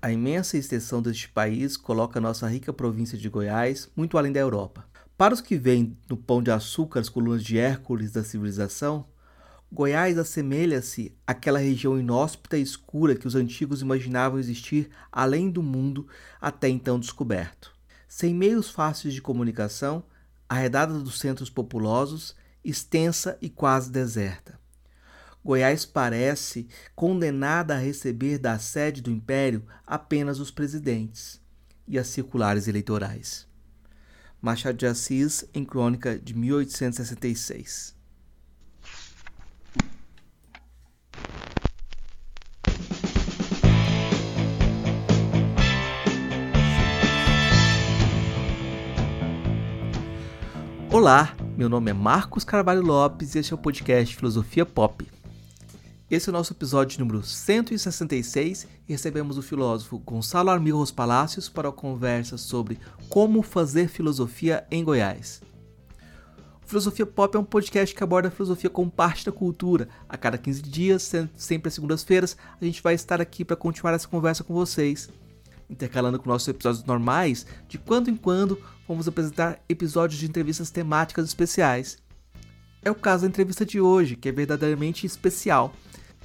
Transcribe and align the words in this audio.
A 0.00 0.12
imensa 0.12 0.58
extensão 0.58 1.00
deste 1.00 1.28
país 1.28 1.76
coloca 1.76 2.20
nossa 2.20 2.46
rica 2.46 2.72
província 2.72 3.16
de 3.16 3.28
Goiás 3.28 3.88
muito 3.96 4.18
além 4.18 4.30
da 4.30 4.40
Europa. 4.40 4.86
Para 5.16 5.32
os 5.32 5.40
que 5.40 5.56
veem 5.56 5.96
no 6.08 6.16
pão 6.16 6.42
de 6.42 6.50
açúcar 6.50 7.00
as 7.00 7.08
colunas 7.08 7.42
de 7.42 7.58
Hércules 7.58 8.12
da 8.12 8.22
civilização, 8.22 9.06
Goiás 9.72 10.18
assemelha-se 10.18 11.16
àquela 11.26 11.58
região 11.58 11.98
inóspita 11.98 12.58
e 12.58 12.62
escura 12.62 13.16
que 13.16 13.26
os 13.26 13.34
antigos 13.34 13.80
imaginavam 13.80 14.38
existir 14.38 14.90
além 15.10 15.50
do 15.50 15.62
mundo 15.62 16.06
até 16.40 16.68
então 16.68 17.00
descoberto. 17.00 17.72
Sem 18.06 18.34
meios 18.34 18.70
fáceis 18.70 19.14
de 19.14 19.22
comunicação, 19.22 20.04
arredada 20.48 20.98
dos 20.98 21.18
centros 21.18 21.50
populosos, 21.50 22.36
extensa 22.62 23.36
e 23.40 23.48
quase 23.48 23.90
deserta. 23.90 24.58
Goiás 25.46 25.86
parece 25.86 26.66
condenada 26.92 27.76
a 27.76 27.78
receber 27.78 28.36
da 28.36 28.58
sede 28.58 29.00
do 29.00 29.12
império 29.12 29.64
apenas 29.86 30.40
os 30.40 30.50
presidentes 30.50 31.40
e 31.86 32.00
as 32.00 32.08
circulares 32.08 32.66
eleitorais. 32.66 33.46
Machado 34.42 34.76
de 34.76 34.86
Assis, 34.86 35.44
em 35.54 35.64
Crônica 35.64 36.18
de 36.18 36.36
1866. 36.36 37.94
Olá, 50.90 51.36
meu 51.56 51.68
nome 51.68 51.92
é 51.92 51.94
Marcos 51.94 52.42
Carvalho 52.42 52.82
Lopes 52.82 53.36
e 53.36 53.38
este 53.38 53.52
é 53.52 53.54
o 53.54 53.58
podcast 53.58 54.16
Filosofia 54.16 54.66
Pop. 54.66 55.15
Esse 56.08 56.28
é 56.28 56.30
o 56.30 56.32
nosso 56.32 56.52
episódio 56.52 57.00
número 57.00 57.24
166 57.24 58.68
e 58.88 58.92
recebemos 58.92 59.36
o 59.36 59.42
filósofo 59.42 59.98
Gonçalo 59.98 60.50
Armirros 60.50 60.92
Palácios 60.92 61.48
para 61.48 61.68
a 61.68 61.72
conversa 61.72 62.38
sobre 62.38 62.78
como 63.08 63.42
fazer 63.42 63.88
filosofia 63.88 64.64
em 64.70 64.84
Goiás. 64.84 65.42
O 66.64 66.68
filosofia 66.68 67.04
Pop 67.04 67.36
é 67.36 67.40
um 67.40 67.44
podcast 67.44 67.92
que 67.92 68.04
aborda 68.04 68.28
a 68.28 68.30
filosofia 68.30 68.70
como 68.70 68.88
parte 68.88 69.26
da 69.26 69.32
cultura. 69.32 69.88
A 70.08 70.16
cada 70.16 70.38
15 70.38 70.62
dias, 70.62 71.12
sempre 71.36 71.68
às 71.68 71.74
segundas-feiras, 71.74 72.36
a 72.60 72.64
gente 72.64 72.80
vai 72.80 72.94
estar 72.94 73.20
aqui 73.20 73.44
para 73.44 73.56
continuar 73.56 73.92
essa 73.92 74.06
conversa 74.06 74.44
com 74.44 74.54
vocês 74.54 75.08
intercalando 75.68 76.20
com 76.20 76.30
nossos 76.30 76.46
episódios 76.46 76.84
normais, 76.84 77.44
de 77.68 77.76
quando 77.76 78.08
em 78.08 78.14
quando 78.14 78.56
vamos 78.86 79.08
apresentar 79.08 79.60
episódios 79.68 80.20
de 80.20 80.26
entrevistas 80.26 80.70
temáticas 80.70 81.26
especiais. 81.26 81.98
É 82.82 82.90
o 82.90 82.94
caso 82.94 83.22
da 83.22 83.28
entrevista 83.28 83.66
de 83.66 83.80
hoje, 83.80 84.14
que 84.14 84.28
é 84.28 84.32
verdadeiramente 84.32 85.04
especial. 85.04 85.74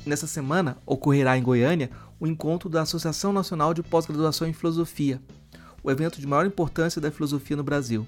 Nessa 0.05 0.25
semana 0.25 0.77
ocorrerá 0.85 1.37
em 1.37 1.43
Goiânia 1.43 1.91
o 2.19 2.25
encontro 2.25 2.67
da 2.67 2.81
Associação 2.81 3.31
Nacional 3.31 3.73
de 3.73 3.83
Pós-Graduação 3.83 4.47
em 4.47 4.53
Filosofia, 4.53 5.21
o 5.83 5.91
evento 5.91 6.19
de 6.19 6.25
maior 6.25 6.45
importância 6.45 6.99
da 6.99 7.11
filosofia 7.11 7.55
no 7.55 7.63
Brasil. 7.63 8.05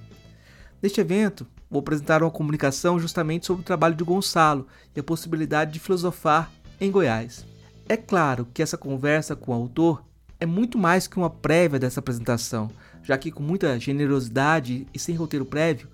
Neste 0.81 1.00
evento, 1.00 1.45
vou 1.69 1.80
apresentar 1.80 2.23
uma 2.23 2.31
comunicação 2.31 3.00
justamente 3.00 3.45
sobre 3.45 3.61
o 3.61 3.66
trabalho 3.66 3.95
de 3.95 4.03
Gonçalo 4.03 4.67
e 4.95 5.00
a 5.00 5.03
possibilidade 5.03 5.72
de 5.72 5.80
filosofar 5.80 6.52
em 6.81 6.91
Goiás. 6.91 7.45
É 7.88 7.95
claro 7.95 8.47
que 8.52 8.61
essa 8.61 8.78
conversa 8.78 9.35
com 9.35 9.52
o 9.52 9.55
autor 9.55 10.03
é 10.39 10.45
muito 10.45 10.78
mais 10.78 11.07
que 11.07 11.17
uma 11.17 11.30
prévia 11.30 11.80
dessa 11.80 12.00
apresentação, 12.00 12.72
já 13.03 13.17
que 13.17 13.31
com 13.31 13.44
muita 13.44 13.80
generosidade 13.80 14.88
e 14.94 15.00
sem 15.00 15.16
roteiro 15.16 15.45
prévio, 15.45 15.88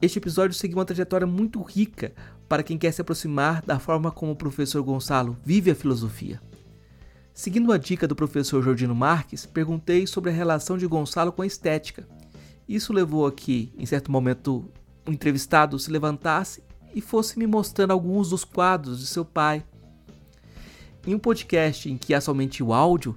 este 0.00 0.18
episódio 0.18 0.56
segue 0.56 0.74
uma 0.74 0.84
trajetória 0.84 1.26
muito 1.26 1.62
rica 1.62 2.12
para 2.52 2.62
quem 2.62 2.76
quer 2.76 2.92
se 2.92 3.00
aproximar 3.00 3.62
da 3.62 3.78
forma 3.78 4.10
como 4.10 4.32
o 4.32 4.36
professor 4.36 4.82
Gonçalo 4.82 5.38
vive 5.42 5.70
a 5.70 5.74
filosofia. 5.74 6.38
Seguindo 7.32 7.72
a 7.72 7.78
dica 7.78 8.06
do 8.06 8.14
professor 8.14 8.62
Jordino 8.62 8.94
Marques, 8.94 9.46
perguntei 9.46 10.06
sobre 10.06 10.28
a 10.28 10.34
relação 10.34 10.76
de 10.76 10.86
Gonçalo 10.86 11.32
com 11.32 11.40
a 11.40 11.46
estética. 11.46 12.06
Isso 12.68 12.92
levou 12.92 13.26
a 13.26 13.32
que, 13.32 13.72
em 13.78 13.86
certo 13.86 14.12
momento, 14.12 14.70
o 15.08 15.10
entrevistado 15.10 15.78
se 15.78 15.90
levantasse 15.90 16.62
e 16.94 17.00
fosse 17.00 17.38
me 17.38 17.46
mostrando 17.46 17.92
alguns 17.92 18.28
dos 18.28 18.44
quadros 18.44 19.00
de 19.00 19.06
seu 19.06 19.24
pai. 19.24 19.64
Em 21.06 21.14
um 21.14 21.18
podcast 21.18 21.90
em 21.90 21.96
que 21.96 22.12
há 22.12 22.20
somente 22.20 22.62
o 22.62 22.74
áudio, 22.74 23.16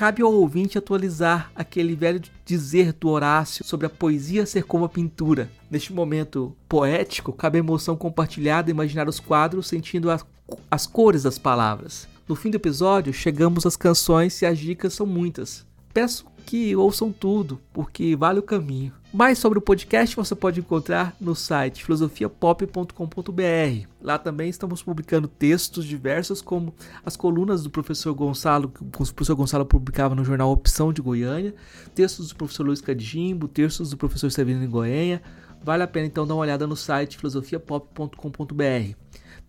cabe 0.00 0.22
ao 0.22 0.32
ouvinte 0.32 0.78
atualizar 0.78 1.52
aquele 1.54 1.94
velho 1.94 2.22
dizer 2.42 2.94
do 2.94 3.10
Horácio 3.10 3.62
sobre 3.62 3.86
a 3.86 3.90
poesia 3.90 4.46
ser 4.46 4.64
como 4.64 4.86
a 4.86 4.88
pintura. 4.88 5.50
Neste 5.70 5.92
momento 5.92 6.56
poético, 6.66 7.34
cabe 7.34 7.58
a 7.58 7.60
emoção 7.60 7.94
compartilhada 7.94 8.70
imaginar 8.70 9.10
os 9.10 9.20
quadros 9.20 9.66
sentindo 9.66 10.10
as, 10.10 10.24
as 10.70 10.86
cores 10.86 11.24
das 11.24 11.36
palavras. 11.36 12.08
No 12.26 12.34
fim 12.34 12.48
do 12.48 12.56
episódio, 12.56 13.12
chegamos 13.12 13.66
às 13.66 13.76
canções 13.76 14.40
e 14.40 14.46
as 14.46 14.58
dicas 14.58 14.94
são 14.94 15.04
muitas. 15.04 15.66
Peço 15.92 16.24
que 16.46 16.74
ouçam 16.74 17.12
tudo, 17.12 17.60
porque 17.70 18.16
vale 18.16 18.38
o 18.38 18.42
caminho. 18.42 18.94
Mais 19.12 19.40
sobre 19.40 19.58
o 19.58 19.62
podcast 19.62 20.14
você 20.14 20.36
pode 20.36 20.60
encontrar 20.60 21.16
no 21.20 21.34
site 21.34 21.84
filosofiapop.com.br. 21.84 23.88
Lá 24.00 24.16
também 24.16 24.48
estamos 24.48 24.84
publicando 24.84 25.26
textos 25.26 25.84
diversos, 25.84 26.40
como 26.40 26.72
as 27.04 27.16
colunas 27.16 27.64
do 27.64 27.70
professor 27.70 28.14
Gonçalo, 28.14 28.68
que 28.68 28.84
o 28.84 28.86
professor 28.86 29.34
Gonçalo 29.34 29.66
publicava 29.66 30.14
no 30.14 30.24
jornal 30.24 30.52
Opção 30.52 30.92
de 30.92 31.02
Goiânia, 31.02 31.52
textos 31.92 32.28
do 32.28 32.36
professor 32.36 32.64
Luiz 32.64 32.80
Cadimbo, 32.80 33.48
textos 33.48 33.90
do 33.90 33.96
professor 33.96 34.30
Severino 34.30 34.68
Goiânia. 34.68 35.20
Vale 35.60 35.82
a 35.82 35.88
pena 35.88 36.06
então 36.06 36.24
dar 36.24 36.34
uma 36.34 36.42
olhada 36.42 36.64
no 36.64 36.76
site 36.76 37.18
filosofiapop.com.br. 37.18 38.94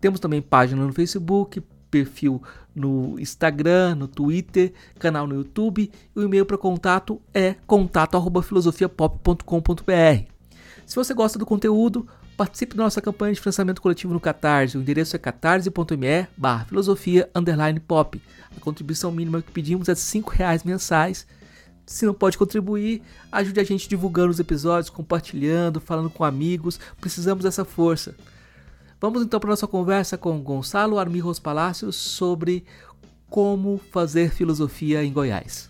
Temos 0.00 0.18
também 0.18 0.42
página 0.42 0.84
no 0.84 0.92
Facebook, 0.92 1.62
perfil 1.88 2.42
no 2.74 3.18
Instagram, 3.18 3.94
no 3.94 4.08
Twitter, 4.08 4.72
canal 4.98 5.26
no 5.26 5.34
YouTube 5.34 5.90
e 6.14 6.18
o 6.18 6.22
e-mail 6.22 6.46
para 6.46 6.58
contato 6.58 7.20
é 7.34 7.56
contato@filosofiapop.com.br. 7.66 10.32
Se 10.86 10.96
você 10.96 11.14
gosta 11.14 11.38
do 11.38 11.46
conteúdo, 11.46 12.06
participe 12.36 12.76
da 12.76 12.82
nossa 12.82 13.00
campanha 13.00 13.32
de 13.34 13.40
financiamento 13.40 13.80
coletivo 13.80 14.12
no 14.12 14.20
Catarse. 14.20 14.76
O 14.76 14.80
endereço 14.80 15.14
é 15.16 15.18
catarse.me 15.18 16.26
filosofia 16.66 17.30
pop. 17.86 18.20
A 18.56 18.60
contribuição 18.60 19.12
mínima 19.12 19.42
que 19.42 19.52
pedimos 19.52 19.88
é 19.88 19.92
R$ 19.92 19.98
5,00 19.98 20.64
mensais. 20.64 21.26
Se 21.86 22.06
não 22.06 22.14
pode 22.14 22.38
contribuir, 22.38 23.02
ajude 23.30 23.60
a 23.60 23.64
gente 23.64 23.88
divulgando 23.88 24.30
os 24.30 24.40
episódios, 24.40 24.88
compartilhando, 24.88 25.80
falando 25.80 26.10
com 26.10 26.24
amigos. 26.24 26.80
Precisamos 27.00 27.44
dessa 27.44 27.64
força. 27.64 28.14
Vamos 29.02 29.24
então 29.24 29.40
para 29.40 29.50
nossa 29.50 29.66
conversa 29.66 30.16
com 30.16 30.40
Gonçalo 30.40 30.96
Armirros 30.96 31.40
Palácios 31.40 31.96
sobre 31.96 32.64
como 33.28 33.76
fazer 33.76 34.30
filosofia 34.30 35.02
em 35.02 35.12
Goiás. 35.12 35.68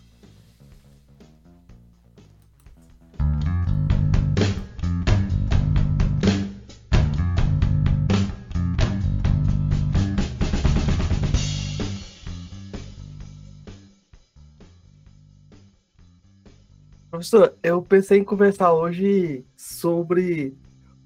Professor, 17.10 17.56
eu 17.62 17.81
pensei 17.81 18.19
em 18.19 18.25
conversar 18.25 18.75
hoje 18.75 19.43
sobre 19.56 20.54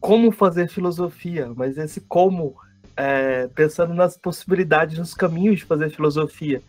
como 0.01 0.31
fazer 0.31 0.69
filosofia, 0.69 1.53
mas 1.55 1.77
esse 1.79 2.01
como 2.01 2.57
é, 2.97 3.49
pensando 3.49 3.93
nas 3.95 4.17
possibilidades, 4.17 4.99
nos 4.99 5.15
caminhos 5.15 5.59
de 5.59 5.65
fazer 5.65 5.91
filosofia, 5.91 6.63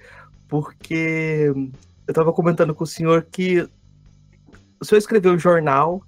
porque 0.48 1.52
eu 1.54 1.72
estava 2.08 2.34
comentando 2.34 2.76
com 2.76 2.84
o 2.84 2.88
senhor 2.88 3.24
que 3.24 3.68
o 4.80 4.86
senhor 4.86 5.00
escreveu 5.00 5.34
um 5.34 5.40
jornal, 5.40 6.04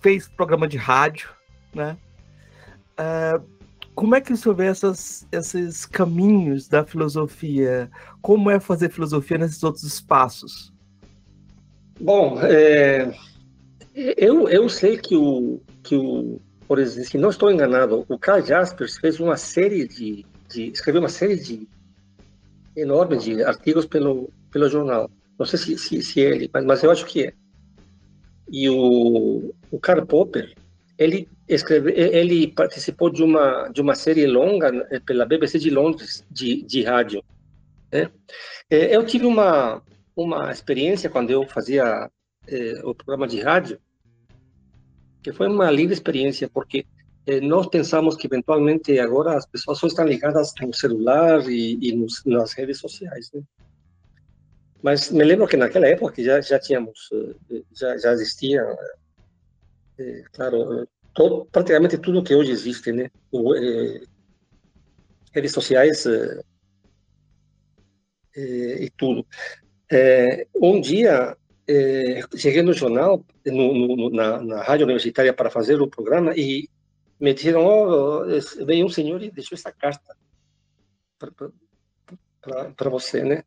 fez 0.00 0.28
programa 0.28 0.68
de 0.68 0.76
rádio, 0.76 1.30
né? 1.74 1.96
É, 2.96 3.40
como 3.94 4.14
é 4.14 4.20
que 4.20 4.32
o 4.32 4.36
senhor 4.36 4.54
vê 4.54 4.66
essas, 4.66 5.26
esses 5.30 5.84
caminhos 5.84 6.68
da 6.68 6.84
filosofia? 6.84 7.90
Como 8.20 8.50
é 8.50 8.58
fazer 8.58 8.90
filosofia 8.90 9.38
nesses 9.38 9.62
outros 9.62 9.84
espaços? 9.84 10.72
Bom, 12.00 12.38
é, 12.40 13.14
eu, 13.94 14.48
eu 14.48 14.68
sei 14.68 14.96
que 14.96 15.14
o, 15.16 15.60
que 15.82 15.94
o, 15.94 16.40
por 16.66 16.78
exemplo, 16.78 17.10
se 17.10 17.18
não 17.18 17.30
estou 17.30 17.50
enganado, 17.50 18.04
o 18.08 18.18
Karl 18.18 18.44
Jaspers 18.44 18.96
fez 18.96 19.20
uma 19.20 19.36
série 19.36 19.86
de, 19.86 20.24
de 20.48 20.70
escreveu 20.70 21.02
uma 21.02 21.08
série 21.08 21.36
de 21.36 21.68
enorme 22.76 23.18
de 23.18 23.42
artigos 23.42 23.86
pelo 23.86 24.30
pelo 24.50 24.68
jornal. 24.68 25.10
Não 25.38 25.46
sei 25.46 25.58
se, 25.58 25.78
se, 25.78 26.02
se 26.02 26.20
é 26.24 26.30
ele, 26.30 26.50
mas, 26.52 26.64
mas 26.64 26.82
eu 26.82 26.90
acho 26.90 27.06
que 27.06 27.26
é. 27.26 27.32
E 28.50 28.68
o, 28.68 29.52
o 29.70 29.80
Karl 29.80 30.06
Popper, 30.06 30.54
ele 30.98 31.28
escreveu, 31.48 31.92
ele 31.94 32.48
participou 32.48 33.10
de 33.10 33.22
uma 33.22 33.68
de 33.68 33.80
uma 33.80 33.94
série 33.94 34.26
longa 34.26 34.68
eh, 34.90 35.00
pela 35.00 35.24
BBC 35.24 35.58
de 35.58 35.70
Londres 35.70 36.24
de, 36.30 36.62
de 36.62 36.82
rádio. 36.82 37.24
Né? 37.90 38.10
Eh, 38.70 38.94
eu 38.94 39.04
tive 39.04 39.26
uma 39.26 39.82
uma 40.14 40.52
experiência 40.52 41.08
quando 41.08 41.30
eu 41.30 41.46
fazia 41.46 42.10
eh, 42.48 42.80
o 42.84 42.94
programa 42.94 43.26
de 43.26 43.40
rádio 43.40 43.78
que 45.22 45.32
foi 45.32 45.46
uma 45.46 45.70
linda 45.70 45.92
experiência, 45.92 46.48
porque 46.48 46.84
eh, 47.26 47.40
nós 47.40 47.68
pensamos 47.68 48.16
que 48.16 48.26
eventualmente 48.26 48.98
agora 48.98 49.36
as 49.36 49.46
pessoas 49.46 49.78
só 49.78 49.86
estão 49.86 50.04
ligadas 50.04 50.52
no 50.60 50.74
celular 50.74 51.48
e, 51.48 51.78
e 51.80 51.92
nos, 51.94 52.24
nas 52.24 52.52
redes 52.52 52.78
sociais, 52.78 53.30
né? 53.32 53.42
Mas 54.82 55.12
me 55.12 55.22
lembro 55.22 55.46
que 55.46 55.56
naquela 55.56 55.86
época 55.86 56.20
já, 56.20 56.40
já 56.40 56.58
tínhamos, 56.58 57.08
já, 57.72 57.96
já 57.98 58.12
existia, 58.12 58.66
é, 59.96 60.24
claro, 60.32 60.88
todo, 61.14 61.44
praticamente 61.52 61.96
tudo 61.98 62.24
que 62.24 62.34
hoje 62.34 62.50
existe, 62.50 62.90
né? 62.90 63.08
O, 63.30 63.54
é, 63.54 64.00
redes 65.32 65.52
sociais 65.52 66.04
é, 68.34 68.82
e 68.84 68.90
tudo. 68.96 69.24
um 70.56 70.80
dia, 70.80 71.36
cheguei 72.36 72.62
no 72.62 72.72
jornal, 72.72 73.24
no, 73.46 73.96
no, 73.96 74.10
na, 74.10 74.40
na 74.42 74.62
rádio 74.62 74.84
universitária 74.84 75.32
para 75.32 75.50
fazer 75.50 75.80
o 75.80 75.88
programa 75.88 76.34
e 76.36 76.68
me 77.20 77.32
disseram, 77.32 77.64
oh, 77.64 78.24
veio 78.64 78.84
um 78.84 78.88
senhor 78.88 79.22
e 79.22 79.30
deixou 79.30 79.54
essa 79.54 79.70
carta 79.70 80.16
para 82.76 82.90
você, 82.90 83.22
né? 83.22 83.44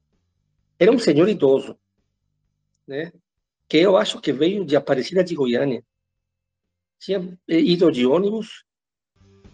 Era 0.80 0.92
um 0.92 1.00
senhor 1.00 1.28
idoso, 1.28 1.78
né? 2.88 3.12
Que 3.68 3.78
eu 3.78 3.98
acho 3.98 4.22
que 4.22 4.32
veio 4.32 4.64
de 4.64 4.76
Aparecida 4.76 5.24
de 5.24 5.36
Goiânia. 5.36 5.84
Tinha 7.00 7.38
ido 7.48 7.92
de 7.92 8.06
ônibus 8.06 8.64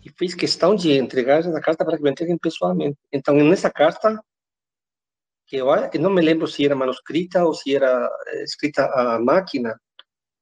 e 0.06 0.10
fez 0.12 0.36
questão 0.36 0.76
de 0.76 0.92
entregar 0.92 1.46
a 1.46 1.62
carta 1.62 1.84
para 1.84 1.98
que 1.98 2.04
me 2.04 2.12
entreguem 2.12 2.38
pessoalmente. 2.38 2.98
Então, 3.12 3.36
nessa 3.36 3.72
carta, 3.72 4.24
que 5.52 5.58
eu, 5.58 5.68
eu 5.68 6.00
não 6.00 6.10
me 6.10 6.22
lembro 6.22 6.48
se 6.48 6.66
era 6.66 6.74
manuscrita 6.74 7.44
ou 7.44 7.54
se 7.54 7.76
era 7.76 8.10
eh, 8.28 8.44
escrita 8.44 8.86
à 8.86 9.20
máquina, 9.20 9.78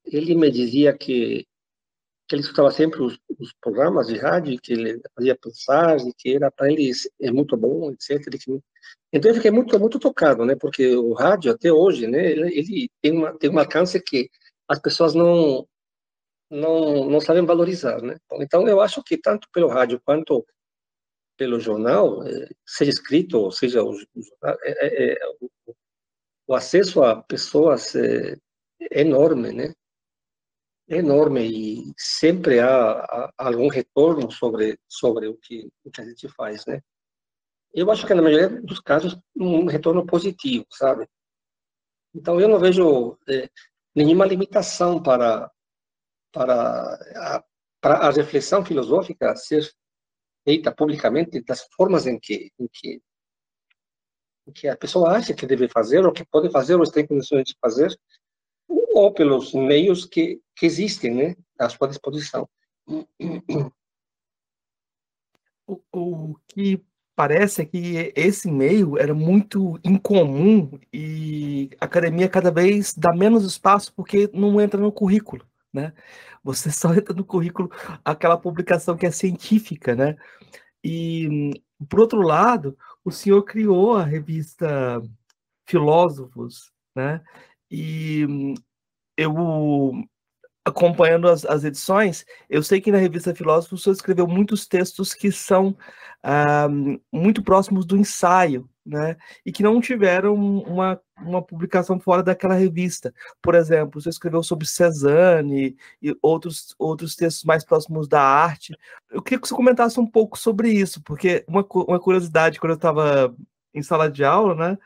ele 0.05 0.35
me 0.35 0.51
dizia 0.51 0.95
que 0.95 1.47
que 2.27 2.35
ele 2.35 2.43
escutava 2.43 2.69
sempre 2.69 3.01
os, 3.01 3.17
os, 3.39 3.51
programas 3.59 4.05
de 4.05 4.15
rádio, 4.15 4.59
que 4.61 4.73
ele 4.73 5.01
fazia 5.15 5.35
pensar, 5.35 5.97
e 5.97 6.13
que 6.15 6.35
era 6.35 6.51
para 6.51 6.71
ele 6.71 6.91
é 7.19 7.31
muito 7.31 7.57
bom, 7.57 7.91
etc. 7.91 8.19
Então 9.11 9.31
eu 9.31 9.35
fiquei 9.35 9.49
muito 9.49 9.79
muito 9.79 9.97
tocado, 9.97 10.45
né? 10.45 10.55
Porque 10.55 10.95
o 10.95 11.13
rádio 11.13 11.51
até 11.51 11.73
hoje, 11.73 12.05
né? 12.05 12.23
Ele, 12.31 12.55
ele 12.59 12.89
tem 13.01 13.11
uma 13.13 13.35
tem 13.35 13.49
um 13.49 13.57
alcance 13.57 13.99
que 13.99 14.29
as 14.67 14.79
pessoas 14.79 15.15
não 15.15 15.67
não 16.51 17.09
não 17.09 17.19
sabem 17.19 17.43
valorizar, 17.45 17.99
né? 18.03 18.17
Então 18.33 18.67
eu 18.67 18.79
acho 18.79 19.03
que 19.03 19.17
tanto 19.17 19.47
pelo 19.51 19.67
rádio 19.67 19.99
quanto 20.05 20.45
pelo 21.39 21.59
jornal, 21.59 22.21
eh, 22.27 22.49
seja 22.67 22.91
escrito 22.91 23.39
ou 23.39 23.51
seja 23.51 23.81
o, 23.81 23.97
é, 24.43 24.57
é, 24.65 25.13
é, 25.13 25.17
o, 25.39 25.75
o 26.47 26.53
acesso 26.53 27.01
a 27.01 27.23
pessoas 27.23 27.95
é, 27.95 28.33
é 28.81 29.01
enorme, 29.01 29.53
né? 29.53 29.73
enorme 30.89 31.41
e 31.45 31.93
sempre 31.97 32.59
há, 32.59 32.91
há, 32.91 33.33
algum 33.37 33.69
retorno 33.69 34.29
sobre 34.31 34.77
sobre 34.87 35.27
o 35.27 35.37
que, 35.37 35.71
o 35.85 35.91
que 35.91 36.01
a 36.01 36.05
gente 36.05 36.27
faz, 36.29 36.65
né? 36.65 36.81
Eu 37.73 37.91
acho 37.91 38.05
que 38.07 38.13
na 38.13 38.21
maioria 38.23 38.49
dos 38.61 38.79
casos 38.79 39.17
um 39.35 39.65
retorno 39.65 40.05
positivo, 40.05 40.65
sabe? 40.71 41.07
Então 42.13 42.41
eu 42.41 42.49
não 42.49 42.59
vejo 42.59 43.17
é, 43.29 43.47
nenhuma 43.95 44.25
limitação 44.25 45.01
para 45.01 45.49
para 46.33 46.95
a, 47.15 47.43
para 47.81 47.95
a 48.07 48.11
reflexão 48.11 48.65
filosófica 48.65 49.35
ser 49.35 49.71
feita 50.43 50.71
publicamente 50.71 51.41
das 51.41 51.67
formas 51.75 52.07
em 52.07 52.19
que 52.19 52.51
em 52.59 52.67
que 52.71 53.01
em 54.47 54.51
que 54.51 54.67
a 54.67 54.75
pessoa 54.75 55.15
acha 55.15 55.33
que 55.33 55.45
deve 55.45 55.67
fazer 55.69 56.05
ou 56.05 56.11
que 56.11 56.25
pode 56.25 56.49
fazer 56.51 56.75
ou 56.75 56.83
está 56.83 57.01
em 57.01 57.07
condições 57.07 57.43
de 57.43 57.55
fazer 57.61 57.95
ou 58.67 59.13
pelos 59.13 59.53
meios 59.53 60.05
que, 60.05 60.41
que 60.55 60.65
existem 60.65 61.13
né, 61.13 61.35
à 61.57 61.69
sua 61.69 61.87
disposição. 61.87 62.49
O, 65.67 65.79
o 65.93 66.35
que 66.47 66.83
parece 67.15 67.61
é 67.61 67.65
que 67.65 68.13
esse 68.15 68.49
meio 68.49 68.97
era 68.97 69.13
muito 69.13 69.79
incomum 69.83 70.79
e 70.91 71.69
a 71.79 71.85
academia 71.85 72.29
cada 72.29 72.49
vez 72.49 72.93
dá 72.93 73.13
menos 73.13 73.43
espaço 73.43 73.93
porque 73.93 74.29
não 74.33 74.59
entra 74.59 74.79
no 74.79 74.91
currículo, 74.91 75.45
né? 75.73 75.93
Você 76.43 76.71
só 76.71 76.93
entra 76.93 77.13
no 77.13 77.25
currículo 77.25 77.69
aquela 78.03 78.37
publicação 78.37 78.97
que 78.97 79.05
é 79.05 79.11
científica, 79.11 79.95
né? 79.95 80.15
E, 80.83 81.51
por 81.89 81.99
outro 81.99 82.21
lado, 82.21 82.77
o 83.03 83.11
senhor 83.11 83.43
criou 83.43 83.95
a 83.95 84.03
revista 84.03 85.01
Filósofos, 85.65 86.71
né? 86.95 87.21
E 87.69 88.55
eu 89.17 89.33
acompanhando 90.65 91.27
as, 91.27 91.45
as, 91.45 91.63
edições, 91.63 92.25
eu 92.49 92.61
sei 92.61 92.79
que 92.79 92.91
na 92.91 92.97
revista 92.97 93.35
Filósofo 93.35 93.75
o 93.75 93.77
senhor 93.77 93.93
escreveu 93.93 94.27
muitos 94.27 94.67
textos 94.67 95.13
que 95.13 95.31
são 95.31 95.75
ah, 96.23 96.67
muito 97.11 97.43
próximos 97.43 97.85
do 97.85 97.97
ensaio, 97.97 98.69
né? 98.89 99.15
E 99.45 99.51
que 99.51 99.63
não 99.63 99.79
tiveram 99.79 100.33
uma, 100.33 100.99
uma 101.21 101.41
publicação 101.41 101.99
fora 101.99 102.23
daquela 102.23 102.55
revista. 102.55 103.13
Por 103.41 103.55
exemplo, 103.55 104.01
você 104.01 104.09
escreveu 104.09 104.41
sobre 104.41 104.67
Cezanne 104.67 105.77
e 106.01 106.17
outros, 106.21 106.75
outros 106.77 107.15
textos 107.15 107.43
mais 107.43 107.63
próximos 107.63 108.07
da 108.07 108.21
arte. 108.21 108.75
Eu 109.09 109.21
queria 109.21 109.39
que 109.39 109.47
você 109.47 109.55
comentasse 109.55 109.99
um 109.99 110.07
pouco 110.07 110.37
sobre 110.37 110.71
isso, 110.71 111.01
porque 111.03 111.45
uma, 111.47 111.65
uma 111.87 111.99
curiosidade, 111.99 112.59
quando 112.59 112.71
eu 112.71 112.77
estava 112.77 113.35
em 113.73 113.81
sala 113.83 114.09
de 114.09 114.23
aula, 114.23 114.55
né? 114.55 114.77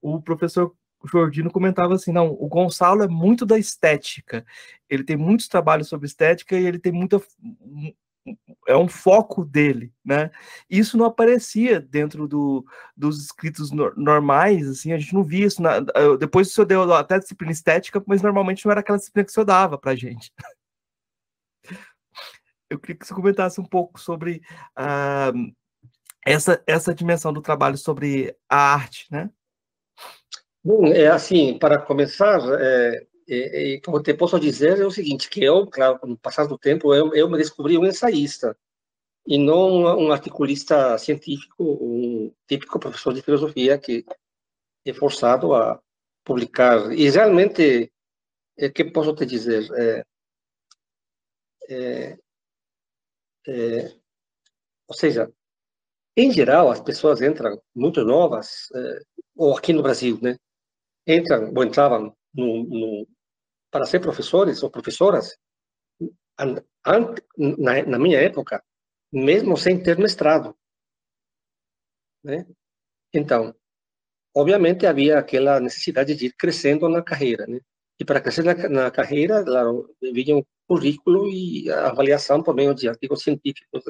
O 0.00 0.20
professor 0.22 0.74
Jordino 1.04 1.50
comentava 1.50 1.94
assim, 1.94 2.12
não, 2.12 2.28
o 2.28 2.48
Gonçalo 2.48 3.02
é 3.02 3.08
muito 3.08 3.46
da 3.46 3.58
estética, 3.58 4.44
ele 4.88 5.04
tem 5.04 5.16
muitos 5.16 5.48
trabalhos 5.48 5.88
sobre 5.88 6.06
estética 6.06 6.58
e 6.58 6.66
ele 6.66 6.78
tem 6.78 6.92
muita 6.92 7.20
é 8.68 8.76
um 8.76 8.88
foco 8.88 9.44
dele, 9.44 9.92
né? 10.04 10.30
Isso 10.68 10.96
não 10.96 11.06
aparecia 11.06 11.80
dentro 11.80 12.28
do, 12.28 12.64
dos 12.96 13.22
escritos 13.22 13.70
no, 13.70 13.92
normais, 13.96 14.68
assim, 14.68 14.92
a 14.92 14.98
gente 14.98 15.14
não 15.14 15.22
via 15.22 15.46
isso. 15.46 15.62
Na, 15.62 15.80
depois 16.18 16.48
o 16.48 16.52
senhor 16.52 16.66
deu 16.66 16.94
até 16.94 17.18
disciplina 17.18 17.52
estética, 17.52 18.02
mas 18.06 18.22
normalmente 18.22 18.64
não 18.64 18.72
era 18.72 18.80
aquela 18.80 18.98
disciplina 18.98 19.24
que 19.24 19.30
o 19.30 19.34
senhor 19.34 19.46
dava 19.46 19.78
pra 19.78 19.94
gente. 19.94 20.32
Eu 22.68 22.78
queria 22.78 22.96
que 22.96 23.06
você 23.06 23.14
comentasse 23.14 23.60
um 23.60 23.64
pouco 23.64 23.98
sobre 23.98 24.42
uh, 24.78 25.52
essa, 26.24 26.62
essa 26.66 26.94
dimensão 26.94 27.32
do 27.32 27.42
trabalho 27.42 27.76
sobre 27.76 28.36
a 28.48 28.74
arte, 28.74 29.06
né? 29.10 29.28
Bom, 30.62 30.86
é 30.88 31.08
assim, 31.08 31.58
para 31.58 31.78
começar, 31.78 32.38
é, 32.60 33.06
é, 33.30 33.74
é, 33.74 33.80
como 33.80 34.02
te 34.02 34.14
posso 34.14 34.38
dizer 34.40 34.80
é 34.80 34.86
o 34.86 34.90
seguinte, 34.90 35.30
que 35.30 35.42
eu, 35.44 35.66
claro, 35.66 35.98
com 35.98 36.12
o 36.12 36.18
passar 36.18 36.46
do 36.46 36.58
tempo, 36.58 36.94
eu, 36.94 37.14
eu 37.14 37.28
me 37.30 37.38
descobri 37.38 37.78
um 37.78 37.86
ensaísta 37.86 38.56
e 39.26 39.38
não 39.38 39.98
um 39.98 40.12
articulista 40.12 40.98
científico, 40.98 41.62
um 41.62 42.34
típico 42.48 42.80
professor 42.80 43.14
de 43.14 43.22
filosofia 43.22 43.78
que 43.78 44.04
é 44.84 44.92
forçado 44.92 45.54
a 45.54 45.80
publicar. 46.24 46.92
E 46.92 47.08
realmente, 47.10 47.92
é, 48.58 48.70
que 48.70 48.84
posso 48.86 49.14
te 49.14 49.26
dizer? 49.26 49.68
É, 49.74 50.04
é, 51.68 52.18
é, 53.46 53.94
ou 54.88 54.94
seja, 54.94 55.32
em 56.16 56.32
geral, 56.32 56.70
as 56.70 56.80
pessoas 56.80 57.22
entram 57.22 57.60
muito 57.74 58.04
novas, 58.04 58.68
é, 58.74 59.00
ou 59.36 59.56
aqui 59.56 59.72
no 59.72 59.82
Brasil, 59.82 60.18
né? 60.22 60.36
entram 61.06 61.52
ou 61.54 61.64
entravam 61.64 62.14
no, 62.34 62.64
no, 62.64 63.08
para 63.70 63.86
ser 63.86 64.00
professores 64.00 64.62
ou 64.62 64.70
professoras, 64.70 65.36
na, 67.86 67.98
minha 67.98 68.20
época, 68.20 68.62
mesmo 69.12 69.56
sem 69.56 69.82
ter 69.82 69.98
mestrado. 69.98 70.56
Né? 72.22 72.46
Então, 73.12 73.54
obviamente 74.34 74.86
havia 74.86 75.18
aquela 75.18 75.60
necessidade 75.60 76.14
de 76.14 76.26
ir 76.26 76.32
crescendo 76.32 76.88
na 76.88 77.02
carreira, 77.02 77.46
né? 77.46 77.60
E 77.98 78.04
para 78.04 78.20
crescer 78.20 78.42
na, 78.42 78.54
na 78.68 78.90
carreira, 78.90 79.44
claro, 79.44 79.94
vinha 80.00 80.36
um 80.36 80.44
currículo 80.66 81.28
e 81.28 81.70
avaliação 81.70 82.42
por 82.42 82.54
meio 82.54 82.74
de 82.74 82.88
artigos 82.88 83.22
científicos, 83.22 83.84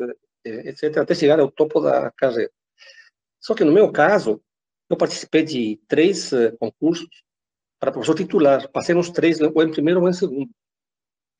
eh, 0.44 0.68
etc., 0.70 0.98
até 0.98 1.14
chegar 1.14 1.38
ao 1.38 1.50
topo 1.50 1.80
da 1.80 2.10
carreira. 2.12 2.50
Só 3.40 3.54
que 3.54 3.64
no 3.64 3.72
meu 3.72 3.92
caso, 3.92 4.42
eu 4.88 4.96
participei 4.96 5.44
de 5.44 5.80
três 5.86 6.32
uh, 6.32 6.56
concursos 6.58 7.08
para 7.80 7.90
professor 7.90 8.14
titular. 8.14 8.70
Passei 8.70 8.94
nos 8.94 9.10
três, 9.10 9.40
ou 9.40 9.62
em 9.62 9.70
primeiro 9.70 10.04
ou 10.04 10.12
segundo. 10.12 10.50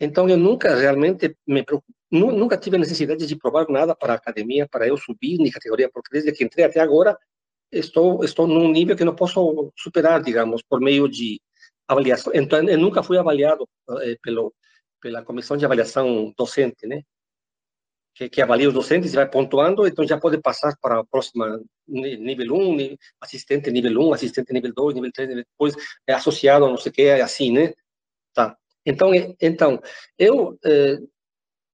Então, 0.01 0.29
eu 0.29 0.37
nunca 0.37 0.75
realmente 0.75 1.37
me 1.47 1.65
nunca 2.11 2.57
tive 2.57 2.79
necessidade 2.79 3.27
de 3.27 3.37
provar 3.37 3.69
nada 3.69 3.95
para 3.95 4.15
a 4.15 4.17
academia, 4.17 4.67
para 4.69 4.89
eu 4.89 4.97
subir 4.97 5.39
de 5.39 5.51
categoria, 5.51 5.91
porque 5.93 6.11
desde 6.11 6.33
que 6.33 6.43
entrei 6.43 6.65
até 6.65 6.81
agora, 6.81 7.17
estou 7.71 8.25
estou 8.25 8.47
num 8.47 8.73
nível 8.73 8.97
que 8.97 9.05
não 9.05 9.15
posso 9.15 9.73
superar, 9.77 10.23
digamos, 10.23 10.63
por 10.63 10.81
meio 10.81 11.09
de 11.09 11.41
avaliação. 11.87 12.33
Então, 12.35 12.67
eu 12.67 12.79
nunca 12.79 13.03
fui 13.03 13.19
avaliado 13.19 13.69
eh, 14.03 14.17
pelo 14.23 14.53
pela 15.01 15.23
comissão 15.25 15.57
de 15.57 15.65
avaliação 15.65 16.33
docente, 16.37 16.87
né? 16.87 17.03
Que, 18.15 18.29
que 18.29 18.43
avalia 18.43 18.69
os 18.69 18.75
docentes 18.75 19.13
e 19.13 19.17
vai 19.17 19.29
pontuando, 19.29 19.87
então 19.87 20.07
já 20.07 20.19
pode 20.19 20.41
passar 20.41 20.77
para 20.81 21.01
a 21.01 21.05
próxima 21.05 21.61
nível 21.89 22.55
1, 22.55 22.97
assistente 23.21 23.71
nível 23.71 24.01
1, 24.09 24.15
assistente 24.15 24.53
nível 24.53 24.73
2, 24.75 24.95
nível 24.95 25.11
3, 25.13 25.29
nível, 25.29 25.45
depois 25.45 25.75
é 26.07 26.13
associado 26.15 26.65
a 26.65 26.69
não 26.69 26.77
sei 26.77 26.91
o 26.91 26.93
que, 26.95 27.03
é 27.03 27.21
assim, 27.21 27.53
né? 27.53 27.73
Tá. 28.35 28.57
Então, 28.85 29.11
então 29.41 29.81
eu, 30.19 30.59
eh, 30.65 30.99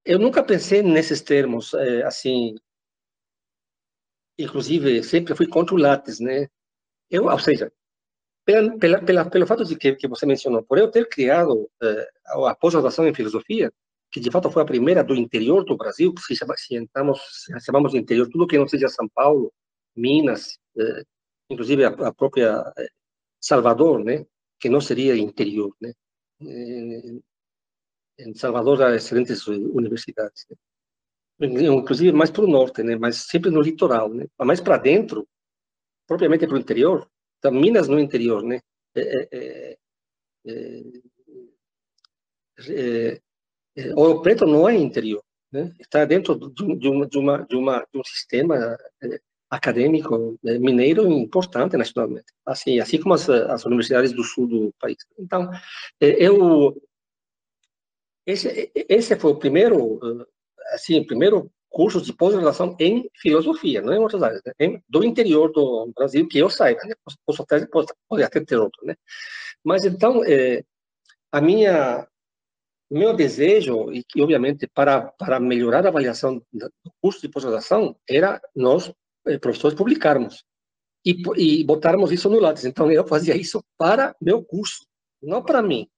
eu 0.04 0.18
nunca 0.18 0.42
pensei 0.42 0.82
nesses 0.82 1.20
termos, 1.22 1.74
eh, 1.74 2.02
assim, 2.04 2.54
inclusive 4.38 5.02
sempre 5.02 5.34
fui 5.34 5.46
contra 5.48 5.74
o 5.74 5.78
Lattes, 5.78 6.20
né? 6.20 6.48
Eu, 7.10 7.26
ou 7.26 7.38
seja, 7.38 7.72
pela, 8.44 8.78
pela, 8.78 9.02
pela, 9.02 9.30
pelo 9.30 9.46
fato 9.46 9.64
de 9.64 9.76
que, 9.76 9.94
que 9.96 10.08
você 10.08 10.26
mencionou, 10.26 10.62
por 10.62 10.78
eu 10.78 10.90
ter 10.90 11.08
criado 11.08 11.70
eh, 11.82 12.08
a 12.26 12.54
pós-graduação 12.54 13.06
em 13.08 13.14
filosofia, 13.14 13.72
que 14.16 14.20
de 14.20 14.30
fato 14.30 14.50
foi 14.50 14.62
a 14.62 14.64
primeira 14.72 15.04
do 15.04 15.14
interior 15.14 15.62
do 15.62 15.76
Brasil, 15.76 16.14
se, 16.18 16.34
chama, 16.34 16.56
se, 16.56 16.74
entramos, 16.74 17.20
chamamos 17.62 17.92
de 17.92 17.98
interior, 17.98 18.26
tudo 18.30 18.46
que 18.46 18.56
não 18.56 18.66
seja 18.66 18.88
São 18.88 19.06
Paulo, 19.06 19.52
Minas, 19.94 20.58
eh, 20.78 21.02
inclusive 21.50 21.84
a, 21.84 21.88
a, 21.88 22.14
própria 22.14 22.64
eh, 22.78 22.88
Salvador, 23.38 24.02
né, 24.02 24.24
que 24.58 24.70
não 24.70 24.80
seria 24.80 25.14
interior, 25.18 25.76
né. 25.78 25.92
Eh, 26.40 27.20
em 28.20 28.34
Salvador 28.34 28.82
há 28.82 28.96
excelentes 28.96 29.46
universidades, 29.46 30.46
né? 30.48 30.56
inclusive 31.38 32.12
mais 32.12 32.30
para 32.30 32.44
o 32.44 32.48
norte, 32.48 32.82
né, 32.82 32.96
mas 32.96 33.16
sempre 33.26 33.50
no 33.50 33.60
litoral, 33.60 34.08
né, 34.08 34.24
mais 34.38 34.62
para 34.62 34.78
dentro, 34.78 35.28
propriamente 36.06 36.46
para 36.46 36.56
o 36.56 36.58
interior, 36.58 37.06
então, 37.38 37.52
Minas 37.52 37.86
no 37.86 38.00
interior, 38.00 38.42
né, 38.42 38.60
é, 38.94 39.28
é, 39.30 39.78
é 42.70 43.20
Ouro 43.94 44.22
Preto 44.22 44.46
não 44.46 44.68
é 44.68 44.74
interior, 44.74 45.22
né? 45.52 45.72
está 45.78 46.04
dentro 46.04 46.34
de, 46.34 46.62
uma, 46.88 47.06
de, 47.06 47.18
uma, 47.18 47.38
de, 47.38 47.56
uma, 47.56 47.86
de 47.92 47.98
um 47.98 48.04
sistema 48.04 48.78
eh, 49.02 49.20
acadêmico 49.50 50.38
eh, 50.44 50.58
mineiro 50.58 51.06
importante 51.10 51.76
nacionalmente, 51.76 52.32
assim, 52.44 52.80
assim 52.80 53.00
como 53.00 53.14
as, 53.14 53.28
as 53.28 53.64
universidades 53.64 54.12
do 54.12 54.24
sul 54.24 54.46
do 54.46 54.74
país. 54.80 54.98
Então, 55.18 55.50
eh, 56.00 56.16
eu 56.18 56.76
esse, 58.26 58.72
esse 58.74 59.14
foi 59.16 59.30
o 59.30 59.38
primeiro, 59.38 60.00
assim, 60.72 60.98
o 60.98 61.06
primeiro 61.06 61.50
curso 61.68 62.00
de 62.00 62.12
pós-graduação 62.12 62.74
em 62.80 63.08
filosofia, 63.20 63.82
não 63.82 63.92
em 63.92 63.98
outras 63.98 64.22
áreas, 64.22 64.42
né? 64.44 64.52
em, 64.58 64.82
do 64.88 65.04
interior 65.04 65.52
do 65.52 65.92
Brasil, 65.94 66.26
que 66.26 66.38
eu 66.38 66.50
saiba, 66.50 66.80
né? 66.84 66.94
posso, 67.24 67.42
até, 67.42 67.66
posso, 67.66 67.88
pode 68.08 68.22
até 68.22 68.40
ter 68.44 68.56
outro, 68.56 68.84
né? 68.84 68.96
Mas 69.62 69.84
então, 69.84 70.24
é, 70.24 70.64
a 71.30 71.40
minha 71.40 72.08
meu 72.90 73.14
desejo, 73.14 73.92
e 73.92 74.04
que 74.04 74.22
obviamente 74.22 74.66
para, 74.66 75.02
para 75.02 75.40
melhorar 75.40 75.84
a 75.84 75.88
avaliação 75.88 76.42
do 76.52 76.92
curso 77.00 77.20
de 77.20 77.28
pós-graduação, 77.28 77.96
era 78.08 78.40
nós, 78.54 78.92
eh, 79.26 79.38
professores, 79.38 79.76
publicarmos 79.76 80.44
e, 81.04 81.22
e 81.36 81.64
botarmos 81.64 82.12
isso 82.12 82.28
no 82.28 82.40
Lattes. 82.40 82.64
Então, 82.64 82.90
eu 82.90 83.06
fazia 83.06 83.36
isso 83.36 83.62
para 83.76 84.14
meu 84.20 84.42
curso, 84.42 84.86
não 85.22 85.42
para 85.42 85.62
mim. 85.62 85.88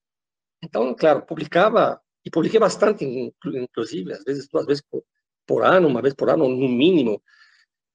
Então, 0.63 0.95
claro, 0.95 1.23
publicava, 1.23 2.01
e 2.25 2.31
publiquei 2.31 2.61
bastante, 2.61 3.05
inclusive, 3.05 4.13
às 4.13 4.25
vezes, 4.25 4.49
duas 4.49 4.67
vezes 4.67 4.83
por, 4.91 5.03
por 5.47 5.65
ano, 5.65 5.89
uma 5.89 6.03
vez 6.03 6.15
por 6.15 6.29
ano, 6.29 6.49
no 6.49 6.69
mínimo, 6.69 7.23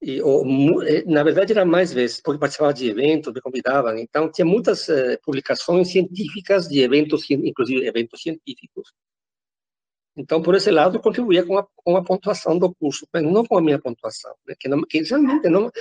e, 0.03 0.21
ou, 0.21 0.83
eh, 0.83 1.03
na 1.05 1.23
verdade, 1.23 1.53
era 1.53 1.65
mais 1.65 1.93
vezes, 1.93 2.21
porque 2.21 2.39
participava 2.39 2.73
de 2.73 2.89
eventos, 2.89 3.33
me 3.33 3.41
convidavam. 3.41 3.97
Então, 3.97 4.29
tinha 4.31 4.45
muitas 4.45 4.89
uh, 4.89 5.17
publicações 5.23 5.91
científicas 5.91 6.67
de 6.67 6.81
eventos, 6.81 7.29
inclusive 7.29 7.87
eventos 7.87 8.21
científicos. 8.21 8.91
Então, 10.15 10.41
por 10.41 10.55
esse 10.55 10.69
lado, 10.69 10.99
contribuía 10.99 11.45
com 11.45 11.57
a, 11.57 11.65
com 11.75 11.97
a 11.97 12.03
pontuação 12.03 12.59
do 12.59 12.73
curso, 12.75 13.07
mas 13.13 13.23
não 13.23 13.45
com 13.45 13.57
a 13.57 13.61
minha 13.61 13.79
pontuação, 13.79 14.35
né? 14.45 14.55
que, 14.59 14.67
não, 14.67 14.81
que 14.83 15.01
realmente 15.01 15.49
não, 15.49 15.71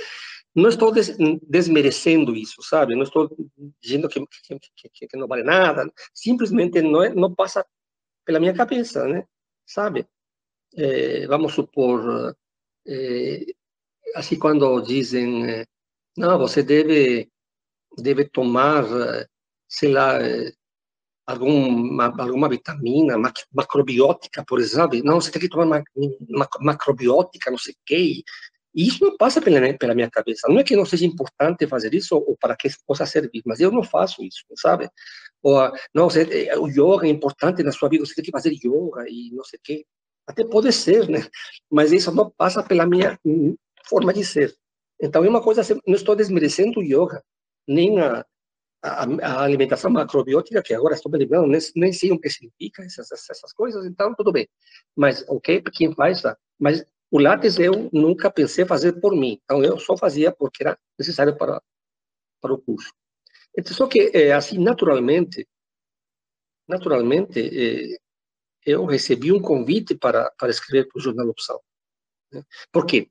não 0.55 0.69
estou 0.69 0.91
des, 0.91 1.15
desmerecendo 1.47 2.35
isso, 2.35 2.61
sabe? 2.63 2.95
Não 2.95 3.03
estou 3.03 3.29
dizendo 3.81 4.07
que, 4.09 4.25
que, 4.25 5.07
que 5.07 5.17
não 5.17 5.27
vale 5.27 5.43
nada, 5.43 5.85
simplesmente 6.13 6.81
não, 6.81 7.03
é, 7.03 7.13
não 7.13 7.33
passa 7.35 7.65
pela 8.25 8.39
minha 8.39 8.53
cabeça, 8.53 9.05
né? 9.07 9.25
Sabe? 9.65 10.07
É, 10.75 11.27
vamos 11.27 11.53
supor, 11.53 12.35
é, 12.87 13.45
assim 14.15 14.37
quando 14.37 14.81
dizem, 14.81 15.45
eh, 15.49 15.65
não, 16.17 16.37
você 16.39 16.63
deve 16.63 17.29
deve 17.97 18.25
tomar, 18.29 18.83
eh, 18.85 19.27
sei 19.67 19.91
lá, 19.91 20.21
eh, 20.21 20.53
alguma 21.27 22.05
alguma 22.21 22.49
vitamina 22.49 23.17
macrobiótica, 23.53 24.43
por 24.45 24.59
exemplo, 24.59 25.01
não, 25.03 25.21
você 25.21 25.31
tem 25.31 25.41
que 25.41 25.49
tomar 25.49 25.83
macrobiótica, 26.61 27.51
não 27.51 27.57
sei 27.57 27.73
o 27.73 27.77
quê. 27.85 28.23
E 28.75 28.87
isso 28.87 29.03
não 29.05 29.17
passa 29.17 29.41
pela 29.41 29.59
pela 29.77 29.95
minha 29.95 30.09
cabeça. 30.09 30.47
Não 30.49 30.59
é 30.59 30.63
que 30.63 30.75
não 30.75 30.85
seja 30.85 31.05
importante 31.05 31.67
fazer 31.67 31.93
isso 31.93 32.15
ou 32.15 32.37
para 32.39 32.55
que 32.55 32.69
possa 32.87 33.05
servir, 33.05 33.43
mas 33.45 33.59
eu 33.59 33.71
não 33.71 33.83
faço 33.83 34.23
isso, 34.23 34.43
sabe? 34.57 34.89
Ou, 35.43 35.71
não, 35.93 36.09
você, 36.09 36.23
o 36.57 36.67
yoga 36.67 37.07
é 37.07 37.09
importante 37.09 37.63
na 37.63 37.71
sua 37.71 37.89
vida, 37.89 38.05
você 38.05 38.15
tem 38.15 38.25
que 38.25 38.31
fazer 38.31 38.51
yoga 38.51 39.05
e 39.09 39.31
não 39.33 39.43
sei 39.43 39.59
o 39.59 39.61
quê. 39.63 39.85
Até 40.27 40.45
pode 40.45 40.71
ser, 40.73 41.09
né? 41.09 41.19
Mas 41.71 41.91
isso 41.91 42.11
não 42.13 42.29
passa 42.31 42.63
pela 42.63 42.85
minha 42.85 43.19
forma 43.87 44.13
de 44.13 44.23
ser. 44.25 44.55
Então, 45.01 45.23
é 45.23 45.29
uma 45.29 45.41
coisa, 45.41 45.61
assim, 45.61 45.79
não 45.85 45.95
estou 45.95 46.15
desmerecendo 46.15 46.79
o 46.79 46.83
yoga, 46.83 47.23
nem 47.67 47.99
a, 47.99 48.25
a, 48.81 49.03
a 49.03 49.43
alimentação 49.43 49.91
macrobiótica, 49.91 50.61
que 50.61 50.73
agora 50.73 50.93
estou 50.93 51.11
me 51.11 51.17
lembrando, 51.17 51.47
nem, 51.47 51.59
nem 51.75 51.93
sei 51.93 52.11
o 52.11 52.19
que 52.19 52.29
significa 52.29 52.83
essas, 52.83 53.11
essas 53.11 53.53
coisas, 53.53 53.85
então 53.85 54.13
tudo 54.15 54.31
bem. 54.31 54.47
Mas, 54.95 55.25
ok, 55.27 55.61
quem 55.73 55.93
faz, 55.93 56.21
mas 56.59 56.85
o 57.09 57.19
látex 57.19 57.59
eu 57.59 57.89
nunca 57.93 58.31
pensei 58.31 58.65
fazer 58.65 58.93
por 58.99 59.15
mim, 59.15 59.39
então 59.43 59.63
eu 59.63 59.79
só 59.79 59.95
fazia 59.95 60.31
porque 60.31 60.63
era 60.63 60.77
necessário 60.97 61.37
para, 61.37 61.61
para 62.41 62.53
o 62.53 62.61
curso. 62.61 62.91
Então, 63.57 63.73
só 63.73 63.87
que, 63.87 64.11
é, 64.13 64.33
assim, 64.33 64.57
naturalmente, 64.57 65.47
naturalmente, 66.67 67.39
é, 67.39 67.97
eu 68.65 68.85
recebi 68.85 69.31
um 69.31 69.41
convite 69.41 69.95
para, 69.95 70.31
para 70.37 70.49
escrever 70.49 70.87
para 70.87 70.99
o 70.99 71.01
Jornal 71.01 71.27
Opção. 71.27 71.59
Né? 72.33 72.43
Por 72.71 72.85
quê? 72.85 73.09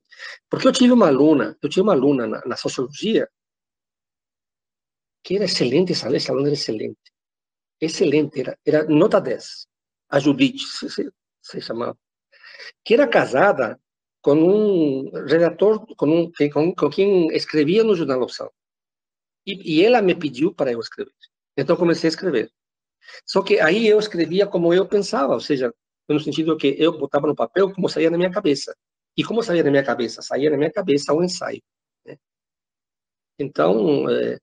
Porque 0.49 0.67
eu 0.67 0.71
tive 0.71 0.91
uma 0.91 1.07
aluna, 1.07 1.57
eu 1.61 1.69
tinha 1.69 1.83
uma 1.83 1.93
aluna 1.93 2.27
na, 2.27 2.41
na 2.45 2.57
sociologia 2.57 3.29
que 5.23 5.35
era 5.35 5.45
excelente, 5.45 5.93
essa, 5.93 6.13
essa 6.13 6.31
aluna 6.31 6.49
era 6.49 6.55
excelente. 6.55 6.99
Excelente, 7.79 8.41
era, 8.41 8.57
era 8.65 8.83
nota 8.85 9.21
10. 9.21 9.67
A 10.09 10.19
Judite, 10.19 10.63
se, 10.65 10.89
se, 10.89 11.11
se 11.41 11.61
chamava. 11.61 11.97
Que 12.83 12.93
era 12.93 13.07
casada 13.07 13.79
com 14.21 14.35
um 14.35 15.11
redator, 15.25 15.85
com, 15.95 16.07
um, 16.07 16.31
com, 16.51 16.75
com 16.75 16.89
quem 16.89 17.27
escrevia 17.35 17.83
no 17.83 17.95
Jornal 17.95 18.21
Opção. 18.21 18.51
E, 19.45 19.79
e 19.79 19.83
ela 19.83 20.01
me 20.01 20.15
pediu 20.15 20.53
para 20.53 20.71
eu 20.71 20.79
escrever. 20.79 21.13
Então 21.57 21.75
comecei 21.75 22.07
a 22.07 22.11
escrever. 22.11 22.51
Só 23.25 23.41
que 23.41 23.59
aí 23.59 23.87
eu 23.87 23.99
escrevia 23.99 24.47
como 24.47 24.73
eu 24.73 24.87
pensava, 24.87 25.33
ou 25.33 25.39
seja, 25.39 25.73
no 26.07 26.19
sentido 26.19 26.57
que 26.57 26.75
eu 26.79 26.97
botava 26.97 27.27
no 27.27 27.35
papel 27.35 27.73
como 27.73 27.89
saía 27.89 28.09
na 28.09 28.17
minha 28.17 28.31
cabeça. 28.31 28.75
E 29.17 29.23
como 29.23 29.43
saía 29.43 29.63
na 29.63 29.71
minha 29.71 29.83
cabeça? 29.83 30.21
Saía 30.21 30.49
na 30.49 30.57
minha 30.57 30.71
cabeça 30.71 31.13
o 31.13 31.23
ensaio. 31.23 31.61
Né? 32.05 32.17
Então, 33.39 34.09
é, 34.09 34.39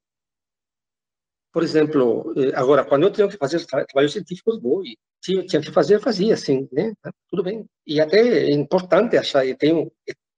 por 1.53 1.63
exemplo, 1.63 2.33
é, 2.37 2.57
agora, 2.57 2.85
quando 2.85 3.05
eu 3.05 3.13
tenho 3.13 3.29
que 3.29 3.37
fazer 3.37 3.65
trabalhos 3.67 4.13
científicos, 4.13 4.61
vou 4.61 4.85
e 4.85 4.97
tinha, 5.21 5.45
tinha 5.45 5.61
que 5.61 5.73
fazer, 5.73 6.01
fazia, 6.01 6.35
assim, 6.35 6.69
né? 6.73 6.93
Tá 7.03 7.13
tudo 7.29 7.43
bem. 7.43 7.67
E 7.87 8.01
até 8.01 8.19
é 8.21 8.53
importante 8.53 9.17
achar, 9.17 9.45
e 9.45 9.55
tenho, 9.57 9.91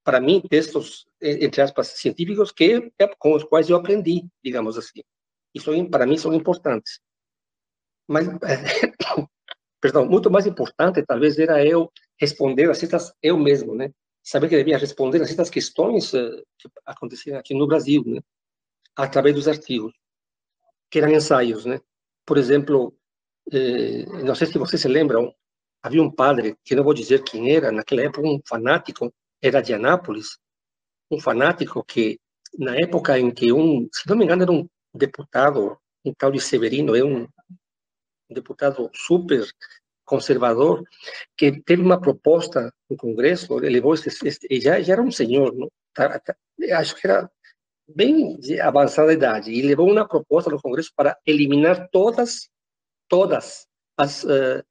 para 0.04 0.20
mim, 0.20 0.40
textos, 0.40 1.06
entre 1.20 1.60
aspas, 1.62 1.88
científicos 1.88 2.50
que, 2.50 2.90
com 3.18 3.34
os 3.34 3.44
quais 3.44 3.68
eu 3.68 3.76
aprendi, 3.76 4.26
digamos 4.42 4.78
assim. 4.78 5.02
Isso, 5.54 5.70
para 5.90 6.06
mim, 6.06 6.16
são 6.16 6.32
importantes. 6.34 7.00
Mas, 8.08 8.26
perdão, 9.80 10.06
muito 10.06 10.30
mais 10.30 10.46
importante, 10.46 11.04
talvez, 11.06 11.38
era 11.38 11.64
eu 11.64 11.90
responder 12.18 12.70
a 12.70 12.74
citas 12.74 13.12
eu 13.22 13.36
mesmo, 13.38 13.74
né? 13.74 13.90
Saber 14.22 14.48
que 14.48 14.56
devia 14.56 14.78
responder 14.78 15.20
a 15.20 15.26
certas 15.26 15.50
questões 15.50 16.12
uh, 16.12 16.42
que 16.58 16.68
aconteciam 16.86 17.38
aqui 17.38 17.54
no 17.54 17.66
Brasil, 17.66 18.02
né? 18.06 18.20
através 18.96 19.34
dos 19.34 19.48
artigos, 19.48 19.92
que 20.90 20.98
eram 20.98 21.10
ensaios. 21.10 21.64
Né? 21.64 21.80
Por 22.26 22.38
exemplo, 22.38 22.94
eh, 23.50 24.04
não 24.24 24.34
sei 24.34 24.46
se 24.46 24.58
vocês 24.58 24.80
se 24.80 24.88
lembram, 24.88 25.34
havia 25.82 26.02
um 26.02 26.10
padre, 26.10 26.56
que 26.64 26.74
não 26.74 26.84
vou 26.84 26.94
dizer 26.94 27.24
quem 27.24 27.54
era, 27.54 27.72
naquela 27.72 28.02
época 28.02 28.28
um 28.28 28.40
fanático, 28.46 29.12
era 29.40 29.60
de 29.60 29.74
Anápolis, 29.74 30.38
um 31.10 31.18
fanático 31.18 31.82
que, 31.84 32.20
na 32.58 32.76
época 32.76 33.18
em 33.18 33.32
que 33.32 33.52
um, 33.52 33.88
se 33.92 34.08
não 34.08 34.16
me 34.16 34.24
engano, 34.24 34.42
era 34.42 34.52
um 34.52 34.68
deputado, 34.94 35.76
um 36.04 36.12
tal 36.14 36.30
de 36.30 36.40
Severino, 36.40 36.94
é 36.94 37.02
um 37.02 37.26
deputado 38.30 38.90
super 38.94 39.46
conservador, 40.12 40.84
que 41.38 41.62
teve 41.62 41.80
uma 41.80 41.98
proposta 41.98 42.70
no 42.90 42.98
Congresso, 42.98 43.54
levou 43.54 43.94
esse, 43.94 44.10
esse 44.28 44.60
já, 44.60 44.78
já 44.82 44.92
era 44.92 45.02
um 45.02 45.10
senhor, 45.10 45.54
não? 45.54 45.70
Acho 46.74 46.94
que 46.96 47.06
era 47.06 47.30
bem 47.88 48.38
de 48.38 48.60
avançada 48.60 49.12
idade, 49.12 49.50
e 49.50 49.62
levou 49.62 49.90
uma 49.90 50.06
proposta 50.06 50.50
no 50.50 50.60
Congresso 50.60 50.92
para 50.94 51.16
eliminar 51.26 51.88
todas, 51.90 52.50
todas 53.08 53.66
as, 53.96 54.22
uh, 54.24 54.62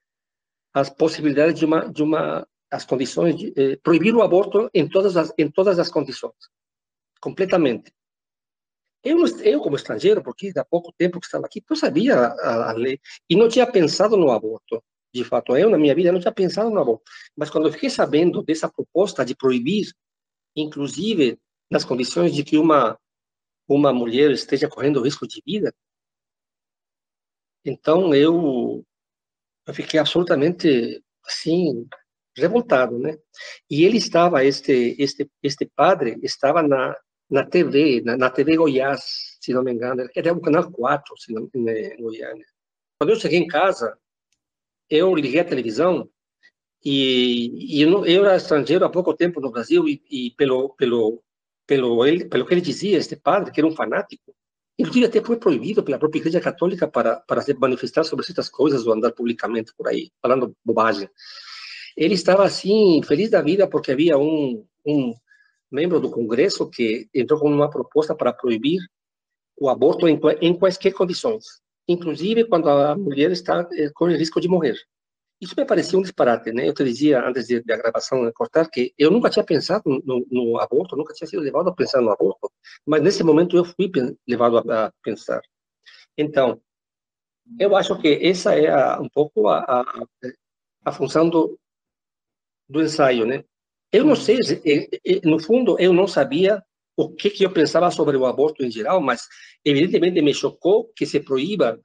as 0.75 0.91
possibilidades 0.91 1.57
de 1.57 1.65
uma, 1.65 1.91
de 1.91 2.03
uma, 2.03 2.48
as 2.69 2.86
condições, 2.86 3.36
de, 3.36 3.51
eh, 3.57 3.77
proibir 3.83 4.13
o 4.15 4.21
aborto 4.21 4.69
em 4.74 4.88
todas 4.88 5.17
as, 5.17 5.33
em 5.38 5.50
todas 5.50 5.79
as 5.79 5.89
condições, 5.89 6.41
completamente. 7.19 7.91
Eu, 9.03 9.17
eu, 9.43 9.60
como 9.60 9.75
estrangeiro, 9.75 10.21
porque 10.21 10.53
há 10.55 10.63
pouco 10.63 10.93
tempo 10.95 11.19
que 11.19 11.25
estava 11.25 11.48
aqui, 11.48 11.63
não 11.67 11.75
sabia 11.75 12.15
a, 12.15 12.69
a, 12.69 12.74
lei 12.74 13.00
e 13.27 13.36
não 13.36 13.50
tinha 13.50 13.65
pensado 13.65 14.15
no 14.15 14.31
aborto 14.31 14.83
de 15.13 15.23
fato. 15.23 15.55
Eu, 15.57 15.69
na 15.69 15.77
minha 15.77 15.95
vida, 15.95 16.11
não 16.11 16.19
tinha 16.19 16.31
pensado 16.31 16.69
no 16.69 16.79
aborto. 16.79 17.03
Mas 17.35 17.49
quando 17.49 17.67
eu 17.67 17.73
fiquei 17.73 17.89
sabendo 17.89 18.43
dessa 18.43 18.69
proposta 18.69 19.25
de 19.25 19.35
proibir, 19.35 19.87
inclusive 20.55 21.39
nas 21.69 21.85
condições 21.85 22.33
de 22.33 22.43
que 22.43 22.57
uma, 22.57 22.97
uma 23.67 23.93
mulher 23.93 24.31
esteja 24.31 24.67
correndo 24.69 25.01
risco 25.01 25.27
de 25.27 25.41
vida, 25.45 25.73
Então 27.65 28.13
eu, 28.13 28.83
eu 29.67 29.73
fiquei 29.73 29.99
absolutamente 29.99 31.03
assim 31.25 31.87
revoltado, 32.35 32.97
né? 32.97 33.17
E 33.69 33.83
ele 33.85 33.97
estava 33.97 34.43
este 34.45 34.95
este 34.99 35.29
este 35.43 35.65
padre 35.75 36.17
estava 36.23 36.63
na 36.63 36.95
na 37.29 37.45
TV, 37.45 38.01
na, 38.01 38.17
na 38.17 38.29
TV 38.29 38.57
Goiás, 38.57 39.37
se 39.41 39.53
não 39.53 39.63
me 39.63 39.71
engano, 39.71 40.05
era 40.13 40.33
o 40.33 40.41
canal 40.41 40.69
4, 40.69 41.17
se 41.17 41.31
não, 41.33 41.49
em 41.55 42.01
Goiânia. 42.01 42.45
Quando 42.99 43.11
eu 43.11 43.15
cheguei 43.15 43.39
em 43.39 43.47
casa, 43.47 43.97
eu 44.91 45.15
liguei 45.15 45.39
a 45.39 45.45
televisão 45.45 46.07
e, 46.83 47.77
e 47.77 47.81
eu, 47.81 48.05
eu, 48.05 48.25
era 48.25 48.36
estrangeiro 48.36 48.83
há 48.83 48.89
pouco 48.89 49.13
tempo 49.15 49.39
no 49.39 49.51
Brasil 49.51 49.88
e, 49.88 50.01
e 50.12 50.31
pelo 50.31 50.75
pelo 50.75 51.24
pelo 51.65 52.05
ele, 52.05 52.25
pelo 52.25 52.45
que 52.45 52.53
ele 52.53 52.62
dizia, 52.62 52.98
este 52.98 53.15
padre 53.15 53.51
que 53.51 53.60
era 53.62 53.67
um 53.67 53.75
fanático, 53.75 54.36
inclusive 54.77 55.05
até 55.05 55.24
foi 55.24 55.38
proibido 55.38 55.81
pela 55.83 55.98
própria 55.98 56.19
Igreja 56.19 56.41
Católica 56.41 56.88
para 56.88 57.21
para 57.21 57.41
se 57.41 57.53
manifestar 57.53 58.03
sobre 58.03 58.25
certas 58.25 58.50
coisas 58.50 58.86
ou 58.86 58.93
andar 58.93 59.13
publicamente 59.13 59.74
por 59.77 59.88
aí 59.88 60.12
falando 60.21 60.55
bobagem. 60.65 61.10
Ele 61.95 62.13
estava 62.13 62.43
assim 62.43 63.01
feliz 63.03 63.29
da 63.29 63.41
vida 63.41 63.67
porque 63.67 63.91
havia 63.91 64.17
um 64.17 64.65
um 64.86 65.13
membro 65.71 66.00
do 66.01 66.12
Congresso 66.12 66.69
que 66.69 67.07
entrou 67.13 67.39
com 67.39 67.50
uma 67.50 67.69
proposta 67.69 68.13
para 68.15 68.33
proibir 68.33 68.81
o 69.57 69.69
aborto 69.69 70.07
em, 70.07 70.19
em 70.41 70.57
quaisquer 70.57 70.91
condições, 70.91 71.62
inclusive 71.91 72.45
quando 72.45 72.69
a 72.69 72.95
mulher 72.95 73.31
está 73.31 73.67
eh, 73.74 73.89
com 73.93 74.07
risco 74.07 74.41
de 74.41 74.48
morrer. 74.48 74.75
Isso 75.41 75.55
me 75.57 75.65
parecia 75.65 75.98
um 75.98 76.03
disparate, 76.03 76.51
né? 76.51 76.67
Eu 76.67 76.74
te 76.74 76.83
dizia 76.83 77.25
antes 77.25 77.48
de, 77.48 77.63
de 77.63 77.74
a 77.74 77.77
gravação 77.77 78.31
cortar 78.33 78.69
que 78.69 78.93
eu 78.98 79.10
nunca 79.10 79.29
tinha 79.29 79.43
pensado 79.43 79.83
no, 80.05 80.25
no, 80.29 80.60
aborto, 80.60 80.95
nunca 80.95 81.13
tinha 81.13 81.27
sido 81.27 81.41
levado 81.41 81.69
a 81.69 81.75
pensar 81.75 82.00
no 82.00 82.12
aborto, 82.12 82.51
mas 82.86 83.01
nesse 83.01 83.24
momento 83.24 83.57
eu 83.57 83.65
fui 83.65 83.91
levado 84.27 84.60
a, 84.60 84.86
a 84.86 84.93
pensar. 85.03 85.41
Então, 86.15 86.62
eu 87.60 87.75
acho 87.75 87.98
que 88.00 88.19
essa 88.21 88.55
é 88.55 88.69
a, 88.69 89.00
um 89.01 89.10
pouco 89.10 89.48
a, 89.48 89.81
a, 89.81 90.05
a 90.86 90.91
função 90.91 91.27
do, 91.27 91.60
do 92.69 92.81
ensaio, 92.81 93.25
né? 93.25 93.43
Eu 93.91 94.05
não 94.05 94.15
sei, 94.15 94.38
no 95.24 95.39
fundo, 95.39 95.77
eu 95.79 95.91
não 95.91 96.07
sabia 96.07 96.63
o 96.95 97.10
que, 97.10 97.29
que 97.29 97.45
eu 97.45 97.51
pensava 97.51 97.89
sobre 97.91 98.17
o 98.17 98.25
aborto 98.25 98.63
em 98.63 98.71
geral, 98.71 99.01
mas 99.01 99.27
evidentemente 99.63 100.21
me 100.21 100.33
chocou 100.33 100.91
que 100.95 101.05
se 101.05 101.19
proíba 101.19 101.79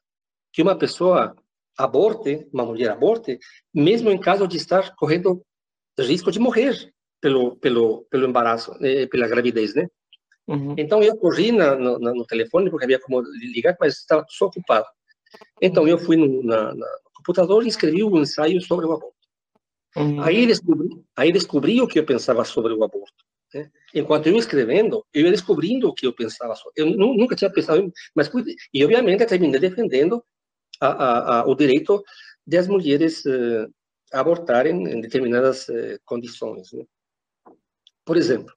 que 0.53 0.63
uma 0.63 0.77
pessoa 0.77 1.35
aborte, 1.79 2.49
uma 2.53 2.65
mulher 2.65 2.91
aborte, 2.91 3.39
mesmo 3.73 4.11
em 4.11 4.19
caso 4.19 4.47
de 4.49 4.57
estar 4.57 4.95
correndo 4.97 5.43
risco 5.99 6.31
de 6.31 6.39
morrer 6.39 6.93
pelo 7.21 7.57
pelo 7.57 8.07
pelo 8.11 8.27
embaraço, 8.27 8.73
eh, 8.83 9.07
pela 9.07 9.29
gravidez, 9.29 9.75
né? 9.75 9.87
Uhum. 10.47 10.75
Então 10.79 11.03
eu 11.03 11.17
corri 11.17 11.51
na, 11.51 11.75
no, 11.75 11.99
no, 11.99 12.25
telefone 12.25 12.71
porque 12.71 12.85
havia 12.85 13.01
como 13.01 13.21
ligar, 13.21 13.77
mas 13.81 13.99
estava 13.99 14.25
só 14.29 14.47
ocupado. 14.47 14.87
Então 15.61 15.89
eu 15.89 15.99
fui 15.99 16.17
no, 16.17 16.43
na, 16.43 16.73
na, 16.75 16.75
no 16.75 17.11
computador 17.17 17.65
e 17.65 17.69
escrevi 17.69 18.05
um 18.05 18.19
ensaio 18.19 18.61
sobre 18.61 18.87
o 18.87 18.93
aborto. 18.93 19.17
Uhum. 19.97 20.23
Aí 20.23 20.47
descobri, 20.47 20.89
aí 21.17 21.33
descobri 21.33 21.81
o 21.81 21.89
que 21.89 21.99
eu 21.99 22.07
pensava 22.07 22.45
sobre 22.45 22.73
o 22.73 22.85
aborto. 22.85 23.26
Né? 23.57 23.71
Enquanto 23.95 24.27
eu 24.27 24.37
escrevendo, 24.37 25.05
eu 25.15 25.25
ia 25.25 25.31
descobrindo 25.31 25.89
o 25.89 25.95
que 25.95 26.07
eu 26.07 26.13
pensava. 26.13 26.55
Eu 26.77 26.87
nunca 26.87 27.35
tinha 27.35 27.51
pensado, 27.51 27.91
mas 28.15 28.31
e 28.73 28.85
obviamente 28.85 29.25
terminei 29.25 29.59
defendendo 29.59 30.23
a, 30.81 30.89
a, 30.89 31.41
a, 31.41 31.47
o 31.47 31.55
direito 31.55 32.05
das 32.47 32.69
mulheres 32.69 33.25
uh, 33.25 33.73
abortarem 34.13 34.75
em 34.75 35.01
determinadas 35.01 35.69
uh, 35.69 35.99
condições. 36.05 36.71
Né? 36.73 36.85
Por 38.05 38.19
exemplo, 38.19 38.53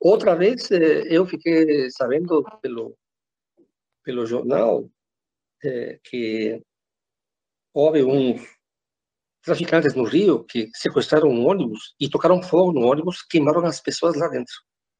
outra 0.00 0.36
vez 0.36 0.70
uh, 0.70 0.74
eu 0.74 1.26
fiquei 1.26 1.90
sabendo 1.90 2.44
pelo 2.62 2.96
pelo 4.04 4.24
jornal 4.24 4.88
que 6.04 6.62
houve 7.74 8.04
uns 8.04 8.40
traficantes 9.46 9.94
no 9.94 10.02
Rio 10.02 10.42
que 10.44 10.68
sequestraram 10.74 11.28
um 11.28 11.46
ônibus 11.46 11.94
e 12.00 12.10
tocaram 12.10 12.42
fogo 12.42 12.72
no 12.72 12.84
ônibus, 12.84 13.22
queimaram 13.22 13.64
as 13.64 13.80
pessoas 13.80 14.16
lá 14.16 14.26
dentro. 14.26 14.52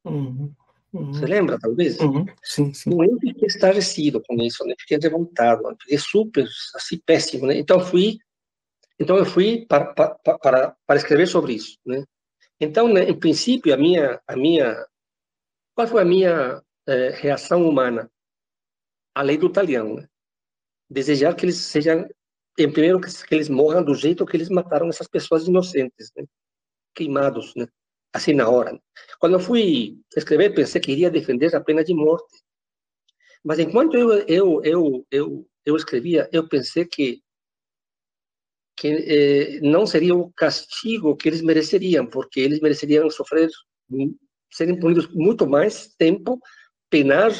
Uhum, 0.04 0.54
uhum. 0.92 1.12
Você 1.12 1.26
lembra, 1.26 1.58
talvez? 1.58 1.98
Uhum, 1.98 2.24
sim, 2.44 2.72
sim. 2.72 2.90
Eu 2.92 3.18
fiquei 3.18 3.48
estarrecido 3.48 4.22
com 4.22 4.36
isso, 4.36 4.64
né? 4.64 4.74
Fiquei 4.78 4.98
revoltado, 5.02 5.64
né? 5.64 5.74
fiquei 5.80 5.98
super, 5.98 6.46
assim, 6.76 6.96
péssimo, 7.04 7.46
né? 7.46 7.58
Então 7.58 7.80
fui, 7.80 8.18
então 9.00 9.16
eu 9.16 9.26
fui 9.26 9.66
para, 9.66 9.92
para, 9.92 10.14
para, 10.38 10.76
para 10.86 10.96
escrever 10.96 11.26
sobre 11.26 11.54
isso, 11.54 11.76
né? 11.84 12.04
Então, 12.60 12.88
né, 12.88 13.02
em 13.02 13.18
princípio, 13.18 13.74
a 13.74 13.76
minha, 13.76 14.20
a 14.26 14.36
minha, 14.36 14.86
qual 15.74 15.88
foi 15.88 16.02
a 16.02 16.06
minha 16.06 16.62
é, 16.86 17.10
reação 17.10 17.68
humana? 17.68 18.08
A 19.12 19.22
lei 19.22 19.36
do 19.36 19.46
italiano, 19.46 19.96
né? 19.96 20.08
Desejar 20.88 21.34
que 21.34 21.44
eles 21.44 21.56
sejam 21.56 22.08
em 22.58 22.70
primeiro 22.70 23.00
que, 23.00 23.10
que, 23.10 23.34
eles 23.34 23.48
morram 23.48 23.84
do 23.84 23.94
jeito 23.94 24.26
que 24.26 24.36
eles 24.36 24.48
mataram 24.48 24.88
essas 24.88 25.08
pessoas 25.08 25.46
inocentes, 25.46 26.10
né? 26.16 26.24
queimados, 26.94 27.54
né? 27.54 27.66
assim 28.12 28.32
na 28.32 28.48
hora. 28.48 28.80
Quando 29.18 29.34
eu 29.34 29.40
fui 29.40 29.98
escrever, 30.16 30.54
pensei 30.54 30.80
que 30.80 30.92
iria 30.92 31.10
defender 31.10 31.54
a 31.54 31.60
pena 31.60 31.84
de 31.84 31.94
morte. 31.94 32.42
Mas 33.44 33.58
enquanto 33.58 33.96
eu 33.96 34.12
eu 34.26 34.62
eu 34.64 35.06
eu, 35.10 35.48
eu 35.64 35.76
escrevia, 35.76 36.28
eu 36.32 36.48
pensei 36.48 36.84
que 36.84 37.22
que 38.76 38.88
eh, 38.88 39.60
não 39.62 39.86
seria 39.86 40.14
o 40.14 40.30
castigo 40.32 41.16
que 41.16 41.28
eles 41.28 41.40
mereceriam, 41.42 42.06
porque 42.06 42.40
eles 42.40 42.60
mereceriam 42.60 43.08
sofrer, 43.10 43.48
serem 44.52 44.78
punidos 44.78 45.08
muito 45.14 45.46
mais 45.46 45.94
tempo, 45.96 46.38
penar 46.90 47.30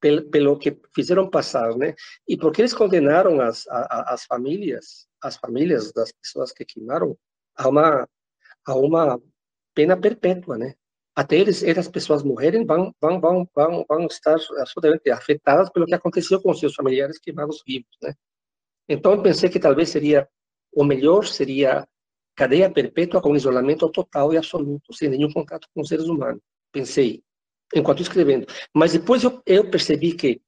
pelo, 0.00 0.58
que 0.58 0.78
fizeram 0.94 1.28
passar, 1.28 1.76
né? 1.76 1.94
E 2.26 2.36
porque 2.36 2.62
eles 2.62 2.74
condenaram 2.74 3.40
as, 3.40 3.66
as, 3.68 3.86
as 4.08 4.24
famílias, 4.24 5.06
as 5.22 5.36
famílias 5.36 5.92
das 5.92 6.10
pessoas 6.12 6.52
que 6.52 6.64
queimaram 6.64 7.16
a 7.56 7.68
uma 7.68 8.08
a 8.66 8.74
uma 8.74 9.20
pena 9.74 9.96
perpétua, 9.96 10.58
né? 10.58 10.74
Até 11.14 11.36
eles, 11.36 11.62
essas 11.62 11.88
pessoas 11.88 12.22
morrerem, 12.22 12.64
vão, 12.64 12.94
vão, 13.00 13.20
vão, 13.20 13.48
vão, 13.54 13.84
vão 13.88 14.06
estar 14.06 14.36
absolutamente 14.58 15.10
afetadas 15.10 15.70
pelo 15.70 15.86
que 15.86 15.94
aconteceu 15.94 16.40
com 16.40 16.54
seus 16.54 16.74
familiares 16.74 17.18
queimados 17.18 17.62
vivos, 17.66 17.96
né? 18.02 18.14
Então, 18.88 19.22
pensei 19.22 19.48
que 19.48 19.60
talvez 19.60 19.88
seria 19.88 20.28
o 20.72 20.84
melhor 20.84 21.26
seria 21.26 21.86
cadeia 22.34 22.72
perpétua 22.72 23.20
com 23.20 23.36
isolamento 23.36 23.88
total 23.90 24.32
e 24.32 24.36
absoluto, 24.36 24.94
sem 24.94 25.08
nenhum 25.08 25.30
contato 25.32 25.68
com 25.74 25.82
os 25.82 25.88
seres 25.88 26.06
humanos. 26.06 26.40
Pensei 26.72 27.22
enquanto 27.74 28.02
escrevendo. 28.02 28.46
Mas 28.74 28.92
depois 28.92 29.22
eu, 29.22 29.40
eu 29.46 29.70
percebi 29.70 30.14
que, 30.14 30.40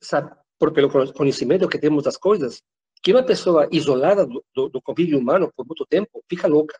sabe, 0.00 0.34
por, 0.58 0.72
pelo 0.72 0.90
conhecimento 1.12 1.68
que 1.68 1.78
temos 1.78 2.04
das 2.04 2.16
coisas, 2.16 2.62
que 3.02 3.12
uma 3.12 3.22
pessoa 3.22 3.68
isolada 3.70 4.26
do, 4.26 4.44
do, 4.54 4.68
do 4.68 4.82
convívio 4.82 5.18
humano 5.18 5.52
por 5.54 5.66
muito 5.66 5.84
tempo 5.86 6.24
fica 6.28 6.48
louca, 6.48 6.78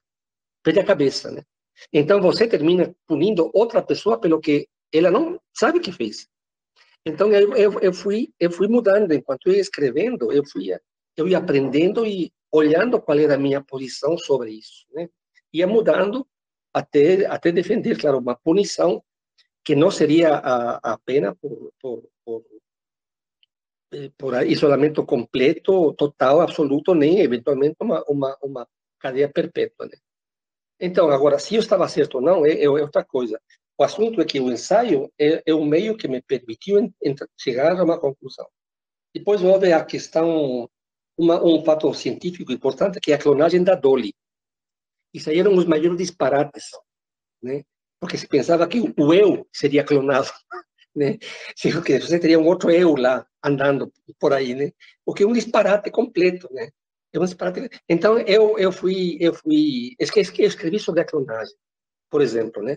perde 0.63 0.81
a 0.81 0.85
cabeça, 0.85 1.31
né? 1.31 1.43
Então 1.93 2.21
você 2.21 2.47
termina 2.47 2.95
punindo 3.07 3.51
outra 3.53 3.83
pessoa 3.83 4.19
pelo 4.19 4.41
que 4.41 4.67
ela 4.93 5.11
não 5.11 5.39
sabe 5.53 5.81
que 5.81 5.93
fez. 5.93 6.27
Então 7.05 7.31
eu, 7.33 7.55
eu, 7.55 7.81
eu 7.81 7.93
fui 7.93 8.33
eu 8.41 8.51
fui 8.51 8.69
mudando 8.69 9.13
enquanto 9.13 9.49
eu 9.49 9.53
ia 9.53 9.61
escrevendo, 9.61 10.33
eu 10.33 10.43
fui 10.47 10.69
eu 11.17 11.29
ia 11.29 11.39
aprendendo 11.39 12.07
e 12.07 12.33
olhando 12.51 13.01
qual 13.01 13.19
era 13.19 13.35
a 13.35 13.39
minha 13.39 13.63
posição 13.63 14.17
sobre 14.17 14.53
isso, 14.53 14.87
né? 14.93 15.09
Ia 15.53 15.67
mudando 15.67 16.27
até 16.73 17.27
até 17.27 17.53
defender, 17.53 17.99
claro, 17.99 18.19
uma 18.19 18.37
punição 18.37 19.03
que 19.65 19.75
não 19.75 19.91
seria 19.91 20.37
a, 20.37 20.93
a 20.93 20.99
pena 20.99 21.35
por, 21.35 21.73
por, 21.81 22.03
por, 22.25 22.45
eh, 23.93 24.11
por, 24.19 24.47
isolamento 24.47 25.05
completo, 25.07 25.95
total, 25.95 26.41
absoluto, 26.41 26.95
nem 26.95 27.21
eventualmente 27.21 27.77
uma, 27.81 28.69
cadeia 29.01 29.29
perpétua. 29.29 29.87
Né? 29.87 29.97
Então, 30.79 31.09
agora, 31.11 31.39
se 31.39 31.55
eu 31.55 31.61
estava 31.61 31.89
certo 31.89 32.17
ou 32.17 32.21
não, 32.21 32.45
é, 32.45 32.69
outra 32.69 33.05
coisa. 33.05 33.41
O 33.77 33.83
assunto 33.83 34.21
é 34.21 34.25
que 34.25 34.39
o 34.39 34.53
ensaio 34.53 35.11
é, 35.19 35.43
é 35.47 35.55
o 35.55 35.65
meio 35.65 35.97
que 35.97 36.07
me 36.07 36.23
permitiu 36.23 36.93
chegar 37.37 37.73
a 37.79 37.83
uma 37.83 37.99
conclusão. 37.99 38.47
Depois 39.15 39.43
houve 39.43 39.73
a 39.73 39.85
questão, 39.85 40.69
um 41.19 41.65
fato 41.65 41.93
científico 41.95 42.53
importante, 42.53 43.01
que 43.01 43.13
é 43.13 43.15
a 43.15 43.19
clonagem 43.19 43.65
da 43.65 43.75
Dolly. 43.75 44.15
Isso 45.13 45.31
aí 45.31 45.39
eram 45.39 45.55
os 45.55 45.65
maiores 45.65 45.97
disparates, 45.97 46.71
né? 47.43 47.63
Porque 48.05 48.19
se 48.19 48.29
pensava 48.29 48.69
que 48.69 48.81
o 48.81 49.15
eu 49.15 49.49
seria 49.51 49.83
clonado, 49.83 50.29
né? 50.95 51.17
que 51.57 51.99
você 51.99 52.19
teria 52.19 52.39
um 52.39 52.47
outro 52.47 52.71
eu 52.71 52.95
lá 52.95 53.27
andando 53.43 53.91
por 54.21 54.35
aí, 54.35 54.55
né? 54.55 54.73
O 55.07 55.15
que 55.15 55.23
é 55.23 55.27
um 55.27 55.33
disparate 55.33 55.91
completo, 55.91 56.47
né? 56.53 56.69
É 57.15 57.19
um 57.19 57.25
disparate. 57.25 57.71
Então 57.89 58.19
eu 58.19 58.59
eu 58.59 58.71
fui 58.71 59.17
eu 59.21 59.33
fui 59.33 59.97
esqueci 59.99 60.43
eu 60.43 60.49
escrevi 60.49 60.79
sobre 60.79 61.01
a 61.01 61.07
clonagem, 61.07 61.55
por 62.11 62.21
exemplo, 62.21 62.63
né? 62.63 62.77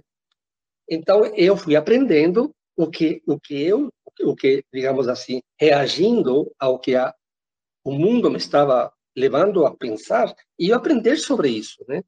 Então 0.90 1.26
eu 1.36 1.58
fui 1.58 1.76
aprendendo 1.76 2.56
o 2.78 2.90
que 2.90 3.22
o 3.28 3.38
que 3.38 3.62
eu 3.62 3.90
o 4.22 4.34
que 4.34 4.64
digamos 4.74 5.10
assim 5.10 5.42
reagindo 5.60 6.50
ao 6.58 6.80
que 6.80 6.96
a, 6.96 7.14
o 7.84 7.92
mundo 7.92 8.32
me 8.32 8.38
estava 8.38 8.94
levando 9.14 9.66
a 9.66 9.76
pensar 9.76 10.34
e 10.58 10.70
eu 10.70 10.78
aprender 10.78 11.18
sobre 11.18 11.50
isso, 11.50 11.84
né? 11.86 12.02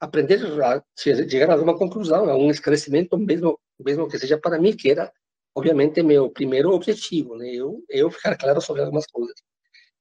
Aprender 0.00 0.40
a 0.62 0.82
chegar 0.96 1.50
a 1.50 1.62
uma 1.62 1.76
conclusão, 1.76 2.28
a 2.28 2.36
um 2.36 2.50
esclarecimento, 2.50 3.16
mesmo, 3.18 3.58
mesmo 3.78 4.08
que 4.08 4.18
seja 4.18 4.38
para 4.38 4.58
mim, 4.58 4.76
que 4.76 4.90
era, 4.90 5.12
obviamente, 5.54 6.02
meu 6.02 6.30
primeiro 6.30 6.70
objetivo, 6.72 7.36
né? 7.36 7.50
Eu, 7.50 7.82
eu 7.88 8.10
ficar 8.10 8.36
claro 8.36 8.60
sobre 8.60 8.82
algumas 8.82 9.06
coisas. 9.06 9.36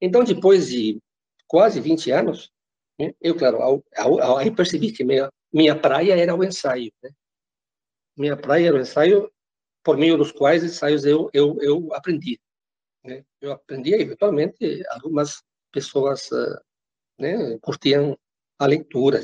Então, 0.01 0.23
depois 0.23 0.69
de 0.69 0.99
quase 1.47 1.79
20 1.79 2.11
anos, 2.11 2.51
né, 2.99 3.13
eu, 3.21 3.35
claro, 3.37 3.61
ao, 3.61 3.83
ao, 3.95 4.37
aí 4.37 4.51
percebi 4.51 4.91
que 4.91 5.03
minha, 5.03 5.29
minha 5.53 5.79
praia 5.79 6.15
era 6.15 6.35
o 6.35 6.43
ensaio. 6.43 6.91
Né? 7.01 7.09
Minha 8.17 8.35
praia 8.37 8.67
era 8.67 8.77
o 8.77 8.81
ensaio, 8.81 9.31
por 9.83 9.97
meio 9.97 10.17
dos 10.17 10.31
quais 10.31 10.63
ensaios 10.63 11.05
eu, 11.05 11.29
eu, 11.33 11.57
eu 11.61 11.93
aprendi. 11.93 12.39
Né? 13.03 13.23
Eu 13.41 13.51
aprendi, 13.51 13.93
eventualmente, 13.93 14.83
algumas 14.89 15.43
pessoas 15.71 16.29
uh, 16.31 16.59
né, 17.19 17.57
curtiam 17.59 18.17
a 18.59 18.65
leitura. 18.65 19.19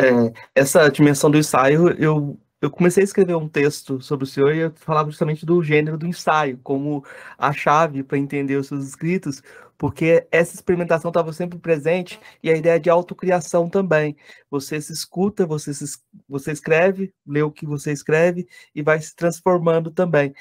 É, 0.00 0.32
essa 0.54 0.88
dimensão 0.88 1.30
do 1.30 1.38
ensaio, 1.38 1.90
eu 2.00 2.38
eu 2.60 2.70
comecei 2.70 3.02
a 3.02 3.04
escrever 3.04 3.36
um 3.36 3.48
texto 3.48 4.00
sobre 4.00 4.24
o 4.24 4.26
senhor 4.26 4.54
e 4.54 4.58
eu 4.58 4.72
falava 4.74 5.10
justamente 5.10 5.46
do 5.46 5.62
gênero 5.62 5.96
do 5.96 6.06
ensaio, 6.06 6.58
como 6.62 7.04
a 7.38 7.52
chave 7.52 8.02
para 8.02 8.18
entender 8.18 8.56
os 8.56 8.66
seus 8.66 8.84
escritos, 8.84 9.42
porque 9.76 10.26
essa 10.32 10.54
experimentação 10.56 11.10
estava 11.10 11.32
sempre 11.32 11.58
presente 11.58 12.18
e 12.42 12.50
a 12.50 12.56
ideia 12.56 12.80
de 12.80 12.90
autocriação 12.90 13.68
também. 13.70 14.16
Você 14.50 14.80
se 14.80 14.92
escuta, 14.92 15.46
você, 15.46 15.72
se, 15.72 15.84
você 16.28 16.50
escreve, 16.52 17.14
lê 17.26 17.42
o 17.42 17.50
que 17.52 17.64
você 17.64 17.92
escreve 17.92 18.48
e 18.74 18.82
vai 18.82 19.00
se 19.00 19.14
transformando 19.14 19.90
também. 19.92 20.34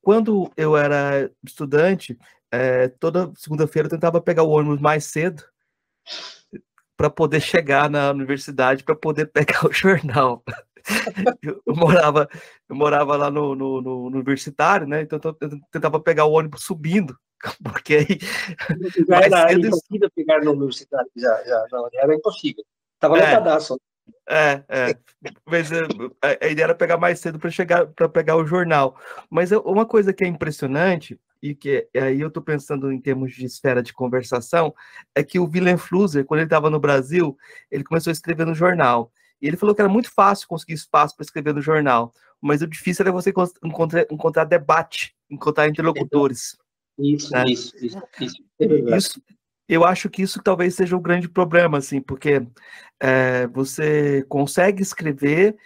Quando 0.00 0.50
eu 0.56 0.76
era 0.76 1.30
estudante, 1.44 2.18
é, 2.50 2.88
toda 2.88 3.32
segunda-feira 3.36 3.86
eu 3.88 3.90
tentava 3.90 4.20
pegar 4.22 4.42
o 4.42 4.50
ônibus 4.50 4.80
mais 4.80 5.04
cedo 5.04 5.44
para 6.98 7.08
poder 7.08 7.40
chegar 7.40 7.88
na 7.88 8.10
universidade, 8.10 8.84
para 8.84 8.94
poder 8.94 9.26
pegar 9.26 9.64
o 9.64 9.72
jornal 9.72 10.44
eu, 11.42 11.74
morava, 11.74 12.28
eu 12.68 12.76
morava 12.76 13.16
lá 13.16 13.30
no, 13.30 13.54
no, 13.54 13.80
no, 13.80 14.06
universitário, 14.06 14.86
né? 14.86 15.02
Então 15.02 15.20
eu 15.40 15.60
tentava 15.70 16.00
pegar 16.00 16.24
o 16.24 16.32
ônibus 16.32 16.64
subindo, 16.64 17.16
porque 17.62 17.94
aí. 17.96 18.18
Já 19.06 19.20
era 19.20 19.52
impossível 19.52 20.10
pegar 20.14 20.40
no 20.42 20.52
universitário, 20.52 21.10
já, 21.16 21.44
já 21.44 21.66
não, 21.70 21.88
era 21.92 22.14
impossível. 22.14 22.64
Estava 22.94 23.18
é, 23.18 23.20
lotadaço. 23.20 23.80
É, 24.28 24.62
é. 24.68 24.96
Mas 25.46 25.70
eh, 25.70 25.86
a, 26.22 26.46
a 26.46 26.48
ideia 26.48 26.64
era 26.64 26.74
pegar 26.74 26.96
mais 26.96 27.20
cedo 27.20 27.38
para 27.38 27.50
chegar 27.50 27.86
para 27.86 28.08
pegar 28.08 28.36
o 28.36 28.46
jornal. 28.46 28.96
Mas 29.30 29.52
uma 29.52 29.86
coisa 29.86 30.12
que 30.12 30.24
é 30.24 30.26
impressionante 30.26 31.18
e 31.42 31.54
que 31.54 31.88
aí 31.94 32.20
eu 32.20 32.28
estou 32.28 32.42
pensando 32.42 32.90
em 32.90 33.00
termos 33.00 33.34
de 33.34 33.44
esfera 33.44 33.82
de 33.82 33.92
conversação, 33.92 34.74
é 35.14 35.22
que 35.22 35.38
o 35.38 35.48
Willem 35.48 35.76
Flusser, 35.76 36.24
quando 36.24 36.40
ele 36.40 36.46
estava 36.46 36.70
no 36.70 36.80
Brasil, 36.80 37.36
ele 37.70 37.84
começou 37.84 38.10
a 38.10 38.12
escrever 38.12 38.46
no 38.46 38.54
jornal. 38.54 39.12
E 39.40 39.46
ele 39.46 39.56
falou 39.56 39.74
que 39.74 39.80
era 39.80 39.88
muito 39.88 40.12
fácil 40.12 40.48
conseguir 40.48 40.74
espaço 40.74 41.14
para 41.14 41.24
escrever 41.24 41.54
no 41.54 41.62
jornal, 41.62 42.12
mas 42.40 42.62
o 42.62 42.66
difícil 42.66 43.04
era 43.04 43.12
você 43.12 43.32
encontrar, 43.64 44.06
encontrar 44.10 44.44
debate, 44.44 45.14
encontrar 45.30 45.68
interlocutores. 45.68 46.56
Isso, 46.98 47.32
né? 47.32 47.44
isso, 47.46 47.76
isso, 47.76 48.02
isso, 48.20 48.42
é 48.60 48.96
isso. 48.96 49.22
Eu 49.68 49.84
acho 49.84 50.08
que 50.08 50.22
isso 50.22 50.42
talvez 50.42 50.74
seja 50.74 50.96
o 50.96 50.98
um 50.98 51.02
grande 51.02 51.28
problema, 51.28 51.78
assim, 51.78 52.00
porque 52.00 52.42
é, 52.98 53.46
você 53.48 54.24
consegue 54.28 54.82
escrever 54.82 55.56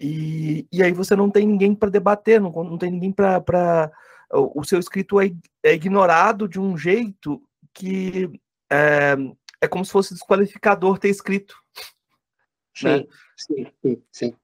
e, 0.00 0.66
e 0.70 0.82
aí 0.82 0.92
você 0.92 1.16
não 1.16 1.30
tem 1.30 1.46
ninguém 1.46 1.74
para 1.74 1.90
debater, 1.90 2.40
não, 2.40 2.52
não 2.52 2.78
tem 2.78 2.90
ninguém 2.90 3.10
para. 3.10 3.90
O 4.30 4.62
seu 4.64 4.78
escrito 4.78 5.20
é, 5.20 5.30
é, 5.62 5.74
ignorado 5.74 6.46
de 6.46 6.60
um 6.60 6.76
jeito 6.76 7.42
que 7.72 8.30
é, 8.70 9.14
é 9.60 9.68
como 9.68 9.84
se 9.84 9.92
fosse 9.92 10.14
desqualificador 10.14 10.98
ter 10.98 11.08
escrito. 11.08 11.54
Sim, 12.74 12.86
né? 12.86 13.06
sim, 13.36 13.66
sim, 13.82 14.02
sim. 14.12 14.36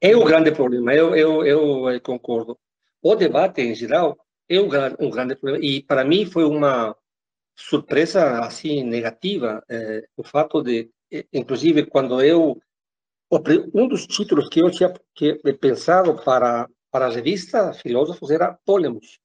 É 0.00 0.16
o 0.16 0.24
grande 0.24 0.50
problema, 0.50 0.92
eu, 0.92 1.14
eu, 1.14 1.46
eu 1.46 1.88
eh, 1.88 2.00
concordo. 2.00 2.58
O 3.00 3.14
debate, 3.14 3.62
em 3.62 3.74
geral, 3.74 4.18
é 4.48 4.60
um, 4.60 4.66
um 4.98 5.10
grande 5.10 5.36
problema. 5.36 5.64
E, 5.64 5.82
para 5.82 6.04
mim, 6.04 6.26
foi 6.26 6.44
uma 6.44 6.96
surpresa, 7.54 8.40
assim, 8.40 8.82
negativa, 8.82 9.62
é, 9.68 10.04
o 10.16 10.24
fato 10.24 10.62
de, 10.62 10.90
inclusive, 11.32 11.86
quando 11.86 12.20
eu... 12.20 12.60
Um 13.72 13.88
dos 13.88 14.06
títulos 14.06 14.48
que 14.48 14.60
eu 14.60 14.70
tinha 14.70 14.92
que, 15.14 15.34
pensado 15.54 16.22
para, 16.22 16.68
para 16.90 17.06
a 17.06 17.10
revista 17.10 17.72
Filósofos 17.72 18.30
era 18.30 18.58
Polemos. 18.66 19.18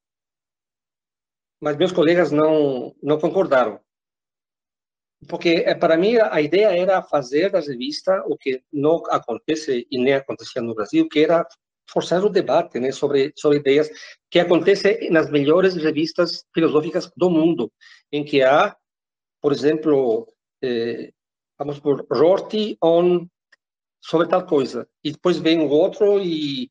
Mas 1.59 1.77
meus 1.77 1.91
colegas 1.91 2.31
não, 2.31 2.95
não 3.01 3.19
concordaram. 3.19 3.79
Porque 5.27 5.63
eh, 5.65 5.73
para 5.73 5.97
mim 5.97 6.17
a 6.17 6.39
ideia 6.41 6.77
era 6.77 7.01
fazer 7.01 7.49
da 7.49 7.59
revista 7.59 8.23
o 8.27 8.37
que 8.37 8.61
não 8.71 9.03
acontece 9.09 9.87
e 9.89 9.97
nem 9.97 10.13
acontecia 10.13 10.61
no 10.61 10.75
Brasil, 10.75 11.07
que 11.09 11.23
era 11.23 11.47
forçar 11.89 12.23
o 12.23 12.29
debate 12.29 12.79
né, 12.79 12.91
sobre, 12.91 13.33
sobre 13.35 13.59
ideias 13.59 13.89
que 14.29 14.39
acontece 14.39 15.09
nas 15.09 15.31
melhores 15.31 15.75
revistas 15.75 16.45
filosóficas 16.53 17.11
do 17.15 17.29
mundo, 17.29 17.71
em 18.11 18.23
que 18.23 18.43
há, 18.43 18.75
por 19.41 19.51
exemplo, 19.51 20.27
eh, 20.61 21.11
vamos 21.57 21.79
por 21.79 22.05
Rorty 22.11 22.77
on 22.83 23.27
sobre 23.99 24.27
tal 24.27 24.45
coisa, 24.45 24.87
e 25.03 25.11
depois 25.11 25.37
vem 25.37 25.59
o 25.59 25.69
outro 25.69 26.21
e 26.21 26.69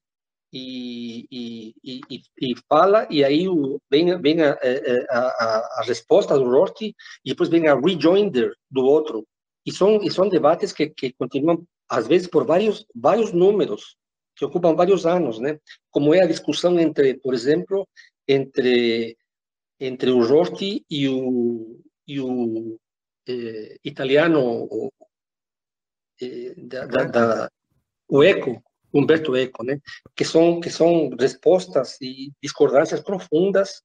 e, 0.52 1.26
e, 1.30 1.74
e, 1.84 2.22
e, 2.40 2.54
fala, 2.68 3.06
e 3.10 3.24
aí 3.24 3.48
o, 3.48 3.80
vem, 3.90 4.20
vem 4.20 4.42
a, 4.42 4.52
a, 4.52 5.18
a, 5.18 5.80
a, 5.80 5.84
resposta 5.84 6.36
do 6.38 6.48
Rorty, 6.48 6.94
e 7.24 7.30
depois 7.30 7.48
vem 7.48 7.68
a 7.68 7.78
rejoinder 7.78 8.52
do 8.70 8.84
outro. 8.84 9.26
E 9.64 9.72
são, 9.72 10.02
e 10.02 10.10
são 10.10 10.28
debates 10.28 10.72
que, 10.72 10.88
que 10.88 11.12
continuam, 11.12 11.66
às 11.88 12.06
vezes, 12.06 12.28
por 12.28 12.44
vários, 12.46 12.86
vários 12.94 13.32
números, 13.32 13.96
que 14.36 14.44
ocupam 14.44 14.74
vários 14.74 15.06
anos, 15.06 15.38
né? 15.38 15.58
Como 15.90 16.14
é 16.14 16.20
a 16.22 16.26
discussão 16.26 16.78
entre, 16.78 17.14
por 17.18 17.34
exemplo, 17.34 17.88
entre, 18.28 19.16
entre 19.80 20.10
o 20.10 20.24
Rorty 20.24 20.84
e 20.90 21.08
o, 21.08 21.80
e 22.06 22.20
o 22.20 22.78
eh, 23.28 23.78
italiano, 23.84 24.68
o, 24.70 24.92
eh, 26.20 26.54
da, 26.56 26.86
da, 26.86 27.04
da, 27.04 27.50
o 28.08 28.22
Eco, 28.22 28.62
Humberto 28.98 29.36
Eco, 29.36 29.64
né? 29.64 29.80
Que 30.14 30.24
são 30.24 30.60
que 30.60 30.70
são 30.70 31.10
respostas 31.18 31.98
e 32.00 32.32
discordâncias 32.42 33.00
profundas. 33.00 33.82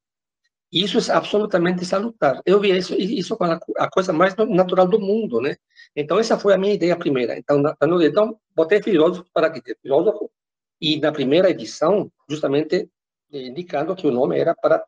E 0.71 0.83
isso 0.83 1.11
é 1.11 1.15
absolutamente 1.15 1.85
salutar. 1.85 2.41
Eu 2.45 2.59
vi 2.59 2.75
isso 2.77 2.95
isso 2.95 3.37
com 3.37 3.43
a, 3.45 3.89
coisa 3.91 4.13
mais 4.13 4.35
natural 4.35 4.87
do 4.87 4.99
mundo, 4.99 5.41
né? 5.41 5.55
Então 5.95 6.19
essa 6.19 6.39
foi 6.39 6.53
a 6.53 6.57
minha 6.57 6.73
ideia 6.73 6.95
primeira. 6.97 7.37
Então, 7.37 7.61
então 8.03 8.39
botei 8.55 8.81
filósofo 8.81 9.29
para 9.33 9.49
que 9.51 9.61
ter 9.61 9.77
filósofo 9.81 10.31
e 10.79 10.99
na 10.99 11.11
primeira 11.11 11.49
edição 11.49 12.11
justamente 12.29 12.89
indicando 13.31 13.95
que 13.95 14.07
o 14.07 14.11
nome 14.11 14.39
era 14.39 14.55
para 14.55 14.85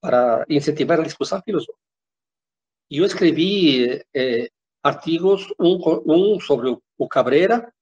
para 0.00 0.44
incentivar 0.48 0.98
a 1.00 1.04
discussão 1.04 1.40
filosófica. 1.44 1.78
E 2.90 2.98
eu 2.98 3.06
escrevi 3.06 4.02
eh, 4.14 4.50
artigos, 4.82 5.46
um, 5.58 5.78
um 6.06 6.40
sobre 6.40 6.76
o, 6.98 7.08
Cabrera, 7.08 7.72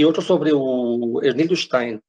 e 0.00 0.04
outro 0.04 0.22
sobre 0.22 0.50
o 0.52 1.20
Ernildo 1.22 1.54
Stein. 1.54 2.00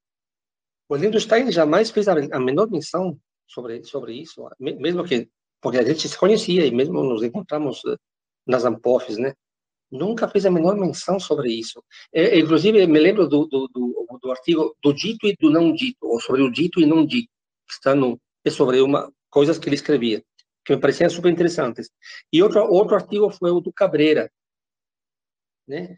O 0.88 0.96
Ernildo 0.96 1.20
Stein 1.20 1.52
jamais 1.52 1.92
fez 1.92 2.08
a, 2.08 2.40
menor 2.40 2.70
menção 2.70 3.20
sobre 3.46 3.84
sobre 3.84 4.14
isso, 4.14 4.48
mesmo 4.60 5.04
que 5.04 5.30
porque 5.62 5.78
a 5.78 5.84
gente 5.84 6.08
se 6.08 6.18
conhecia 6.18 6.66
e 6.66 6.72
mesmo 6.72 7.04
nos 7.04 7.22
encontramos 7.22 7.84
eh, 7.86 7.98
nas 8.48 8.64
Ampofes, 8.64 9.18
né? 9.18 9.34
Nunca 9.92 10.28
fez 10.28 10.46
a 10.46 10.52
menor 10.52 10.76
menção 10.76 11.20
sobre 11.20 11.52
isso. 11.52 11.84
É, 12.14 12.40
inclusive, 12.40 12.88
me 12.88 13.00
lembro 13.00 13.28
do, 13.28 13.46
do, 13.46 13.68
do, 13.68 14.20
do, 14.22 14.32
artigo 14.32 14.76
do 14.82 14.94
dito 14.94 15.28
e 15.28 15.36
do 15.36 15.50
não 15.52 15.74
dito, 15.74 16.08
ou 16.08 16.20
sobre 16.20 16.42
o 16.42 16.50
dito 16.50 16.80
e 16.80 16.86
não 16.86 17.06
dito, 17.06 17.30
que 17.68 17.74
está 17.74 17.94
no, 17.94 18.20
é 18.46 18.50
sobre 18.50 18.82
uma, 18.82 19.12
coisas 19.30 19.60
que 19.60 19.68
ele 19.68 19.76
escrevia, 19.76 20.24
que 20.66 20.74
me 20.74 20.82
pareciam 20.82 21.10
super 21.10 21.30
interessantes. 21.32 21.92
E 22.32 22.42
outro, 22.42 22.64
outro 22.64 22.96
artigo 22.96 23.30
foi 23.30 23.52
o 23.52 23.60
do 23.60 23.72
Cabreira, 23.72 24.32
né? 25.68 25.98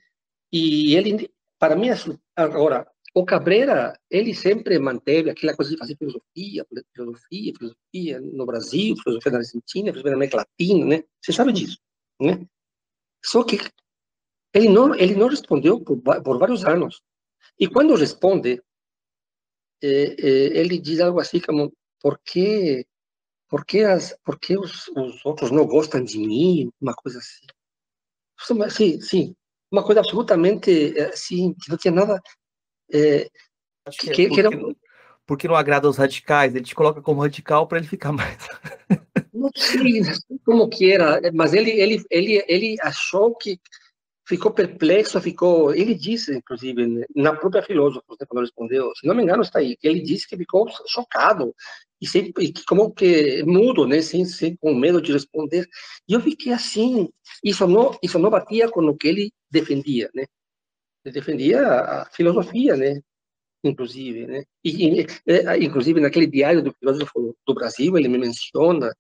E 0.51 0.95
ele 0.95 1.29
para 1.63 1.77
mim, 1.77 1.87
agora, 2.35 2.85
o 3.15 3.23
Cabreira, 3.23 3.97
ele 4.11 4.35
sempre 4.35 4.77
manteve 4.79 5.29
aquela 5.29 5.55
coisa 5.55 5.71
de 5.71 5.77
fazer 5.77 5.95
filosofia, 5.95 6.65
filosofia, 6.93 7.53
filosofia 7.57 8.19
no 8.19 8.45
Brasil, 8.45 8.97
filosofia 9.01 9.31
na 9.31 9.37
Argentina, 9.37 9.85
filosofia 9.85 10.11
na 10.11 10.17
América 10.17 10.37
Latina, 10.37 10.85
né? 10.85 11.03
Você 11.21 11.31
sabe 11.31 11.53
disso, 11.53 11.79
né? 12.19 12.45
Só 13.23 13.45
que 13.45 13.59
ele 14.53 14.67
não, 14.67 14.93
ele 14.93 15.15
não 15.15 15.29
respondeu 15.29 15.79
por, 15.79 16.01
por 16.01 16.37
vários 16.37 16.65
anos. 16.65 17.01
E 17.57 17.65
quando 17.65 17.95
responde, 17.95 18.61
eh, 19.81 20.15
eh, 20.19 20.59
ele 20.59 20.77
diz 20.79 20.99
algo 20.99 21.21
assim 21.21 21.39
como: 21.39 21.71
por 22.01 22.19
que, 22.19 22.85
por 23.47 23.65
que, 23.65 23.85
as, 23.85 24.17
por 24.21 24.37
que 24.37 24.57
os, 24.57 24.89
os 24.89 25.25
outros 25.25 25.49
não 25.49 25.65
gostam 25.65 26.03
de 26.03 26.17
mim? 26.17 26.69
Uma 26.81 26.93
coisa 26.93 27.19
assim. 27.19 27.47
Sim, 28.69 28.99
sim 28.99 29.35
uma 29.73 29.83
coisa 29.83 30.01
absolutamente 30.01 30.95
assim, 31.11 31.55
que 31.55 31.69
não 31.69 31.77
tinha 31.77 31.91
nada. 31.91 32.21
É, 32.93 33.27
que, 33.89 33.97
que, 33.97 34.05
porque, 34.05 34.29
que 34.29 34.39
era... 34.39 34.49
porque 35.25 35.47
não 35.47 35.55
agrada 35.55 35.87
aos 35.87 35.97
radicais, 35.97 36.55
ele 36.55 36.63
te 36.63 36.75
coloca 36.75 37.01
como 37.01 37.21
radical 37.21 37.67
para 37.67 37.79
ele 37.79 37.87
ficar 37.87 38.11
mais. 38.11 38.37
não 39.33 39.49
sei 39.55 40.03
como 40.45 40.69
que 40.69 40.91
era, 40.91 41.19
mas 41.33 41.53
ele, 41.53 41.71
ele, 41.71 42.05
ele, 42.11 42.45
ele 42.47 42.75
achou 42.81 43.35
que 43.35 43.59
ficou 44.27 44.51
perplexo, 44.51 45.19
ficou. 45.21 45.73
Ele 45.73 45.93
disse, 45.93 46.35
inclusive, 46.35 47.05
na 47.15 47.35
própria 47.35 47.63
filósofa, 47.63 48.03
quando 48.27 48.41
respondeu, 48.41 48.91
se 48.95 49.05
não 49.07 49.15
me 49.15 49.23
engano, 49.23 49.43
está 49.43 49.59
aí, 49.59 49.75
que 49.77 49.87
ele 49.87 50.01
disse 50.01 50.27
que 50.27 50.37
ficou 50.37 50.67
chocado 50.87 51.53
e, 52.01 52.05
e 52.39 52.53
como 52.67 52.93
que 52.93 53.43
mudo, 53.43 53.87
né, 53.87 54.01
sem, 54.01 54.25
sem, 54.25 54.55
com 54.57 54.73
medo 54.73 55.01
de 55.01 55.11
responder. 55.11 55.67
E 56.07 56.13
eu 56.13 56.21
fiquei 56.21 56.53
assim, 56.53 57.09
isso 57.43 57.67
não, 57.67 57.97
isso 58.01 58.19
não 58.19 58.29
batia 58.29 58.69
com 58.69 58.81
o 58.81 58.97
que 58.97 59.07
ele 59.07 59.31
defendia, 59.49 60.09
né? 60.13 60.25
Ele 61.05 61.13
defendia 61.13 61.61
a 61.67 62.05
filosofia, 62.11 62.75
né? 62.77 63.01
Inclusive, 63.63 64.27
né? 64.27 64.43
E, 64.63 65.05
inclusive 65.61 65.99
naquele 66.01 66.27
diário 66.27 66.61
do 66.63 66.73
filósofo 66.73 67.35
do 67.45 67.53
Brasil, 67.53 67.97
ele 67.97 68.07
me 68.09 68.17
menciona, 68.17 68.93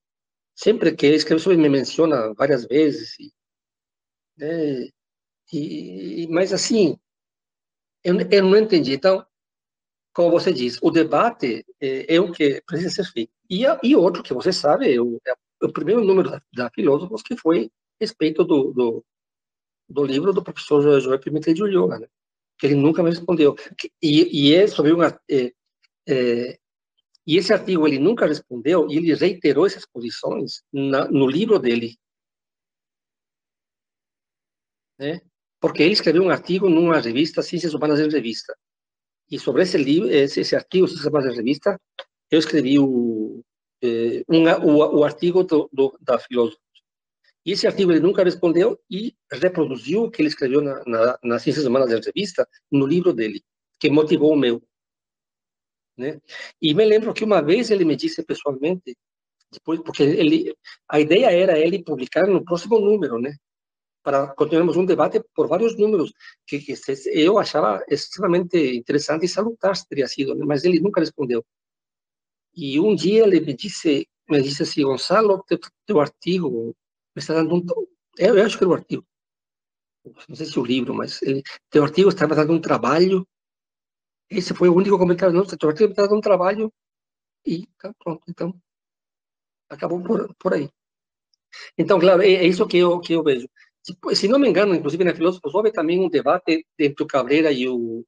sempre 0.55 0.95
que 0.95 1.07
escreve 1.07 1.41
sobre 1.41 1.57
me 1.57 1.69
menciona 1.69 2.33
várias 2.33 2.65
vezes, 2.65 3.17
e, 3.19 3.31
né? 4.37 4.89
E, 5.57 6.27
mas 6.29 6.53
assim, 6.53 6.97
eu, 8.03 8.15
eu 8.31 8.43
não 8.43 8.57
entendi. 8.57 8.93
Então, 8.93 9.25
como 10.13 10.31
você 10.31 10.53
diz, 10.53 10.77
o 10.81 10.91
debate 10.91 11.65
é, 11.81 12.15
é 12.15 12.19
o 12.19 12.31
que 12.31 12.61
precisa 12.65 12.89
ser 12.89 13.05
feito. 13.11 13.31
E, 13.49 13.63
e 13.83 13.95
outro 13.95 14.23
que 14.23 14.33
você 14.33 14.53
sabe, 14.53 14.93
é 14.93 15.01
o, 15.01 15.19
é 15.25 15.65
o 15.65 15.73
primeiro 15.73 16.03
número 16.03 16.29
da, 16.29 16.41
da 16.53 16.69
Filósofos, 16.69 17.23
que 17.23 17.35
foi 17.37 17.71
respeito 17.99 18.43
do, 18.43 18.71
do, 18.73 19.05
do, 19.89 20.03
livro 20.03 20.33
do 20.33 20.43
professor 20.43 20.99
João 20.99 21.19
Pimentel 21.19 21.53
de 21.53 21.63
Ulloa, 21.63 21.99
né? 21.99 22.07
que 22.59 22.67
ele 22.67 22.75
nunca 22.75 23.01
me 23.01 23.09
respondeu. 23.09 23.55
E, 24.01 24.49
e 24.49 24.53
é 24.55 24.67
sobre 24.67 24.91
uma... 24.91 25.19
É, 25.29 25.53
é, 26.07 26.59
e 27.25 27.37
esse 27.37 27.53
artigo 27.53 27.87
ele 27.87 27.99
nunca 27.99 28.25
respondeu, 28.27 28.89
e 28.91 28.97
ele 28.97 29.15
reiterou 29.15 29.65
essas 29.65 29.85
posições 29.85 30.61
na, 30.71 31.07
no 31.07 31.25
livro 31.25 31.57
dele. 31.57 31.97
Né? 34.99 35.21
Porque 35.63 35.81
ele 35.81 35.93
escreveu 35.93 36.21
um 36.23 36.29
artigo 36.29 36.69
numa 36.69 36.99
revista, 36.99 37.41
Ciências 37.41 37.73
Humanas 37.73 37.97
em 37.97 38.09
Revista. 38.09 38.53
E 39.31 39.39
sobre 39.39 39.63
esse 39.63 39.77
livro, 39.77 40.11
esse, 40.11 40.41
esse 40.41 40.57
artigo, 40.57 40.89
se 40.89 41.01
chama 41.01 41.21
revista, 41.21 41.79
eu 42.29 42.37
escrevi 42.37 42.77
o, 42.77 43.41
eh, 43.81 44.25
um, 44.27 44.43
o, 44.43 44.99
o 44.99 45.03
artigo 45.05 45.41
do, 45.41 45.69
do, 45.71 45.97
da 46.01 46.19
filósofa. 46.19 46.59
E 47.45 47.53
esse 47.53 47.65
artigo 47.65 47.93
ele 47.93 48.01
nunca 48.01 48.25
respondeu 48.25 48.77
e 48.91 49.15
reproduziu 49.31 50.03
o 50.03 50.11
que 50.11 50.21
ele 50.21 50.27
escreveu 50.27 50.59
na, 50.59 50.83
na, 50.85 51.19
na 51.23 51.39
Ciências 51.39 51.65
Humanas 51.65 51.89
da 51.89 51.95
Revista 51.97 52.45
no 52.69 52.85
livro 52.85 53.13
dele, 53.13 53.41
que 53.79 53.89
motivou 53.89 54.33
o 54.33 54.37
meu. 54.37 54.61
Né? 55.97 56.19
E 56.61 56.73
me 56.73 56.83
lembro 56.83 57.13
que 57.13 57.23
uma 57.23 57.41
vez 57.41 57.71
ele 57.71 57.85
me 57.85 57.95
disse 57.95 58.21
pessoalmente, 58.21 58.97
depois, 59.49 59.79
porque 59.79 60.03
ele, 60.03 60.53
a 60.89 60.99
ideia 60.99 61.31
era 61.31 61.57
ele 61.57 61.81
publicar 61.81 62.27
no 62.27 62.43
próximo 62.43 62.81
número, 62.81 63.17
né? 63.17 63.33
Para 64.03 64.27
continuarmos 64.35 64.75
um 64.77 64.85
debate 64.85 65.23
por 65.33 65.47
vários 65.47 65.77
números 65.77 66.13
que, 66.45 66.59
que 66.59 66.73
eu 67.13 67.39
achava 67.39 67.83
extremamente 67.89 68.57
interessante 68.75 69.25
e 69.25 69.29
salutar 69.29 69.73
teria 69.87 70.07
sido, 70.07 70.35
mas 70.45 70.63
ele 70.65 70.79
nunca 70.79 70.99
respondeu. 70.99 71.43
E 72.55 72.79
um 72.79 72.95
dia 72.95 73.23
ele 73.23 73.39
me 73.39 73.53
disse, 73.55 74.07
me 74.29 74.41
disse 74.41 74.63
assim, 74.63 74.83
Gonçalo, 74.83 75.43
teu, 75.47 75.59
teu 75.85 75.99
artigo 75.99 76.75
me 77.15 77.19
está 77.19 77.33
dando 77.33 77.55
um... 77.55 77.65
Eu, 78.17 78.37
eu 78.37 78.45
acho 78.45 78.57
que 78.57 78.63
era 78.63 78.71
o 78.71 78.75
artigo. 78.75 79.05
Não 80.27 80.35
sei 80.35 80.45
se 80.45 80.59
o 80.59 80.65
livro, 80.65 80.93
mas 80.93 81.21
ele, 81.21 81.41
teu 81.69 81.83
artigo 81.83 82.09
está 82.09 82.27
me 82.27 82.35
dando 82.35 82.53
um 82.53 82.61
trabalho. 82.61 83.27
Esse 84.29 84.53
foi 84.53 84.69
o 84.69 84.75
único 84.75 84.97
comentário. 84.97 85.33
Não, 85.33 85.45
teu 85.45 85.69
artigo 85.69 85.91
está 85.91 86.03
dando 86.03 86.17
um 86.17 86.21
trabalho. 86.21 86.71
E 87.45 87.65
tá 87.79 87.93
pronto. 87.97 88.23
Então, 88.27 88.53
acabou 89.69 90.03
por, 90.03 90.33
por 90.35 90.53
aí. 90.53 90.69
Então, 91.77 91.99
claro, 91.99 92.21
é, 92.21 92.31
é 92.33 92.47
isso 92.47 92.67
que 92.67 92.77
eu, 92.77 92.99
que 92.99 93.13
eu 93.13 93.23
vejo. 93.23 93.47
Se 94.13 94.27
não 94.27 94.39
me 94.39 94.47
engano, 94.47 94.73
inclusive 94.73 95.03
na 95.03 95.13
Filósofos, 95.13 95.53
houve 95.53 95.71
também 95.71 95.99
um 95.99 96.09
debate 96.09 96.65
entre 96.79 97.03
o 97.03 97.07
Cabreira 97.07 97.51
e 97.51 97.67
o, 97.67 98.05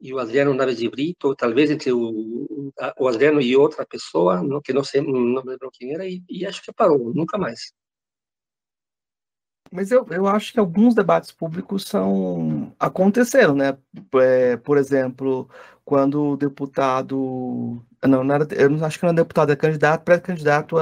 e 0.00 0.14
o 0.14 0.18
Adriano 0.18 0.54
Naves 0.54 0.78
de 0.78 0.88
Brito, 0.88 1.34
talvez 1.34 1.70
entre 1.70 1.92
o, 1.92 2.70
o 2.98 3.08
Adriano 3.08 3.40
e 3.40 3.56
outra 3.56 3.84
pessoa, 3.84 4.42
não, 4.42 4.60
que 4.60 4.72
não 4.72 4.84
sei, 4.84 5.00
não 5.00 5.42
lembro 5.44 5.70
quem 5.72 5.92
era, 5.92 6.06
e, 6.06 6.22
e 6.28 6.46
acho 6.46 6.62
que 6.62 6.72
parou, 6.72 7.12
nunca 7.12 7.36
mais. 7.36 7.72
Mas 9.70 9.90
eu, 9.90 10.06
eu 10.10 10.26
acho 10.26 10.52
que 10.52 10.58
alguns 10.58 10.94
debates 10.94 11.30
públicos 11.30 11.84
são 11.84 12.72
aconteceram, 12.78 13.54
né? 13.54 13.76
É, 14.14 14.56
por 14.56 14.78
exemplo, 14.78 15.48
quando 15.84 16.32
o 16.32 16.36
deputado. 16.36 17.82
Não, 18.06 18.22
não 18.22 18.34
era, 18.34 18.46
eu 18.52 18.70
não 18.70 18.84
acho 18.84 18.98
que 18.98 19.04
não 19.04 19.10
era 19.10 19.22
deputado, 19.22 19.52
é 19.52 19.56
candidato, 19.56 20.04
pré-candidato 20.04 20.76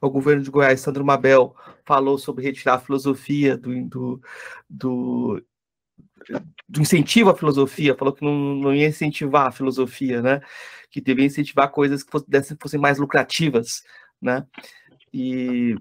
ao 0.00 0.10
governo 0.10 0.42
de 0.42 0.50
Goiás, 0.50 0.80
Sandro 0.80 1.04
Mabel, 1.04 1.54
falou 1.84 2.18
sobre 2.18 2.44
retirar 2.44 2.74
a 2.74 2.80
filosofia 2.80 3.56
do, 3.56 3.84
do, 3.84 4.20
do, 4.68 5.42
do 6.68 6.80
incentivo 6.80 7.30
à 7.30 7.36
filosofia, 7.36 7.94
falou 7.96 8.12
que 8.14 8.24
não, 8.24 8.32
não 8.56 8.74
ia 8.74 8.88
incentivar 8.88 9.46
a 9.46 9.52
filosofia, 9.52 10.20
né? 10.20 10.40
Que 10.90 11.00
devia 11.00 11.26
incentivar 11.26 11.70
coisas 11.70 12.02
que 12.02 12.10
fossem, 12.10 12.56
fossem 12.60 12.80
mais 12.80 12.98
lucrativas, 12.98 13.82
né? 14.20 14.44
E 15.12 15.76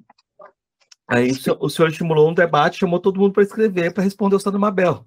Aí 1.08 1.32
o 1.32 1.36
senhor, 1.36 1.58
o 1.62 1.70
senhor, 1.70 1.90
estimulou 1.90 2.30
um 2.30 2.34
debate, 2.34 2.80
chamou 2.80 3.00
todo 3.00 3.20
mundo 3.20 3.34
para 3.34 3.44
escrever, 3.44 3.94
para 3.94 4.04
responder 4.04 4.36
o 4.36 4.40
Sandro 4.40 4.60
Mabel. 4.60 5.06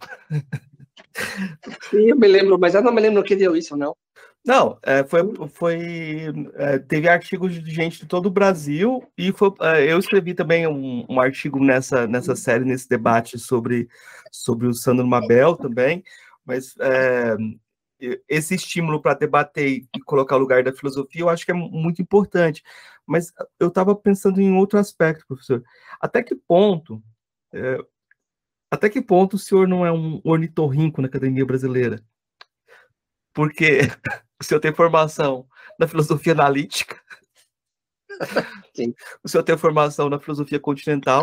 Sim, 1.91 2.11
eu 2.11 2.17
me 2.17 2.29
lembro, 2.29 2.59
mas 2.59 2.75
eu 2.75 2.83
não 2.83 2.93
me 2.93 3.01
lembro 3.01 3.23
que 3.25 3.35
deu 3.35 3.57
isso, 3.57 3.77
não. 3.77 3.97
Não, 4.45 4.79
é, 4.83 5.05
foi, 5.05 5.21
foi 5.49 5.79
é, 6.55 6.79
teve 6.79 7.09
artigos 7.09 7.53
de 7.53 7.71
gente 7.71 7.99
de 7.99 8.07
todo 8.07 8.27
o 8.27 8.31
Brasil 8.31 9.03
e 9.17 9.33
foi, 9.33 9.53
é, 9.61 9.93
eu 9.93 9.99
escrevi 9.99 10.33
também 10.33 10.67
um, 10.67 11.05
um, 11.09 11.21
artigo 11.21 11.63
nessa, 11.63 12.07
nessa 12.07 12.35
série, 12.37 12.65
nesse 12.65 12.89
debate 12.89 13.39
sobre, 13.39 13.89
sobre 14.33 14.67
o 14.67 14.73
Sandro 14.73 15.07
Mabel 15.07 15.57
também, 15.57 16.03
mas 16.47 16.75
é, 16.81 17.37
esse 18.29 18.55
estímulo 18.55 19.01
para 19.01 19.15
debater 19.15 19.83
e 19.95 20.01
colocar 20.05 20.37
o 20.37 20.39
lugar 20.39 20.63
da 20.63 20.73
filosofia 20.73 21.23
eu 21.23 21.29
acho 21.29 21.45
que 21.45 21.51
é 21.51 21.55
muito 21.55 22.01
importante. 22.01 22.63
Mas 23.07 23.33
eu 23.59 23.69
estava 23.69 23.95
pensando 23.95 24.41
em 24.41 24.53
outro 24.53 24.79
aspecto, 24.79 25.27
professor. 25.27 25.63
Até 26.01 26.23
que 26.23 26.35
ponto, 26.35 27.03
é, 27.53 27.79
até 28.71 28.89
que 28.89 29.01
ponto 29.01 29.35
o 29.35 29.39
senhor 29.39 29.67
não 29.67 29.85
é 29.85 29.91
um 29.91 30.21
ornitorrinco 30.25 31.01
na 31.01 31.09
academia 31.09 31.45
brasileira? 31.45 32.03
Porque 33.33 33.81
o 34.41 34.45
senhor 34.45 34.61
tem 34.61 34.75
formação 34.75 35.49
na 35.79 35.89
filosofia 35.89 36.33
analítica, 36.33 37.01
Sim. 38.75 38.95
o 39.23 39.29
senhor 39.29 39.43
tem 39.43 39.57
formação 39.57 40.09
na 40.09 40.19
filosofia 40.19 40.59
continental, 40.59 41.23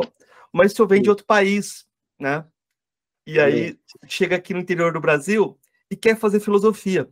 mas 0.52 0.72
o 0.72 0.76
senhor 0.76 0.88
vem 0.88 1.00
Sim. 1.00 1.04
de 1.04 1.10
outro 1.10 1.26
país, 1.26 1.86
né? 2.20 2.46
E 3.28 3.40
aí 3.40 3.72
Sim. 3.72 3.80
chega 4.08 4.36
aqui 4.36 4.54
no 4.54 4.60
interior 4.60 4.94
do 4.94 5.02
Brasil 5.02 5.60
e 5.90 5.96
quer 5.96 6.18
fazer 6.18 6.40
filosofia. 6.40 7.10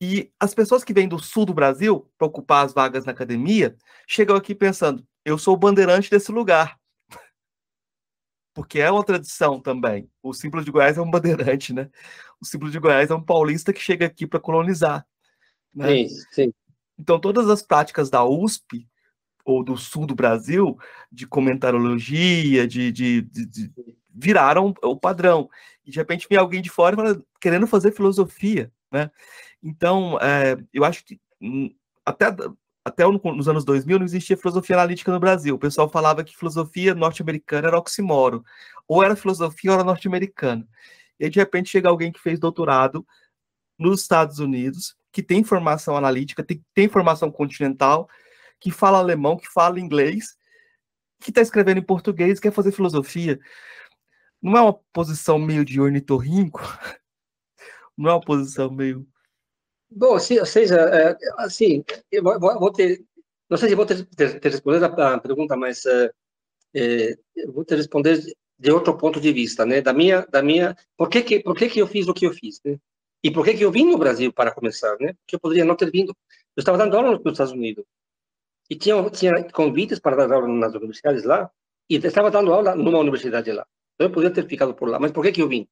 E 0.00 0.30
as 0.38 0.54
pessoas 0.54 0.84
que 0.84 0.92
vêm 0.92 1.08
do 1.08 1.18
sul 1.18 1.46
do 1.46 1.54
Brasil 1.54 2.10
para 2.18 2.26
ocupar 2.26 2.64
as 2.64 2.74
vagas 2.74 3.04
na 3.04 3.12
academia 3.12 3.76
chegam 4.06 4.36
aqui 4.36 4.54
pensando: 4.54 5.06
eu 5.24 5.38
sou 5.38 5.54
o 5.54 5.58
bandeirante 5.58 6.10
desse 6.10 6.30
lugar. 6.30 6.78
Porque 8.54 8.78
é 8.78 8.90
uma 8.90 9.04
tradição 9.04 9.60
também. 9.60 10.10
O 10.22 10.34
símbolo 10.34 10.62
de 10.62 10.70
Goiás 10.70 10.98
é 10.98 11.00
um 11.00 11.10
bandeirante, 11.10 11.72
né? 11.72 11.90
O 12.40 12.44
símbolo 12.44 12.70
de 12.70 12.78
Goiás 12.78 13.10
é 13.10 13.14
um 13.14 13.22
paulista 13.22 13.72
que 13.72 13.80
chega 13.80 14.06
aqui 14.06 14.26
para 14.26 14.40
colonizar. 14.40 15.06
Né? 15.74 15.88
Sim, 15.88 16.08
sim. 16.32 16.54
Então, 16.98 17.18
todas 17.18 17.48
as 17.48 17.62
práticas 17.62 18.10
da 18.10 18.24
USP 18.24 18.86
ou 19.44 19.62
do 19.62 19.76
sul 19.76 20.06
do 20.06 20.14
Brasil, 20.14 20.76
de 21.10 21.26
comentarologia, 21.26 22.66
de, 22.66 22.90
de, 22.90 23.22
de, 23.22 23.46
de 23.46 23.72
viraram 24.16 24.74
o 24.82 24.96
padrão. 24.96 25.48
E 25.84 25.90
de 25.90 25.98
repente 25.98 26.26
vem 26.28 26.38
alguém 26.38 26.62
de 26.62 26.70
fora 26.70 26.96
querendo 27.40 27.66
fazer 27.66 27.92
filosofia, 27.92 28.72
né? 28.90 29.10
Então, 29.62 30.18
é, 30.20 30.56
eu 30.72 30.84
acho 30.84 31.04
que 31.04 31.20
hum, 31.40 31.74
até, 32.04 32.26
até 32.84 33.04
nos 33.04 33.48
anos 33.48 33.64
2000 33.64 33.98
não 33.98 34.06
existia 34.06 34.36
filosofia 34.36 34.76
analítica 34.76 35.12
no 35.12 35.20
Brasil. 35.20 35.54
O 35.54 35.58
pessoal 35.58 35.88
falava 35.88 36.24
que 36.24 36.36
filosofia 36.36 36.94
norte-americana 36.94 37.68
era 37.68 37.78
oximoro. 37.78 38.44
Ou 38.88 39.02
era 39.02 39.16
filosofia 39.16 39.72
ou 39.72 39.74
era 39.74 39.84
norte-americana. 39.84 40.66
E 41.18 41.28
de 41.28 41.38
repente, 41.38 41.70
chega 41.70 41.88
alguém 41.88 42.12
que 42.12 42.20
fez 42.20 42.38
doutorado 42.38 43.04
nos 43.78 44.02
Estados 44.02 44.38
Unidos, 44.38 44.96
que 45.12 45.22
tem 45.22 45.42
formação 45.42 45.96
analítica, 45.96 46.44
tem, 46.44 46.62
tem 46.74 46.88
formação 46.88 47.30
continental, 47.30 48.08
que 48.60 48.70
fala 48.70 48.98
alemão, 48.98 49.36
que 49.36 49.48
fala 49.48 49.80
inglês, 49.80 50.36
que 51.20 51.30
está 51.30 51.40
escrevendo 51.40 51.78
em 51.78 51.82
português, 51.82 52.38
quer 52.38 52.52
fazer 52.52 52.72
filosofia. 52.72 53.38
Não 54.46 54.56
é 54.56 54.62
uma 54.62 54.80
posição 54.92 55.40
meio 55.40 55.64
de 55.64 55.80
ornitorrinco? 55.80 56.60
Não 57.98 58.10
é 58.10 58.12
uma 58.12 58.20
posição 58.20 58.70
meio 58.70 59.04
Bom, 59.90 60.12
ou 60.12 60.20
seja, 60.20 60.76
é, 60.76 61.16
assim, 61.38 61.84
eu 62.10 62.22
vou, 62.22 62.72
ter, 62.72 63.04
não 63.48 63.56
sei 63.56 63.68
se 63.68 63.74
vou 63.74 63.86
ter, 63.86 64.04
ter 64.04 64.48
responder 64.50 64.84
a 64.84 65.18
pergunta, 65.18 65.56
mas 65.56 65.86
é, 65.86 66.10
é, 66.74 67.16
vou 67.46 67.64
te 67.64 67.74
responder 67.76 68.20
de 68.58 68.70
outro 68.70 68.96
ponto 68.96 69.20
de 69.20 69.32
vista, 69.32 69.64
né? 69.64 69.80
Da 69.80 69.92
minha, 69.92 70.26
da 70.26 70.42
minha, 70.42 70.76
por 70.96 71.08
que 71.08 71.22
que, 71.22 71.40
por 71.40 71.56
que 71.56 71.68
que 71.68 71.80
eu 71.80 71.86
fiz 71.86 72.08
o 72.08 72.14
que 72.14 72.26
eu 72.26 72.32
fiz, 72.32 72.60
né? 72.64 72.78
E 73.22 73.30
por 73.30 73.44
que 73.44 73.54
que 73.54 73.64
eu 73.64 73.70
vim 73.70 73.86
no 73.86 73.98
Brasil 73.98 74.32
para 74.32 74.52
começar, 74.52 74.96
né? 75.00 75.14
Porque 75.14 75.36
eu 75.36 75.40
poderia 75.40 75.64
não 75.64 75.76
ter 75.76 75.90
vindo. 75.90 76.14
Eu 76.56 76.60
estava 76.60 76.78
dando 76.78 76.96
aula 76.96 77.12
nos 77.12 77.32
Estados 77.32 77.52
Unidos 77.52 77.84
e 78.68 78.76
tinha 78.76 79.10
tinha 79.10 79.50
convites 79.50 79.98
para 80.00 80.16
dar 80.16 80.34
aula 80.34 80.48
nas 80.48 80.74
universidades 80.74 81.24
lá 81.24 81.50
e 81.88 81.96
estava 81.96 82.30
dando 82.30 82.52
aula 82.52 82.74
numa 82.74 82.98
universidade 82.98 83.52
lá. 83.52 83.66
Eu 83.98 84.10
poderia 84.10 84.34
ter 84.34 84.46
ficado 84.48 84.74
por 84.74 84.88
lá, 84.88 84.98
mas 84.98 85.12
por 85.12 85.24
que 85.24 85.32
que 85.32 85.42
eu 85.42 85.48
vim? 85.48 85.66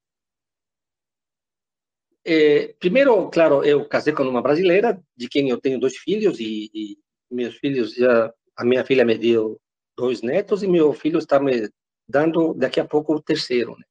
É, 2.26 2.72
primeiro, 2.80 3.28
claro, 3.30 3.62
eu 3.64 3.86
casei 3.86 4.14
com 4.14 4.22
uma 4.22 4.40
brasileira, 4.40 4.98
de 5.16 5.28
quem 5.28 5.50
eu 5.50 5.60
tenho 5.60 5.78
dois 5.78 5.96
filhos, 5.98 6.40
e, 6.40 6.70
e 6.74 6.96
meus 7.30 7.56
filhos 7.56 7.94
já, 7.94 8.32
a 8.56 8.64
minha 8.64 8.84
filha 8.84 9.04
me 9.04 9.18
deu 9.18 9.60
dois 9.96 10.22
netos 10.22 10.62
e 10.62 10.66
meu 10.66 10.92
filho 10.92 11.18
está 11.18 11.38
me 11.38 11.68
dando 12.08 12.54
daqui 12.54 12.80
a 12.80 12.84
pouco 12.86 13.14
o 13.14 13.22
terceiro. 13.22 13.76
Né? 13.76 13.84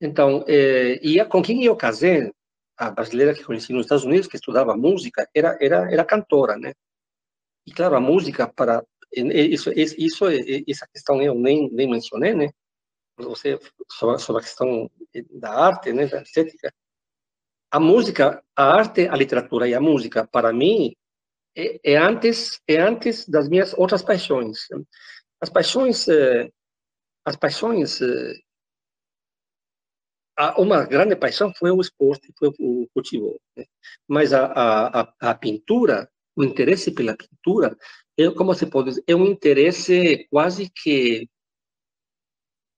Então, 0.00 0.44
é, 0.46 1.00
e 1.04 1.18
a, 1.20 1.26
com 1.26 1.42
quem 1.42 1.64
eu 1.64 1.76
casei, 1.76 2.30
a 2.76 2.90
brasileira 2.90 3.34
que 3.34 3.44
conheci 3.44 3.72
nos 3.72 3.86
Estados 3.86 4.04
Unidos, 4.04 4.28
que 4.28 4.36
estudava 4.36 4.76
música, 4.76 5.28
era 5.34 5.58
era 5.60 5.92
era 5.92 6.04
cantora, 6.04 6.56
né? 6.56 6.72
E 7.66 7.72
claro, 7.72 7.96
a 7.96 8.00
música 8.00 8.46
para 8.48 8.84
isso 9.12 9.72
isso 9.76 10.24
essa 10.68 10.86
questão 10.92 11.20
eu 11.22 11.34
nem 11.34 11.68
nem 11.72 11.90
mencionei, 11.90 12.34
né? 12.34 12.50
Você 13.18 13.58
sobre, 13.90 14.18
sobre 14.18 14.40
a 14.40 14.44
questão 14.44 14.90
da 15.30 15.50
arte, 15.50 15.92
né, 15.92 16.06
da 16.06 16.22
estética. 16.22 16.72
A 17.70 17.80
música, 17.80 18.42
a 18.56 18.64
arte, 18.64 19.08
a 19.08 19.16
literatura 19.16 19.68
e 19.68 19.74
a 19.74 19.80
música, 19.80 20.26
para 20.26 20.52
mim, 20.52 20.94
é, 21.56 21.92
é 21.92 21.96
antes 21.96 22.60
é 22.66 22.78
antes 22.80 23.28
das 23.28 23.48
minhas 23.48 23.74
outras 23.74 24.02
paixões. 24.02 24.66
As 25.40 25.50
paixões 25.50 26.08
eh, 26.08 26.50
as 27.24 27.36
paixões 27.36 28.00
eh, 28.00 28.34
uma 30.56 30.84
grande 30.84 31.16
paixão 31.16 31.52
foi 31.58 31.70
o 31.70 31.80
esporte, 31.80 32.32
foi 32.38 32.50
o 32.60 32.88
futebol. 32.94 33.40
Né? 33.56 33.64
Mas 34.06 34.32
a, 34.32 34.46
a, 34.46 35.14
a, 35.20 35.34
pintura, 35.34 36.08
o 36.36 36.44
interesse 36.44 36.92
pela 36.92 37.16
pintura, 37.16 37.76
é, 38.16 38.30
como 38.30 38.54
se 38.54 38.66
pode 38.66 38.90
dizer, 38.90 39.04
é 39.06 39.14
um 39.14 39.26
interesse 39.26 40.26
quase 40.30 40.70
que. 40.70 41.28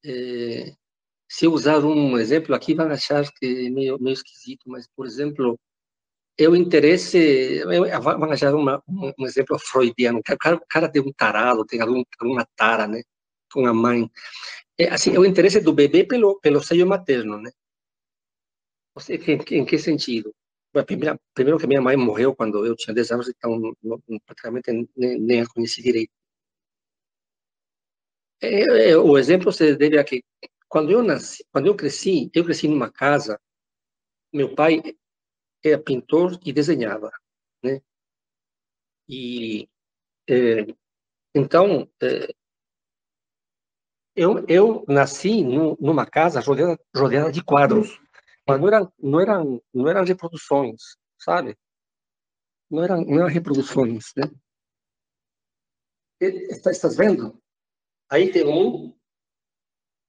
É, 0.04 0.74
se 1.28 1.46
eu 1.46 1.52
usar 1.52 1.78
um 1.84 2.18
exemplo 2.18 2.54
aqui, 2.54 2.74
vão 2.74 2.88
achar 2.90 3.24
que 3.32 3.66
é 3.66 3.70
meio, 3.70 3.98
meio 4.00 4.14
esquisito, 4.14 4.68
mas, 4.68 4.86
por 4.96 5.06
exemplo, 5.06 5.58
é 6.38 6.48
o 6.48 6.56
interesse. 6.56 7.62
Vão 7.64 8.32
achar 8.32 8.54
uma, 8.54 8.82
um, 8.88 9.26
exemplo 9.26 9.58
freudiano. 9.58 10.20
O 10.20 10.22
cara, 10.22 10.56
o 10.56 10.66
cara 10.68 10.88
tem 10.90 11.02
um 11.02 11.12
tarado, 11.12 11.64
tem 11.66 11.80
algum, 11.80 12.02
alguma 12.20 12.46
tara, 12.56 12.86
né? 12.86 13.02
Com 13.52 13.66
a 13.66 13.74
mãe 13.74 14.10
é, 14.80 14.88
assim, 14.88 15.14
é 15.14 15.18
o 15.18 15.26
interesse 15.26 15.60
do 15.60 15.74
bebê 15.74 16.04
pelo, 16.04 16.40
pelo 16.40 16.62
seio 16.62 16.86
materno, 16.86 17.38
né? 17.38 17.50
Você, 18.94 19.16
em, 19.16 19.58
em 19.58 19.64
que 19.66 19.78
sentido? 19.78 20.34
Primeiro, 20.86 21.20
primeiro 21.34 21.58
que 21.58 21.66
minha 21.66 21.82
mãe 21.82 21.96
morreu 21.96 22.34
quando 22.34 22.64
eu 22.64 22.74
tinha 22.76 22.94
10 22.94 23.10
anos, 23.12 23.28
então 23.28 23.58
não, 23.82 24.00
praticamente 24.24 24.72
nem, 24.96 25.18
nem 25.20 25.40
a 25.42 25.46
conheci 25.46 25.82
direito. 25.82 26.12
É, 28.42 28.90
é, 28.90 28.96
o 28.96 29.18
exemplo 29.18 29.52
se 29.52 29.76
deve 29.76 29.98
a 29.98 30.04
que 30.04 30.22
quando 30.68 30.90
eu 30.90 31.02
nasci, 31.02 31.44
quando 31.52 31.66
eu 31.66 31.76
cresci, 31.76 32.30
eu 32.34 32.44
cresci 32.44 32.68
numa 32.68 32.90
casa. 32.90 33.40
Meu 34.32 34.54
pai 34.54 34.80
era 35.64 35.82
pintor 35.82 36.38
e 36.44 36.52
desenhava, 36.52 37.10
né? 37.62 37.82
E 39.08 39.68
é, 40.28 40.66
então 41.34 41.90
é, 42.02 42.32
eu, 44.16 44.44
eu 44.48 44.84
nasci 44.88 45.42
numa 45.42 46.06
casa 46.06 46.40
rodeada, 46.40 46.78
rodeada 46.96 47.32
de 47.32 47.42
quadros, 47.42 48.00
mas 48.46 48.60
não 48.60 48.68
eram, 48.68 48.92
não 48.98 49.20
eram, 49.20 49.62
não 49.74 49.88
eram 49.88 50.04
reproduções, 50.04 50.96
sabe? 51.18 51.56
Não 52.70 52.84
eram, 52.84 53.04
não 53.04 53.18
eram 53.18 53.28
reproduções, 53.28 54.12
né? 54.16 54.24
Está, 56.20 56.70
estás 56.70 56.96
vendo? 56.96 57.40
Aí 58.10 58.32
tem 58.32 58.44
um, 58.44 58.92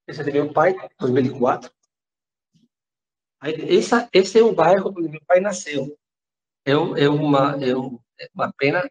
esse 0.08 0.22
é 0.22 0.24
de 0.24 0.32
meu 0.32 0.52
pai, 0.52 0.76
2004. 1.00 1.72
Aí, 3.40 3.78
essa, 3.78 4.10
esse 4.12 4.40
é 4.40 4.44
o 4.44 4.54
bairro 4.54 4.90
onde 4.90 5.08
meu 5.08 5.22
pai 5.26 5.40
nasceu. 5.40 5.98
É, 6.66 6.72
é, 6.72 7.10
uma, 7.10 7.56
é 7.64 7.76
uma 8.34 8.52
pena 8.54 8.90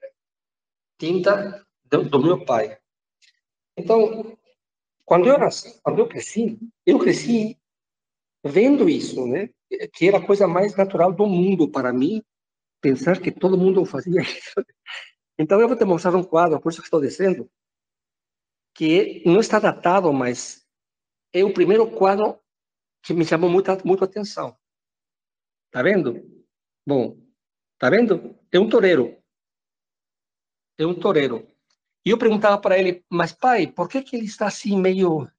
tinta 0.98 1.66
do, 1.84 2.22
meu 2.22 2.44
pai. 2.44 2.78
Então, 3.76 4.36
quando 5.04 5.28
eu 5.28 5.38
nasci, 5.38 5.80
quando 5.82 5.98
eu 5.98 6.08
cresci, 6.08 6.58
eu 6.86 6.98
cresci 6.98 7.58
vendo 8.44 8.88
isso, 8.88 9.26
né? 9.26 9.50
Que 9.92 10.08
era 10.08 10.18
a 10.18 10.26
coisa 10.26 10.46
mais 10.46 10.74
natural 10.76 11.12
do 11.12 11.26
mundo 11.26 11.68
para 11.68 11.92
mim, 11.92 12.22
pensar 12.80 13.20
que 13.20 13.30
todo 13.30 13.58
mundo 13.58 13.84
fazia 13.84 14.20
isso. 14.22 14.54
Então 15.42 15.58
eu 15.58 15.66
vou 15.66 15.74
te 15.74 15.86
mostrar 15.86 16.14
um 16.14 16.22
quadro, 16.22 16.60
por 16.60 16.70
isso 16.70 16.82
que 16.82 16.86
estou 16.86 17.00
dizendo, 17.00 17.50
que 18.74 19.22
não 19.26 19.40
está 19.40 19.58
datado, 19.58 20.12
mas 20.12 20.66
é 21.32 21.44
o 21.44 21.52
primeiro 21.52 21.90
quadro 21.90 22.40
que 23.02 23.14
me 23.14 23.24
chamou 23.24 23.50
muita, 23.50 23.76
muita 23.84 24.04
atenção. 24.04 24.56
Tá 25.70 25.82
vendo? 25.82 26.44
Bom, 26.86 27.16
tá 27.78 27.88
vendo? 27.88 28.38
É 28.52 28.58
um 28.58 28.68
toureiro. 28.68 29.16
É 30.78 30.86
um 30.86 30.98
toureiro. 30.98 31.46
E 32.04 32.10
eu 32.10 32.18
perguntava 32.18 32.60
para 32.60 32.78
ele, 32.78 33.04
mas 33.10 33.32
pai, 33.32 33.66
por 33.70 33.88
que, 33.88 34.02
que 34.02 34.16
ele 34.16 34.26
está 34.26 34.46
assim 34.46 34.80
meio. 34.80 35.30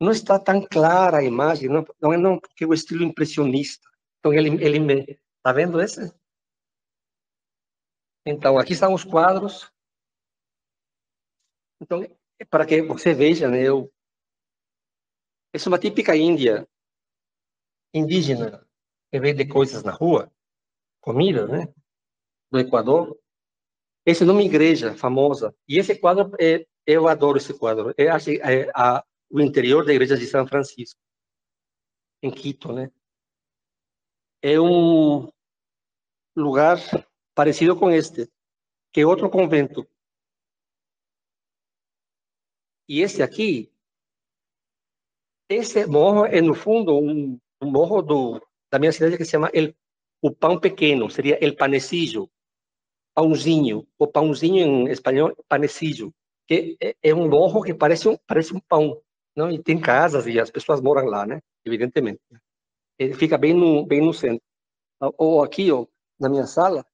Não 0.00 0.10
está 0.12 0.38
tão 0.38 0.66
clara 0.66 1.18
a 1.18 1.24
imagem, 1.24 1.68
não, 1.68 1.84
não 2.00 2.12
é 2.12 2.16
não, 2.16 2.38
porque 2.38 2.64
é 2.64 2.66
o 2.66 2.74
estilo 2.74 3.04
impressionista. 3.04 3.88
Então 4.18 4.32
ele, 4.32 4.62
ele 4.64 4.78
me. 4.78 5.18
Está 5.38 5.52
vendo 5.52 5.80
esse? 5.80 6.12
Então, 8.26 8.58
aqui 8.58 8.72
estão 8.72 8.94
os 8.94 9.04
quadros. 9.04 9.70
Então, 11.80 12.02
para 12.50 12.66
que 12.66 12.82
você 12.82 13.14
veja, 13.14 13.48
né, 13.48 13.62
eu. 13.62 13.92
Essa 15.52 15.68
é 15.68 15.70
uma 15.70 15.78
típica 15.78 16.16
Índia, 16.16 16.68
indígena, 17.92 18.66
que 19.10 19.20
vende 19.20 19.46
coisas 19.46 19.82
na 19.82 19.92
rua, 19.92 20.32
comida, 21.00 21.46
né? 21.46 21.72
Do 22.50 22.58
Equador. 22.58 23.18
Esse 24.04 24.24
é 24.24 24.30
uma 24.30 24.42
igreja 24.42 24.96
famosa. 24.96 25.54
E 25.68 25.78
esse 25.78 25.96
quadro, 25.96 26.32
é, 26.40 26.66
eu 26.86 27.06
adoro 27.08 27.38
esse 27.38 27.56
quadro. 27.56 27.94
É, 27.96 28.04
é 28.06 28.70
a, 28.74 29.04
o 29.30 29.40
interior 29.40 29.84
da 29.84 29.92
igreja 29.92 30.16
de 30.16 30.26
São 30.26 30.46
Francisco, 30.46 31.00
em 32.22 32.30
Quito, 32.30 32.72
né? 32.72 32.90
É 34.42 34.60
um 34.60 35.30
lugar 36.36 36.78
parecido 37.34 37.76
com 37.76 37.90
este, 37.90 38.30
que 38.92 39.00
é 39.00 39.06
outro 39.06 39.30
convento. 39.30 39.86
E 42.88 43.00
esse 43.00 43.22
aqui, 43.22 43.70
esse 45.48 45.86
morro 45.86 46.26
é, 46.26 46.40
no 46.40 46.54
fundo, 46.54 46.98
um, 46.98 47.38
um 47.60 47.70
morro 47.70 48.02
do, 48.02 48.46
da 48.70 48.78
minha 48.78 48.92
cidade 48.92 49.16
que 49.16 49.24
se 49.24 49.32
chama 49.32 49.50
El, 49.52 49.74
o 50.22 50.30
Pão 50.30 50.58
Pequeno, 50.58 51.10
seria 51.10 51.38
El 51.44 51.56
Panecillo 51.56 52.30
pãozinho. 53.14 53.86
O 53.98 54.06
pãozinho 54.06 54.66
em 54.66 54.90
espanhol, 54.90 55.34
panecillo, 55.48 56.12
que 56.46 56.76
é, 56.80 56.96
é 57.02 57.14
um 57.14 57.28
morro 57.28 57.62
que 57.62 57.72
parece 57.72 58.08
um, 58.08 58.18
parece 58.26 58.52
um 58.52 58.60
pão. 58.60 59.00
Não? 59.34 59.50
E 59.50 59.62
tem 59.62 59.80
casas 59.80 60.26
e 60.26 60.38
as 60.38 60.50
pessoas 60.50 60.80
moram 60.80 61.06
lá, 61.06 61.26
né? 61.26 61.40
Evidentemente. 61.64 62.20
Ele 62.98 63.14
fica 63.14 63.38
bem 63.38 63.54
no, 63.54 63.86
bem 63.86 64.00
no 64.04 64.12
centro. 64.12 64.42
Ou 65.18 65.42
aqui, 65.42 65.70
ó, 65.72 65.86
na 66.18 66.28
minha 66.28 66.46
sala, 66.46 66.84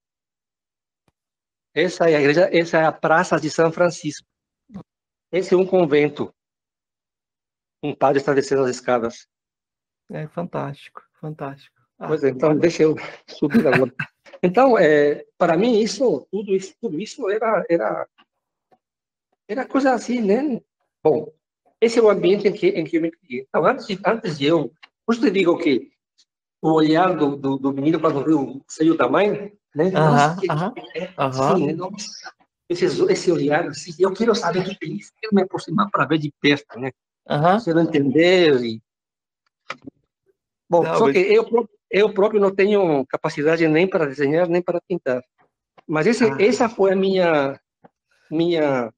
essa 1.74 2.10
é 2.10 2.16
a 2.16 2.20
igreja, 2.20 2.48
essa 2.52 2.78
é 2.78 2.84
a 2.84 2.92
Praça 2.92 3.38
de 3.38 3.50
São 3.50 3.72
Francisco. 3.72 4.26
Esse 5.32 5.54
é 5.54 5.56
um 5.56 5.66
convento. 5.66 6.34
Um 7.82 7.94
padre 7.94 8.18
está 8.18 8.34
descendo 8.34 8.62
as 8.62 8.70
escadas. 8.70 9.28
É 10.10 10.26
fantástico, 10.26 11.02
fantástico. 11.20 11.80
Ah, 11.98 12.08
pois 12.08 12.24
é, 12.24 12.30
então 12.30 12.56
deixa 12.56 12.82
eu 12.82 12.96
subir 13.26 13.66
agora. 13.66 13.92
Então, 14.42 14.78
é, 14.78 15.26
para 15.36 15.54
mim, 15.54 15.80
isso, 15.80 16.26
tudo 16.30 16.56
isso, 16.56 16.74
tudo 16.80 16.98
isso 16.98 17.28
era, 17.28 17.62
era, 17.68 18.08
era 19.46 19.66
coisa 19.66 19.92
assim, 19.92 20.18
né? 20.18 20.58
Bom, 21.04 21.30
esse 21.78 21.98
é 21.98 22.02
o 22.02 22.08
ambiente 22.08 22.48
em 22.48 22.52
que, 22.52 22.68
em 22.68 22.84
que 22.84 22.96
eu 22.96 23.02
me 23.02 23.10
criei. 23.10 23.44
Então, 23.46 23.66
antes, 23.66 23.98
antes 24.02 24.38
de 24.38 24.46
eu, 24.46 24.72
por 25.04 25.12
isso 25.14 25.20
te 25.20 25.30
digo 25.30 25.58
que 25.58 25.92
o 26.62 26.72
olhar 26.72 27.14
do, 27.14 27.36
do, 27.36 27.58
do 27.58 27.72
menino 27.72 28.00
quando 28.00 28.24
viu 28.24 28.40
o 28.40 28.64
seio 28.66 28.96
da 28.96 29.10
mãe, 29.10 29.52
né? 29.74 29.88
Uh 29.88 29.90
-huh, 29.90 30.36
Nossa, 31.76 32.34
esse, 32.70 32.84
esse 32.84 33.32
olhar, 33.32 33.66
assim, 33.66 33.92
eu 33.98 34.12
quero 34.12 34.32
saber 34.32 34.60
o 34.60 34.64
que 34.64 34.78
é 34.84 34.88
isso, 34.88 35.12
quero 35.20 35.34
me 35.34 35.42
aproximar 35.42 35.90
para 35.90 36.06
ver 36.06 36.18
de 36.18 36.32
perto, 36.40 36.78
né? 36.78 36.92
Uh 37.28 37.62
Quero 37.64 37.80
entender 37.80 38.62
e... 38.64 38.80
Bom, 40.68 40.84
Não, 40.84 40.96
só 40.96 41.06
mas... 41.06 41.14
que 41.14 41.18
eu 41.18 41.68
eu 41.90 42.14
próprio 42.14 42.40
não 42.40 42.54
tenho 42.54 43.04
capacidade 43.06 43.66
nem 43.66 43.88
para 43.88 44.06
desenhar 44.06 44.48
nem 44.48 44.62
para 44.62 44.80
pintar. 44.80 45.20
Mas 45.86 46.06
esse, 46.06 46.24
ah. 46.24 46.36
essa 46.38 46.68
foi 46.68 46.92
a 46.92 46.96
minha 46.96 47.60
minha 48.30 48.92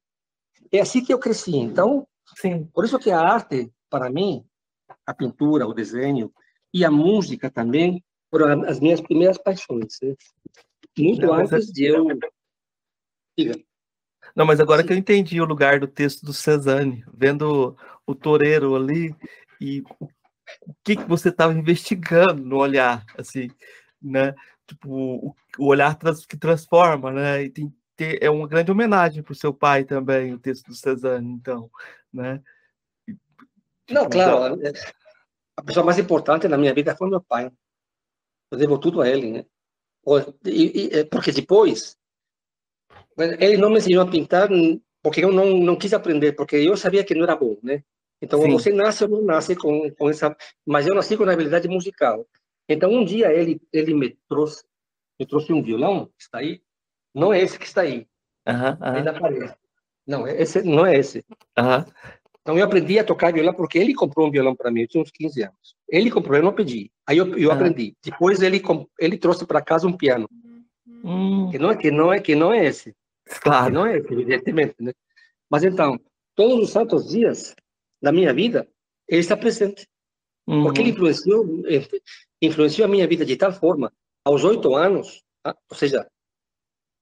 é 0.70 0.80
assim 0.80 1.02
que 1.02 1.12
eu 1.12 1.18
cresci. 1.18 1.56
Então, 1.56 2.06
Sim. 2.36 2.66
por 2.74 2.84
isso 2.84 2.98
que 2.98 3.10
a 3.10 3.18
arte 3.18 3.72
para 3.88 4.10
mim, 4.10 4.44
a 5.06 5.14
pintura, 5.14 5.66
o 5.66 5.72
desenho 5.72 6.30
e 6.72 6.84
a 6.84 6.90
música 6.90 7.50
também 7.50 8.04
foram 8.30 8.64
as 8.64 8.78
minhas 8.78 9.00
primeiras 9.00 9.38
paixões. 9.38 9.98
Né? 10.02 10.14
Muito 10.98 11.26
não, 11.26 11.34
antes 11.34 11.72
de 11.72 11.84
eu 11.84 12.06
Diga. 13.44 13.64
Não, 14.34 14.46
mas 14.46 14.60
agora 14.60 14.82
Sim. 14.82 14.86
que 14.86 14.92
eu 14.94 14.96
entendi 14.96 15.40
o 15.40 15.44
lugar 15.44 15.80
do 15.80 15.86
texto 15.86 16.24
do 16.24 16.32
Cezanne, 16.32 17.04
vendo 17.12 17.76
o 18.06 18.14
toureiro 18.14 18.74
ali 18.74 19.14
e 19.60 19.82
o 20.00 20.74
que, 20.82 20.96
que 20.96 21.04
você 21.04 21.28
estava 21.28 21.52
investigando 21.52 22.42
no 22.42 22.56
olhar, 22.56 23.04
assim, 23.16 23.50
né? 24.00 24.34
tipo, 24.72 24.88
o, 24.90 25.34
o 25.58 25.66
olhar 25.66 25.96
trans, 25.96 26.26
que 26.26 26.36
transforma, 26.36 27.10
né? 27.10 27.44
E 27.44 27.50
tem, 27.50 27.74
ter, 27.96 28.22
é 28.22 28.30
uma 28.30 28.48
grande 28.48 28.70
homenagem 28.70 29.22
para 29.22 29.32
o 29.32 29.36
seu 29.36 29.52
pai 29.52 29.84
também, 29.84 30.32
o 30.32 30.38
texto 30.38 30.66
do 30.66 30.74
Cezanne, 30.74 31.30
então, 31.32 31.70
né? 32.12 32.42
Tipo, 33.06 33.20
Não, 33.90 34.08
claro, 34.08 34.54
então... 34.54 34.82
a 35.56 35.62
pessoa 35.62 35.84
mais 35.84 35.98
importante 35.98 36.48
na 36.48 36.58
minha 36.58 36.74
vida 36.74 36.96
foi 36.96 37.08
meu 37.08 37.20
pai. 37.20 37.50
Eu 38.50 38.58
devo 38.58 38.78
tudo 38.78 39.00
a 39.00 39.08
ele, 39.08 39.30
né? 39.30 39.46
É, 40.92 41.04
porque 41.04 41.32
depois, 41.32 41.96
ele 43.18 43.56
não 43.56 43.70
me 43.70 43.78
ensinou 43.78 44.02
a 44.02 44.10
pintar 44.10 44.48
porque 45.02 45.24
eu 45.24 45.32
não, 45.32 45.58
não 45.58 45.76
quis 45.76 45.92
aprender, 45.92 46.32
porque 46.32 46.56
eu 46.56 46.76
sabia 46.76 47.04
que 47.04 47.14
não 47.14 47.24
era 47.24 47.36
bom, 47.36 47.56
né? 47.62 47.82
Então, 48.22 48.40
Sim. 48.42 48.52
você 48.52 48.72
nasce 48.72 49.02
ou 49.02 49.10
não 49.10 49.22
nasce 49.22 49.56
com, 49.56 49.90
com 49.90 50.08
essa... 50.08 50.34
Mas 50.64 50.86
eu 50.86 50.94
nasci 50.94 51.16
com 51.16 51.24
a 51.24 51.32
habilidade 51.32 51.66
musical. 51.66 52.24
Então, 52.68 52.92
um 52.92 53.04
dia 53.04 53.32
ele, 53.32 53.60
ele 53.72 53.94
me 53.94 54.16
trouxe, 54.28 54.62
me 55.18 55.26
trouxe 55.26 55.52
um 55.52 55.60
violão, 55.60 56.06
que 56.06 56.22
está 56.22 56.38
aí. 56.38 56.62
Não 57.12 57.32
é 57.32 57.40
esse 57.40 57.58
que 57.58 57.66
está 57.66 57.80
aí. 57.80 58.06
Uhum, 58.46 58.54
uhum. 58.54 59.54
Não, 60.06 60.28
esse 60.28 60.62
não 60.62 60.86
é 60.86 60.96
esse. 60.96 61.24
Uhum. 61.58 61.84
Então, 62.40 62.58
eu 62.58 62.64
aprendi 62.64 62.98
a 62.98 63.04
tocar 63.04 63.32
violão 63.32 63.54
porque 63.54 63.78
ele 63.78 63.92
comprou 63.92 64.28
um 64.28 64.30
violão 64.30 64.54
para 64.54 64.70
mim. 64.70 64.82
Eu 64.82 64.88
tinha 64.88 65.02
uns 65.02 65.10
15 65.10 65.42
anos. 65.42 65.76
Ele 65.88 66.10
comprou, 66.10 66.36
eu 66.36 66.42
não 66.44 66.52
pedi. 66.52 66.92
Aí 67.06 67.18
eu, 67.18 67.36
eu 67.36 67.50
aprendi. 67.50 67.96
Depois 68.04 68.40
ele, 68.40 68.62
ele 69.00 69.18
trouxe 69.18 69.44
para 69.44 69.60
casa 69.60 69.86
um 69.86 69.96
piano. 69.96 70.28
Hum. 71.04 71.50
Que, 71.50 71.58
não 71.58 71.70
é, 71.70 71.76
que, 71.76 71.90
não 71.90 72.12
é, 72.12 72.20
que 72.20 72.34
não 72.34 72.52
é 72.52 72.64
esse. 72.64 72.94
Claro. 73.42 73.74
Não 73.74 73.86
é 73.86 73.96
evidentemente. 73.96 74.74
Né? 74.80 74.92
Mas 75.50 75.64
então, 75.64 75.98
todos 76.34 76.64
os 76.64 76.70
santos 76.70 77.08
dias, 77.08 77.54
na 78.00 78.12
minha 78.12 78.32
vida, 78.32 78.68
ele 79.08 79.20
está 79.20 79.36
presente. 79.36 79.86
Uhum. 80.46 80.64
Porque 80.64 80.80
ele 80.80 80.90
influenciou, 80.90 81.44
influenciou 82.40 82.86
a 82.86 82.90
minha 82.90 83.06
vida 83.06 83.24
de 83.24 83.36
tal 83.36 83.52
forma, 83.52 83.92
aos 84.24 84.44
oito 84.44 84.74
anos, 84.74 85.22
ah, 85.44 85.56
ou 85.70 85.76
seja, 85.76 86.08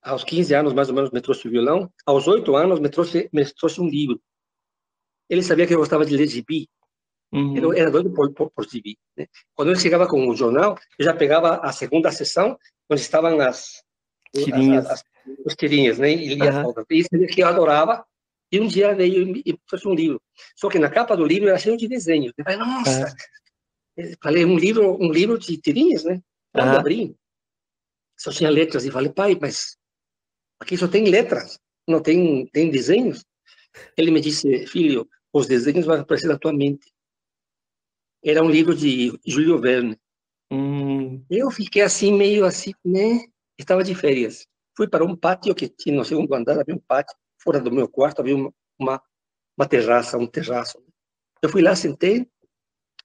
aos 0.02 0.24
15 0.24 0.54
anos 0.54 0.72
mais 0.72 0.88
ou 0.88 0.94
menos 0.94 1.10
me 1.10 1.20
trouxe 1.20 1.48
o 1.48 1.50
violão, 1.50 1.90
aos 2.06 2.26
oito 2.28 2.54
anos 2.56 2.80
me 2.80 2.88
trouxe, 2.88 3.28
me 3.32 3.44
trouxe 3.52 3.80
um 3.80 3.88
livro. 3.88 4.20
Ele 5.28 5.42
sabia 5.42 5.66
que 5.66 5.74
eu 5.74 5.78
gostava 5.78 6.04
de 6.04 6.16
ler 6.16 6.26
gibi, 6.26 6.68
uhum. 7.32 7.56
ele 7.56 7.78
era 7.78 7.90
doido 7.90 8.12
por, 8.12 8.32
por, 8.32 8.50
por 8.50 8.68
gibi. 8.68 8.98
Né? 9.16 9.26
Quando 9.54 9.68
ele 9.68 9.78
chegava 9.78 10.06
com 10.06 10.28
o 10.28 10.36
jornal, 10.36 10.76
eu 10.98 11.04
já 11.04 11.14
pegava 11.14 11.56
a 11.56 11.72
segunda 11.72 12.10
sessão, 12.10 12.58
onde 12.90 13.00
estavam 13.00 13.40
as, 13.40 13.82
tirinhas. 14.34 14.86
As, 14.86 14.92
as, 14.92 15.04
os 15.44 15.54
tirinhas, 15.54 15.98
né? 15.98 16.12
E 16.12 16.34
lia 16.34 16.66
uhum. 16.66 16.84
Isso 16.90 17.08
que 17.32 17.42
eu 17.42 17.48
adorava, 17.48 18.04
e 18.52 18.60
um 18.60 18.66
dia 18.66 18.94
veio 18.94 19.36
e 19.44 19.56
trouxe 19.66 19.86
um 19.86 19.94
livro. 19.94 20.20
Só 20.56 20.68
que 20.68 20.78
na 20.78 20.90
capa 20.90 21.16
do 21.16 21.24
livro 21.24 21.48
era 21.48 21.58
cheio 21.58 21.76
de 21.76 21.86
desenhos. 21.86 22.32
Eu 22.36 22.44
falei, 22.44 22.58
nossa, 22.58 23.14
é. 23.96 24.12
falei, 24.22 24.44
um 24.44 24.58
livro, 24.58 24.96
um 25.00 25.12
livro 25.12 25.38
de 25.38 25.56
tirinhas, 25.56 26.04
né? 26.04 26.20
Quando 26.52 26.76
abri, 26.76 27.16
só 28.18 28.32
tinha 28.32 28.50
letras. 28.50 28.84
E 28.84 28.90
falei, 28.90 29.12
pai, 29.12 29.38
mas 29.40 29.76
aqui 30.58 30.76
só 30.76 30.88
tem 30.88 31.04
letras, 31.04 31.60
não 31.86 32.02
tem, 32.02 32.46
tem 32.46 32.70
desenhos. 32.70 33.24
Ele 33.96 34.10
me 34.10 34.20
disse, 34.20 34.66
filho, 34.66 35.08
os 35.32 35.46
desenhos 35.46 35.86
vão 35.86 36.00
aparecer 36.00 36.26
na 36.26 36.38
tua 36.38 36.52
mente. 36.52 36.92
Era 38.22 38.42
um 38.42 38.50
livro 38.50 38.74
de 38.74 39.18
Júlio 39.24 39.60
Verne. 39.60 39.96
Hum. 40.50 41.24
Eu 41.30 41.50
fiquei 41.50 41.82
assim, 41.82 42.12
meio 42.12 42.44
assim, 42.44 42.74
né? 42.84 43.24
Estava 43.56 43.84
de 43.84 43.94
férias. 43.94 44.46
Fui 44.76 44.88
para 44.88 45.04
um 45.04 45.16
pátio 45.16 45.54
que 45.54 45.68
tinha 45.68 45.96
no 45.96 46.04
segundo 46.04 46.32
andar, 46.34 46.58
havia 46.58 46.74
um 46.74 46.80
pátio 46.80 47.16
fora 47.42 47.60
do 47.60 47.72
meu 47.72 47.88
quarto 47.88 48.20
havia 48.20 48.36
uma, 48.36 48.52
uma, 48.78 49.02
uma 49.56 49.66
terraça, 49.66 50.18
um 50.18 50.26
terraço. 50.26 50.82
Eu 51.42 51.48
fui 51.48 51.62
lá, 51.62 51.74
sentei 51.74 52.28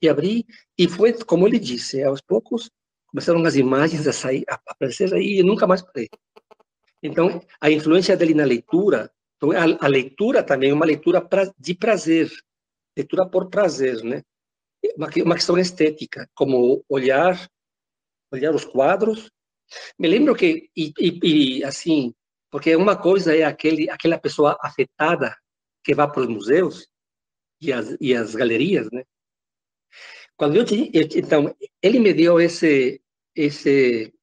e 0.01 0.09
abri, 0.09 0.45
e 0.78 0.88
foi 0.88 1.13
como 1.13 1.47
ele 1.47 1.57
disse, 1.57 2.03
aos 2.03 2.22
poucos 2.22 2.70
começaram 3.07 3.43
as 3.45 3.55
imagens 3.55 4.05
a 4.07 4.13
sair, 4.13 4.43
a 4.49 4.55
aparecer 4.55 5.13
aí, 5.13 5.39
e 5.39 5.43
nunca 5.43 5.66
mais 5.66 5.82
parei. 5.82 6.09
Então, 7.01 7.39
a 7.61 7.72
influência 7.72 8.18
dele 8.18 8.34
na 8.34 8.43
leitura, 8.43 9.09
então 9.38 9.51
a, 9.51 9.86
a 9.86 9.88
leitura 9.88 10.43
também 10.43 10.72
é 10.72 10.74
uma 10.74 10.86
leitura 10.86 11.22
pra, 11.22 11.49
de 11.57 11.74
prazer, 11.74 12.30
leitura 12.95 13.26
por 13.30 13.49
prazer, 13.49 14.03
né? 14.03 14.22
Uma, 14.97 15.07
uma 15.24 15.36
questão 15.36 15.57
estética, 15.57 16.30
como 16.36 16.84
olhar, 16.89 17.49
olhar 18.32 18.53
os 18.53 18.66
quadros. 18.66 19.32
Me 19.97 20.07
lembro 20.07 20.36
que, 20.36 20.70
e, 20.76 20.93
e, 20.99 21.57
e 21.59 21.63
assim, 21.63 22.13
porque 22.49 22.76
uma 22.76 22.95
coisa 22.95 23.36
é 23.36 23.43
aquele, 23.43 23.89
aquela 23.89 24.18
pessoa 24.18 24.57
afetada 24.61 25.36
que 25.84 25.93
vai 25.93 26.09
para 26.11 26.22
os 26.22 26.28
museus 26.28 26.88
e 27.61 27.74
as, 27.74 27.97
e 27.99 28.16
as 28.16 28.36
galerias, 28.36 28.89
né? 28.91 29.03
Quando 30.38 30.57
eu, 30.57 30.63
eu 30.93 31.07
então 31.16 31.55
ele 31.82 31.99
me 31.99 32.13
deu 32.13 32.39
esse 32.41 33.01
esse 33.36 34.13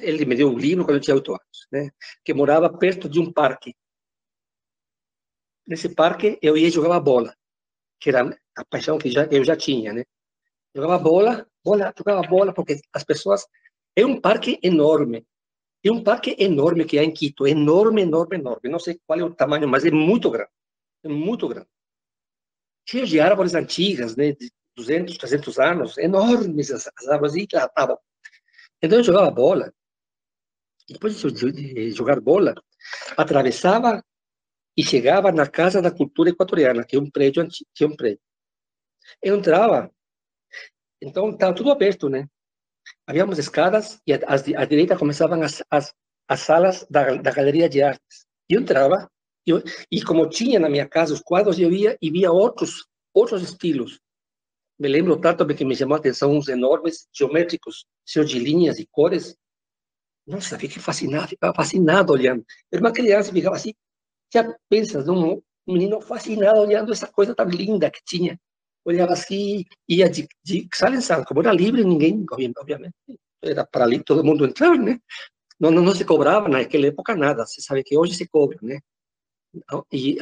ele 0.00 0.24
me 0.24 0.36
deu 0.36 0.50
um 0.50 0.58
livro 0.58 0.84
quando 0.84 0.96
eu 0.96 1.00
tinha 1.00 1.14
oito 1.14 1.32
anos, 1.32 1.66
né? 1.70 1.90
Que 2.24 2.34
morava 2.34 2.68
perto 2.76 3.08
de 3.08 3.18
um 3.20 3.32
parque. 3.32 3.74
Nesse 5.66 5.94
parque 5.94 6.38
eu 6.42 6.56
ia 6.56 6.70
jogar 6.70 7.00
bola, 7.00 7.34
que 8.00 8.10
era 8.10 8.28
a 8.56 8.64
paixão 8.64 8.98
que 8.98 9.10
já, 9.10 9.24
eu 9.26 9.44
já 9.44 9.56
tinha, 9.56 9.92
né? 9.92 10.04
Jogava 10.74 10.98
bola, 10.98 11.46
bola, 11.64 11.92
jogava 11.96 12.22
bola 12.22 12.54
porque 12.54 12.80
as 12.92 13.04
pessoas 13.04 13.46
é 13.96 14.04
um 14.06 14.20
parque 14.20 14.58
enorme, 14.62 15.26
e 15.84 15.90
um 15.90 16.02
parque 16.02 16.36
enorme 16.38 16.84
que 16.84 16.98
há 16.98 17.04
em 17.04 17.12
Quito, 17.12 17.46
enorme, 17.46 18.02
enorme, 18.02 18.36
enorme. 18.36 18.70
Não 18.70 18.78
sei 18.78 19.00
qual 19.04 19.18
é 19.18 19.24
o 19.24 19.34
tamanho, 19.34 19.68
mas 19.68 19.84
é 19.84 19.90
muito 19.90 20.30
grande. 20.30 20.50
É 21.02 21.08
muito 21.08 21.48
grande. 21.48 21.68
Cheio 22.88 23.06
de 23.06 23.20
árvores 23.20 23.54
antigas, 23.54 24.16
né, 24.16 24.32
de 24.32 24.50
200, 24.76 25.18
300 25.18 25.58
anos, 25.58 25.98
enormes 25.98 26.70
as, 26.70 26.88
as 26.96 27.08
árvores, 27.08 27.34
e 27.34 27.48
lá 27.52 27.66
estavam. 27.66 27.98
Então 28.80 28.98
eu 28.98 29.04
jogava 29.04 29.30
bola. 29.30 29.72
Depois 30.88 31.20
de 31.20 31.90
jogar 31.90 32.20
bola, 32.20 32.54
atravessava 33.16 34.04
e 34.76 34.82
chegava 34.82 35.30
na 35.32 35.48
Casa 35.48 35.82
da 35.82 35.90
Cultura 35.90 36.30
Equatoriana, 36.30 36.84
que 36.84 36.96
é 36.96 37.00
um 37.00 37.10
prédio 37.10 37.42
antigo, 37.42 37.68
que 37.74 37.84
é 37.84 37.86
um 37.86 37.96
prédio. 37.96 38.20
Eu 39.22 39.36
entrava, 39.36 39.90
então 41.00 41.30
estava 41.30 41.54
tudo 41.54 41.70
aberto, 41.70 42.08
né? 42.08 42.28
Habíamos 43.12 43.38
escadas 43.38 44.00
e 44.06 44.14
à 44.14 44.64
direita 44.64 44.96
começavam 44.96 45.42
as, 45.42 45.62
as, 45.70 45.92
as 46.26 46.40
salas 46.40 46.86
da, 46.88 47.16
da 47.16 47.30
galeria 47.30 47.68
de 47.68 47.82
artes. 47.82 48.24
Eu 48.48 48.62
entrava 48.62 49.06
e 49.90 50.02
como 50.02 50.26
tinha 50.30 50.58
na 50.58 50.70
minha 50.70 50.88
casa 50.88 51.12
os 51.12 51.20
quadros, 51.20 51.58
eu 51.58 51.70
ia 51.70 51.94
e 52.00 52.10
via 52.10 52.32
outros 52.32 52.86
outros 53.12 53.42
estilos. 53.42 54.00
Me 54.78 54.88
lembro 54.88 55.20
tanto 55.20 55.46
que 55.46 55.62
me 55.62 55.76
chamou 55.76 55.94
a 55.94 55.98
atenção 55.98 56.34
uns 56.34 56.48
enormes 56.48 57.06
geométricos, 57.12 57.84
cheios 58.08 58.30
de 58.30 58.38
linhas 58.38 58.78
e 58.78 58.88
cores. 58.90 59.36
Nossa, 60.26 60.58
fiquei 60.58 60.80
fascinado, 60.80 61.28
ficava 61.28 61.54
fascinado 61.54 62.14
olhando. 62.14 62.42
Era 62.72 62.80
uma 62.80 62.94
criança, 62.94 63.30
ficava 63.30 63.56
assim, 63.56 63.74
já 64.32 64.56
pensa, 64.70 65.00
um 65.12 65.42
menino 65.68 66.00
fascinado 66.00 66.60
olhando 66.60 66.90
essa 66.90 67.08
coisa 67.08 67.34
tão 67.34 67.46
linda 67.46 67.90
que 67.90 68.00
tinha 68.06 68.40
olhava 68.84 69.12
assim, 69.12 69.64
ia 69.88 70.08
de, 70.08 70.28
de 70.44 70.68
sala 70.74 70.96
em 70.96 71.00
sala, 71.00 71.24
como 71.24 71.40
era 71.40 71.52
livre, 71.52 71.84
ninguém, 71.84 72.24
obviamente, 72.60 72.94
era 73.42 73.66
para 73.66 73.84
ali 73.84 74.02
todo 74.02 74.24
mundo 74.24 74.44
entrar, 74.44 74.76
né? 74.76 74.98
Não, 75.58 75.70
não, 75.70 75.82
não 75.82 75.94
se 75.94 76.04
cobrava 76.04 76.48
naquela 76.48 76.86
época 76.86 77.14
nada, 77.14 77.46
você 77.46 77.60
sabe 77.60 77.84
que 77.84 77.96
hoje 77.96 78.14
se 78.14 78.26
cobra, 78.26 78.58
né? 78.62 78.80
E 79.92 80.16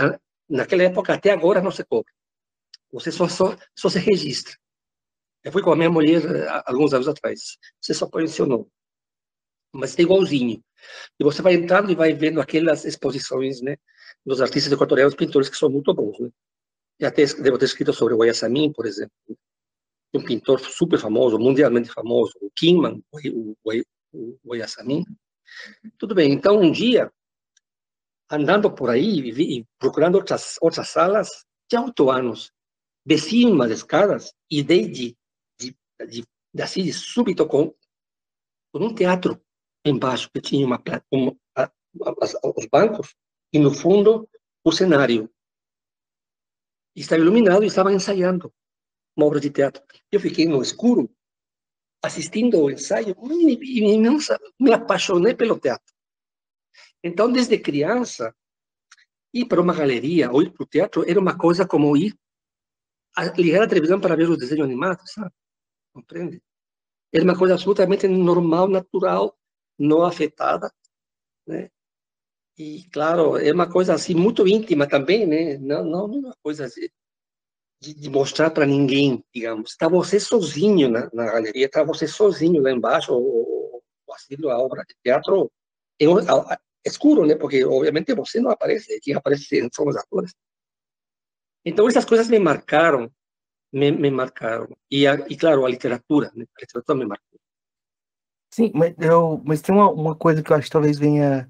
naquela 0.48 0.82
época, 0.82 1.14
até 1.14 1.30
agora, 1.30 1.62
não 1.62 1.70
se 1.70 1.84
cobra. 1.84 2.12
Você 2.92 3.12
só, 3.12 3.28
só, 3.28 3.56
só 3.74 3.88
se 3.88 3.98
registra. 3.98 4.54
Eu 5.42 5.52
fui 5.52 5.62
com 5.62 5.72
a 5.72 5.76
minha 5.76 5.90
mulher 5.90 6.22
alguns 6.66 6.92
anos 6.92 7.08
atrás. 7.08 7.56
Você 7.80 7.94
só 7.94 8.06
põe 8.06 8.24
o 8.24 8.28
seu 8.28 8.46
nome. 8.46 8.66
Mas 9.72 9.98
é 9.98 10.02
igualzinho. 10.02 10.62
E 11.18 11.24
você 11.24 11.40
vai 11.40 11.54
entrando 11.54 11.90
e 11.90 11.94
vai 11.94 12.12
vendo 12.12 12.40
aquelas 12.40 12.84
exposições, 12.84 13.62
né? 13.62 13.76
Dos 14.26 14.40
artistas 14.40 14.72
equatorianos, 14.72 15.14
pintores 15.14 15.48
que 15.48 15.56
são 15.56 15.70
muito 15.70 15.94
bons, 15.94 16.18
né? 16.18 16.30
Já 17.00 17.10
ter, 17.10 17.34
devo 17.40 17.58
ter 17.58 17.64
escrito 17.64 17.92
sobre 17.92 18.14
o 18.14 18.18
Guayasamín, 18.18 18.72
por 18.72 18.86
exemplo, 18.86 19.12
um 20.14 20.22
pintor 20.22 20.60
super 20.60 20.98
famoso, 20.98 21.38
mundialmente 21.38 21.90
famoso, 21.90 22.32
o 22.42 22.50
Kingman, 22.54 23.02
o, 23.10 23.56
o, 23.64 24.38
o. 24.44 24.56
Tudo 25.98 26.14
bem, 26.14 26.32
então 26.32 26.60
um 26.60 26.70
dia, 26.70 27.10
andando 28.30 28.70
por 28.70 28.90
aí 28.90 29.30
e, 29.30 29.66
procurando 29.78 30.16
outras, 30.16 30.56
outras 30.60 30.88
salas, 30.88 31.44
tinha 31.68 31.82
oito 31.82 32.10
anos, 32.10 32.52
desci 33.06 33.46
umas 33.46 33.70
escadas 33.70 34.32
e 34.50 34.62
dei 34.62 34.88
de, 34.88 35.16
de, 35.58 35.76
de, 36.06 36.24
de 36.54 36.62
assim, 36.62 36.82
de 36.82 36.92
súbito 36.92 37.46
com, 37.46 37.74
com 38.72 38.78
um 38.78 38.94
teatro 38.94 39.40
embaixo, 39.84 40.28
que 40.32 40.40
tinha 40.40 40.66
uma, 40.66 40.82
uma 41.10 41.34
a, 41.56 41.70
os 42.56 42.66
bancos, 42.66 43.14
e 43.52 43.58
no 43.58 43.72
fundo 43.72 44.28
o 44.64 44.70
cenário 44.70 45.30
estava 46.96 47.22
iluminado 47.22 47.62
e 47.62 47.66
estava 47.66 47.92
ensaiando 47.92 48.52
uma 49.16 49.26
obra 49.26 49.40
de 49.40 49.50
teatro. 49.50 49.82
Eu 50.10 50.20
fiquei 50.20 50.46
no 50.46 50.62
escuro, 50.62 51.10
assistindo 52.02 52.56
ao 52.56 52.70
ensaio, 52.70 53.16
e, 53.30 53.80
e 53.80 53.98
me 54.58 54.72
apaixonei 54.72 55.34
pelo 55.34 55.58
teatro. 55.58 55.94
Então, 57.02 57.30
desde 57.30 57.58
criança, 57.58 58.34
ir 59.32 59.46
para 59.46 59.60
uma 59.60 59.74
galeria 59.74 60.30
ou 60.30 60.42
ir 60.42 60.52
para 60.52 60.64
o 60.64 60.66
teatro 60.66 61.08
era 61.08 61.20
uma 61.20 61.36
coisa 61.36 61.66
como 61.66 61.96
ir 61.96 62.18
a 63.16 63.24
ligar 63.24 63.62
a 63.62 63.68
televisão 63.68 64.00
para 64.00 64.16
ver 64.16 64.28
os 64.28 64.38
desenhos 64.38 64.64
animados, 64.64 65.12
sabe? 65.12 65.32
Compreende? 65.92 66.42
era 67.12 67.24
uma 67.24 67.36
coisa 67.36 67.54
absolutamente 67.54 68.06
normal, 68.06 68.68
natural, 68.68 69.36
não 69.78 70.02
afetada, 70.02 70.72
né? 71.46 71.70
E, 72.58 72.84
claro, 72.92 73.36
é 73.38 73.52
uma 73.52 73.70
coisa 73.70 73.94
assim 73.94 74.14
muito 74.14 74.46
íntima 74.46 74.86
também, 74.86 75.26
né? 75.26 75.56
Não, 75.58 75.84
não 75.84 76.04
uma 76.06 76.36
coisa 76.42 76.68
de, 77.80 77.94
de 77.94 78.10
mostrar 78.10 78.50
para 78.50 78.66
ninguém, 78.66 79.24
digamos. 79.34 79.70
Está 79.70 79.88
você 79.88 80.20
sozinho 80.20 80.88
na, 80.88 81.08
na 81.12 81.24
galeria, 81.26 81.66
está 81.66 81.82
você 81.82 82.06
sozinho 82.06 82.62
lá 82.62 82.70
embaixo, 82.70 83.12
ou 83.12 83.82
assistindo 84.12 84.50
a 84.50 84.58
obra 84.58 84.84
de 84.86 84.94
teatro 85.02 85.50
é, 86.00 86.04
é 86.04 86.58
escuro, 86.84 87.26
né? 87.26 87.34
Porque, 87.34 87.64
obviamente, 87.64 88.14
você 88.14 88.40
não 88.40 88.50
aparece, 88.50 89.00
quem 89.00 89.14
aparece 89.14 89.68
são 89.72 89.86
os 89.86 89.96
atores. 89.96 90.34
Então, 91.64 91.88
essas 91.88 92.04
coisas 92.04 92.28
me 92.28 92.38
marcaram, 92.38 93.10
me, 93.72 93.90
me 93.90 94.10
marcaram. 94.10 94.68
E, 94.90 95.06
a, 95.06 95.14
e, 95.28 95.36
claro, 95.36 95.64
a 95.64 95.70
literatura, 95.70 96.30
né? 96.34 96.44
A 96.56 96.60
literatura 96.60 96.98
me 96.98 97.06
marcou. 97.06 97.40
Sim, 98.52 98.72
mas, 98.74 98.94
eu, 98.98 99.40
mas 99.44 99.62
tem 99.62 99.74
uma, 99.74 99.90
uma 99.90 100.16
coisa 100.16 100.42
que 100.42 100.50
eu 100.52 100.56
acho 100.56 100.66
que 100.66 100.72
talvez 100.72 100.98
venha 100.98 101.48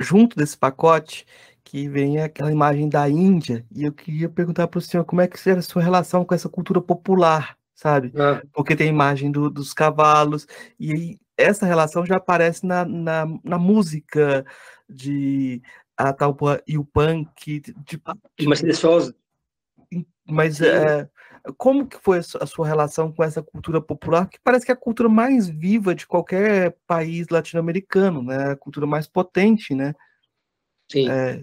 junto 0.00 0.36
desse 0.36 0.56
pacote, 0.56 1.26
que 1.64 1.88
vem 1.88 2.20
aquela 2.20 2.52
imagem 2.52 2.88
da 2.88 3.08
Índia, 3.08 3.66
e 3.74 3.84
eu 3.84 3.92
queria 3.92 4.28
perguntar 4.28 4.68
para 4.68 4.78
o 4.78 4.82
senhor 4.82 5.04
como 5.04 5.20
é 5.20 5.26
que 5.26 5.50
era 5.50 5.58
a 5.58 5.62
sua 5.62 5.82
relação 5.82 6.24
com 6.24 6.34
essa 6.34 6.48
cultura 6.48 6.80
popular, 6.80 7.56
sabe? 7.74 8.12
Ah. 8.16 8.40
Porque 8.52 8.76
tem 8.76 8.86
a 8.86 8.92
imagem 8.92 9.32
do, 9.32 9.50
dos 9.50 9.74
cavalos, 9.74 10.46
e 10.78 10.92
aí 10.92 11.18
essa 11.36 11.66
relação 11.66 12.06
já 12.06 12.16
aparece 12.16 12.64
na, 12.64 12.84
na, 12.84 13.26
na 13.42 13.58
música 13.58 14.44
de 14.88 15.60
a 15.96 16.12
tal 16.12 16.36
e 16.66 16.78
o 16.78 16.84
punk. 16.84 17.60
De, 17.60 17.74
de, 18.38 18.48
Mercedes 18.48 18.78
Souza. 18.78 19.14
Mas 20.28 20.60
é, 20.60 21.08
como 21.56 21.86
que 21.86 21.98
foi 21.98 22.18
a 22.18 22.46
sua 22.46 22.66
relação 22.66 23.12
com 23.12 23.22
essa 23.22 23.42
cultura 23.42 23.80
popular, 23.80 24.28
que 24.28 24.38
parece 24.42 24.64
que 24.64 24.72
é 24.72 24.74
a 24.74 24.78
cultura 24.78 25.08
mais 25.08 25.48
viva 25.48 25.94
de 25.94 26.06
qualquer 26.06 26.76
país 26.86 27.28
latino-americano, 27.28 28.22
né? 28.22 28.52
A 28.52 28.56
cultura 28.56 28.86
mais 28.86 29.06
potente, 29.06 29.74
né? 29.74 29.94
Sim. 30.90 31.10
É... 31.10 31.42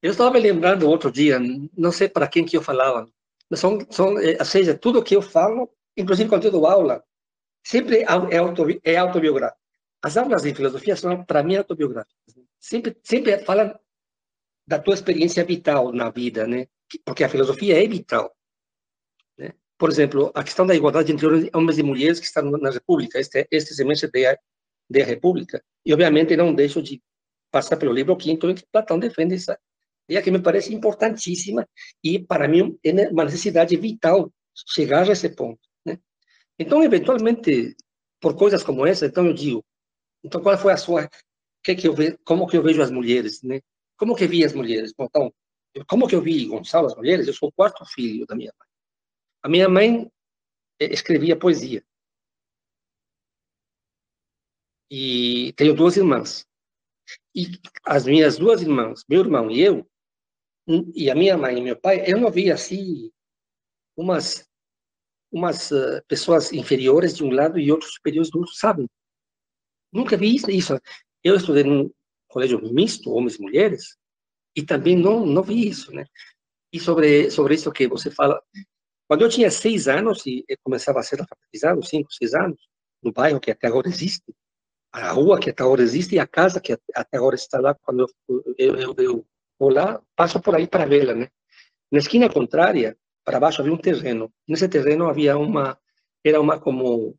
Eu 0.00 0.12
estava 0.12 0.30
me 0.30 0.40
lembrando 0.40 0.88
outro 0.88 1.10
dia, 1.10 1.40
não 1.76 1.90
sei 1.90 2.08
para 2.08 2.28
quem 2.28 2.44
que 2.44 2.56
eu 2.56 2.62
falava, 2.62 3.08
mas 3.50 3.58
são, 3.58 3.78
são, 3.90 4.18
é, 4.18 4.36
ou 4.38 4.44
seja, 4.44 4.76
tudo 4.76 5.02
que 5.02 5.16
eu 5.16 5.22
falo, 5.22 5.68
inclusive 5.96 6.28
quando 6.28 6.44
eu 6.44 6.52
dou 6.52 6.66
aula, 6.66 7.02
sempre 7.64 8.02
é, 8.02 8.04
auto, 8.06 8.64
é 8.84 8.96
autobiográfico. 8.96 9.58
As 10.02 10.16
aulas 10.16 10.42
de 10.42 10.54
filosofia 10.54 10.94
são, 10.94 11.24
para 11.24 11.42
mim, 11.42 11.56
autobiográficas. 11.56 12.14
Sempre, 12.60 12.96
sempre 13.02 13.38
falam 13.44 13.76
da 14.66 14.78
tua 14.78 14.94
experiência 14.94 15.44
vital 15.44 15.92
na 15.92 16.10
vida, 16.10 16.46
né? 16.46 16.68
Porque 17.04 17.24
a 17.24 17.28
filosofia 17.28 17.82
é 17.82 17.86
vital. 17.86 18.34
Né? 19.36 19.52
Por 19.76 19.90
exemplo, 19.90 20.30
a 20.34 20.42
questão 20.42 20.66
da 20.66 20.74
igualdade 20.74 21.12
entre 21.12 21.26
homens 21.54 21.78
e 21.78 21.82
mulheres 21.82 22.20
que 22.20 22.26
está 22.26 22.42
na 22.42 22.70
República, 22.70 23.18
este, 23.18 23.46
este 23.50 23.74
semestre 23.74 24.10
da, 24.10 24.38
da 24.90 25.04
República, 25.04 25.62
e 25.84 25.92
obviamente 25.92 26.36
não 26.36 26.54
deixo 26.54 26.82
de 26.82 27.02
passar 27.50 27.76
pelo 27.76 27.92
livro 27.92 28.16
quinto 28.16 28.48
em 28.48 28.54
que 28.54 28.66
Platão 28.70 28.98
defende 28.98 29.34
essa 29.34 29.58
ideia 30.08 30.22
que 30.22 30.30
me 30.30 30.40
parece 30.40 30.74
importantíssima 30.74 31.68
e 32.02 32.18
para 32.18 32.48
mim 32.48 32.78
é 32.82 33.08
uma 33.10 33.24
necessidade 33.24 33.76
vital 33.76 34.32
chegar 34.66 35.08
a 35.08 35.12
esse 35.12 35.28
ponto. 35.30 35.60
Né? 35.84 35.98
Então, 36.58 36.82
eventualmente, 36.82 37.76
por 38.20 38.34
coisas 38.34 38.62
como 38.62 38.86
essa, 38.86 39.06
então 39.06 39.26
eu 39.26 39.34
digo, 39.34 39.64
então 40.24 40.42
qual 40.42 40.58
foi 40.58 40.72
a 40.72 40.76
sua, 40.76 41.08
que 41.62 41.74
que 41.74 41.88
eu 41.88 41.94
ve, 41.94 42.16
como 42.24 42.46
que 42.46 42.56
eu 42.56 42.62
vejo 42.62 42.82
as 42.82 42.90
mulheres, 42.90 43.42
né? 43.42 43.60
Como 43.96 44.14
que 44.14 44.26
vi 44.26 44.44
as 44.44 44.52
mulheres? 44.52 44.92
Bom, 44.96 45.06
então, 45.06 45.32
como 45.86 46.08
que 46.08 46.14
eu 46.14 46.22
vi 46.22 46.46
Gonçalo 46.46 46.86
as 46.86 46.96
mulheres? 46.96 47.26
Eu 47.26 47.34
sou 47.34 47.48
o 47.48 47.52
quarto 47.52 47.84
filho 47.86 48.26
da 48.26 48.34
minha 48.34 48.52
mãe. 48.58 48.68
A 49.42 49.48
minha 49.48 49.68
mãe 49.68 50.10
eh, 50.80 50.92
escrevia 50.92 51.38
poesia. 51.38 51.84
E 54.90 55.52
tenho 55.56 55.74
duas 55.74 55.96
irmãs. 55.96 56.46
E 57.34 57.46
as 57.84 58.06
minhas 58.06 58.38
duas 58.38 58.62
irmãs, 58.62 59.04
meu 59.08 59.20
irmão 59.20 59.50
e 59.50 59.60
eu, 59.60 59.88
hum, 60.66 60.90
e 60.94 61.10
a 61.10 61.14
minha 61.14 61.36
mãe 61.36 61.58
e 61.58 61.62
meu 61.62 61.78
pai, 61.78 62.04
eu 62.06 62.18
não 62.18 62.30
vi 62.30 62.50
assim 62.50 63.10
umas 63.96 64.48
umas 65.30 65.70
uh, 65.70 66.02
pessoas 66.08 66.52
inferiores 66.52 67.14
de 67.14 67.22
um 67.22 67.30
lado 67.30 67.58
e 67.58 67.70
outros 67.70 67.92
superiores 67.92 68.30
do 68.30 68.38
outro, 68.38 68.54
sabe? 68.54 68.88
Nunca 69.92 70.16
vi 70.16 70.34
isso. 70.34 70.46
Eu 71.22 71.36
estudei 71.36 71.64
num 71.64 71.90
colégio 72.28 72.60
misto, 72.72 73.10
homens 73.10 73.36
e 73.36 73.42
mulheres, 73.42 73.98
e 74.56 74.62
também 74.62 74.96
não, 74.96 75.24
não 75.24 75.42
vi 75.42 75.68
isso, 75.68 75.92
né? 75.92 76.04
E 76.72 76.78
sobre, 76.78 77.30
sobre 77.30 77.54
isso 77.54 77.72
que 77.72 77.88
você 77.88 78.10
fala, 78.10 78.40
quando 79.06 79.22
eu 79.22 79.28
tinha 79.28 79.50
seis 79.50 79.88
anos 79.88 80.26
e 80.26 80.44
começava 80.62 81.00
a 81.00 81.02
ser 81.02 81.20
alfabetizado, 81.20 81.84
cinco, 81.84 82.12
seis 82.12 82.34
anos, 82.34 82.58
no 83.02 83.12
bairro 83.12 83.40
que 83.40 83.50
até 83.50 83.66
agora 83.66 83.88
existe, 83.88 84.34
a 84.92 85.12
rua 85.12 85.38
que 85.38 85.50
até 85.50 85.62
agora 85.62 85.82
existe 85.82 86.14
e 86.14 86.18
a 86.18 86.26
casa 86.26 86.60
que 86.60 86.78
até 86.94 87.16
agora 87.16 87.34
está 87.34 87.60
lá, 87.60 87.74
quando 87.74 88.06
eu, 88.28 88.76
eu, 88.76 88.94
eu, 88.98 89.26
vou 89.58 89.70
lá, 89.70 90.02
passo 90.14 90.40
por 90.40 90.54
aí 90.54 90.66
para 90.66 90.86
vê-la, 90.86 91.14
né? 91.14 91.28
Na 91.90 91.98
esquina 91.98 92.28
contrária, 92.28 92.96
para 93.24 93.40
baixo, 93.40 93.60
havia 93.60 93.72
um 93.72 93.78
terreno. 93.78 94.32
Nesse 94.46 94.68
terreno 94.68 95.08
havia 95.08 95.36
uma, 95.36 95.78
era 96.24 96.40
uma 96.40 96.60
como, 96.60 97.18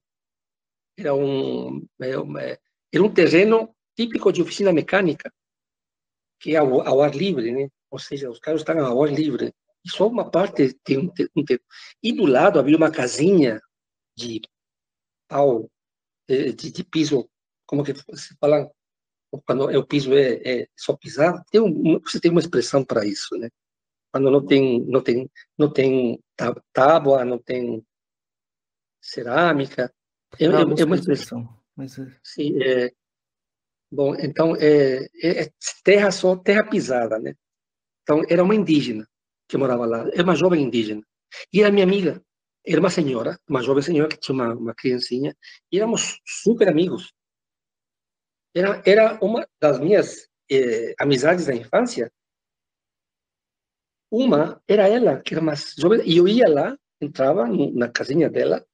era 0.98 1.14
um, 1.14 1.88
é, 2.02 2.60
era 2.92 3.04
um 3.04 3.14
terreno 3.14 3.76
típico 3.96 4.32
de 4.32 4.42
oficina 4.42 4.72
mecânica, 4.72 5.32
que 6.40 6.56
é 6.56 6.58
ao, 6.58 6.82
ao, 6.88 7.02
ar 7.02 7.16
livre, 7.16 7.52
né? 7.52 7.70
Ou 7.92 8.00
seja, 8.00 8.30
os 8.30 8.40
carros 8.40 8.62
estavam 8.62 8.86
ao 8.86 9.04
ar 9.04 9.12
livre. 9.12 9.54
E 9.86 9.90
só 9.90 10.08
uma 10.08 10.30
parte 10.30 10.74
tem 10.84 10.98
um, 10.98 11.12
um 11.36 11.44
E 12.04 12.14
do 12.14 12.26
lado 12.26 12.60
havia 12.60 12.78
uma 12.78 12.92
casinha 12.92 13.62
de 14.16 14.42
pau, 15.28 15.70
de, 16.28 16.54
de 16.54 16.84
piso, 16.84 17.30
como 17.66 17.84
que 17.84 17.94
se 18.16 18.36
fala, 18.40 18.70
quando 19.46 19.66
o 19.66 19.86
piso 19.86 20.14
é, 20.14 20.42
é 20.44 20.68
só 20.76 20.96
pisar, 20.96 21.44
tem 21.52 21.62
um, 21.62 22.00
você 22.00 22.20
tem 22.20 22.32
uma 22.32 22.42
expressão 22.42 22.84
para 22.84 23.06
isso, 23.06 23.36
né? 23.38 23.50
Quando 24.12 24.32
não 24.32 24.46
tem, 24.46 24.84
não 24.86 25.02
tem, 25.02 25.30
não 25.58 25.72
tem 25.72 26.20
tábua, 26.74 27.24
não 27.24 27.38
tem 27.38 27.86
cerâmica, 29.00 29.94
é, 30.40 30.48
não, 30.48 30.74
é, 30.74 30.82
é 30.82 30.86
uma 30.86 30.96
expressão. 30.96 31.48
Mas... 31.76 31.98
É. 31.98 32.18
Sim, 32.24 32.62
é, 32.62 32.92
Bom, 33.92 34.14
então, 34.16 34.56
é, 34.56 35.06
é, 35.24 35.44
é, 35.44 35.52
terra 35.84 36.12
só, 36.12 36.36
terra 36.36 36.64
pisada, 36.64 37.18
né? 37.18 37.34
Então, 38.04 38.22
era 38.30 38.44
uma 38.44 38.56
indígena 38.56 39.08
que 39.48 39.58
morava 39.58 39.86
lá, 39.86 40.08
era 40.14 40.24
uma 40.24 40.36
jovem 40.36 40.64
indígena. 40.64 41.04
E 41.54 41.62
era 41.62 41.72
minha 41.72 41.86
amiga, 41.86 42.22
era 42.66 42.80
uma 42.80 42.90
senhora, 42.90 43.40
uma 43.50 43.64
jovem 43.64 43.84
senhora 43.84 44.10
que 44.10 44.20
tinha 44.20 44.36
uma, 44.36 44.54
uma 44.54 44.76
criancinha, 44.76 45.36
e 45.72 45.78
éramos 45.78 46.20
super 46.26 46.68
amigos. 46.70 47.14
Era, 48.56 48.82
era 48.86 49.20
uma 49.24 49.48
das 49.62 49.80
minhas 49.80 50.28
eh, 50.52 50.94
amizades 51.00 51.46
da 51.46 51.56
infância. 51.56 52.12
Uma 54.12 54.62
era 54.68 54.88
ela, 54.88 55.22
que 55.22 55.34
era 55.34 55.42
mais 55.44 55.74
jovem, 55.78 56.02
e 56.06 56.18
eu 56.18 56.28
ia 56.28 56.48
lá, 56.48 56.78
entrava 57.02 57.48
na 57.48 57.90
casinha 57.90 58.30
dela, 58.30 58.66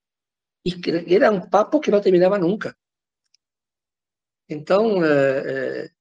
e 0.66 0.74
era 1.16 1.32
um 1.32 1.48
papo 1.50 1.80
que 1.80 1.92
não 1.92 2.02
terminava 2.02 2.40
nunca. 2.40 2.76
Então, 4.48 5.04
é, 5.04 5.86
é, 5.86 5.92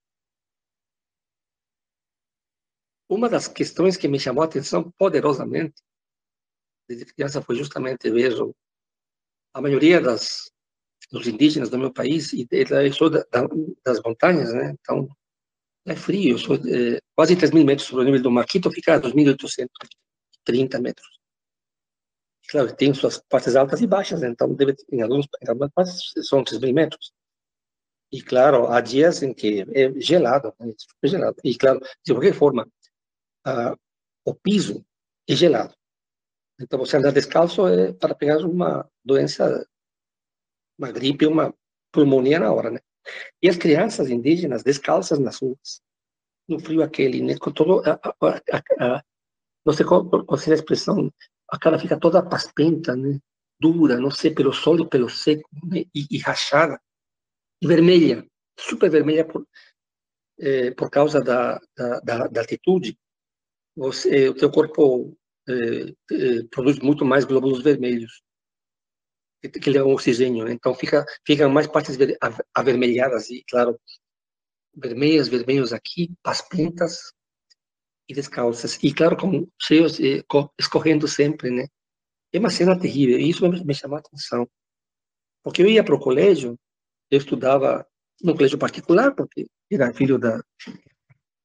uma 3.08 3.28
das 3.28 3.48
questões 3.48 3.96
que 3.96 4.08
me 4.08 4.20
chamou 4.20 4.42
a 4.42 4.46
atenção 4.46 4.90
poderosamente 4.98 5.82
desde 6.88 7.06
criança 7.06 7.40
foi 7.42 7.56
justamente 7.56 8.10
ver 8.10 8.32
a 9.54 9.60
maioria 9.60 10.00
das 10.00 10.50
dos 11.10 11.26
indígenas 11.28 11.70
do 11.70 11.78
meu 11.78 11.92
país 11.92 12.32
e 12.32 12.46
eu 12.50 12.92
sou 12.92 13.10
da, 13.10 13.24
das 13.84 14.00
montanhas, 14.02 14.52
né? 14.52 14.74
Então 14.80 15.08
é 15.86 15.94
frio, 15.94 16.34
eu 16.34 16.38
sou 16.38 16.56
é, 16.56 16.98
quase 17.14 17.36
3 17.36 17.52
mil 17.52 17.64
metros 17.64 17.86
sobre 17.86 18.02
o 18.02 18.06
nível 18.06 18.22
do 18.22 18.30
mar. 18.30 18.46
Quito 18.46 18.70
fica 18.70 18.94
a 18.94 19.00
2.830 19.00 20.80
metros. 20.80 21.06
Claro, 22.48 22.74
tem 22.74 22.92
suas 22.92 23.18
partes 23.28 23.56
altas 23.56 23.80
e 23.80 23.86
baixas, 23.86 24.20
né? 24.20 24.28
então 24.28 24.52
deve, 24.54 24.74
em 24.92 25.02
alguns 25.02 25.26
partes 25.74 26.12
são 26.28 26.42
3 26.42 26.60
mil 26.60 26.74
metros. 26.74 27.12
E 28.14 28.22
claro, 28.22 28.68
há 28.68 28.80
dias 28.80 29.24
em 29.24 29.34
que 29.34 29.66
é 29.74 29.92
gelado, 30.00 30.54
é 31.02 31.08
gelado. 31.08 31.36
E 31.42 31.58
claro, 31.58 31.80
de 32.04 32.12
qualquer 32.12 32.32
forma, 32.32 32.64
o 34.24 34.32
piso 34.32 34.86
é 35.28 35.34
gelado. 35.34 35.74
Então 36.60 36.78
você 36.78 36.96
andar 36.96 37.10
descalço 37.10 37.66
é 37.66 37.92
para 37.92 38.14
pegar 38.14 38.38
uma 38.46 38.88
doença, 39.04 39.66
uma 40.78 40.92
gripe, 40.92 41.26
uma 41.26 41.52
pulmonia 41.90 42.38
na 42.38 42.52
hora, 42.52 42.70
né? 42.70 42.78
E 43.42 43.48
as 43.48 43.56
crianças 43.56 44.08
indígenas 44.08 44.62
descalças 44.62 45.18
nas 45.18 45.40
ruas, 45.40 45.82
no 46.48 46.60
frio 46.60 46.84
aquele, 46.84 47.20
né? 47.20 47.36
Com 47.36 47.50
todo, 47.50 47.80
a, 47.80 47.94
a, 47.94 48.96
a, 48.96 49.04
não 49.66 49.74
sei 49.74 49.84
qual, 49.84 50.08
qual 50.08 50.38
seria 50.38 50.54
a 50.54 50.60
expressão, 50.60 51.12
a 51.50 51.58
cara 51.58 51.80
fica 51.80 51.98
toda 51.98 52.22
paspenta, 52.22 52.94
né? 52.94 53.18
Dura, 53.58 53.98
não 53.98 54.12
sei, 54.12 54.32
pelo 54.32 54.52
sol 54.52 54.88
pelo 54.88 55.08
seco, 55.08 55.50
né? 55.64 55.84
e, 55.92 56.06
e 56.12 56.18
rachada 56.18 56.80
vermelha, 57.66 58.26
super 58.58 58.90
vermelha 58.90 59.24
por, 59.24 59.46
é, 60.38 60.70
por 60.72 60.90
causa 60.90 61.20
da, 61.20 61.60
da, 61.76 62.00
da, 62.00 62.26
da 62.26 62.40
altitude. 62.40 62.98
Você, 63.76 64.28
o 64.28 64.34
teu 64.34 64.50
corpo 64.50 65.16
é, 65.48 65.54
é, 66.12 66.44
produz 66.50 66.78
muito 66.78 67.04
mais 67.04 67.24
glóbulos 67.24 67.62
vermelhos. 67.62 68.22
que 69.42 69.68
ele 69.68 69.82
um 69.82 69.92
oxigênio, 69.92 70.44
né? 70.44 70.52
então 70.52 70.74
fica, 70.74 71.04
ficam 71.26 71.50
mais 71.50 71.66
partes 71.66 71.98
avermelhadas 72.54 73.30
e, 73.30 73.44
claro, 73.48 73.78
vermelhas, 74.74 75.28
vermelhos 75.28 75.72
aqui, 75.72 76.10
as 76.24 76.40
pintas 76.40 77.12
e 78.08 78.14
descalças. 78.14 78.78
E, 78.82 78.92
claro, 78.92 79.16
com 79.16 79.48
cheios, 79.60 79.98
escorrendo 80.58 81.06
sempre, 81.08 81.50
né? 81.50 81.66
É 82.32 82.38
uma 82.38 82.50
cena 82.50 82.78
terrível, 82.78 83.18
e 83.18 83.30
isso 83.30 83.48
me, 83.48 83.64
me 83.64 83.74
chamou 83.74 83.96
a 83.96 84.00
atenção. 84.00 84.48
Porque 85.42 85.62
eu 85.62 85.68
ia 85.68 85.84
para 85.84 85.94
o 85.94 86.00
colégio, 86.00 86.58
eu 87.10 87.18
estudava 87.18 87.86
no 88.22 88.34
colégio 88.34 88.58
particular, 88.58 89.14
porque 89.14 89.46
era 89.70 89.92
filho 89.92 90.18
da 90.18 90.42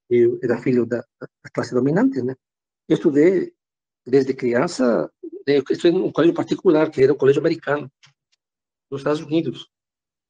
eu 0.10 0.40
era 0.42 0.62
filho 0.62 0.86
da, 0.86 1.06
da 1.20 1.50
classe 1.54 1.74
dominante, 1.74 2.22
né? 2.22 2.36
Eu 2.88 2.96
estudei 2.96 3.54
desde 4.06 4.34
criança, 4.34 5.12
eu 5.46 5.64
estudei 5.70 5.92
num 5.92 6.12
colégio 6.12 6.36
particular, 6.36 6.90
que 6.90 7.04
era 7.04 7.14
um 7.14 7.18
colégio 7.18 7.42
americano, 7.42 7.92
nos 8.90 9.02
Estados 9.02 9.22
Unidos. 9.22 9.70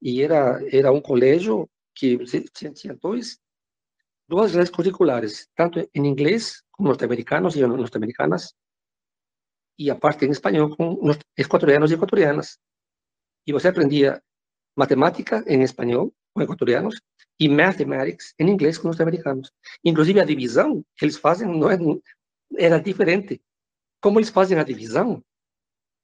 E 0.02 0.22
era 0.22 0.62
era 0.72 0.92
um 0.92 1.02
colégio 1.02 1.70
que 1.96 2.18
tinha, 2.54 2.96
dois 2.96 3.40
duas 4.28 4.52
grades 4.52 4.72
curriculares, 4.72 5.48
tanto 5.56 5.80
em 5.80 6.06
inglês 6.06 6.62
com 6.72 6.84
norte-americanos 6.84 7.56
e 7.56 7.66
norte-americanas, 7.66 8.54
e 9.78 9.90
a 9.90 9.96
parte 9.96 10.26
em 10.26 10.32
espanhol 10.32 10.76
com 10.76 11.00
equatorianos 11.38 11.90
e 11.90 11.96
equatorianas. 11.96 12.60
E 13.48 13.52
você 13.52 13.70
aprendia 13.70 14.22
matemática 14.80 15.44
em 15.46 15.62
espanhol 15.62 16.14
com 16.34 16.42
equatorianos 16.42 17.02
e 17.38 17.50
mathematics 17.50 18.34
em 18.40 18.50
inglês 18.50 18.78
com 18.78 18.88
norte-americanos. 18.88 19.52
Inclusive 19.84 20.22
a 20.22 20.26
divisão 20.26 20.84
que 20.96 21.04
eles 21.04 21.18
fazem 21.18 21.48
não 21.48 21.70
é, 21.70 21.78
era 22.58 22.80
diferente. 22.80 23.42
Como 24.02 24.20
eles 24.20 24.30
fazem 24.30 24.58
a 24.58 24.64
divisão, 24.64 25.22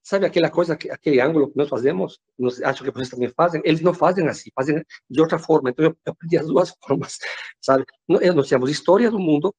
sabe 0.03 0.25
aquela 0.25 0.49
coisa, 0.49 0.73
aquele 0.73 1.21
ângulo 1.21 1.49
que 1.49 1.57
nós 1.57 1.69
fazemos, 1.69 2.19
nós, 2.37 2.61
acho 2.61 2.83
que 2.83 2.91
vocês 2.91 3.09
também 3.09 3.29
fazem, 3.29 3.61
eles 3.63 3.79
não 3.79 3.93
fazem 3.93 4.27
assim, 4.27 4.49
fazem 4.53 4.83
de 5.09 5.21
outra 5.21 5.39
forma. 5.39 5.69
Então 5.69 5.85
eu 5.85 5.97
aprendi 6.05 6.37
as 6.37 6.47
duas 6.47 6.75
formas, 6.85 7.17
sabe? 7.61 7.85
Nós 8.07 8.47
tínhamos 8.47 8.69
história 8.69 9.09
do 9.09 9.19
mundo 9.19 9.55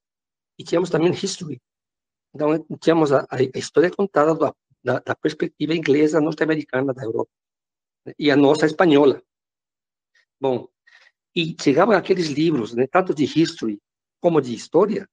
e 0.59 0.65
tínhamos 0.65 0.91
também 0.91 1.11
history. 1.11 1.59
Então 2.35 2.67
tínhamos 2.79 3.13
a, 3.13 3.27
a 3.31 3.59
história 3.59 3.91
contada 3.91 4.35
da, 4.35 4.55
da, 4.85 4.99
da 4.99 5.15
perspectiva 5.17 5.75
inglesa 5.75 6.21
norte-americana 6.21 6.93
da 6.93 7.03
Europa 7.03 7.31
e 8.19 8.31
a 8.31 8.37
nossa 8.37 8.67
espanhola. 8.67 9.23
Bom, 10.41 10.69
e 11.35 11.57
chegavam 11.61 11.97
aqueles 11.97 12.29
livros, 12.29 12.75
né, 12.75 12.87
tanto 12.87 13.15
de 13.15 13.25
history 13.25 13.81
como 14.21 14.41
de 14.41 14.55
história, 14.55 15.09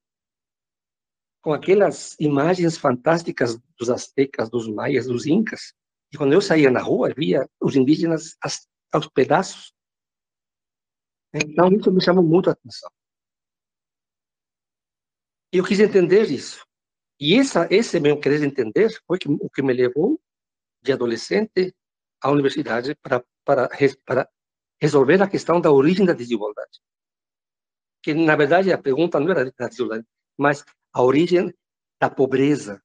com 1.41 1.53
aquelas 1.53 2.15
imagens 2.19 2.77
fantásticas 2.77 3.59
dos 3.77 3.89
astecas, 3.89 4.49
dos 4.49 4.67
maias, 4.67 5.07
dos 5.07 5.25
incas. 5.25 5.73
E 6.11 6.17
quando 6.17 6.33
eu 6.33 6.41
saía 6.41 6.71
na 6.71 6.81
rua, 6.81 7.13
via 7.15 7.47
os 7.59 7.75
indígenas 7.75 8.37
aos 8.91 9.07
pedaços. 9.09 9.73
Então, 11.33 11.67
isso 11.69 11.91
me 11.91 12.01
chamou 12.01 12.23
muito 12.23 12.49
a 12.49 12.53
atenção. 12.53 12.89
Eu 15.51 15.65
quis 15.65 15.79
entender 15.79 16.31
isso. 16.31 16.65
E 17.19 17.35
essa, 17.35 17.67
esse 17.69 17.99
meu 17.99 18.19
querer 18.19 18.43
entender 18.43 18.89
foi 19.05 19.17
o 19.27 19.49
que 19.49 19.61
me 19.61 19.73
levou, 19.73 20.19
de 20.81 20.91
adolescente, 20.93 21.75
à 22.23 22.31
universidade 22.31 22.95
para, 22.95 23.23
para, 23.43 23.69
para 24.05 24.29
resolver 24.81 25.21
a 25.21 25.29
questão 25.29 25.59
da 25.59 25.71
origem 25.71 26.05
da 26.05 26.13
desigualdade. 26.13 26.79
Que, 28.01 28.13
na 28.13 28.35
verdade, 28.35 28.71
a 28.71 28.77
pergunta 28.77 29.19
não 29.19 29.29
era 29.31 29.51
da 29.51 29.67
desigualdade, 29.67 30.07
mas 30.37 30.65
a 30.93 31.03
origem 31.03 31.53
da 31.99 32.09
pobreza. 32.09 32.81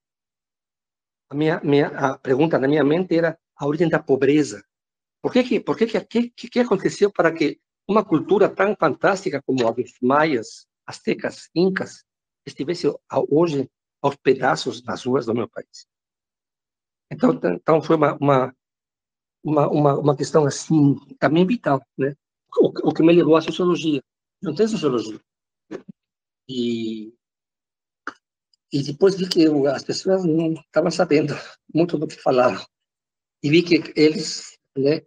A 1.31 1.35
minha, 1.35 1.61
minha 1.63 1.89
a 1.89 2.19
pergunta 2.19 2.59
na 2.59 2.69
minha 2.69 2.85
mente 2.85 3.17
era 3.17 3.39
a 3.57 3.67
origem 3.67 3.89
da 3.89 4.03
pobreza. 4.03 4.65
Por 5.23 5.33
que 5.33 5.45
que, 5.45 5.61
por 5.61 5.77
que, 5.77 5.87
que, 5.87 6.31
que, 6.31 6.49
que 6.49 6.61
aconteceu 6.61 7.13
para 7.13 7.33
que 7.33 7.61
uma 7.87 8.05
cultura 8.05 8.49
tão 8.49 8.77
fantástica 8.79 9.43
como 9.43 9.67
a 9.67 9.71
dos 9.73 9.93
maias, 10.03 10.67
astecas, 10.87 11.49
incas, 11.55 12.05
estivesse 12.47 12.87
hoje 13.31 13.69
aos 14.01 14.17
pedaços 14.17 14.83
nas 14.85 15.05
ruas 15.05 15.27
do 15.27 15.35
meu 15.35 15.49
país? 15.49 15.87
Então, 17.11 17.41
então 17.43 17.83
foi 17.83 17.97
uma, 17.97 18.17
uma 18.21 18.55
uma, 19.43 19.69
uma, 19.69 19.99
uma 19.99 20.17
questão 20.17 20.45
assim, 20.45 20.97
também 21.19 21.47
vital, 21.47 21.83
né? 21.97 22.15
O, 22.61 22.69
o 22.89 22.95
que 22.95 23.03
me 23.03 23.15
levou 23.15 23.37
à 23.37 23.41
sociologia. 23.41 24.03
Não 24.43 24.55
tenho 24.55 24.69
sociologia. 24.69 25.21
E, 26.49 27.13
e 28.73 28.83
depois 28.83 29.17
vi 29.17 29.29
que 29.29 29.43
eu, 29.43 29.67
as 29.67 29.83
pessoas 29.83 30.25
não 30.25 30.53
estavam 30.55 30.91
sabendo 30.91 31.35
muito 31.73 31.99
do 31.99 32.07
que 32.07 32.17
falavam. 32.17 32.65
E 33.43 33.51
vi 33.51 33.63
que 33.63 33.93
eles 33.95 34.59
né, 34.77 35.03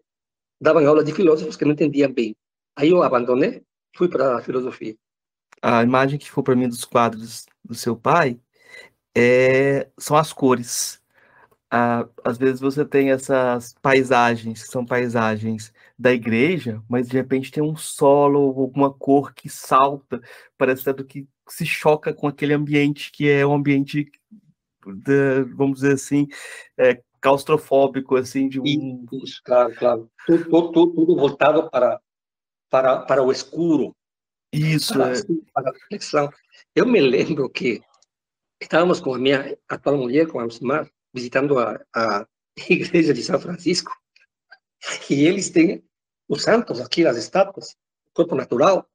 davam 0.60 0.86
aula 0.88 1.04
de 1.04 1.14
filósofos 1.14 1.56
que 1.56 1.66
não 1.66 1.72
entendiam 1.72 2.12
bem. 2.14 2.36
Aí 2.76 2.90
eu 2.90 3.02
abandonei, 3.04 3.64
fui 3.96 4.08
para 4.08 4.38
a 4.38 4.42
filosofia. 4.42 4.96
A 5.62 5.84
imagem 5.84 6.18
que 6.18 6.26
ficou 6.26 6.44
para 6.44 6.56
mim 6.56 6.68
dos 6.68 6.86
quadros 6.86 7.46
do 7.64 7.76
seu 7.76 7.96
pai 7.96 8.40
é, 9.16 9.90
são 9.98 10.16
as 10.16 10.32
cores 10.32 11.01
ah, 11.74 12.06
às 12.22 12.38
vezes 12.38 12.60
você 12.60 12.84
tem 12.84 13.12
essas 13.12 13.74
paisagens, 13.82 14.62
que 14.62 14.70
são 14.70 14.86
paisagens 14.86 15.74
da 15.98 16.12
igreja, 16.12 16.84
mas 16.90 17.08
de 17.08 17.16
repente 17.16 17.50
tem 17.50 17.64
um 17.64 17.78
solo, 17.78 18.40
alguma 18.40 18.94
cor 18.94 19.34
que 19.34 19.48
salta, 19.48 20.22
parece 20.58 20.92
do 20.92 21.06
que 21.06 21.26
se 21.48 21.66
choca 21.66 22.14
com 22.14 22.28
aquele 22.28 22.54
ambiente 22.54 23.10
que 23.10 23.30
é 23.30 23.48
um 23.48 23.54
ambiente, 23.54 24.12
de, 24.86 25.44
vamos 25.56 25.80
dizer 25.80 25.94
assim, 25.94 26.28
é, 26.78 27.02
claustrofóbico, 27.22 28.18
assim, 28.18 28.50
de 28.50 28.60
um... 28.60 29.06
Isso, 29.24 29.42
claro, 29.46 29.74
claro. 29.76 30.12
Tudo, 30.28 30.44
tudo, 30.50 30.94
tudo 30.94 31.16
voltado 31.16 31.70
para, 31.70 32.02
para, 32.70 33.00
para 33.06 33.24
o 33.24 33.32
escuro. 33.32 33.96
Isso, 34.52 34.94
para, 34.94 35.14
é. 35.14 35.22
para 35.54 35.70
a 35.70 35.74
reflexão. 35.74 36.30
Eu 36.76 36.86
me 36.86 37.00
lembro 37.00 37.50
que 37.50 37.82
estávamos 38.60 39.00
com 39.00 39.14
a 39.14 39.20
minha 39.20 39.58
atual 39.70 39.96
mulher, 39.96 40.28
com 40.28 40.40
a 40.40 40.44
Alcimar, 40.44 40.90
visitando 41.14 41.60
a, 41.60 41.80
a 41.96 42.28
igreja 42.70 43.14
de 43.14 43.24
São 43.24 43.40
Francisco, 43.40 43.92
e 45.10 45.26
eles 45.26 45.50
têm 45.50 45.84
os 46.28 46.44
santos 46.44 46.80
aqui, 46.80 47.06
as 47.06 47.18
estátuas, 47.18 47.76
corpo 48.14 48.36
natural. 48.36 48.88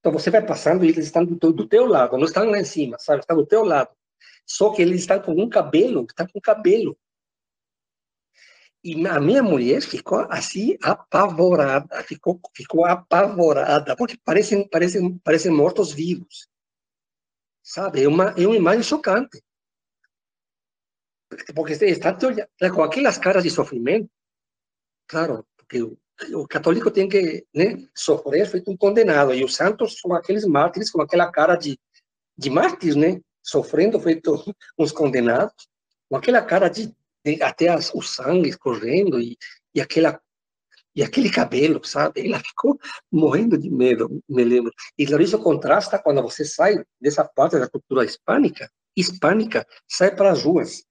Então 0.00 0.12
você 0.12 0.30
vai 0.30 0.44
passando 0.44 0.84
e 0.84 0.88
eles 0.88 1.06
estão 1.06 1.24
do, 1.24 1.52
do 1.52 1.68
teu 1.68 1.86
lado, 1.86 2.16
não 2.16 2.24
estão 2.24 2.50
lá 2.50 2.58
em 2.58 2.64
cima, 2.64 2.98
sabe? 2.98 3.20
Estão 3.20 3.36
do 3.36 3.46
teu 3.46 3.64
lado. 3.64 3.90
Só 4.46 4.72
que 4.72 4.82
eles 4.82 5.02
estão 5.02 5.20
com 5.20 5.32
um 5.32 5.48
cabelo, 5.48 6.06
estão 6.08 6.26
com 6.26 6.40
cabelo. 6.40 6.98
E 8.82 9.06
a 9.06 9.20
minha 9.20 9.42
mulher 9.42 9.82
ficou 9.82 10.26
assim 10.30 10.78
apavorada, 10.82 12.02
ficou 12.02 12.40
ficou 12.54 12.86
apavorada, 12.86 13.94
porque 13.94 14.18
parecem 14.24 14.66
parecem 14.66 15.18
parecem 15.18 15.52
mortos 15.52 15.92
vivos. 15.92 16.48
Sabe? 17.62 18.02
É 18.04 18.08
uma 18.08 18.30
é 18.38 18.46
uma 18.46 18.56
imagem 18.56 18.82
chocante 18.82 19.42
porque 21.54 21.72
está 21.84 22.16
com 22.72 22.82
aquelas 22.82 23.16
caras 23.16 23.44
de 23.44 23.50
sofrimento, 23.50 24.10
claro, 25.06 25.46
porque 25.56 25.82
o, 26.34 26.46
católico 26.48 26.90
tem 26.90 27.08
que 27.08 27.46
né, 27.54 27.86
sofrer 27.94 28.46
feito 28.48 28.70
um 28.70 28.76
condenado, 28.76 29.32
e 29.32 29.44
os 29.44 29.54
santos 29.54 29.98
são 30.00 30.12
aqueles 30.12 30.44
mártires 30.44 30.90
com 30.90 31.00
aquela 31.00 31.30
cara 31.30 31.54
de, 31.54 31.78
de 32.36 32.50
mártires, 32.50 32.96
né, 32.96 33.20
sofrendo 33.42 34.00
feito 34.00 34.44
uns 34.76 34.90
condenados, 34.92 35.68
com 36.08 36.16
aquela 36.16 36.42
cara 36.42 36.68
de, 36.68 36.92
de 37.24 37.42
até 37.42 37.68
as, 37.68 37.94
o 37.94 38.02
sangue 38.02 38.56
correndo, 38.58 39.20
e, 39.20 39.38
e 39.74 39.80
aquela 39.80 40.20
e 40.92 41.04
aquele 41.04 41.30
cabelo, 41.30 41.84
sabe? 41.84 42.26
Ela 42.26 42.40
ficou 42.40 42.76
morrendo 43.12 43.56
de 43.56 43.70
medo, 43.70 44.20
me 44.28 44.42
lembro. 44.42 44.72
E 44.98 45.04
isso 45.04 45.38
contrasta 45.38 46.00
quando 46.00 46.20
você 46.20 46.44
sai 46.44 46.84
dessa 47.00 47.24
parte 47.24 47.60
da 47.60 47.68
cultura 47.68 48.04
hispânica, 48.04 48.68
hispânica, 48.96 49.64
sai 49.86 50.14
para 50.14 50.32
as 50.32 50.42
ruas 50.42 50.84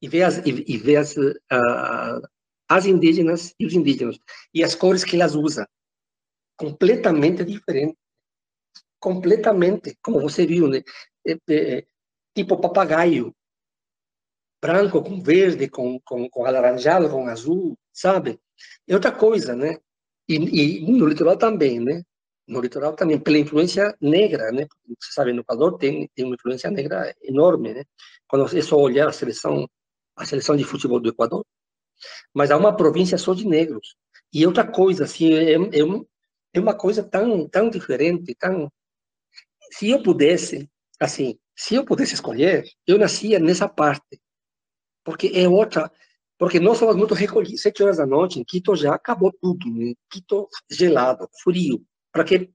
e 0.00 0.08
ver 0.08 0.22
as, 0.22 0.38
e, 0.38 0.64
e 0.66 0.76
ver 0.78 0.96
as, 0.96 1.16
uh, 1.16 2.22
as 2.68 2.86
indígenas 2.86 3.54
e 3.58 3.66
os 3.66 3.74
indígenas 3.74 4.18
e 4.52 4.64
as 4.64 4.74
cores 4.74 5.04
que 5.04 5.16
elas 5.16 5.34
usam. 5.34 5.66
Completamente 6.56 7.44
diferente. 7.44 7.96
Completamente 8.98 9.98
como 10.02 10.20
você 10.20 10.46
viu 10.46 10.68
né? 10.68 10.82
É, 11.26 11.36
é, 11.50 11.86
tipo 12.34 12.60
papagaio. 12.60 13.34
Branco 14.60 15.02
com 15.02 15.20
verde 15.22 15.68
com, 15.68 16.00
com, 16.00 16.28
com 16.30 16.46
alaranjado 16.46 17.10
com 17.10 17.28
azul 17.28 17.76
sabe? 17.92 18.40
É 18.88 18.94
outra 18.94 19.12
coisa 19.12 19.54
né? 19.54 19.78
E, 20.28 20.36
e 20.36 20.90
no 20.90 21.06
litoral 21.06 21.36
também 21.36 21.80
né? 21.80 22.02
No 22.48 22.60
litoral 22.60 22.94
também 22.94 23.20
pela 23.20 23.38
influência 23.38 23.94
negra 24.00 24.50
né? 24.52 24.66
Você 25.00 25.12
sabe 25.12 25.32
no 25.32 25.42
Equador 25.42 25.76
tem, 25.76 26.08
tem 26.14 26.24
uma 26.24 26.34
influência 26.34 26.70
negra 26.70 27.14
enorme 27.22 27.74
né? 27.74 27.84
Quando 28.26 28.56
é 28.56 28.62
só 28.62 28.76
olhar 28.76 29.08
a 29.08 29.12
seleção 29.12 29.68
a 30.16 30.24
seleção 30.24 30.56
de 30.56 30.64
futebol 30.64 31.00
do 31.00 31.08
Equador, 31.08 31.44
mas 32.32 32.50
há 32.50 32.56
uma 32.56 32.76
província 32.76 33.18
só 33.18 33.34
de 33.34 33.46
negros. 33.46 33.96
E 34.32 34.46
outra 34.46 34.66
coisa, 34.66 35.04
assim, 35.04 35.32
é, 35.32 35.54
é, 35.54 35.80
é 36.54 36.60
uma 36.60 36.74
coisa 36.74 37.02
tão, 37.02 37.48
tão 37.48 37.70
diferente, 37.70 38.34
tão... 38.34 38.70
Se 39.72 39.90
eu 39.90 40.02
pudesse, 40.02 40.70
assim, 41.00 41.38
se 41.56 41.74
eu 41.74 41.84
pudesse 41.84 42.14
escolher, 42.14 42.64
eu 42.86 42.98
nascia 42.98 43.38
nessa 43.38 43.68
parte, 43.68 44.20
porque 45.04 45.30
é 45.34 45.48
outra, 45.48 45.90
porque 46.38 46.58
nós 46.58 46.78
somos 46.78 46.96
muito 46.96 47.14
recolhidos. 47.14 47.62
Sete 47.62 47.82
horas 47.82 47.98
da 47.98 48.06
noite, 48.06 48.38
em 48.40 48.44
Quito 48.44 48.74
já 48.74 48.94
acabou 48.94 49.32
tudo. 49.40 49.70
Né? 49.70 49.94
Quito 50.10 50.48
gelado, 50.70 51.28
frio. 51.42 51.84
Para 52.12 52.24
que, 52.24 52.50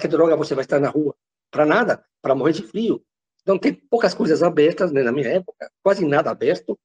que 0.00 0.08
droga 0.08 0.36
você 0.36 0.54
vai 0.54 0.64
estar 0.64 0.80
na 0.80 0.88
rua? 0.88 1.14
Para 1.50 1.66
nada, 1.66 2.04
para 2.20 2.34
morrer 2.34 2.52
de 2.52 2.62
frio. 2.62 3.04
Então 3.42 3.58
tem 3.58 3.74
poucas 3.74 4.14
coisas 4.14 4.42
abertas, 4.42 4.92
né? 4.92 5.02
na 5.02 5.12
minha 5.12 5.28
época, 5.28 5.70
quase 5.82 6.04
nada 6.06 6.30
aberto. 6.30 6.78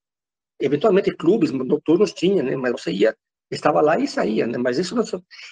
Eventualmente 0.60 1.16
clubes 1.16 1.51
noturnos 1.51 2.14
tinha, 2.14 2.41
né? 2.41 2.56
mas 2.56 2.72
você 2.72 2.91
ia, 2.91 3.16
estava 3.51 3.82
lá 3.82 3.99
e 3.99 4.08
saía. 4.08 4.47
Né? 4.47 4.58
Mas 4.58 4.78
isso 4.78 4.95
não... 4.95 5.03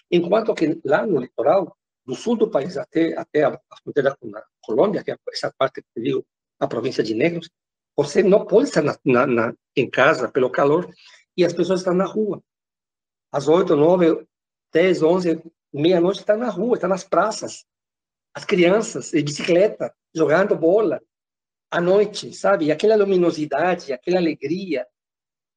Enquanto 0.09 0.53
que 0.53 0.79
lá 0.85 1.05
no 1.05 1.19
litoral, 1.19 1.75
do 2.05 2.15
sul 2.15 2.35
do 2.35 2.49
país 2.49 2.77
até, 2.77 3.17
até 3.17 3.43
a 3.43 3.59
fronteira 3.81 4.15
com 4.19 4.35
a 4.35 4.43
Colômbia, 4.61 5.03
que 5.03 5.11
é 5.11 5.17
essa 5.31 5.53
parte 5.57 5.81
que 5.81 6.01
digo, 6.01 6.25
a 6.59 6.67
província 6.67 7.03
de 7.03 7.13
Negros, 7.13 7.49
você 7.95 8.23
não 8.23 8.45
pode 8.45 8.69
estar 8.69 8.81
na, 8.81 8.97
na, 9.05 9.27
na, 9.27 9.53
em 9.75 9.89
casa 9.89 10.29
pelo 10.29 10.49
calor 10.49 10.91
e 11.37 11.45
as 11.45 11.53
pessoas 11.53 11.81
estão 11.81 11.93
na 11.93 12.05
rua. 12.05 12.43
Às 13.31 13.47
oito, 13.47 13.75
nove, 13.75 14.25
dez, 14.71 15.01
onze, 15.01 15.41
meia-noite 15.73 16.19
está 16.19 16.35
na 16.35 16.49
rua, 16.49 16.75
está 16.75 16.87
nas 16.87 17.03
praças. 17.03 17.65
As 18.33 18.45
crianças 18.45 19.11
de 19.11 19.21
bicicleta, 19.21 19.93
jogando 20.13 20.55
bola 20.55 21.01
à 21.71 21.81
noite, 21.81 22.33
sabe? 22.33 22.65
E 22.65 22.71
aquela 22.71 22.95
luminosidade, 22.95 23.93
aquela 23.93 24.19
alegria. 24.19 24.85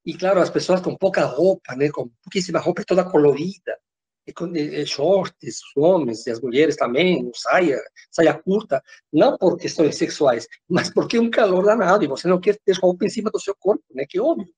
E, 0.05 0.17
claro, 0.17 0.41
as 0.41 0.51
pessoas 0.51 0.81
com 0.81 0.97
pouca 0.97 1.25
roupa, 1.25 1.75
né? 1.75 1.91
Com 1.91 2.09
pouquíssima 2.23 2.59
roupa 2.59 2.85
toda 2.85 3.05
colorida 3.05 3.79
e, 4.27 4.87
shorts, 4.87 5.61
os 5.63 5.83
homens 5.83 6.27
e 6.27 6.31
as 6.31 6.41
mulheres 6.41 6.77
também, 6.77 7.31
saia, 7.35 7.81
saia 8.11 8.35
curta, 8.35 8.83
não 9.13 9.37
por 9.39 9.57
questões 9.57 9.97
sexuais, 9.97 10.49
mas 10.69 10.93
porque 10.93 11.17
é 11.17 11.21
um 11.21 11.31
calor 11.31 11.65
danado 11.65 12.05
e 12.05 12.09
você 12.09 12.27
não 12.27 12.41
quer 12.41 12.59
ter 12.65 12.77
roupa 12.77 13.05
em 13.05 13.09
cima 13.09 13.31
do 13.31 13.39
seu 13.39 13.55
corpo, 13.55 13.85
né? 13.95 14.05
Que 14.09 14.19
é 14.19 14.23
óbvio. 14.23 14.53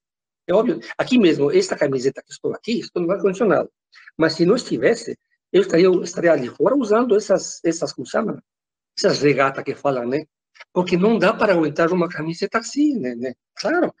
É 0.47 0.53
óbvio. 0.53 0.79
Aqui 0.97 1.19
mesmo, 1.19 1.51
esta 1.51 1.75
camiseta 1.75 2.23
que 2.23 2.31
estou 2.31 2.53
aqui, 2.53 2.79
estou 2.79 3.03
no 3.03 3.11
ar-condicionado. 3.11 3.69
Mas 4.17 4.33
se 4.33 4.45
não 4.45 4.55
estivesse, 4.55 5.15
eu 5.53 5.61
estaria, 5.61 5.87
estaria 6.03 6.31
ali 6.31 6.49
fora 6.49 6.75
usando 6.75 7.15
essas, 7.15 7.59
essas, 7.63 7.93
como 7.93 8.07
chama? 8.07 8.41
Essas 8.99 9.21
regatas 9.21 9.63
que 9.63 9.75
falam, 9.75 10.05
né? 10.07 10.25
Porque 10.73 10.97
não 10.97 11.17
dá 11.17 11.33
para 11.33 11.53
aguentar 11.53 11.91
uma 11.93 12.09
camiseta 12.09 12.57
assim, 12.57 12.99
né? 12.99 13.15
né? 13.15 13.33
Claro. 13.55 13.93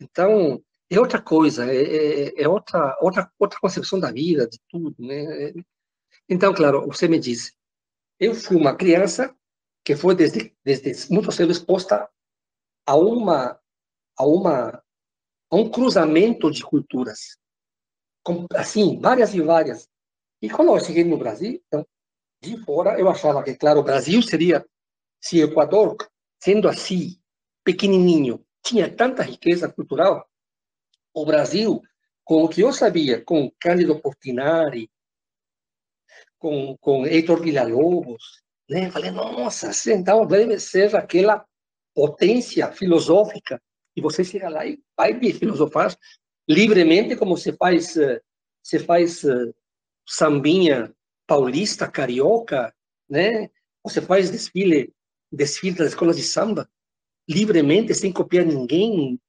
Então, 0.00 0.62
é 0.88 0.98
outra 0.98 1.20
coisa, 1.20 1.70
é, 1.70 1.82
é, 2.28 2.42
é, 2.42 2.48
outra, 2.48 2.96
outra, 3.00 3.30
outra 3.38 3.58
concepção 3.60 4.00
da 4.00 4.10
vida, 4.10 4.48
de 4.48 4.58
tudo, 4.70 4.94
né? 4.98 5.52
Então, 6.28 6.54
claro, 6.54 6.86
você 6.86 7.06
me 7.08 7.18
disse, 7.18 7.52
eu 8.18 8.34
fui 8.34 8.56
uma 8.56 8.74
criança 8.74 9.34
que 9.84 9.94
foi 9.94 10.14
desde, 10.14 10.54
desde 10.64 11.12
muito 11.12 11.30
cedo 11.30 11.52
exposta 11.52 12.08
a 12.86 12.96
uma, 12.96 13.60
a 14.16 14.26
uma, 14.26 14.82
a 15.50 15.56
um 15.56 15.70
cruzamento 15.70 16.50
de 16.50 16.64
culturas, 16.64 17.36
assim, 18.54 18.98
várias 18.98 19.34
e 19.34 19.40
várias. 19.40 19.88
E 20.40 20.48
quando 20.48 20.74
eu 20.74 20.80
cheguei 20.80 21.04
no 21.04 21.18
Brasil, 21.18 21.62
então, 21.66 21.86
de 22.42 22.56
fora, 22.64 22.98
eu 22.98 23.08
achava 23.08 23.42
que, 23.42 23.54
claro, 23.54 23.80
o 23.80 23.84
Brasil 23.84 24.22
seria, 24.22 24.64
se 25.20 25.42
o 25.42 25.46
Equador, 25.46 25.96
sendo 26.42 26.68
assim, 26.68 27.18
pequenininho, 27.64 28.44
tinha 28.64 28.94
tanta 28.94 29.22
riqueza 29.22 29.68
cultural, 29.68 30.28
o 31.14 31.24
Brasil, 31.24 31.80
com 32.24 32.44
o 32.44 32.48
que 32.48 32.60
eu 32.60 32.72
sabia, 32.72 33.24
com 33.24 33.50
Cândido 33.60 34.00
Portinari, 34.00 34.90
com, 36.38 36.76
com 36.78 37.06
Heitor 37.06 37.40
Villa-Lobos, 37.40 38.42
né? 38.68 38.90
Falei, 38.90 39.10
nossa, 39.10 39.70
então 39.92 40.26
deve 40.26 40.58
ser 40.58 40.94
aquela 40.94 41.44
potência 41.94 42.70
filosófica. 42.72 43.60
E 43.96 44.00
você 44.00 44.22
chega 44.22 44.48
lá 44.48 44.66
e 44.66 44.78
vai 44.96 45.18
filosofar 45.32 45.96
livremente, 46.48 47.16
como 47.16 47.36
se 47.36 47.52
faz, 47.52 47.96
se 48.62 48.78
faz 48.80 49.24
uh, 49.24 49.54
sambinha 50.06 50.94
paulista, 51.26 51.90
carioca, 51.90 52.74
né? 53.08 53.50
Você 53.82 54.00
faz 54.00 54.30
desfile, 54.30 54.92
desfile 55.30 55.76
das 55.76 55.88
escolas 55.88 56.16
de 56.16 56.22
samba 56.22 56.68
livremente, 57.28 57.94
sem 57.94 58.12
copiar 58.12 58.44
ninguém, 58.44 59.20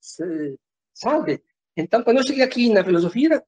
sabe? 0.93 1.43
Então, 1.75 2.03
quando 2.03 2.17
eu 2.17 2.25
cheguei 2.25 2.43
aqui 2.43 2.69
na 2.69 2.83
filosofia, 2.83 3.43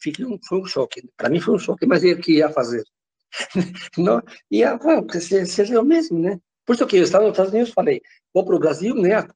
fiquei 0.00 0.24
um, 0.24 0.38
foi 0.46 0.60
um 0.60 0.66
choque. 0.66 1.08
Para 1.16 1.28
mim 1.28 1.40
foi 1.40 1.54
um 1.54 1.58
choque, 1.58 1.86
mas 1.86 2.04
eu 2.04 2.18
que 2.20 2.38
ia 2.38 2.50
fazer. 2.50 2.84
E 4.50 4.62
ah, 4.62 4.78
se, 5.12 5.44
se 5.46 5.76
o 5.76 5.82
mesmo, 5.82 6.18
né? 6.18 6.38
Por 6.64 6.74
isso 6.74 6.86
que 6.86 6.96
eu 6.96 7.02
estava 7.02 7.24
nos 7.24 7.32
Estados 7.32 7.52
Unidos, 7.52 7.72
falei, 7.72 8.00
vou 8.32 8.44
para 8.44 8.54
o 8.54 8.58
Brasil, 8.58 8.94
né? 8.94 9.14
A, 9.14 9.28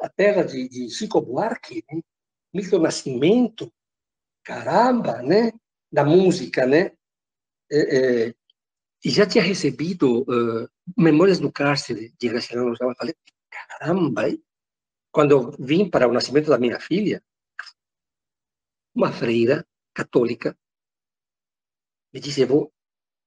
a 0.00 0.08
terra 0.08 0.44
de, 0.44 0.68
de 0.68 0.90
Chico 0.90 1.20
Buarque, 1.20 1.84
né? 1.90 2.00
Milton 2.54 2.78
Nascimento, 2.78 3.72
caramba, 4.44 5.22
né? 5.22 5.52
Da 5.90 6.04
música, 6.04 6.66
né? 6.66 6.92
É, 7.72 8.28
é, 8.28 8.34
já 9.04 9.26
tinha 9.26 9.42
recebido 9.42 10.22
uh, 10.22 10.68
Memórias 10.96 11.40
do 11.40 11.50
Cárcere 11.50 12.12
de 12.20 12.28
Graciano 12.28 12.68
Rosado. 12.68 12.94
Falei, 12.96 13.14
caramba, 13.50 14.28
hein? 14.28 14.42
quando 15.12 15.52
vim 15.58 15.88
para 15.88 16.08
o 16.08 16.12
nascimento 16.12 16.48
da 16.48 16.58
minha 16.58 16.80
filha, 16.80 17.22
uma 18.94 19.12
freira 19.12 19.66
católica 19.94 20.56
me 22.12 22.20
disse: 22.20 22.44
vou, 22.44 22.72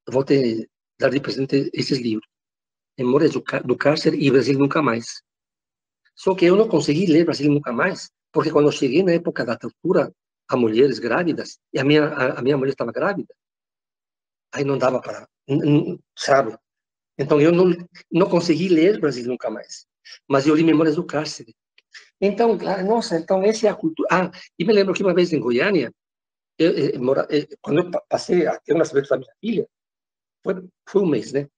vou 0.10 0.24
te 0.24 0.70
dar 1.00 1.10
de 1.10 1.20
presente 1.20 1.70
esses 1.74 2.00
livros, 2.00 2.28
Memórias 2.98 3.32
do, 3.32 3.44
do 3.66 3.78
Cárcere 3.78 4.18
e 4.18 4.32
Brasil 4.32 4.58
Nunca 4.58 4.82
Mais. 4.82 5.22
Só 6.16 6.34
que 6.34 6.46
eu 6.46 6.56
não 6.56 6.68
consegui 6.68 7.06
ler 7.08 7.26
Brasil 7.26 7.52
Nunca 7.52 7.72
Mais, 7.72 8.10
porque 8.32 8.52
quando 8.52 8.68
eu 8.68 8.72
cheguei 8.72 9.04
na 9.04 9.14
época 9.14 9.46
da 9.46 9.58
tortura 9.58 10.14
a 10.48 10.56
mulheres 10.56 11.00
grávidas, 11.00 11.60
e 11.74 11.80
a 11.80 11.84
minha, 11.84 12.06
a, 12.06 12.40
a 12.40 12.42
minha 12.42 12.58
mulher 12.58 12.72
estava 12.72 12.92
grávida, 12.92 13.34
aí 14.56 14.64
não 14.64 14.78
dava 14.78 15.02
para, 15.02 15.28
sabe? 16.18 16.58
Então 17.18 17.40
eu 17.40 17.52
não, 17.52 17.72
não 18.12 18.30
consegui 18.30 18.70
ler 18.70 19.00
Brasil 19.00 19.26
Nunca 19.28 19.50
Mais. 19.50 19.86
Mas 20.28 20.48
eu 20.48 20.56
li 20.56 20.64
Memórias 20.64 20.96
do 20.96 21.06
Cárcere. 21.06 21.56
Então, 22.20 22.58
nossa, 22.86 23.18
então 23.18 23.44
essa 23.44 23.68
é 23.68 23.70
a 23.70 23.76
cultura. 23.76 24.08
Ah, 24.12 24.32
e 24.58 24.66
me 24.66 24.74
lembro 24.74 24.94
que 24.94 25.04
uma 25.04 25.14
vez 25.14 25.34
em 25.34 25.40
Goiânia, 25.40 25.94
eu, 26.58 26.72
eu, 26.72 26.90
eu, 27.30 27.48
quando 27.62 27.80
eu 27.80 27.92
passei 28.10 28.48
a 28.48 28.58
ter 28.60 28.74
o 28.74 28.78
nascimento 28.78 29.10
da 29.10 29.18
minha 29.18 29.34
filha, 29.42 29.68
foi, 30.44 30.64
foi 30.88 31.02
um 31.02 31.08
mês, 31.08 31.34
né? 31.34 31.50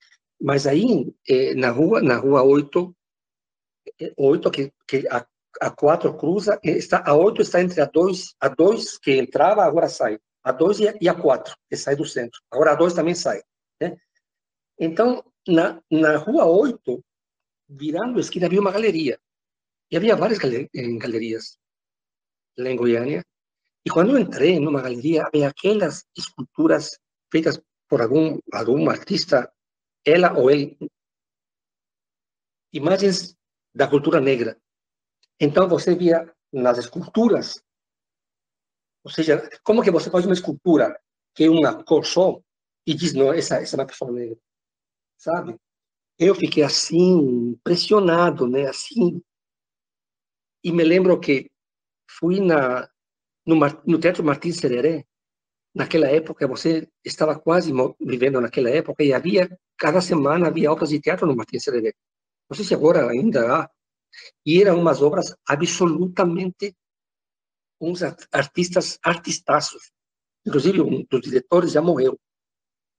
Mas 0.41 0.65
aí, 0.65 1.13
eh, 1.27 1.53
na 1.55 1.71
rua, 1.71 2.01
na 2.01 2.17
rua 2.17 2.43
8, 2.43 2.95
8 4.17 4.51
que, 4.51 4.71
que 4.87 5.07
a, 5.09 5.25
a 5.61 5.71
4 5.71 6.15
cruza, 6.15 6.59
está, 6.63 7.03
a 7.05 7.13
8 7.15 7.41
está 7.41 7.61
entre 7.61 7.81
a 7.81 7.85
2, 7.85 8.35
a 8.39 8.47
2 8.49 8.97
que 8.99 9.17
entrava, 9.17 9.63
agora 9.63 9.89
sai. 9.89 10.19
A 10.47 10.51
2 10.53 10.79
e 10.79 10.87
a, 10.87 10.93
e 11.01 11.09
a 11.09 11.13
4, 11.13 11.55
que 11.69 11.75
sai 11.75 11.95
do 11.97 12.05
centro. 12.05 12.39
Agora 12.49 12.71
a 12.71 12.75
2 12.75 12.93
também 12.93 13.13
sai. 13.13 13.41
Né? 13.81 13.97
Então, 14.79 15.21
na, 15.45 15.81
na 15.91 16.15
rua 16.15 16.45
8, 16.45 17.03
virando 17.67 18.17
a 18.17 18.21
esquina, 18.21 18.45
havia 18.45 18.61
uma 18.61 18.71
galeria. 18.71 19.19
E 19.91 19.97
havia 19.97 20.15
várias 20.15 20.39
galerias 20.39 21.57
lá 22.57 22.69
em 22.69 22.77
Goiânia. 22.77 23.25
E 23.85 23.89
quando 23.89 24.11
eu 24.11 24.19
entrei 24.19 24.57
numa 24.57 24.81
galeria, 24.81 25.25
havia 25.25 25.49
aquelas 25.49 26.05
esculturas 26.17 26.97
feitas 27.29 27.59
por 27.89 28.01
algum, 28.01 28.39
algum 28.53 28.89
artista, 28.89 29.51
ela 30.05 30.31
ou 30.31 30.49
ele, 30.49 30.77
imagens 32.71 33.35
da 33.75 33.85
cultura 33.85 34.21
negra. 34.21 34.57
Então 35.39 35.67
você 35.67 35.93
via 35.93 36.33
nas 36.53 36.77
esculturas, 36.77 37.61
ou 39.07 39.09
seja, 39.09 39.49
como 39.63 39.81
que 39.81 39.89
você 39.89 40.09
faz 40.09 40.25
uma 40.25 40.33
escultura 40.33 40.99
que 41.33 41.45
é 41.45 41.49
uma 41.49 41.81
cor 41.81 42.05
só 42.05 42.41
e 42.85 42.93
diz, 42.93 43.13
não, 43.13 43.31
essa, 43.31 43.55
essa 43.55 43.77
é 43.77 43.79
uma 43.79 43.85
pessoa 43.85 44.11
negra, 44.11 44.37
sabe? 45.17 45.55
Eu 46.19 46.35
fiquei 46.35 46.61
assim, 46.61 47.51
impressionado, 47.51 48.45
né? 48.49 48.67
Assim, 48.67 49.21
e 50.61 50.73
me 50.73 50.83
lembro 50.83 51.17
que 51.21 51.49
fui 52.19 52.41
na, 52.41 52.89
no, 53.45 53.55
no 53.85 53.97
Teatro 53.97 54.25
Martins 54.25 54.57
Sereré, 54.57 55.05
naquela 55.73 56.07
época, 56.07 56.45
você 56.45 56.85
estava 57.05 57.39
quase 57.39 57.71
vivendo 58.01 58.41
naquela 58.41 58.69
época, 58.69 59.05
e 59.05 59.13
havia, 59.13 59.57
cada 59.77 60.01
semana 60.01 60.47
havia 60.47 60.69
obras 60.69 60.89
de 60.89 60.99
teatro 60.99 61.25
no 61.25 61.35
Martins 61.35 61.63
Sereré. 61.63 61.93
Não 62.49 62.57
sei 62.57 62.65
se 62.65 62.73
agora 62.73 63.09
ainda 63.09 63.55
há. 63.55 63.69
E 64.45 64.61
eram 64.61 64.81
umas 64.81 65.01
obras 65.01 65.33
absolutamente 65.47 66.75
uns 67.80 68.01
artistas 68.32 68.99
artistaços. 69.03 69.91
Inclusive, 70.45 70.82
um 70.82 71.05
dos 71.09 71.21
diretores 71.21 71.71
já 71.71 71.82
morreu. 71.82 72.19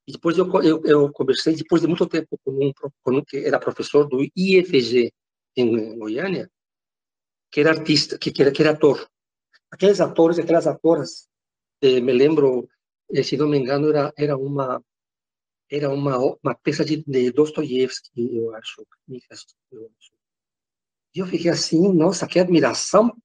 E 0.07 0.13
depois 0.13 0.39
eu, 0.39 0.51
eu, 0.63 0.83
eu 0.85 1.13
conversei, 1.13 1.55
depois 1.55 1.83
de 1.83 1.89
muito 1.89 2.07
tempo, 2.07 2.39
com 2.45 2.51
um, 2.53 2.73
com 2.73 3.15
um 3.15 3.25
que 3.25 3.39
era 3.39 3.59
professor 3.59 4.09
do 4.09 4.23
IFG 4.35 5.13
em 5.57 5.99
Goiânia, 5.99 6.51
que 7.51 7.61
era 7.61 7.71
artista, 7.71 8.19
que, 8.19 8.31
que, 8.31 8.43
era, 8.43 8.53
que 8.53 8.63
era 8.63 8.73
ator. 8.73 9.09
Aqueles 9.71 10.01
atores, 10.01 10.39
aquelas 10.39 10.67
atoras, 10.67 11.29
eh, 11.83 12.01
me 12.01 12.13
lembro, 12.13 12.69
eh, 13.13 13.23
se 13.23 13.37
não 13.37 13.49
me 13.49 13.59
engano, 13.59 13.91
era, 13.91 14.13
era 14.17 14.37
uma 14.37 14.83
era 15.71 15.91
uma, 15.91 16.17
uma 16.19 16.55
peça 16.55 16.85
de, 16.85 17.05
de 17.07 17.31
Dostoiévski, 17.31 18.37
eu 18.37 18.55
acho. 18.55 18.87
Eu 19.73 19.91
acho. 19.99 20.18
Eu 21.15 21.27
fiquei 21.27 21.51
assim, 21.51 21.93
nossa, 21.93 22.27
que 22.27 22.39
admiração, 22.39 23.17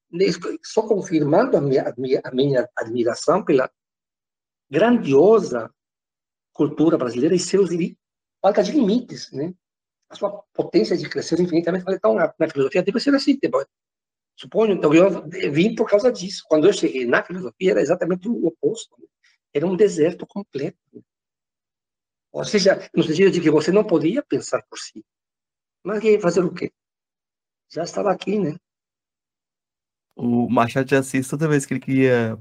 só 0.63 0.87
confirmando 0.87 1.57
a 1.57 1.61
minha, 1.61 1.83
a 2.23 2.31
minha, 2.31 2.69
admiração 2.77 3.43
pela 3.43 3.69
grandiosa 4.69 5.69
cultura 6.53 6.97
brasileira 6.97 7.35
e 7.35 7.39
seus 7.39 7.69
falta 8.41 8.63
de 8.63 8.71
limites, 8.71 9.31
né? 9.31 9.53
A 10.09 10.15
sua 10.15 10.43
potência 10.53 10.95
de 10.95 11.09
crescer 11.09 11.39
infinitamente. 11.39 11.85
Então, 11.89 12.13
na, 12.13 12.33
na 12.37 12.49
filosofia 12.49 12.83
deve 12.83 12.99
ser 12.99 13.13
assim. 13.15 13.37
Tipo, 13.37 13.65
suponho, 14.35 14.73
então 14.73 14.93
eu 14.93 15.27
vim 15.51 15.73
por 15.73 15.89
causa 15.89 16.11
disso. 16.11 16.43
Quando 16.47 16.67
eu 16.67 16.73
cheguei 16.73 17.05
na 17.05 17.23
filosofia, 17.23 17.71
era 17.71 17.81
exatamente 17.81 18.27
o 18.27 18.45
oposto. 18.45 18.95
Né? 18.99 19.07
Era 19.53 19.65
um 19.65 19.75
deserto 19.75 20.27
completo. 20.27 20.77
Né? 20.93 21.01
Ou 22.31 22.43
seja, 22.43 22.89
no 22.93 23.03
sentido 23.03 23.31
de 23.31 23.41
que 23.41 23.49
você 23.49 23.71
não 23.71 23.83
podia 23.83 24.21
pensar 24.23 24.61
por 24.69 24.77
si. 24.77 25.03
Mas 25.83 26.03
fazer 26.21 26.43
o 26.43 26.53
quê? 26.53 26.71
Já 27.73 27.83
estava 27.83 28.11
aqui, 28.11 28.37
né? 28.37 28.55
O 30.15 30.47
Machado 30.47 30.85
de 30.85 30.95
Assis, 30.95 31.27
toda 31.27 31.47
vez 31.47 31.65
que 31.65 31.73
ele 31.73 31.79
queria 31.79 32.37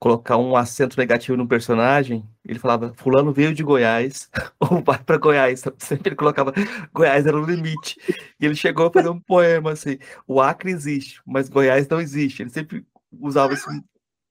colocar 0.00 0.36
um 0.36 0.56
acento 0.56 0.98
negativo 0.98 1.36
no 1.36 1.46
personagem, 1.46 2.28
ele 2.44 2.58
falava, 2.58 2.92
fulano 2.94 3.32
veio 3.32 3.54
de 3.54 3.62
Goiás, 3.62 4.28
ou 4.58 4.82
vai 4.82 5.00
para 5.00 5.16
Goiás. 5.16 5.62
Sempre 5.78 6.08
ele 6.08 6.16
colocava, 6.16 6.52
Goiás 6.92 7.24
era 7.24 7.38
o 7.40 7.44
limite. 7.44 8.00
E 8.40 8.46
ele 8.46 8.56
chegou 8.56 8.86
a 8.86 8.92
fazer 8.92 9.08
um 9.10 9.20
poema 9.20 9.72
assim, 9.72 9.96
o 10.26 10.40
Acre 10.40 10.72
existe, 10.72 11.20
mas 11.24 11.48
Goiás 11.48 11.86
não 11.86 12.00
existe. 12.00 12.42
Ele 12.42 12.50
sempre 12.50 12.84
usava 13.12 13.52
esse, 13.54 13.64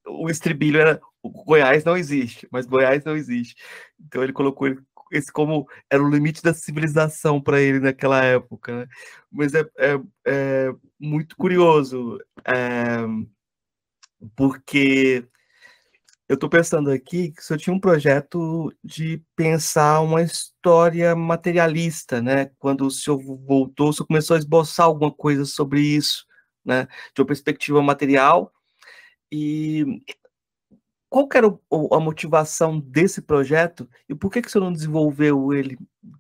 o 0.06 0.30
estribilho 0.30 0.82
era, 0.82 1.00
Goiás 1.24 1.86
não 1.86 1.96
existe, 1.96 2.46
mas 2.52 2.66
Goiás 2.66 3.02
não 3.06 3.16
existe. 3.16 3.56
Então 3.98 4.22
ele 4.22 4.34
colocou 4.34 4.68
esse 5.12 5.32
como 5.32 5.68
era 5.90 6.04
o 6.04 6.10
limite 6.10 6.42
da 6.42 6.54
civilização 6.54 7.42
para 7.42 7.62
ele 7.62 7.80
naquela 7.80 8.24
época. 8.24 8.82
Né? 8.82 8.88
Mas 9.32 9.54
é, 9.54 9.62
é, 9.78 10.00
é 10.26 10.74
muito 11.00 11.36
curioso. 11.38 12.20
É, 12.46 12.98
porque 14.36 15.28
eu 16.28 16.34
estou 16.36 16.50
pensando 16.50 16.92
aqui 16.92 17.32
que 17.32 17.42
se 17.44 17.54
eu 17.54 17.58
tinha 17.58 17.74
um 17.74 17.80
projeto 17.80 18.74
de 18.84 19.24
pensar 19.36 20.02
uma 20.02 20.22
história 20.22 21.16
materialista, 21.16 22.22
né? 22.22 22.52
Quando 22.60 22.86
o 22.86 22.92
senhor 22.92 23.18
voltou, 23.46 23.90
o 23.90 23.94
senhor 23.94 24.08
começou 24.08 24.36
a 24.36 24.40
esboçar 24.40 24.88
alguma 24.88 25.12
coisa 25.12 25.46
sobre 25.46 25.80
isso, 25.82 26.26
né? 26.66 26.88
De 27.16 27.22
uma 27.22 27.28
perspectiva 27.28 27.82
material. 27.82 28.52
E 29.32 29.86
qual 31.10 31.28
era 31.34 31.48
a 31.48 32.00
motivação 32.00 32.80
desse 32.80 33.22
projeto 33.22 33.90
e 34.10 34.16
por 34.16 34.32
que, 34.32 34.42
que 34.42 34.48
o 34.48 34.52
senhor 34.52 34.66
não 34.66 34.74
desenvolveu 34.74 35.54
ele 35.54 35.78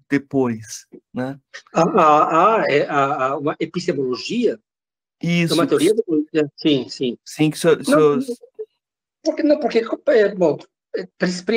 depois, 0.09 0.87
né? 1.13 1.39
A, 1.73 1.81
a, 1.81 2.55
a, 2.61 2.65
é, 2.69 2.85
a, 2.87 3.25
a 3.25 3.37
uma 3.37 3.55
epistemologia 3.59 4.59
isso. 5.21 5.53
Uma 5.53 5.67
teoria. 5.67 5.93
Sim, 6.55 6.87
sim. 6.89 7.17
Sim, 7.25 7.49
que 7.49 7.57
so, 7.57 7.69
não, 7.75 8.19
porque, 9.23 9.43
não, 9.43 9.59
porque, 9.59 9.81
é, 10.09 10.35
bom, 10.35 10.57
é, 10.95 11.07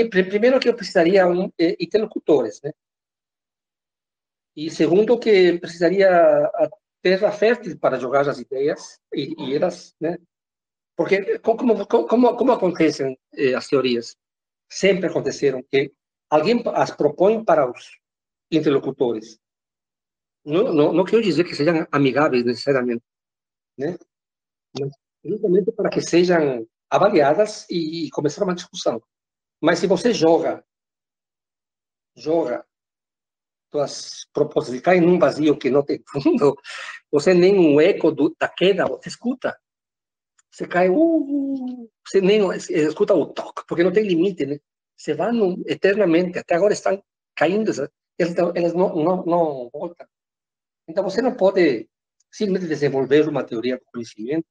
primeiro 0.08 0.58
que 0.58 0.68
eu 0.68 0.74
precisaria 0.74 1.26
um, 1.26 1.50
interlocutores, 1.78 2.60
né? 2.62 2.72
E 4.56 4.70
segundo 4.70 5.18
que 5.18 5.58
precisaria 5.58 6.10
a 6.10 6.68
terra 7.02 7.30
fértil 7.30 7.78
para 7.78 7.98
jogar 7.98 8.28
as 8.28 8.38
ideias 8.38 8.98
e, 9.14 9.34
e 9.38 9.54
elas, 9.54 9.94
né? 10.00 10.18
Porque 11.00 11.38
como, 11.38 11.86
como, 11.86 12.36
como 12.36 12.52
acontecem 12.52 13.18
eh, 13.32 13.54
as 13.54 13.68
teorias? 13.68 14.18
Sempre 14.68 15.06
aconteceram 15.08 15.62
que 15.62 15.94
alguém 16.28 16.62
as 16.74 16.90
propõe 16.94 17.42
para 17.42 17.70
os 17.70 17.98
interlocutores. 18.52 19.40
Não, 20.44 20.74
não, 20.74 20.92
não 20.92 21.04
quero 21.06 21.22
dizer 21.22 21.44
que 21.44 21.54
sejam 21.54 21.86
amigáveis 21.90 22.44
necessariamente, 22.44 23.02
né? 23.78 23.96
justamente 25.24 25.72
para 25.72 25.88
que 25.88 26.02
sejam 26.02 26.68
avaliadas 26.90 27.66
e, 27.70 28.04
e 28.04 28.10
começar 28.10 28.44
uma 28.44 28.54
discussão. 28.54 29.02
Mas 29.58 29.78
se 29.78 29.86
você 29.86 30.12
joga, 30.12 30.62
joga 32.14 32.62
suas 33.72 34.26
propostas 34.34 34.74
e 34.74 34.82
cai 34.82 35.00
num 35.00 35.18
vazio 35.18 35.56
que 35.56 35.70
não 35.70 35.82
tem 35.82 36.02
fundo, 36.12 36.54
você 37.10 37.32
nem 37.32 37.58
um 37.58 37.80
eco 37.80 38.12
do, 38.12 38.36
da 38.38 38.50
queda 38.50 38.86
você 38.86 39.08
escuta. 39.08 39.58
Você 40.50 40.66
cai, 40.66 40.88
uh, 40.88 41.90
você 42.06 42.20
nem 42.20 42.40
escuta 42.70 43.14
o 43.14 43.26
toque, 43.26 43.62
porque 43.68 43.84
não 43.84 43.92
tem 43.92 44.04
limite, 44.04 44.44
né? 44.46 44.58
Você 44.96 45.14
vai 45.14 45.32
no, 45.32 45.62
eternamente, 45.66 46.38
até 46.38 46.54
agora 46.54 46.72
estão 46.72 47.02
caindo, 47.34 47.70
elas, 48.18 48.36
elas 48.54 48.74
não, 48.74 48.94
não, 48.96 49.24
não 49.24 49.70
voltam. 49.72 50.06
Então 50.88 51.04
você 51.04 51.22
não 51.22 51.34
pode 51.34 51.88
simplesmente 52.30 52.68
desenvolver 52.68 53.28
uma 53.28 53.44
teoria 53.44 53.78
do 53.78 53.84
conhecimento, 53.86 54.48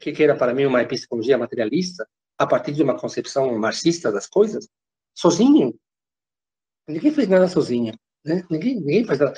que, 0.00 0.12
que 0.12 0.22
era 0.22 0.36
para 0.36 0.54
mim 0.54 0.66
uma 0.66 0.82
epistemologia 0.82 1.38
materialista, 1.38 2.08
a 2.36 2.46
partir 2.46 2.72
de 2.72 2.82
uma 2.82 2.98
concepção 2.98 3.58
marxista 3.58 4.12
das 4.12 4.26
coisas, 4.26 4.68
sozinho. 5.14 5.78
Ninguém 6.86 7.12
fez 7.12 7.28
nada 7.28 7.48
sozinho. 7.48 7.92
Né? 8.28 8.44
Ninguém, 8.50 8.74
ninguém 8.76 9.04
faz 9.04 9.18
nada. 9.18 9.32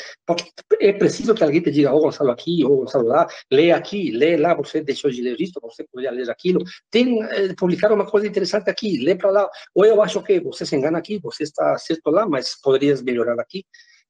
É 0.81 0.93
preciso 0.93 1.35
que 1.35 1.45
alguém 1.45 1.63
te 1.63 1.71
diga, 1.71 1.93
ô 1.93 1.99
oh, 1.99 2.01
Gonçalo 2.01 2.31
aqui, 2.31 2.65
ô 2.65 2.73
oh, 2.73 2.77
Gonçalo 2.79 3.07
lá, 3.07 3.27
lê 3.51 3.71
aqui, 3.71 4.11
lê 4.11 4.37
lá, 4.37 4.53
você 4.55 4.83
deixou 4.83 5.11
de 5.11 5.23
ler 5.23 5.41
isso, 5.41 5.61
você 5.63 5.85
poderia 5.85 6.11
ler 6.11 6.29
aquilo. 6.29 6.65
Tem, 6.91 7.23
eh, 7.23 7.55
publicar 7.55 7.93
uma 7.93 8.05
coisa 8.05 8.27
interessante 8.27 8.69
aqui, 8.69 8.99
lê 8.99 9.15
para 9.15 9.31
lá. 9.31 9.49
Ou 9.75 9.85
eu 9.85 10.03
acho 10.03 10.21
que 10.23 10.41
você 10.41 10.67
se 10.67 10.75
engana 10.75 10.99
aqui, 10.99 11.19
você 11.19 11.45
está 11.45 11.79
certo 11.79 12.11
lá, 12.11 12.29
mas 12.29 12.61
poderias 12.61 13.01
melhorar 13.01 13.41
aqui. 13.41 13.65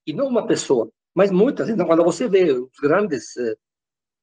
E 0.07 0.13
não 0.13 0.27
uma 0.27 0.47
pessoa. 0.47 0.91
Mas 1.15 1.31
muitas, 1.31 1.69
então, 1.69 1.87
quando 1.87 2.05
você 2.05 2.29
vê 2.29 2.53
os 2.53 2.71
grandes 2.81 3.37
uh, 3.37 3.57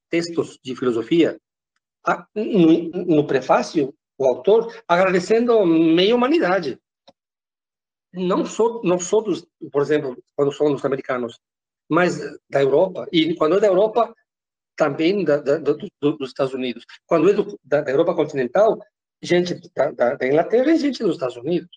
textos 0.10 0.58
de 0.64 0.76
filosofia, 0.76 1.38
a, 2.06 2.26
no, 2.34 2.90
no, 3.06 3.28
prefácio, 3.28 3.94
o 4.18 4.26
autor 4.26 4.74
agradecendo 4.88 5.66
meia 5.66 6.16
humanidade. 6.16 6.80
Não 8.14 8.46
só, 8.46 8.82
não 8.84 9.00
só 9.00 9.22
dos, 9.22 9.46
por 9.72 9.82
exemplo, 9.82 10.18
quando 10.36 10.52
são 10.52 10.74
os 10.74 10.84
americanos, 10.86 11.40
mas 11.90 12.20
da 12.50 12.62
Europa. 12.62 13.08
E 13.12 13.36
quando 13.36 13.58
é 13.58 13.60
da 13.60 13.68
Europa, 13.68 14.14
também 14.76 15.24
da, 15.24 15.38
da, 15.38 15.58
do, 15.58 15.78
dos 16.02 16.30
Estados 16.30 16.54
Unidos. 16.54 16.86
Quando 17.06 17.30
é 17.30 17.34
do, 17.34 17.60
da, 17.64 17.82
da, 17.82 17.92
Europa 17.92 18.16
continental, 18.16 18.80
gente 19.22 19.60
da, 19.76 19.92
da, 19.92 20.28
Inglaterra 20.28 20.72
e 20.72 20.78
gente 20.78 21.04
dos 21.04 21.16
Estados 21.16 21.38
Unidos. 21.38 21.70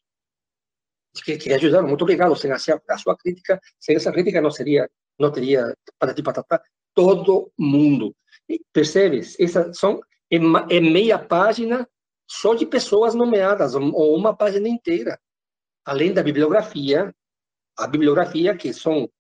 Que, 1.24 1.36
que 1.36 1.52
ajudaram. 1.52 1.88
Muito 1.88 2.02
obrigado. 2.02 2.36
Sem 2.36 2.52
a, 2.52 2.56
a 2.56 2.98
sua 2.98 3.16
crítica, 3.16 3.60
sem 3.80 3.96
essa 3.96 4.12
crítica 4.12 4.40
não 4.40 4.50
seria 4.50 4.88
não 5.18 5.30
teria 5.30 5.74
patati 5.98 6.22
patatá, 6.22 6.62
todo 6.94 7.52
mundo. 7.58 8.14
Percebes? 8.72 9.38
Essas 9.38 9.78
são 9.78 10.00
é, 10.30 10.36
é 10.36 10.80
meia 10.80 11.18
página 11.18 11.88
só 12.26 12.54
de 12.54 12.64
pessoas 12.64 13.14
nomeadas, 13.14 13.74
ou 13.74 14.16
uma 14.16 14.34
página 14.34 14.68
inteira. 14.68 15.20
Além 15.90 16.14
da 16.14 16.22
bibliografia, 16.22 17.12
a 17.76 17.84
bibliografia 17.84 18.56
que 18.56 18.72
são, 18.72 19.10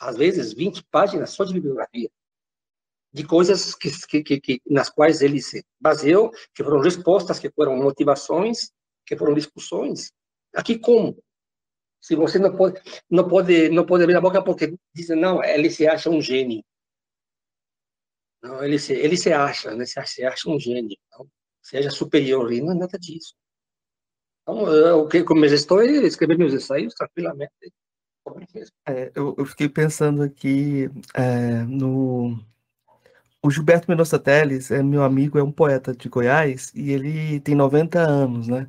às 0.00 0.16
vezes, 0.16 0.52
20 0.52 0.82
páginas 0.90 1.30
só 1.30 1.44
de 1.44 1.54
bibliografia. 1.54 2.10
De 3.12 3.24
coisas 3.24 3.72
que, 3.76 4.24
que, 4.24 4.40
que, 4.40 4.60
nas 4.66 4.90
quais 4.90 5.22
ele 5.22 5.40
se 5.40 5.64
baseou, 5.80 6.32
que 6.52 6.64
foram 6.64 6.80
respostas, 6.80 7.38
que 7.38 7.48
foram 7.52 7.76
motivações, 7.76 8.72
que 9.06 9.16
foram 9.16 9.32
discussões. 9.32 10.12
Aqui 10.52 10.76
como? 10.76 11.16
Se 12.00 12.16
você 12.16 12.36
não 12.36 12.56
pode, 12.56 12.82
não 13.08 13.28
pode, 13.28 13.68
não 13.68 13.86
pode 13.86 14.02
abrir 14.02 14.16
a 14.16 14.20
boca 14.20 14.42
porque 14.42 14.76
dizem, 14.92 15.16
não, 15.16 15.40
ele 15.44 15.70
se 15.70 15.86
acha 15.86 16.10
um 16.10 16.20
gênio. 16.20 16.64
Não, 18.42 18.64
ele 18.64 18.76
se, 18.76 18.92
ele 18.92 19.16
se 19.16 19.32
acha, 19.32 19.72
né? 19.76 19.86
Se, 19.86 20.04
se 20.04 20.24
acha 20.24 20.50
um 20.50 20.58
gênio. 20.58 20.96
Então, 21.06 21.30
seja 21.62 21.90
superior, 21.90 22.52
e 22.52 22.60
não 22.60 22.72
é 22.72 22.74
nada 22.74 22.98
disso. 22.98 23.36
Então, 24.42 24.66
eu, 24.66 25.06
que 25.06 25.22
como 25.22 25.44
estou 25.44 25.82
é 25.82 25.86
escrever 25.86 26.36
meus 26.36 26.52
ensaios 26.52 26.94
tranquilamente. 26.94 27.52
É, 28.86 29.10
eu, 29.14 29.34
eu, 29.36 29.46
fiquei 29.46 29.68
pensando 29.68 30.22
aqui 30.22 30.88
é, 31.14 31.62
no. 31.64 32.38
O 33.42 33.50
Gilberto 33.50 33.90
Mendonça 33.90 34.18
Teles 34.18 34.70
é 34.70 34.82
meu 34.82 35.02
amigo, 35.02 35.38
é 35.38 35.42
um 35.42 35.50
poeta 35.50 35.94
de 35.94 36.08
Goiás 36.08 36.72
e 36.74 36.92
ele 36.92 37.40
tem 37.40 37.54
90 37.56 37.98
anos, 37.98 38.46
né? 38.46 38.68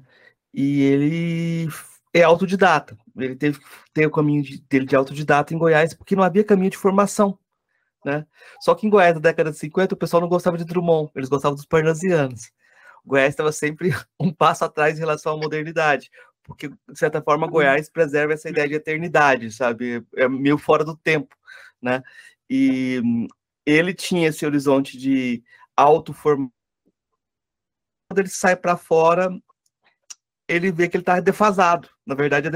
E 0.53 0.81
ele 0.81 1.67
é 2.13 2.23
autodidata. 2.23 2.97
Ele 3.15 3.35
teve 3.35 3.59
que 3.59 3.65
ter 3.93 4.07
o 4.07 4.11
caminho 4.11 4.43
de, 4.43 4.59
dele 4.61 4.85
de 4.85 4.95
autodidata 4.95 5.53
em 5.53 5.57
Goiás, 5.57 5.93
porque 5.93 6.15
não 6.15 6.23
havia 6.23 6.43
caminho 6.43 6.71
de 6.71 6.77
formação. 6.77 7.37
Né? 8.05 8.25
Só 8.61 8.75
que 8.75 8.85
em 8.85 8.89
Goiás, 8.89 9.13
na 9.13 9.21
década 9.21 9.51
de 9.51 9.57
50, 9.57 9.95
o 9.95 9.97
pessoal 9.97 10.21
não 10.21 10.27
gostava 10.29 10.57
de 10.57 10.65
Drummond, 10.65 11.11
eles 11.15 11.29
gostavam 11.29 11.55
dos 11.55 11.65
parnasianos. 11.65 12.51
Goiás 13.05 13.29
estava 13.29 13.51
sempre 13.51 13.89
um 14.19 14.31
passo 14.31 14.65
atrás 14.65 14.97
em 14.97 15.01
relação 15.01 15.33
à 15.33 15.37
modernidade, 15.37 16.09
porque, 16.43 16.69
de 16.69 16.99
certa 16.99 17.21
forma, 17.21 17.47
Goiás 17.47 17.89
preserva 17.89 18.33
essa 18.33 18.49
ideia 18.49 18.67
de 18.67 18.75
eternidade, 18.75 19.51
sabe? 19.51 20.05
É 20.15 20.27
meio 20.27 20.57
fora 20.57 20.83
do 20.83 20.95
tempo, 20.95 21.35
né? 21.81 22.03
E 22.49 23.01
ele 23.65 23.93
tinha 23.93 24.27
esse 24.27 24.45
horizonte 24.45 24.97
de 24.97 25.43
autoformação. 25.75 26.51
Quando 28.09 28.19
ele 28.19 28.29
sai 28.29 28.55
para 28.55 28.77
fora, 28.77 29.31
ele 30.47 30.71
vê 30.71 30.87
que 30.87 30.97
ele 30.97 31.01
está 31.01 31.19
defasado. 31.19 31.89
Na 32.05 32.13
verdade, 32.13 32.49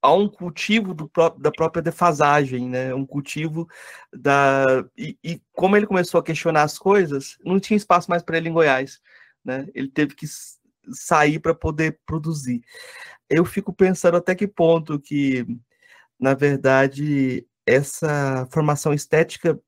há 0.00 0.12
um 0.12 0.28
cultivo 0.28 0.94
do, 0.94 1.10
da 1.38 1.50
própria 1.50 1.82
defasagem, 1.82 2.68
né? 2.68 2.94
Um 2.94 3.06
cultivo 3.06 3.68
da 4.12 4.84
e, 4.96 5.16
e, 5.24 5.40
como 5.52 5.76
ele 5.76 5.86
começou 5.86 6.20
a 6.20 6.22
questionar 6.22 6.62
as 6.62 6.78
coisas, 6.78 7.38
não 7.44 7.58
tinha 7.58 7.76
espaço 7.76 8.10
mais 8.10 8.22
para 8.22 8.36
ele 8.36 8.48
em 8.48 8.52
Goiás, 8.52 9.00
né? 9.44 9.66
Ele 9.74 9.88
teve 9.88 10.14
que 10.14 10.26
sair 10.92 11.38
para 11.38 11.54
poder 11.54 11.98
produzir. 12.06 12.62
Eu 13.28 13.44
fico 13.44 13.72
pensando 13.72 14.16
até 14.16 14.34
que 14.34 14.46
ponto 14.48 15.00
que, 15.00 15.46
na 16.18 16.34
verdade, 16.34 17.46
essa 17.66 18.46
formação 18.50 18.92
estética 18.92 19.58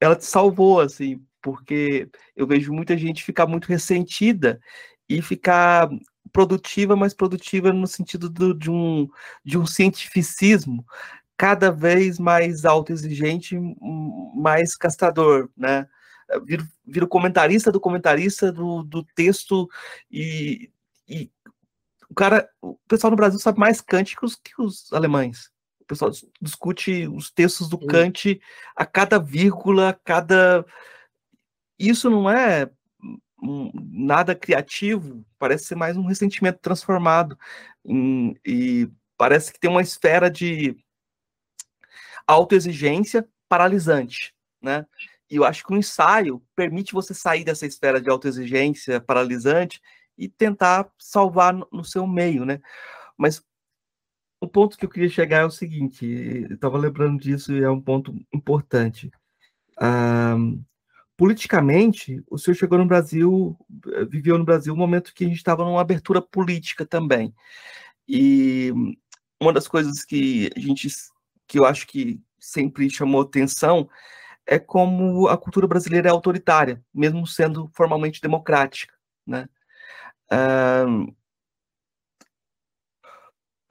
ela 0.00 0.16
te 0.16 0.24
salvou, 0.26 0.80
assim, 0.80 1.24
porque 1.42 2.08
eu 2.36 2.46
vejo 2.46 2.72
muita 2.72 2.96
gente 2.96 3.24
ficar 3.24 3.46
muito 3.46 3.66
ressentida 3.66 4.60
e 5.08 5.22
ficar 5.22 5.88
produtiva, 6.32 6.96
mas 6.96 7.14
produtiva 7.14 7.72
no 7.72 7.86
sentido 7.86 8.28
do, 8.28 8.54
de, 8.54 8.70
um, 8.70 9.08
de 9.44 9.58
um 9.58 9.66
cientificismo 9.66 10.84
cada 11.36 11.70
vez 11.70 12.18
mais 12.18 12.64
autoexigente, 12.64 13.56
mais 14.34 14.76
castrador, 14.76 15.48
né? 15.56 15.86
Vira, 16.44 16.66
vira 16.86 17.04
o 17.04 17.08
comentarista 17.08 17.70
do 17.70 17.80
comentarista 17.80 18.50
do, 18.50 18.82
do 18.82 19.04
texto 19.14 19.68
e, 20.10 20.70
e 21.08 21.30
o 22.08 22.14
cara, 22.14 22.48
o 22.62 22.76
pessoal 22.88 23.10
no 23.10 23.16
Brasil 23.16 23.40
sabe 23.40 23.58
mais 23.58 23.80
Kant 23.80 24.16
que 24.16 24.24
os, 24.24 24.36
que 24.36 24.60
os 24.60 24.92
alemães. 24.92 25.50
O 25.80 25.84
pessoal 25.84 26.10
discute 26.40 27.06
os 27.08 27.30
textos 27.30 27.68
do 27.68 27.78
Kant 27.78 28.40
a 28.76 28.86
cada 28.86 29.18
vírgula, 29.18 29.90
a 29.90 29.92
cada. 29.92 30.64
Isso 31.78 32.08
não 32.08 32.30
é 32.30 32.70
nada 33.90 34.34
criativo, 34.34 35.24
parece 35.38 35.66
ser 35.66 35.74
mais 35.74 35.96
um 35.96 36.06
ressentimento 36.06 36.60
transformado. 36.60 37.38
Em, 37.84 38.34
e 38.46 38.88
parece 39.18 39.52
que 39.52 39.60
tem 39.60 39.68
uma 39.68 39.82
esfera 39.82 40.30
de 40.30 40.76
autoexigência 42.26 43.28
paralisante, 43.48 44.34
né? 44.62 44.86
E 45.34 45.36
eu 45.36 45.44
acho 45.44 45.64
que 45.64 45.72
o 45.72 45.76
ensaio 45.76 46.40
permite 46.54 46.92
você 46.92 47.12
sair 47.12 47.42
dessa 47.42 47.66
esfera 47.66 48.00
de 48.00 48.08
autoexigência 48.08 49.00
paralisante 49.00 49.82
e 50.16 50.28
tentar 50.28 50.88
salvar 50.96 51.52
no, 51.52 51.84
seu 51.84 52.06
meio, 52.06 52.44
né? 52.44 52.60
Mas 53.18 53.42
o 54.40 54.46
ponto 54.46 54.78
que 54.78 54.84
eu 54.84 54.88
queria 54.88 55.08
chegar 55.08 55.38
é 55.38 55.44
o 55.44 55.50
seguinte, 55.50 56.06
eu 56.48 56.54
estava 56.54 56.78
lembrando 56.78 57.20
disso 57.20 57.52
e 57.52 57.64
é 57.64 57.68
um 57.68 57.80
ponto 57.80 58.14
importante. 58.32 59.10
Ah, 59.76 60.36
politicamente, 61.16 62.22
o 62.30 62.38
senhor 62.38 62.54
chegou 62.54 62.78
no 62.78 62.86
Brasil, 62.86 63.58
eh, 63.92 64.04
viveu 64.04 64.38
no 64.38 64.44
Brasil 64.44 64.72
um 64.72 64.76
momento 64.76 65.12
que 65.12 65.24
a 65.24 65.26
gente 65.28 65.38
estava 65.38 65.64
numa 65.64 65.80
abertura 65.80 66.22
política 66.22 66.86
também. 66.86 67.34
E 68.06 68.72
uma 69.40 69.52
das 69.52 69.66
coisas 69.66 70.04
que 70.04 70.48
a 70.56 70.60
gente, 70.60 70.86
que 71.48 71.58
eu 71.58 71.64
acho 71.64 71.88
que 71.88 72.22
sempre 72.38 72.88
chamou 72.88 73.22
atenção, 73.22 73.88
é 74.46 74.58
como 74.58 75.28
a 75.28 75.36
cultura 75.38 75.66
brasileira 75.66 76.08
é 76.08 76.10
autoritária, 76.10 76.82
mesmo 76.92 77.26
sendo 77.26 77.70
formalmente 77.74 78.20
democrática, 78.20 78.94
né? 79.26 79.48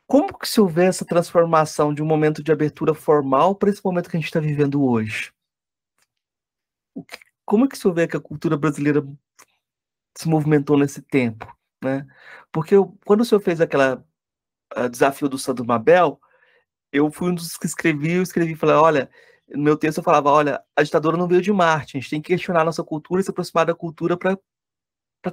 como 0.08 0.38
que 0.38 0.48
se 0.48 0.62
houver 0.62 0.90
essa 0.90 1.06
transformação 1.06 1.94
de 1.94 2.02
um 2.02 2.06
momento 2.06 2.44
de 2.44 2.52
abertura 2.52 2.94
formal 2.94 3.56
para 3.56 3.70
esse 3.70 3.84
momento 3.84 4.10
que 4.10 4.16
a 4.16 4.20
gente 4.20 4.28
está 4.28 4.40
vivendo 4.40 4.84
hoje? 4.84 5.34
Que, 7.08 7.18
como 7.46 7.66
é 7.66 7.68
que 7.68 7.78
se 7.78 7.88
houver 7.88 8.08
que 8.08 8.16
a 8.16 8.22
cultura 8.22 8.56
brasileira 8.56 9.04
se 10.16 10.28
movimentou 10.30 10.78
nesse 10.78 11.02
tempo, 11.02 11.52
né? 11.84 12.06
Porque 12.52 12.76
eu, 12.76 12.96
quando 13.06 13.22
o 13.22 13.26
senhor 13.26 13.42
fez 13.42 13.60
aquela 13.60 14.06
desafio 14.92 15.30
do 15.30 15.38
Santo 15.38 15.66
Mabel, 15.66 16.20
eu 16.92 17.12
fui 17.12 17.32
um 17.32 17.36
dos 17.36 17.58
que 17.58 17.66
escrevi, 17.66 18.14
eu 18.14 18.24
escrevi, 18.24 18.56
falei, 18.56 18.76
olha, 18.76 19.10
no 19.50 19.64
meu 19.64 19.78
texto 19.78 20.00
eu 20.00 20.04
falava, 20.04 20.30
olha, 20.30 20.62
a 20.76 20.84
ditadura 20.84 21.18
não 21.18 21.28
veio 21.28 21.42
de 21.42 21.52
Marte, 21.52 21.98
a 21.98 22.00
gente 22.00 22.10
tem 22.10 22.22
que 22.22 22.34
questionar 22.34 22.62
a 22.62 22.66
nossa 22.66 22.84
cultura 22.84 23.22
e 23.22 23.24
se 23.24 23.32
aproximar 23.32 23.66
da 23.66 23.76
cultura 23.76 24.18
para 24.18 24.38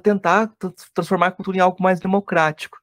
tentar 0.01 0.51
transformar 0.93 1.27
a 1.27 1.31
cultura 1.31 1.57
em 1.57 1.61
algo 1.61 1.81
mais 1.81 1.99
democrático. 1.99 2.77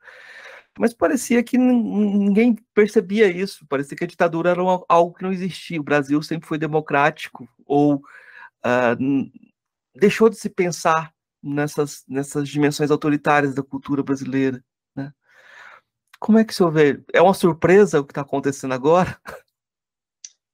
Mas 0.78 0.94
parecia 0.94 1.42
que 1.42 1.58
ninguém 1.58 2.56
percebia 2.72 3.26
isso, 3.28 3.66
parecia 3.66 3.96
que 3.96 4.04
a 4.04 4.06
ditadura 4.06 4.50
era 4.50 4.62
algo 4.88 5.12
que 5.12 5.24
não 5.24 5.32
existia. 5.32 5.80
O 5.80 5.84
Brasil 5.84 6.22
sempre 6.22 6.46
foi 6.46 6.56
democrático, 6.56 7.48
ou 7.66 7.96
uh, 7.96 9.30
deixou 9.94 10.28
de 10.30 10.36
se 10.36 10.48
pensar 10.48 11.12
nessas, 11.42 12.04
nessas 12.08 12.48
dimensões 12.48 12.92
autoritárias 12.92 13.54
da 13.54 13.62
cultura 13.62 14.04
brasileira. 14.04 14.62
Né? 14.94 15.12
Como 16.20 16.38
é 16.38 16.44
que 16.44 16.52
o 16.52 16.56
senhor 16.56 16.70
vê? 16.70 17.02
É 17.12 17.20
uma 17.20 17.34
surpresa 17.34 18.00
o 18.00 18.04
que 18.04 18.12
está 18.12 18.20
acontecendo 18.20 18.72
agora? 18.72 19.18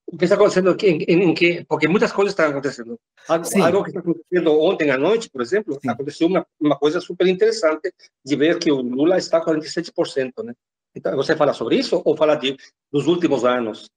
O 0.07 0.19
que 0.19 0.25
está 0.25 0.37
acontecendo 0.37 0.71
aqui, 0.71 0.87
em, 0.87 1.23
em, 1.23 1.35
que, 1.35 1.65
porque 1.65 1.89
muitas 1.89 2.13
coisas 2.13 2.33
estão 2.33 2.51
acontecendo. 2.51 2.99
Algo, 3.27 3.47
algo, 3.63 3.83
que 3.85 3.91
está 3.91 4.01
acontecendo 4.01 4.61
ontem 4.61 4.91
à 4.91 4.99
noite, 4.99 5.31
por 5.31 5.41
exemplo, 5.41 5.79
Sim. 5.81 5.89
aconteceu 5.89 6.27
uma, 6.29 6.47
uma 6.61 6.77
coisa 6.77 7.01
super 7.01 7.27
interessante 7.27 7.93
de 8.25 8.37
ver 8.37 8.59
que 8.59 8.71
o 8.71 8.83
Lula 8.83 9.17
está 9.17 9.41
com 9.41 9.53
47%, 9.53 10.45
né? 10.45 10.55
Então, 10.95 11.17
você 11.17 11.35
fala 11.35 11.53
sobre 11.53 11.77
isso 11.77 12.01
ou 12.05 12.17
fala 12.17 12.37
de, 12.37 12.57
dos 12.93 13.07
últimos 13.07 13.45
anos? 13.45 13.91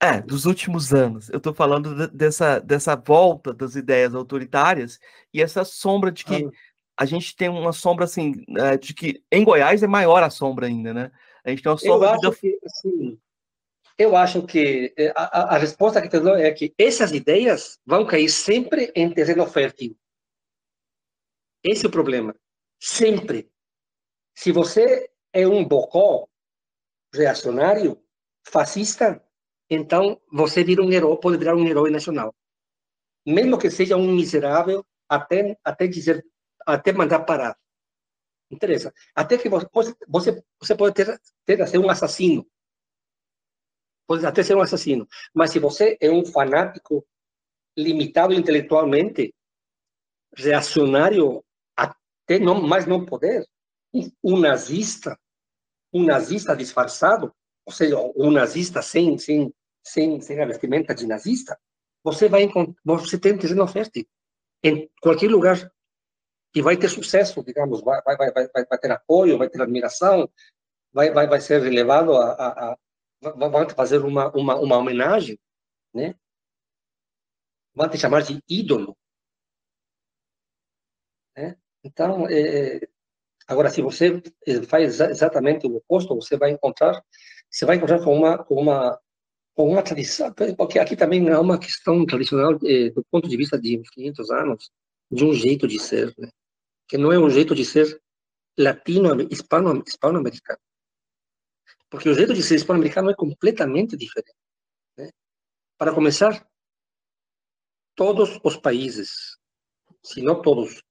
É, 0.00 0.20
dos 0.20 0.44
últimos 0.44 0.92
anos. 0.92 1.30
Eu 1.30 1.38
estou 1.38 1.54
falando 1.54 2.06
dessa, 2.08 2.60
dessa 2.60 2.94
volta 2.94 3.54
das 3.54 3.74
ideias 3.76 4.14
autoritárias 4.14 5.00
e 5.32 5.40
essa 5.40 5.64
sombra 5.64 6.12
de 6.12 6.24
que 6.24 6.44
ah. 6.44 6.50
a 6.98 7.06
gente 7.06 7.34
tem 7.34 7.48
uma 7.48 7.72
sombra 7.72 8.04
assim, 8.04 8.44
é, 8.58 8.76
de 8.76 8.92
que 8.92 9.22
em 9.32 9.42
Goiás 9.42 9.82
é 9.82 9.86
maior 9.86 10.22
a 10.22 10.30
sombra 10.30 10.66
ainda, 10.66 10.92
né? 10.92 11.10
A 11.44 11.50
gente 11.50 11.62
tem 11.62 11.72
uma 11.72 11.78
sombra. 11.78 12.08
Eu 12.08 12.12
acho 12.12 12.30
de... 12.30 12.36
que, 12.36 12.58
assim, 12.64 13.18
eu 13.98 14.14
acho 14.16 14.46
que 14.46 14.92
eh, 14.96 15.12
a, 15.16 15.54
a 15.54 15.58
resposta 15.58 16.02
que 16.02 16.08
te 16.08 16.20
dou 16.20 16.36
é 16.36 16.52
que 16.52 16.74
essas 16.78 17.12
ideias 17.12 17.78
vão 17.86 18.06
cair 18.06 18.28
sempre 18.28 18.92
em 18.94 19.12
terreno 19.12 19.46
fértil. 19.46 19.96
Esse 21.64 21.86
é 21.86 21.88
o 21.88 21.92
problema. 21.92 22.34
Sempre. 22.78 23.50
Se 24.34 24.52
você 24.52 25.10
é 25.32 25.46
um 25.48 25.64
bocó 25.64 26.28
reacionário, 27.12 28.02
fascista, 28.46 29.22
então 29.70 30.20
você 30.30 30.62
vira 30.62 30.82
um 30.82 30.92
herói, 30.92 31.18
pode 31.18 31.38
virar 31.38 31.56
um 31.56 31.66
herói 31.66 31.90
nacional. 31.90 32.34
Mesmo 33.26 33.58
que 33.58 33.70
seja 33.70 33.96
um 33.96 34.14
miserável, 34.14 34.84
até, 35.08 35.58
até 35.64 35.86
dizer, 35.86 36.24
até 36.66 36.92
mandar 36.92 37.20
parar. 37.20 37.58
Interessa. 38.50 38.92
Até 39.14 39.38
que 39.38 39.48
você, 39.48 39.66
você, 40.06 40.44
você 40.60 40.76
pode 40.76 40.94
ter, 40.94 41.18
ter 41.44 41.60
a 41.62 41.66
ser 41.66 41.78
um 41.78 41.90
assassino 41.90 42.46
pode 44.06 44.24
até 44.24 44.42
ser 44.42 44.56
um 44.56 44.60
assassino. 44.60 45.06
Mas 45.34 45.50
se 45.50 45.58
você 45.58 45.96
é 46.00 46.10
um 46.10 46.24
fanático 46.24 47.06
limitado 47.76 48.32
intelectualmente, 48.32 49.34
reacionário 50.34 51.44
até 51.76 52.38
não 52.38 52.60
mais 52.60 52.86
não 52.86 53.04
poder, 53.04 53.46
um 54.22 54.38
nazista, 54.38 55.18
um 55.92 56.04
nazista 56.04 56.56
disfarçado, 56.56 57.34
ou 57.64 57.72
seja, 57.72 57.96
um 58.16 58.30
nazista 58.30 58.82
sem 58.82 59.18
sem 59.18 59.52
sem, 59.82 60.20
sem 60.20 60.40
a 60.40 60.46
vestimenta 60.46 60.94
de 60.94 61.06
nazista, 61.06 61.58
você 62.02 62.28
vai 62.28 62.48
você 62.84 63.18
tem 63.18 63.38
terreno 63.38 63.66
fértil 63.66 64.04
em 64.62 64.90
qualquer 65.00 65.30
lugar 65.30 65.70
e 66.54 66.62
vai 66.62 66.76
ter 66.76 66.88
sucesso, 66.88 67.42
digamos, 67.44 67.82
vai 67.82 68.00
vai 68.02 68.16
vai 68.16 68.32
vai, 68.32 68.78
ter 68.78 68.90
apoio, 68.90 69.38
vai 69.38 69.48
ter 69.48 69.62
admiração, 69.62 70.28
vai 70.92 71.10
vai 71.12 71.26
vai 71.28 71.40
ser 71.40 71.62
relevado 71.62 72.12
a, 72.12 72.32
a, 72.32 72.78
vão 73.20 73.68
fazer 73.70 73.98
uma, 73.98 74.30
uma, 74.36 74.56
uma 74.56 74.76
homenagem, 74.76 75.38
né? 75.94 76.14
Vão 77.74 77.88
te 77.88 77.98
chamar 77.98 78.22
de 78.22 78.40
ídolo. 78.48 78.96
Né? 81.36 81.56
Então, 81.84 82.26
é, 82.28 82.80
agora, 83.46 83.70
se 83.70 83.82
você 83.82 84.22
faz 84.68 85.00
exatamente 85.00 85.66
o 85.66 85.76
oposto, 85.76 86.14
você 86.14 86.36
vai 86.36 86.50
encontrar, 86.50 87.02
você 87.50 87.66
vai 87.66 87.76
encontrar 87.76 88.02
com 88.02 88.16
uma, 88.16 88.42
com 88.42 88.54
uma, 88.54 88.98
com 89.54 89.70
uma 89.70 89.82
tradição, 89.82 90.32
porque 90.56 90.78
aqui 90.78 90.96
também 90.96 91.28
é 91.28 91.38
uma 91.38 91.58
questão 91.58 92.04
tradicional, 92.06 92.58
é, 92.64 92.90
do 92.90 93.04
ponto 93.10 93.28
de 93.28 93.36
vista 93.36 93.58
de 93.58 93.82
500 93.92 94.30
anos, 94.30 94.70
de 95.10 95.24
um 95.24 95.32
jeito 95.32 95.68
de 95.68 95.78
ser, 95.78 96.14
né? 96.18 96.30
que 96.88 96.96
não 96.96 97.12
é 97.12 97.18
um 97.18 97.30
jeito 97.30 97.54
de 97.54 97.64
ser 97.64 98.00
latino, 98.58 99.20
hispano, 99.30 99.82
hispano-americano. 99.86 100.58
Porque 101.90 102.08
o 102.08 102.14
jeito 102.14 102.34
de 102.34 102.42
ser 102.42 102.56
hispano-americano 102.56 103.10
é 103.10 103.14
completamente 103.14 103.96
diferente. 103.96 104.36
Né? 104.96 105.10
Para 105.78 105.94
começar, 105.94 106.46
todos 107.94 108.38
os 108.42 108.56
países, 108.56 109.38
se 110.02 110.20
não 110.20 110.42
todos, 110.42 110.82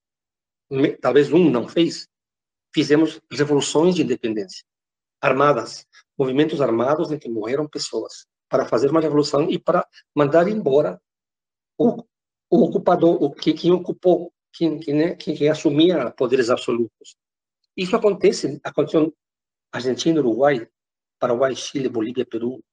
talvez 1.01 1.31
um 1.31 1.49
não 1.49 1.67
fez, 1.67 2.07
fizemos 2.73 3.21
revoluções 3.31 3.95
de 3.95 4.03
independência, 4.03 4.65
armadas, 5.21 5.85
movimentos 6.17 6.61
armados 6.61 7.11
em 7.11 7.19
que 7.19 7.29
morreram 7.29 7.67
pessoas, 7.67 8.25
para 8.49 8.65
fazer 8.65 8.89
uma 8.89 9.01
revolução 9.01 9.49
e 9.49 9.59
para 9.59 9.87
mandar 10.15 10.47
embora 10.47 11.01
o, 11.77 12.03
o 12.49 12.63
ocupador, 12.63 13.21
o 13.21 13.31
que 13.31 13.53
quem 13.53 13.71
ocupou, 13.71 14.31
quem, 14.53 14.79
quem, 14.79 14.93
né, 14.93 15.15
quem, 15.15 15.35
quem 15.35 15.49
assumia 15.49 16.11
poderes 16.11 16.49
absolutos. 16.49 17.15
Isso 17.75 17.95
acontece, 17.95 18.59
aconteceu 18.63 19.13
Argentina, 19.71 20.19
Uruguai, 20.19 20.67
Paraguai, 21.19 21.55
Chile, 21.55 21.89
Bolívia, 21.89 22.25
Peru, 22.25 22.63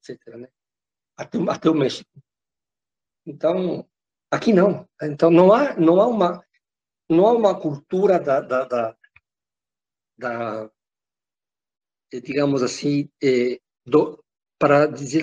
etc. 0.00 0.36
Né? 0.36 0.48
Até, 1.16 1.38
até 1.48 1.70
o 1.70 1.74
México. 1.74 2.10
Então, 3.26 3.88
aqui 4.30 4.52
não. 4.52 4.88
Então, 5.02 5.30
não 5.30 5.52
há, 5.52 5.74
não 5.76 6.00
há 6.00 6.06
uma 6.06 6.44
não 7.08 7.26
há 7.26 7.32
uma 7.32 7.60
cultura 7.60 8.18
da, 8.18 8.40
da, 8.40 8.64
da, 8.64 8.96
da 10.16 10.70
digamos 12.10 12.62
assim, 12.62 13.10
eh, 13.22 13.60
do, 13.84 14.22
para 14.58 14.86
dizer 14.86 15.22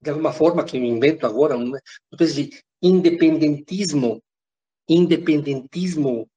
de 0.00 0.10
alguma 0.10 0.32
forma 0.32 0.64
que 0.64 0.76
eu 0.76 0.84
invento 0.84 1.26
agora, 1.26 1.56
uma 1.56 1.80
espécie 2.12 2.48
de 2.48 2.62
independentismo, 2.82 4.22
independentismo 4.88 6.28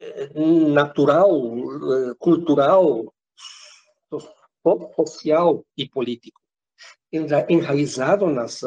eh, 0.00 0.28
natural, 0.72 1.30
eh, 1.30 2.14
cultural, 2.18 3.13
social 4.94 5.64
e 5.76 5.88
político, 5.88 6.40
enraizado 7.48 8.26
nas, 8.26 8.60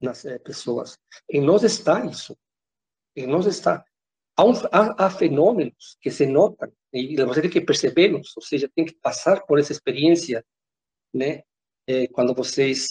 nas 0.00 0.24
eh, 0.24 0.38
pessoas. 0.38 0.98
Em 1.30 1.40
nós 1.40 1.62
está 1.62 2.04
isso. 2.04 2.36
Em 3.14 3.26
nós 3.26 3.46
está. 3.46 3.84
Há, 4.36 4.42
há, 4.72 5.06
há 5.06 5.10
fenômenos 5.10 5.96
que 6.00 6.10
se 6.10 6.26
notam 6.26 6.72
e 6.92 7.16
você 7.16 7.42
tem 7.42 7.50
que 7.50 7.60
percebê-los, 7.60 8.34
ou 8.36 8.42
seja, 8.42 8.70
tem 8.74 8.84
que 8.84 8.94
passar 8.94 9.44
por 9.44 9.58
essa 9.58 9.72
experiência, 9.72 10.44
né? 11.12 11.42
É, 11.86 12.06
quando 12.08 12.34
vocês, 12.34 12.88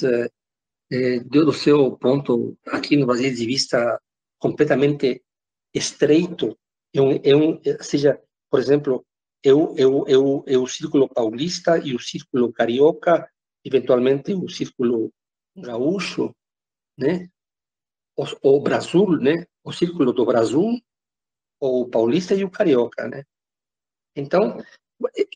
é, 0.91 1.19
do 1.19 1.53
seu 1.53 1.97
ponto 1.97 2.57
aqui 2.67 2.95
no 2.95 3.05
Brasil 3.05 3.33
de 3.33 3.45
vista 3.45 4.01
completamente 4.39 5.23
estreito, 5.73 6.57
é 6.93 7.01
um, 7.01 7.11
é 7.23 7.35
um, 7.35 7.61
seja, 7.81 8.21
por 8.49 8.59
exemplo, 8.59 9.05
eu, 9.47 9.73
eu, 9.77 10.05
eu, 10.07 10.43
eu 10.45 10.63
o 10.63 10.67
círculo 10.67 11.07
paulista 11.07 11.77
e 11.77 11.95
o 11.95 11.99
círculo 11.99 12.51
carioca, 12.51 13.31
eventualmente 13.63 14.33
o 14.33 14.49
círculo 14.49 15.09
gaúcho, 15.55 16.35
né? 16.97 17.29
O, 18.13 18.25
o 18.57 18.61
Brasil, 18.61 19.07
né? 19.11 19.45
O 19.63 19.71
círculo 19.71 20.11
do 20.11 20.25
Brasil, 20.25 20.77
o 21.61 21.87
paulista 21.87 22.35
e 22.35 22.43
o 22.43 22.51
carioca, 22.51 23.07
né? 23.07 23.23
Então, 24.13 24.57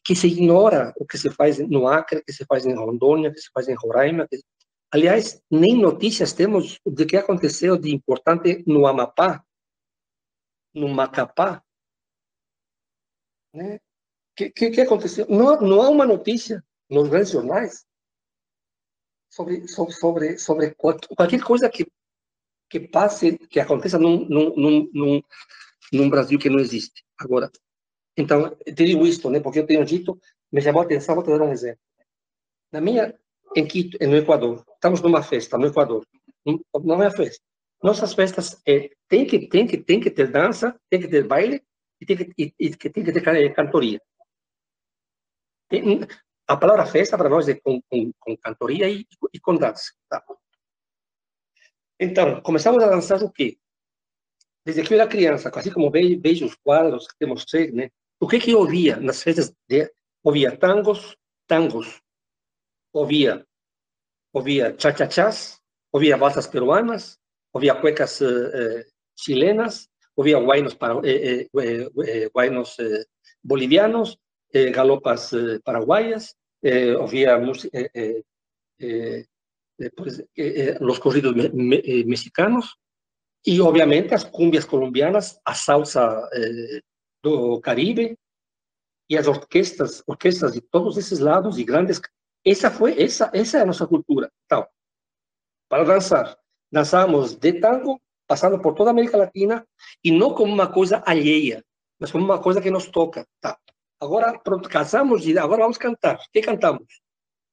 que 0.03 0.14
se 0.14 0.28
ignora 0.28 0.93
o 0.97 1.05
que 1.05 1.18
se 1.18 1.30
faz 1.30 1.59
no 1.59 1.88
Acre, 1.88 2.22
que 2.22 2.34
se 2.34 2.43
faz 2.45 2.66
em 2.66 2.76
Rondônia, 2.76 3.32
que 3.32 3.39
se 3.39 3.49
faz 3.53 3.70
em 3.70 3.76
Roraima. 3.76 4.28
Que... 4.28 4.41
Aliás, 4.91 5.41
nem 5.49 5.80
notícias 5.82 6.34
temos 6.34 6.82
de 6.86 7.05
que 7.05 7.16
aconteceu 7.16 7.78
de 7.78 7.95
importante 7.95 8.62
no 8.68 8.86
Amapá, 8.86 9.41
no 10.74 10.89
Macapá. 10.89 11.64
Né? 13.53 13.80
Que, 14.50 14.50
que, 14.52 14.72
que 14.72 14.82
aconteceu? 14.82 15.26
Não, 15.30 15.60
não 15.62 15.82
há 15.82 15.89
uma 15.89 16.06
notícia 16.06 16.64
nos 16.89 17.10
grandes 17.10 17.32
jornais 17.32 17.86
sobre, 19.30 19.68
sobre, 19.68 19.94
sobre, 19.94 20.38
sobre 20.38 20.76
qualquer 20.76 21.42
coisa 21.44 21.70
que, 21.70 21.86
que 22.70 22.80
passe, 22.80 23.38
que 23.38 23.60
aconteça 23.60 23.98
num, 23.98 24.26
num, 24.28 24.89
num, 24.94 25.22
num 25.94 26.10
Brasil 26.10 26.39
que 26.39 26.50
não 26.50 26.60
existe. 26.60 27.04
Agora, 27.18 27.50
então, 28.18 28.56
te 28.66 28.86
digo 28.86 29.06
isto, 29.06 29.30
né, 29.30 29.39
porque 29.39 29.60
eu 29.60 29.66
tenho 29.66 29.86
dito, 29.86 30.20
me 30.52 30.62
chamou 30.62 30.82
a 30.82 30.86
atenção, 30.86 31.16
vou 31.16 31.24
te 31.24 31.30
dar 31.30 31.44
um 31.44 31.52
exemplo. 31.52 31.80
Na 32.72 32.82
minha, 32.82 33.18
em 33.56 33.66
Quito, 33.66 33.98
no 34.06 34.18
Equador, 34.18 34.64
estamos 34.74 35.02
numa 35.02 35.24
festa 35.24 35.58
no 35.58 35.68
Equador, 35.68 36.06
não 36.84 37.04
é 37.04 37.12
festa. 37.12 37.44
Nossas 37.84 38.14
festas 38.14 38.62
é, 38.66 38.89
tem 39.08 39.26
que 39.26 39.48
tem 39.48 39.66
que 39.66 39.78
tem 39.78 40.00
que 40.00 40.12
ter 40.12 40.30
dança, 40.32 40.80
tem 40.89 41.02
que 41.02 41.08
ter 41.08 41.28
baile 41.28 41.64
e 42.00 42.06
tem 42.06 42.16
que 42.16 42.32
e, 42.38 42.54
e 42.60 42.70
tem 42.76 43.04
que 43.04 43.12
ter 43.12 43.54
cantoria. 43.54 44.00
A 46.47 46.57
palavra 46.57 46.86
festa 46.86 47.17
para 47.17 47.30
nós 47.30 47.47
é 47.47 47.55
com, 47.55 47.82
com, 47.89 48.11
com 48.19 48.38
cantoria 48.38 48.89
e, 48.89 49.07
e 49.34 49.39
com 49.39 49.55
dança. 49.55 49.93
Tá? 50.09 50.24
Então, 51.99 52.41
começamos 52.41 52.84
a 52.84 52.88
dançar 52.88 53.24
o 53.24 53.32
quê? 53.32 53.57
Desde 54.65 54.84
que 54.84 54.93
eu 54.93 54.99
era 54.99 55.09
criança, 55.09 55.49
assim 55.53 55.72
como 55.72 55.89
vejo, 55.89 56.19
vejo 56.19 56.45
os 56.45 56.55
quadros 56.55 57.07
que 57.07 57.17
temos 57.17 57.45
né? 57.74 57.89
O 58.19 58.28
que 58.28 58.39
que 58.39 58.51
eu 58.51 58.59
ouvia 58.59 58.97
nas 58.97 59.24
festas? 59.24 59.53
De, 59.67 59.91
ouvia 60.24 60.55
tangos, 60.55 61.17
tangos. 61.47 62.01
Ouvia, 62.93 63.45
ouvia 64.34 64.76
cha-cha-chás, 64.78 65.61
ouvia 65.91 66.17
valsas 66.17 66.47
peruanas, 66.47 67.17
ouvia 67.53 67.74
cuecas 67.76 68.22
eh, 68.22 68.86
chilenas, 69.15 69.89
ouvia 70.15 70.38
guainos, 70.39 70.74
para, 70.74 70.99
eh, 71.07 71.47
eh, 71.55 71.89
eh 72.07 72.30
guainos 72.30 72.78
eh, 72.80 73.05
bolivianos, 73.41 74.09
eh, 74.13 74.17
galopas 74.54 75.36
paraguayas, 75.64 76.38
ouvia 76.99 77.39
pues, 79.95 80.24
los 80.80 80.99
corridos 80.99 81.36
me, 81.36 81.49
me, 81.49 81.82
mexicanos 82.06 82.80
y 83.43 83.60
obviamente 83.60 84.12
las 84.12 84.26
cumbias 84.26 84.66
colombianas, 84.66 85.41
a 85.43 85.56
salsa 85.56 86.30
do 87.24 87.60
Caribe 87.62 88.18
e 89.10 89.18
as 89.18 89.28
orquestras, 89.28 90.04
orquestras 90.08 90.54
de 90.54 90.62
todos 90.62 90.97
esses 90.97 91.20
lados 91.20 91.58
e 91.58 91.64
grandes. 91.64 92.02
Essa 92.45 92.72
foi 92.72 93.02
essa 93.02 93.30
essa 93.34 93.60
é 93.60 93.88
cultura. 93.88 94.32
Então, 94.45 94.68
para 95.70 95.84
dançar, 95.84 96.38
dançamos 96.72 97.36
de 97.36 97.54
tango, 97.54 98.02
passando 98.28 98.60
por 98.60 98.74
toda 98.74 98.91
América 98.91 99.18
Latina 99.18 99.66
e 100.04 100.12
não 100.12 100.34
como 100.34 100.54
uma 100.54 100.72
coisa 100.72 101.04
alheia, 101.06 101.64
mas 101.99 102.12
como 102.12 102.24
uma 102.24 102.41
coisa 102.41 102.62
que 102.62 102.72
nos 102.72 102.88
toca. 102.88 103.28
Tá. 103.39 103.58
Agora, 104.02 104.39
pronto, 104.39 104.68
casamos 104.68 105.28
e 105.28 105.38
agora 105.38 105.62
vamos 105.62 105.78
cantar. 105.78 106.16
O 106.16 106.32
que 106.34 106.41
cantamos? 106.41 106.88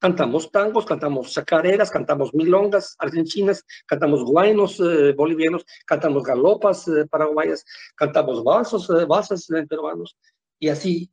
Cantamos 0.00 0.46
tangos, 0.46 0.84
cantamos 0.86 1.32
chacareras, 1.32 1.90
cantamos 1.90 2.32
milongas 2.32 2.94
argentinas, 2.98 3.62
cantamos 3.86 4.22
guainos 4.22 4.80
eh, 4.80 5.12
bolivianos, 5.12 5.64
cantamos 5.86 6.22
galopas 6.22 6.88
eh, 6.88 7.06
paraguaias, 7.10 7.64
cantamos 7.96 8.42
valsos, 8.42 8.88
eh, 8.90 9.04
valsas 9.04 9.50
eh, 9.50 9.66
peruanos, 9.66 10.14
e 10.60 10.70
assim, 10.70 11.08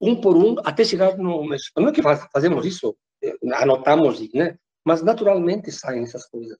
um 0.00 0.20
por 0.20 0.36
um, 0.36 0.54
até 0.64 0.84
chegar 0.84 1.16
no. 1.18 1.44
Não 1.76 1.88
é 1.88 1.92
que 1.92 2.02
fazemos 2.32 2.64
isso, 2.66 2.96
eh, 3.22 3.34
anotamos, 3.54 4.20
né? 4.32 4.56
mas 4.84 5.02
naturalmente 5.02 5.72
saem 5.72 6.04
essas 6.04 6.26
coisas. 6.26 6.58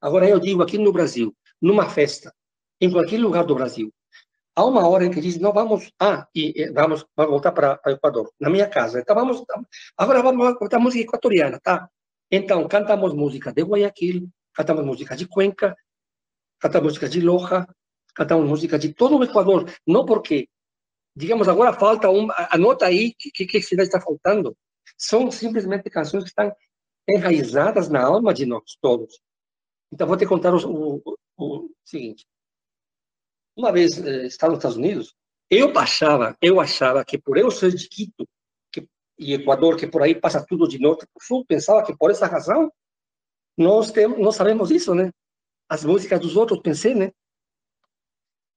Agora, 0.00 0.28
eu 0.28 0.40
digo 0.40 0.62
aqui 0.62 0.78
no 0.78 0.92
Brasil, 0.92 1.36
numa 1.60 1.88
festa, 1.88 2.34
em 2.80 2.90
qualquer 2.90 3.20
lugar 3.20 3.44
do 3.44 3.54
Brasil, 3.54 3.92
há 4.60 4.64
uma 4.64 4.86
hora 4.86 5.04
em 5.04 5.10
que 5.10 5.20
diz, 5.20 5.38
não, 5.38 5.52
vamos, 5.52 5.90
ah, 5.98 6.26
e, 6.34 6.52
e 6.54 6.70
vamos, 6.70 7.06
vamos 7.16 7.32
voltar 7.32 7.52
para 7.52 7.80
o 7.86 7.90
Equador, 7.90 8.30
na 8.38 8.50
minha 8.50 8.68
casa. 8.68 9.00
Então, 9.00 9.14
vamos, 9.16 9.42
agora 9.96 10.22
vamos 10.22 10.58
cantar 10.58 10.78
música 10.78 11.02
equatoriana, 11.02 11.58
tá? 11.60 11.88
Então, 12.30 12.68
cantamos 12.68 13.14
música 13.14 13.52
de 13.52 13.62
Guayaquil, 13.62 14.28
cantamos 14.52 14.84
música 14.84 15.16
de 15.16 15.26
Cuenca, 15.26 15.74
cantamos 16.58 16.88
música 16.88 17.08
de 17.08 17.20
Loja, 17.20 17.66
cantamos 18.14 18.48
música 18.48 18.78
de 18.78 18.92
todo 18.92 19.16
o 19.16 19.24
Equador, 19.24 19.72
não 19.86 20.04
porque, 20.04 20.46
digamos, 21.16 21.48
agora 21.48 21.72
falta 21.72 22.10
um, 22.10 22.28
anota 22.50 22.86
aí 22.86 23.14
que, 23.18 23.30
que, 23.30 23.46
que 23.46 23.62
cidade 23.62 23.88
está 23.88 24.00
faltando. 24.00 24.54
São 24.98 25.30
simplesmente 25.30 25.88
canções 25.88 26.24
que 26.24 26.30
estão 26.30 26.54
enraizadas 27.08 27.88
na 27.88 28.02
alma 28.02 28.34
de 28.34 28.44
nós 28.44 28.76
todos. 28.80 29.20
Então, 29.90 30.06
vou 30.06 30.18
te 30.18 30.26
contar 30.26 30.54
o, 30.54 31.02
o, 31.04 31.16
o 31.38 31.70
seguinte. 31.84 32.26
Uma 33.56 33.72
vez 33.72 33.98
eh, 33.98 34.26
estava 34.26 34.52
nos 34.52 34.58
Estados 34.58 34.76
Unidos, 34.76 35.14
eu 35.50 35.76
achava, 35.76 36.36
eu 36.40 36.60
achava 36.60 37.04
que 37.04 37.18
por 37.18 37.36
eu 37.36 37.50
ser 37.50 37.74
de 37.74 37.88
Quito 37.88 38.28
que, 38.72 38.86
e 39.18 39.34
Equador, 39.34 39.76
que 39.76 39.86
por 39.86 40.02
aí 40.02 40.14
passa 40.14 40.44
tudo 40.46 40.68
de 40.68 40.78
norte 40.78 41.06
para 41.06 41.26
sul, 41.26 41.44
pensava 41.46 41.84
que 41.84 41.96
por 41.96 42.10
essa 42.10 42.26
razão 42.26 42.72
nós 43.56 43.90
temos, 43.90 44.18
nós 44.18 44.36
sabemos 44.36 44.70
isso, 44.70 44.94
né? 44.94 45.10
As 45.68 45.84
músicas 45.84 46.20
dos 46.20 46.36
outros, 46.36 46.60
pensei, 46.60 46.94
né? 46.94 47.12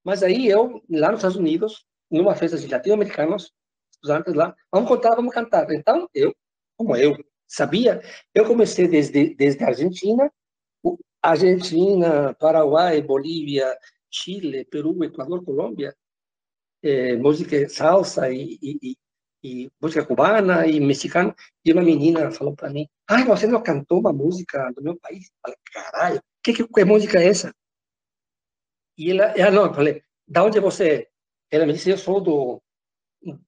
Mas 0.03 0.21
aí 0.21 0.47
eu, 0.47 0.81
lá 0.89 1.09
nos 1.09 1.19
Estados 1.19 1.37
Unidos, 1.37 1.85
numa 2.11 2.35
festa 2.35 2.57
de 2.57 2.67
latino-americanos, 2.67 3.51
estudantes 3.91 4.33
lá, 4.33 4.55
vamos 4.71 4.87
contar, 4.87 5.15
vamos 5.15 5.33
cantar. 5.33 5.71
Então, 5.71 6.07
eu, 6.13 6.35
como 6.77 6.95
eu 6.95 7.17
sabia, 7.47 8.01
eu 8.33 8.45
comecei 8.45 8.87
desde, 8.87 9.33
desde 9.35 9.63
a 9.63 9.67
Argentina, 9.67 10.31
Argentina, 11.21 12.33
Paraguai, 12.35 13.01
Bolívia, 13.01 13.77
Chile, 14.13 14.65
Peru, 14.65 15.03
Equador, 15.03 15.43
Colômbia, 15.43 15.95
é, 16.83 17.15
música 17.15 17.67
salsa 17.67 18.31
e, 18.31 18.59
e, 18.61 18.95
e, 19.43 19.71
música 19.81 20.05
cubana 20.05 20.67
e 20.67 20.79
mexicana. 20.79 21.35
E 21.65 21.73
uma 21.73 21.81
menina 21.81 22.31
falou 22.31 22.55
para 22.55 22.69
mim: 22.69 22.87
Ah, 23.07 23.25
você 23.25 23.47
não 23.47 23.63
cantou 23.63 23.99
uma 23.99 24.13
música 24.13 24.71
do 24.73 24.83
meu 24.83 24.97
país? 24.99 25.25
Eu 25.25 25.33
falei: 25.41 25.57
Caralho, 25.73 26.23
que, 26.43 26.53
que, 26.53 26.67
que 26.67 26.85
música 26.85 27.19
é 27.19 27.27
essa? 27.27 27.53
E 28.97 29.11
ela, 29.11 29.25
ela 29.37 29.51
não, 29.51 29.65
eu 29.65 29.73
falei: 29.73 30.03
Da 30.27 30.43
onde 30.43 30.59
você 30.59 30.89
é? 30.89 31.07
Ela 31.49 31.65
me 31.65 31.73
disse: 31.73 31.89
Eu 31.89 31.97
sou 31.97 32.21
do, 32.21 32.61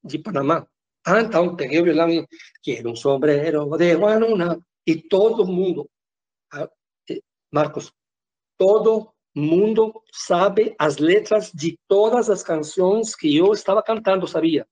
de 0.04 0.18
Panamá. 0.20 0.68
Ah, 1.06 1.22
então 1.22 1.56
peguei 1.56 1.80
o 1.80 1.84
violão 1.84 2.10
e 2.10 2.28
quero 2.64 2.92
um 2.92 2.96
sombrero 2.96 3.70
de 3.78 3.96
guanuna. 3.96 4.60
E 4.88 4.96
todo 5.02 5.46
mundo, 5.46 5.90
ah, 6.52 6.70
eh, 7.10 7.22
Marcos, 7.52 7.92
todo 8.58 9.15
mundo 9.36 10.02
sabe 10.14 10.76
as 10.80 10.98
letras 10.98 11.52
de 11.54 11.78
todas 11.88 12.30
as 12.30 12.42
canções 12.42 13.16
que 13.16 13.36
eu 13.36 13.52
estava 13.52 13.84
cantando, 13.84 14.28
sabia? 14.28 14.66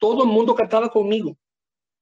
todo 0.00 0.26
mundo 0.26 0.54
cantava 0.54 0.88
comigo. 0.88 1.38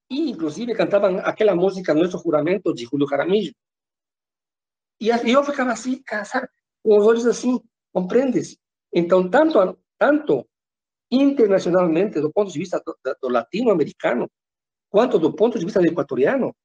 E, 0.09 0.31
inclusive, 0.31 0.75
cantavam 0.75 1.19
aquela 1.19 1.55
música 1.55 1.93
Nosso 1.93 2.19
Juramento, 2.19 2.73
de 2.73 2.87
Julio 2.87 3.07
Jaramillo. 3.07 3.53
E 5.01 5.09
eu 5.11 5.45
ficava 5.45 5.73
assim, 5.73 6.03
sabe, 6.25 6.49
com 6.83 6.97
os 6.97 7.05
olhos 7.05 7.27
assim, 7.27 7.61
compreendes? 7.93 8.57
Então, 8.93 9.29
tanto, 9.29 9.79
tanto 9.99 10.49
internacionalmente, 11.11 12.21
do 12.21 12.33
ponto 12.33 12.51
de 12.51 12.59
vista 12.59 12.81
do, 12.85 12.97
do 13.21 13.29
latino-americano, 13.29 14.31
quanto 14.89 15.19
do 15.19 15.33
ponto 15.33 15.59
de 15.59 15.65
vista 15.65 15.81
do 15.81 15.87
equatoriano, 15.87 16.57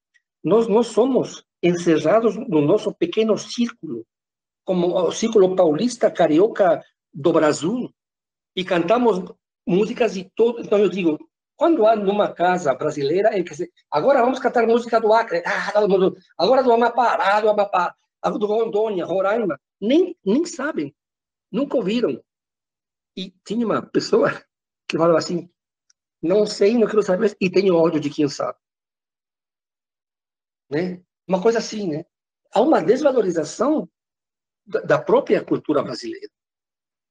nós 0.43 0.67
não 0.67 0.83
somos 0.83 1.43
encerrados 1.61 2.35
no 2.35 2.61
nosso 2.61 2.93
pequeno 2.93 3.37
círculo, 3.37 4.05
como 4.63 4.95
o 4.95 5.11
círculo 5.11 5.55
paulista, 5.55 6.11
carioca 6.11 6.83
do 7.13 7.31
Brasil, 7.31 7.93
e 8.55 8.63
cantamos 8.63 9.23
músicas 9.67 10.13
de 10.13 10.29
todo. 10.35 10.61
Então, 10.61 10.79
eu 10.79 10.89
digo, 10.89 11.17
quando 11.55 11.85
há 11.85 11.95
numa 11.95 12.33
casa 12.33 12.73
brasileira 12.73 13.37
em 13.37 13.43
que 13.43 13.55
se, 13.55 13.71
agora 13.89 14.21
vamos 14.21 14.39
cantar 14.39 14.67
música 14.67 14.99
do 14.99 15.13
Acre, 15.13 15.43
ah, 15.45 15.71
todo 15.71 15.89
mundo, 15.89 16.17
agora 16.37 16.63
do 16.63 16.71
Amapá, 16.71 17.17
ah, 17.19 17.41
do 17.41 17.49
Amapá, 17.49 17.95
do 18.23 18.45
Rondônia, 18.45 19.05
Roraima, 19.05 19.59
nem, 19.79 20.17
nem 20.25 20.45
sabem, 20.45 20.95
nunca 21.51 21.77
ouviram. 21.77 22.21
E 23.15 23.31
tinha 23.45 23.65
uma 23.65 23.81
pessoa 23.81 24.29
que 24.87 24.97
falava 24.97 25.17
assim, 25.17 25.49
não 26.21 26.45
sei, 26.45 26.77
não 26.77 26.87
quero 26.87 27.03
saber, 27.03 27.35
e 27.39 27.49
tenho 27.49 27.75
ódio 27.75 27.99
de 27.99 28.09
quem 28.09 28.27
sabe. 28.27 28.57
Né? 30.69 31.01
Uma 31.27 31.41
coisa 31.41 31.59
assim, 31.59 31.87
né? 31.87 32.05
Há 32.51 32.61
uma 32.61 32.81
desvalorização 32.81 33.89
da 34.65 34.97
própria 34.97 35.43
cultura 35.43 35.81
brasileira, 35.83 36.29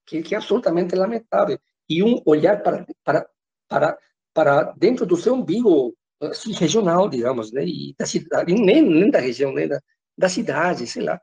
que, 0.06 0.22
que 0.22 0.34
é 0.34 0.38
absolutamente 0.38 0.94
lamentável. 0.94 1.58
E 1.88 2.02
um 2.02 2.22
olhar 2.24 2.62
para, 2.62 2.86
para, 3.04 3.28
para, 3.68 3.98
para 4.32 4.72
dentro 4.72 5.04
do 5.04 5.16
seu 5.16 5.34
umbigo 5.34 5.94
assim, 6.20 6.52
regional, 6.52 7.08
digamos, 7.08 7.52
né? 7.52 7.64
E 7.64 7.94
da 7.98 8.06
cidade, 8.06 8.54
nem, 8.54 8.82
nem 8.82 9.10
da 9.10 9.18
região, 9.18 9.52
nem 9.52 9.68
da, 9.68 9.80
da 10.16 10.28
cidade, 10.28 10.86
sei 10.86 11.02
lá. 11.02 11.20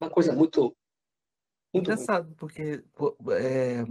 Uma 0.00 0.10
coisa 0.10 0.32
muito. 0.32 0.76
muito 1.72 1.90
Engraçado, 1.90 2.34
porque 2.36 2.82
é, 3.30 3.84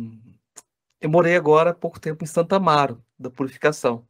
eu 0.99 1.10
morei 1.10 1.36
agora 1.36 1.72
há 1.72 1.73
pouco 1.73 1.99
tempo 1.99 2.23
em 2.23 2.28
Santa 2.28 2.57
Amaro, 2.57 3.03
da 3.18 3.30
Purificação. 3.30 4.07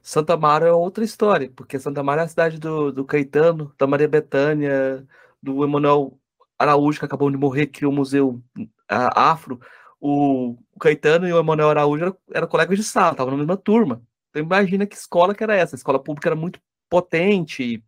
Santa 0.00 0.34
Amaro 0.34 0.66
é 0.66 0.72
outra 0.72 1.04
história, 1.04 1.50
porque 1.54 1.78
Santa 1.78 2.00
Amaro 2.00 2.20
é 2.20 2.24
a 2.24 2.28
cidade 2.28 2.58
do, 2.58 2.92
do 2.92 3.04
Caetano, 3.04 3.74
da 3.78 3.86
Maria 3.86 4.08
Bethânia, 4.08 5.06
do 5.42 5.64
Emanuel 5.64 6.18
Araújo, 6.62 6.98
que 6.98 7.04
acabou 7.04 7.30
de 7.30 7.36
morrer, 7.36 7.66
criou 7.66 7.92
o 7.92 7.96
Museu 7.96 8.42
Afro. 8.88 9.60
O, 10.00 10.56
Caetano 10.80 11.28
e 11.28 11.32
o 11.32 11.38
Emanuel 11.38 11.70
Araújo 11.70 12.04
eram, 12.04 12.16
eram 12.32 12.48
colegas 12.48 12.78
de 12.78 12.84
sala, 12.84 13.12
estavam 13.12 13.32
na 13.32 13.38
mesma 13.38 13.56
turma. 13.56 14.02
Então 14.30 14.42
imagina 14.42 14.86
que 14.86 14.96
escola 14.96 15.34
que 15.34 15.42
era 15.44 15.54
essa. 15.54 15.76
A 15.76 15.78
escola 15.78 16.02
pública 16.02 16.28
era 16.28 16.36
muito 16.36 16.60
potente, 16.88 17.82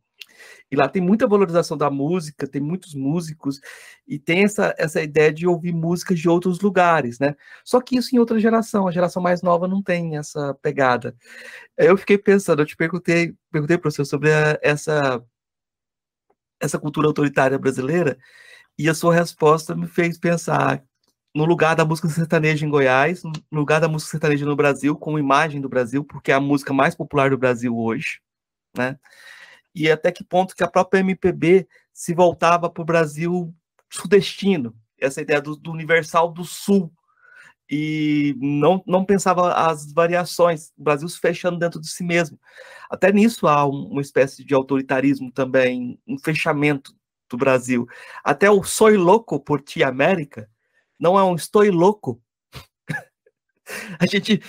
e 0.70 0.76
lá 0.76 0.88
tem 0.88 1.02
muita 1.02 1.26
valorização 1.26 1.76
da 1.76 1.90
música, 1.90 2.46
tem 2.46 2.60
muitos 2.60 2.94
músicos, 2.94 3.60
e 4.06 4.18
tem 4.18 4.44
essa, 4.44 4.74
essa 4.78 5.02
ideia 5.02 5.32
de 5.32 5.46
ouvir 5.46 5.72
músicas 5.72 6.18
de 6.18 6.28
outros 6.28 6.60
lugares, 6.60 7.18
né? 7.18 7.36
Só 7.64 7.80
que 7.80 7.96
isso 7.96 8.14
em 8.14 8.18
outra 8.18 8.38
geração, 8.38 8.88
a 8.88 8.92
geração 8.92 9.22
mais 9.22 9.42
nova 9.42 9.68
não 9.68 9.82
tem 9.82 10.16
essa 10.16 10.54
pegada. 10.62 11.16
Eu 11.76 11.96
fiquei 11.96 12.18
pensando, 12.18 12.62
eu 12.62 12.66
te 12.66 12.76
perguntei, 12.76 13.34
perguntei 13.50 13.78
para 13.78 13.90
você 13.90 14.04
sobre 14.04 14.32
a, 14.32 14.58
essa, 14.62 15.22
essa 16.60 16.78
cultura 16.78 17.06
autoritária 17.06 17.58
brasileira, 17.58 18.18
e 18.78 18.88
a 18.88 18.94
sua 18.94 19.14
resposta 19.14 19.74
me 19.74 19.86
fez 19.86 20.18
pensar 20.18 20.82
no 21.34 21.44
lugar 21.44 21.74
da 21.74 21.84
música 21.84 22.08
sertaneja 22.08 22.64
em 22.64 22.70
Goiás, 22.70 23.24
no 23.24 23.32
lugar 23.52 23.80
da 23.80 23.88
música 23.88 24.12
sertaneja 24.12 24.46
no 24.46 24.54
Brasil, 24.54 24.96
como 24.96 25.18
imagem 25.18 25.60
do 25.60 25.68
Brasil, 25.68 26.04
porque 26.04 26.30
é 26.30 26.34
a 26.34 26.40
música 26.40 26.72
mais 26.72 26.94
popular 26.94 27.30
do 27.30 27.38
Brasil 27.38 27.76
hoje, 27.76 28.20
né? 28.76 28.98
e 29.74 29.90
até 29.90 30.12
que 30.12 30.22
ponto 30.22 30.54
que 30.54 30.62
a 30.62 30.68
própria 30.68 31.00
MPB 31.00 31.66
se 31.92 32.14
voltava 32.14 32.70
para 32.70 32.82
o 32.82 32.86
Brasil 32.86 33.52
sudestino, 33.90 34.74
essa 34.98 35.20
ideia 35.20 35.40
do, 35.40 35.56
do, 35.56 35.72
universal 35.72 36.30
do 36.30 36.44
sul, 36.44 36.92
e 37.68 38.36
não, 38.38 38.82
não 38.86 39.04
pensava 39.04 39.52
as 39.54 39.90
variações, 39.92 40.70
o 40.76 40.82
Brasil 40.82 41.08
se 41.08 41.18
fechando 41.18 41.58
dentro 41.58 41.80
de 41.80 41.88
si 41.88 42.04
mesmo. 42.04 42.38
Até 42.90 43.10
nisso 43.10 43.48
há 43.48 43.64
uma 43.64 44.00
espécie 44.00 44.44
de 44.44 44.54
autoritarismo 44.54 45.32
também, 45.32 45.98
um 46.06 46.18
fechamento 46.18 46.94
do 47.28 47.36
Brasil. 47.36 47.86
Até 48.22 48.50
o 48.50 48.62
Soy 48.62 48.96
Louco 48.96 49.40
por 49.40 49.60
Ti 49.62 49.82
América 49.82 50.48
não 50.98 51.18
é 51.18 51.24
um 51.24 51.34
Estou 51.34 51.64
Louco. 51.70 52.22
a 53.98 54.06
gente, 54.06 54.40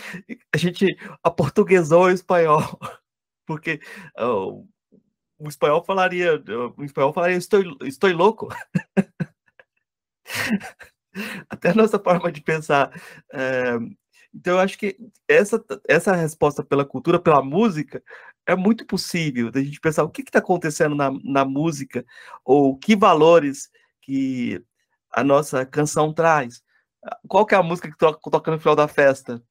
a 0.53 0.57
gente 0.57 0.97
aportuguesou 1.23 2.03
o 2.03 2.10
espanhol, 2.10 2.61
porque 3.45 3.80
uh, 4.19 4.68
o 5.38 5.47
espanhol 5.47 5.84
falaria, 5.84 6.41
o 6.77 6.84
espanhol 6.84 7.14
falaria, 7.14 7.38
estou, 7.38 7.61
estou 7.84 8.11
louco. 8.11 8.47
Até 11.49 11.69
a 11.69 11.73
nossa 11.73 11.99
forma 11.99 12.31
de 12.31 12.41
pensar. 12.41 12.91
É, 13.34 13.77
então, 14.34 14.53
eu 14.56 14.60
acho 14.60 14.77
que 14.77 14.97
essa, 15.27 15.64
essa 15.88 16.14
resposta 16.14 16.64
pela 16.64 16.85
cultura, 16.85 17.19
pela 17.19 17.41
música, 17.41 18.03
é 18.45 18.55
muito 18.55 18.85
possível 18.85 19.51
da 19.51 19.61
gente 19.61 19.80
pensar 19.80 20.03
o 20.03 20.09
que 20.09 20.22
está 20.22 20.39
acontecendo 20.39 20.95
na, 20.95 21.11
na 21.23 21.45
música, 21.45 22.05
ou 22.43 22.77
que 22.77 22.95
valores 22.95 23.69
que 24.01 24.63
a 25.11 25.23
nossa 25.23 25.65
canção 25.65 26.13
traz. 26.13 26.63
Qual 27.27 27.45
que 27.45 27.55
é 27.55 27.57
a 27.57 27.63
música 27.63 27.89
que 27.89 27.97
toca, 27.97 28.19
toca 28.30 28.51
no 28.51 28.59
final 28.59 28.76
da 28.76 28.88
festa? 28.88 29.41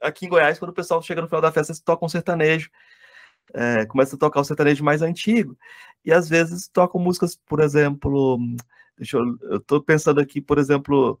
Aqui 0.00 0.26
em 0.26 0.28
Goiás, 0.28 0.58
quando 0.58 0.70
o 0.70 0.74
pessoal 0.74 1.02
chega 1.02 1.20
no 1.20 1.28
final 1.28 1.42
da 1.42 1.52
festa, 1.52 1.72
eles 1.72 1.80
tocam 1.80 2.06
um 2.06 2.08
sertanejo 2.08 2.70
é, 3.52 3.84
começa 3.86 4.16
a 4.16 4.18
tocar 4.18 4.40
o 4.40 4.44
sertanejo 4.44 4.84
mais 4.84 5.02
antigo, 5.02 5.56
e 6.04 6.12
às 6.12 6.28
vezes 6.28 6.68
tocam 6.68 7.00
músicas, 7.00 7.36
por 7.46 7.60
exemplo, 7.60 8.38
deixa 8.96 9.16
eu, 9.16 9.38
eu 9.42 9.60
tô 9.60 9.82
pensando 9.82 10.20
aqui, 10.20 10.40
por 10.40 10.58
exemplo, 10.58 11.20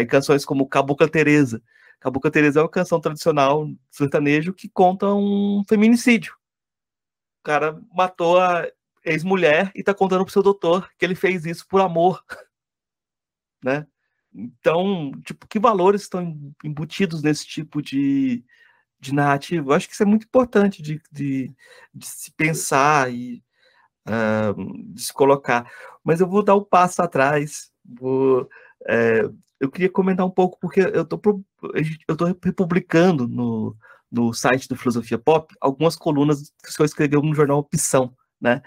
em 0.00 0.06
canções 0.06 0.44
como 0.44 0.68
Cabocla 0.68 1.08
Teresa. 1.08 1.62
Cabocla 2.02 2.32
Teresa 2.32 2.58
é 2.58 2.62
uma 2.64 2.68
canção 2.68 3.00
tradicional 3.00 3.70
sertanejo 3.88 4.52
que 4.52 4.68
conta 4.68 5.06
um 5.14 5.62
feminicídio. 5.68 6.34
O 7.40 7.44
cara 7.44 7.80
matou 7.94 8.40
a 8.40 8.68
ex-mulher 9.04 9.70
e 9.72 9.84
tá 9.84 9.94
contando 9.94 10.24
pro 10.24 10.32
seu 10.32 10.42
doutor 10.42 10.90
que 10.98 11.04
ele 11.04 11.14
fez 11.14 11.46
isso 11.46 11.64
por 11.68 11.80
amor, 11.80 12.20
né? 13.62 13.86
Então, 14.34 15.12
tipo, 15.24 15.46
que 15.46 15.60
valores 15.60 16.02
estão 16.02 16.52
embutidos 16.64 17.22
nesse 17.22 17.46
tipo 17.46 17.80
de, 17.80 18.44
de 18.98 19.14
narrativa. 19.14 19.70
Eu 19.70 19.74
acho 19.74 19.86
que 19.86 19.94
isso 19.94 20.02
é 20.02 20.06
muito 20.06 20.24
importante 20.24 20.82
de, 20.82 21.00
de, 21.12 21.52
de 21.94 22.06
se 22.06 22.32
pensar 22.32 23.12
e 23.12 23.44
uh, 24.08 24.92
de 24.92 25.02
se 25.02 25.12
colocar. 25.12 25.70
Mas 26.02 26.20
eu 26.20 26.26
vou 26.26 26.42
dar 26.42 26.56
um 26.56 26.64
passo 26.64 27.00
atrás. 27.00 27.70
Vou, 27.84 28.48
é, 28.88 29.22
eu 29.62 29.70
queria 29.70 29.88
comentar 29.88 30.26
um 30.26 30.30
pouco, 30.30 30.58
porque 30.60 30.80
eu 30.80 31.02
estou 31.02 31.20
eu 32.08 32.16
tô 32.16 32.24
republicando 32.24 33.28
no, 33.28 33.76
no 34.10 34.34
site 34.34 34.66
do 34.68 34.74
Filosofia 34.74 35.16
Pop 35.16 35.54
algumas 35.60 35.94
colunas 35.94 36.52
que 36.60 36.68
o 36.68 36.72
senhor 36.72 36.86
escreveu 36.86 37.22
no 37.22 37.32
jornal 37.32 37.60
Opção, 37.60 38.12
né? 38.40 38.60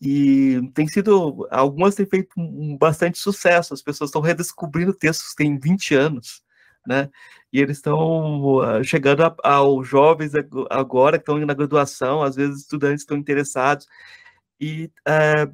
E 0.00 0.60
tem 0.74 0.86
sido, 0.86 1.48
algumas 1.50 1.96
têm 1.96 2.06
feito 2.06 2.30
um, 2.38 2.78
bastante 2.78 3.18
sucesso, 3.18 3.74
as 3.74 3.82
pessoas 3.82 4.10
estão 4.10 4.22
redescobrindo 4.22 4.94
textos 4.94 5.30
que 5.30 5.42
têm 5.42 5.58
20 5.58 5.96
anos, 5.96 6.40
né? 6.86 7.10
E 7.52 7.60
eles 7.60 7.78
estão 7.78 8.58
uh, 8.58 8.84
chegando 8.84 9.24
aos 9.42 9.88
jovens 9.88 10.30
agora 10.70 11.18
que 11.18 11.22
estão 11.22 11.36
na 11.44 11.52
graduação, 11.52 12.22
às 12.22 12.36
vezes 12.36 12.60
estudantes 12.60 13.02
estão 13.02 13.16
interessados 13.16 13.88
e 14.60 14.88
uh, 15.00 15.52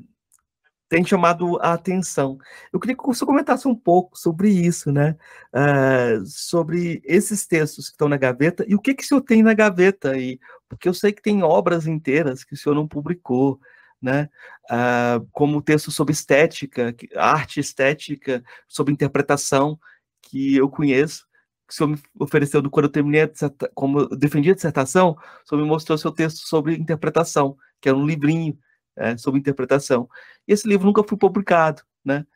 tem 0.89 1.05
chamado 1.05 1.59
a 1.61 1.73
atenção. 1.73 2.39
Eu 2.73 2.79
queria 2.79 2.97
que 2.97 3.05
você 3.05 3.25
comentasse 3.25 3.67
um 3.67 3.75
pouco 3.75 4.19
sobre 4.19 4.51
isso, 4.51 4.93
né? 4.93 5.17
Uh, 5.53 6.25
sobre 6.27 7.03
esses 7.05 7.47
textos 7.47 7.87
que 7.87 7.93
estão 7.93 8.09
na 8.09 8.17
gaveta 8.17 8.65
e 8.69 8.75
o 8.75 8.81
que, 8.81 8.95
que 8.95 9.03
o 9.03 9.07
senhor 9.07 9.21
tem 9.23 9.43
na 9.43 9.55
gaveta 9.55 10.13
aí, 10.13 10.39
porque 10.69 10.89
eu 10.89 10.95
sei 10.95 11.13
que 11.13 11.23
tem 11.23 11.43
obras 11.43 11.87
inteiras 11.87 12.45
que 12.45 12.55
o 12.55 12.57
senhor 12.57 12.75
não 12.75 12.87
publicou. 12.89 13.61
Né? 14.03 14.29
Uh, 14.71 15.27
como 15.33 15.63
texto 15.63 15.91
sobre 15.91 16.13
estética, 16.13 16.95
arte 17.17 17.59
estética, 17.59 18.45
sobre 18.69 18.93
interpretação, 18.93 19.79
que 20.21 20.57
eu 20.57 20.69
conheço, 20.69 21.27
que 21.67 21.73
o 21.73 21.77
senhor 21.77 21.89
me 21.89 21.99
ofereceu 22.21 22.63
quando 22.71 22.85
eu 22.85 22.93
terminei, 22.93 23.27
como 23.75 24.01
eu 24.01 24.09
defendi 24.11 24.51
a 24.51 24.55
dissertação, 24.55 25.17
o 25.45 25.49
senhor 25.49 25.63
me 25.63 25.67
mostrou 25.67 25.97
seu 25.97 26.13
texto 26.13 26.47
sobre 26.47 26.77
interpretação, 26.77 27.57
que 27.81 27.89
era 27.89 27.97
um 27.97 28.07
livrinho 28.07 28.59
é, 28.97 29.17
sobre 29.17 29.41
interpretação. 29.41 30.09
E 30.47 30.53
esse 30.53 30.69
livro 30.69 30.87
nunca 30.87 31.03
foi 31.03 31.19
publicado, 31.19 31.83
né? 32.05 32.27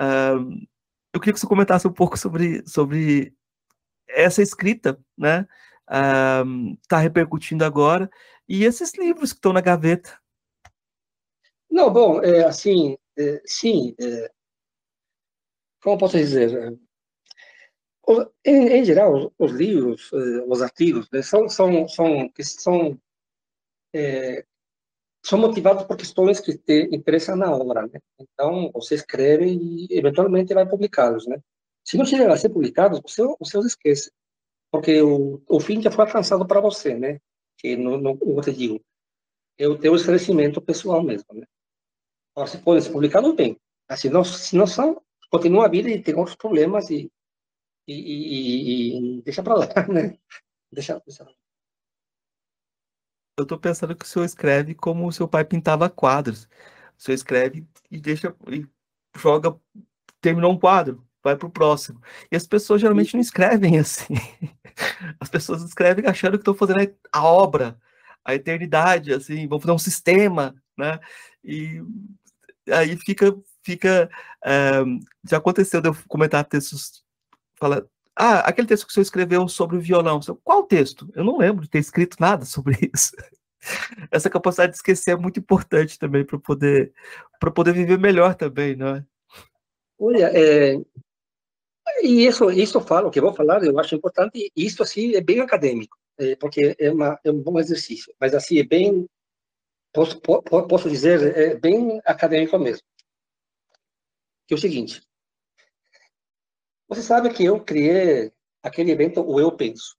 Uh, 0.00 0.66
eu 1.12 1.20
queria 1.20 1.32
que 1.32 1.40
você 1.40 1.46
comentasse 1.46 1.86
um 1.86 1.92
pouco 1.92 2.16
sobre, 2.16 2.66
sobre 2.66 3.34
essa 4.08 4.42
escrita, 4.42 4.98
né? 5.16 5.46
Está 6.82 6.98
uh, 6.98 7.00
repercutindo 7.00 7.64
agora, 7.64 8.10
e 8.48 8.64
esses 8.64 8.94
livros 8.94 9.32
que 9.32 9.38
estão 9.38 9.52
na 9.52 9.60
gaveta. 9.60 10.18
Não, 11.70 11.92
bom, 11.92 12.22
é, 12.22 12.44
assim, 12.44 12.96
é, 13.16 13.42
sim, 13.44 13.94
é, 14.00 14.30
como 15.82 15.98
posso 15.98 16.16
dizer? 16.16 16.78
em, 18.44 18.68
em, 18.78 18.84
geral, 18.84 19.32
os 19.38 19.52
livros, 19.52 20.10
eh, 20.12 20.44
os 20.46 20.62
artigos, 20.62 21.08
né, 21.10 21.20
são, 21.22 21.48
são, 21.48 21.86
são, 21.86 22.30
são, 22.40 23.00
é, 23.92 24.44
são 25.28 25.38
motivados 25.38 25.84
por 25.84 25.96
questões 25.96 26.40
que 26.40 26.56
te 26.56 26.88
interessam 26.90 27.36
na 27.36 27.54
obra. 27.54 27.82
Né? 27.82 28.00
Então, 28.18 28.70
você 28.72 28.94
escreve 28.94 29.46
e, 29.46 29.86
eventualmente, 29.90 30.54
vai 30.54 30.66
publicá-los. 30.66 31.26
Né? 31.26 31.38
Se 31.84 31.98
não 31.98 32.06
chegar 32.06 32.30
a 32.30 32.36
ser 32.36 32.48
publicados, 32.48 33.00
você, 33.00 33.22
você 33.38 33.58
os 33.58 33.66
esquece. 33.66 34.10
Porque 34.70 35.02
o, 35.02 35.42
o 35.46 35.60
fim 35.60 35.82
já 35.82 35.90
foi 35.90 36.06
alcançado 36.06 36.46
para 36.46 36.60
você, 36.60 36.94
né? 36.94 37.20
Que, 37.58 37.76
no, 37.76 38.16
como 38.16 38.38
eu 38.38 38.42
te 38.42 38.52
digo, 38.52 38.80
é 39.58 39.66
o 39.66 39.78
teu 39.78 39.94
esclarecimento 39.94 40.60
pessoal 40.60 41.02
mesmo, 41.02 41.26
né? 41.34 41.46
Agora, 42.34 42.50
se 42.50 42.58
podem 42.58 42.82
ser 42.82 42.92
publicados, 42.92 43.34
bem. 43.34 43.58
Assim, 43.88 44.08
não, 44.08 44.24
se 44.24 44.56
não 44.56 44.66
são, 44.66 45.02
continua 45.30 45.66
a 45.66 45.68
vida 45.68 45.90
e 45.90 46.02
tem 46.02 46.14
outros 46.14 46.36
problemas 46.36 46.90
e 46.90 47.10
e, 47.88 47.94
e, 47.94 49.18
e 49.18 49.22
deixa 49.22 49.42
para 49.42 49.54
lá, 49.54 49.66
né? 49.88 50.18
Deixa, 50.70 51.00
deixa. 51.06 51.26
Eu 53.38 53.44
estou 53.44 53.56
pensando 53.56 53.94
que 53.94 54.04
o 54.04 54.08
senhor 54.08 54.24
escreve 54.24 54.74
como 54.74 55.06
o 55.06 55.12
seu 55.12 55.28
pai 55.28 55.44
pintava 55.44 55.88
quadros. 55.88 56.48
O 56.98 57.02
senhor 57.02 57.14
escreve 57.14 57.64
e 57.88 58.00
deixa 58.00 58.34
e 58.50 58.66
joga, 59.16 59.56
terminou 60.20 60.52
um 60.52 60.58
quadro, 60.58 61.06
vai 61.22 61.36
para 61.36 61.46
o 61.46 61.50
próximo. 61.50 62.02
E 62.32 62.36
as 62.36 62.48
pessoas 62.48 62.80
geralmente 62.80 63.14
não 63.14 63.20
escrevem 63.20 63.78
assim. 63.78 64.14
As 65.20 65.28
pessoas 65.28 65.62
escrevem 65.62 66.06
achando 66.06 66.32
que 66.32 66.42
estão 66.42 66.54
fazendo 66.54 66.92
a 67.12 67.24
obra, 67.24 67.80
a 68.24 68.34
eternidade, 68.34 69.14
assim, 69.14 69.46
vão 69.46 69.60
fazer 69.60 69.72
um 69.72 69.78
sistema, 69.78 70.54
né? 70.76 70.98
E 71.44 71.80
aí 72.70 72.96
fica, 72.96 73.36
fica. 73.62 74.10
É, 74.44 74.84
já 75.30 75.38
aconteceu 75.38 75.80
de 75.80 75.88
eu 75.88 75.96
comentar 76.08 76.44
textos 76.44 77.04
fala, 77.58 77.88
ah, 78.20 78.40
aquele 78.40 78.66
texto 78.66 78.84
que 78.84 78.90
o 78.90 78.94
senhor 78.94 79.02
escreveu 79.02 79.46
sobre 79.46 79.76
o 79.76 79.80
violão. 79.80 80.18
Qual 80.42 80.64
texto? 80.64 81.08
Eu 81.14 81.22
não 81.22 81.38
lembro 81.38 81.62
de 81.62 81.70
ter 81.70 81.78
escrito 81.78 82.16
nada 82.18 82.44
sobre 82.44 82.76
isso. 82.92 83.12
Essa 84.10 84.28
capacidade 84.28 84.72
de 84.72 84.78
esquecer 84.78 85.12
é 85.12 85.16
muito 85.16 85.38
importante 85.38 85.96
também 85.96 86.24
para 86.24 86.38
poder 86.38 86.92
para 87.38 87.52
poder 87.52 87.72
viver 87.72 87.96
melhor 87.96 88.34
também, 88.34 88.74
não 88.74 88.96
é? 88.96 89.04
Olha, 90.00 90.30
é, 90.34 90.74
e 92.02 92.26
isso 92.26 92.50
isso 92.50 92.80
falo 92.80 93.08
que 93.08 93.20
vou 93.20 93.32
falar, 93.32 93.62
eu 93.62 93.78
acho 93.78 93.94
importante. 93.94 94.50
E 94.56 94.66
isso 94.66 94.82
assim 94.82 95.14
é 95.14 95.20
bem 95.20 95.40
acadêmico, 95.40 95.96
é, 96.18 96.34
porque 96.34 96.74
é, 96.76 96.90
uma, 96.90 97.20
é 97.22 97.30
um 97.30 97.40
bom 97.40 97.56
exercício. 97.60 98.12
Mas 98.20 98.34
assim 98.34 98.58
é 98.58 98.64
bem 98.64 99.06
posso 99.92 100.20
posso 100.20 100.90
dizer 100.90 101.36
é 101.36 101.54
bem 101.54 102.00
acadêmico 102.04 102.58
mesmo. 102.58 102.82
Que 104.48 104.54
é 104.54 104.56
o 104.56 104.60
seguinte, 104.60 105.02
você 106.88 107.02
sabe 107.02 107.32
que 107.32 107.44
eu 107.44 107.62
criei 107.62 108.32
aquele 108.62 108.90
evento, 108.90 109.20
o 109.20 109.38
Eu 109.38 109.54
Penso. 109.54 109.96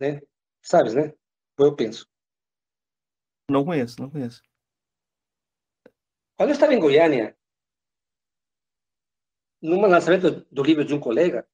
Né? 0.00 0.20
Sabes, 0.62 0.94
né? 0.94 1.14
O 1.58 1.64
Eu 1.64 1.76
Penso. 1.76 2.06
Não 3.50 3.64
conheço, 3.64 4.00
não 4.00 4.10
conheço. 4.10 4.42
Quando 6.36 6.50
eu 6.50 6.54
estava 6.54 6.74
em 6.74 6.80
Goiânia, 6.80 7.36
num 9.62 9.80
lançamento 9.80 10.46
do 10.52 10.62
livro 10.62 10.84
de 10.84 10.94
um 10.94 11.00
colega, 11.00 11.48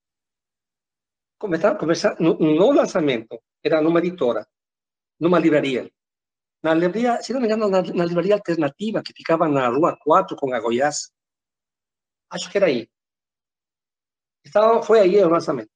começaram 1.38 1.76
a 1.76 1.78
conversar, 1.78 2.18
no, 2.20 2.34
no 2.38 2.70
lançamento, 2.72 3.40
era 3.62 3.80
numa 3.80 3.98
editora, 3.98 4.46
numa 5.18 5.38
livraria. 5.38 5.90
Na 6.62 6.74
livraria, 6.74 7.22
se 7.22 7.32
não 7.32 7.40
me 7.40 7.46
engano, 7.46 7.68
na, 7.68 7.82
na 7.82 8.04
livraria 8.04 8.34
alternativa, 8.34 9.02
que 9.02 9.12
ficava 9.12 9.48
na 9.48 9.68
Rua 9.68 9.96
4 10.02 10.36
com 10.36 10.52
a 10.54 10.60
Goiás. 10.60 11.10
Acho 12.30 12.50
que 12.50 12.56
era 12.56 12.66
aí. 12.66 12.88
Então, 14.46 14.82
foi 14.82 15.00
aí 15.00 15.16
o 15.22 15.28
lançamento. 15.28 15.70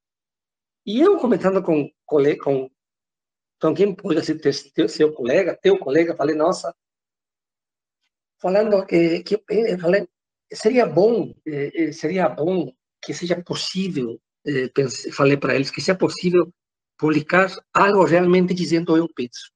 E 0.86 1.00
eu 1.00 1.18
comentando 1.18 1.62
com, 1.62 1.90
com, 2.06 2.70
com 3.60 3.74
quem 3.74 3.94
pode 3.94 4.24
ser 4.24 4.38
teu, 4.72 4.88
seu 4.88 5.12
colega, 5.12 5.58
teu 5.60 5.78
colega, 5.78 6.16
falei, 6.16 6.34
nossa, 6.34 6.74
falando 8.40 8.86
que, 8.86 9.22
que 9.22 9.42
falei, 9.78 10.08
seria 10.52 10.86
bom, 10.86 11.34
eh, 11.46 11.92
seria 11.92 12.28
bom 12.28 12.72
que 13.02 13.12
seja 13.14 13.42
possível, 13.42 14.20
eh, 14.46 14.68
pensei, 14.68 15.12
falei 15.12 15.36
para 15.36 15.54
eles, 15.54 15.70
que 15.70 15.80
seja 15.80 15.98
possível 15.98 16.52
publicar 16.96 17.50
algo 17.72 18.04
realmente 18.04 18.54
dizendo 18.54 18.96
eu 18.96 19.08
penso. 19.14 19.52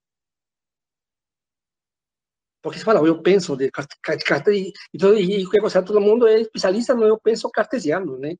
Porque 2.62 2.78
você 2.78 2.84
fala, 2.84 3.04
eu 3.06 3.20
penso 3.20 3.56
de, 3.56 3.70
de, 3.70 4.52
e, 4.52 4.72
e, 4.94 5.42
e, 5.42 5.84
todo 5.84 6.00
mundo 6.00 6.28
é 6.28 6.40
especialista 6.40 6.94
no 6.94 7.04
eu 7.04 7.18
penso 7.18 7.50
cartesiano, 7.50 8.18
né? 8.18 8.36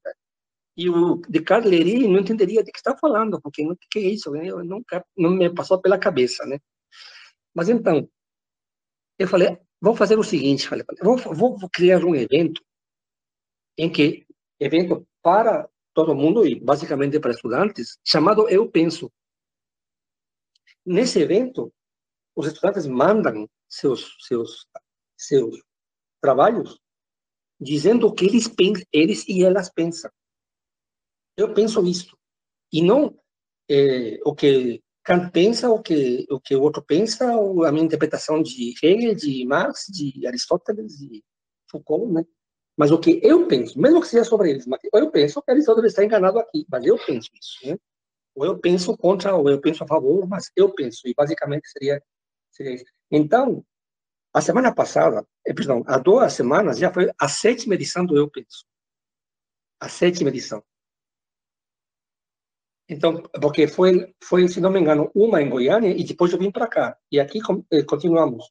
E 0.77 0.89
o 0.89 1.17
Descartes 1.29 1.71
leria 1.71 2.09
não 2.09 2.21
entenderia 2.21 2.63
de 2.63 2.73
que 2.73 2.79
está 2.79 2.97
falando, 2.97 3.41
porque 3.41 3.67
o 3.67 3.77
que 3.77 3.99
é 3.99 4.03
isso? 4.03 4.35
Eu 4.37 4.65
nunca, 4.65 5.05
não 5.17 5.31
me 5.31 5.53
passou 5.53 5.81
pela 5.81 5.99
cabeça, 5.99 6.47
né? 6.47 6.59
Mas 7.55 7.69
então, 7.69 8.09
eu 9.19 9.29
falei, 9.29 9.59
vamos 9.81 9.99
fazer 9.99 10.19
o 10.19 10.25
seguinte, 10.25 10.69
falei, 10.69 10.85
vou, 11.03 11.17
vou 11.17 11.71
criar 11.71 12.05
um 12.05 12.15
evento 12.15 12.63
em 13.77 13.91
que, 13.91 14.27
evento 14.59 15.07
para 15.23 15.69
todo 15.95 16.15
mundo 16.15 16.47
e 16.47 16.59
basicamente 16.59 17.21
para 17.21 17.33
estudantes, 17.33 17.99
chamado 18.05 18.49
Eu 18.49 18.71
Penso. 18.71 19.13
Nesse 20.85 21.21
evento, 21.21 21.73
os 22.35 22.47
estudantes 22.47 22.87
mandam 22.87 23.49
seus, 23.69 24.17
seus, 24.27 24.67
seus 25.17 25.63
trabalhos 26.21 26.81
dizendo 27.61 28.07
o 28.07 28.15
que 28.15 28.25
eles, 28.25 28.51
eles 28.93 29.29
e 29.29 29.45
elas 29.45 29.71
pensam. 29.71 30.11
Eu 31.37 31.55
penso 31.55 31.85
isso. 31.87 32.17
E 32.73 32.83
não 32.83 33.17
é, 33.69 34.19
o 34.25 34.35
que 34.35 34.83
Kant 35.05 35.31
pensa, 35.33 35.71
o 35.71 35.83
que 35.83 36.27
o 36.31 36.41
que 36.41 36.55
o 36.55 36.63
outro 36.63 36.83
pensa, 36.83 37.37
ou 37.37 37.65
a 37.65 37.73
minha 37.73 37.85
interpretação 37.85 38.43
de 38.43 38.75
Hegel, 38.83 39.15
de 39.15 39.45
Marx, 39.47 39.87
de 39.89 40.27
Aristóteles, 40.27 40.97
de 40.99 41.23
Foucault, 41.71 42.13
né? 42.13 42.25
Mas 42.77 42.91
o 42.91 42.99
que 42.99 43.21
eu 43.23 43.47
penso, 43.47 43.79
mesmo 43.81 44.01
que 44.01 44.07
seja 44.07 44.25
sobre 44.25 44.51
eles, 44.51 44.67
mas 44.67 44.81
eu 44.93 45.11
penso 45.11 45.43
que 45.43 45.51
Aristóteles 45.51 45.93
está 45.93 46.05
enganado 46.05 46.39
aqui, 46.39 46.67
mas 46.71 46.85
eu 46.87 46.97
penso 47.05 47.31
isso, 47.35 47.67
né? 47.67 47.77
Ou 48.35 48.47
eu 48.47 48.59
penso 48.59 48.97
contra, 48.97 49.35
ou 49.37 49.49
eu 49.51 49.61
penso 49.61 49.85
a 49.85 49.87
favor, 49.87 50.27
mas 50.27 50.51
eu 50.57 50.73
penso, 50.75 51.07
e 51.07 51.15
basicamente 51.15 51.69
seria, 51.69 52.03
seria 52.51 52.75
isso. 52.75 52.85
Então, 53.11 53.65
a 54.33 54.41
semana 54.41 54.75
passada, 54.75 55.27
eh, 55.47 55.53
perdão, 55.53 55.83
há 55.87 55.99
duas 55.99 56.33
semanas, 56.33 56.79
já 56.79 56.93
foi 56.93 57.11
a 57.19 57.29
sétima 57.29 57.75
edição 57.75 58.07
do 58.07 58.17
Eu 58.17 58.31
Penso. 58.31 58.65
A 59.81 59.89
sétima 59.89 60.31
edição. 60.31 60.65
Então, 62.93 63.23
porque 63.41 63.67
foi, 63.67 64.13
foi, 64.23 64.47
se 64.49 64.61
não 64.61 64.71
me 64.71 64.79
engano, 64.79 65.11
uma 65.15 65.41
em 65.41 65.49
Goiânia 65.49 65.91
e 65.91 66.05
depois 66.05 66.31
eu 66.31 66.39
vim 66.39 66.51
para 66.51 66.67
cá. 66.67 66.97
E 67.11 67.19
aqui 67.19 67.39
eh, 67.71 67.83
continuamos. 67.85 68.45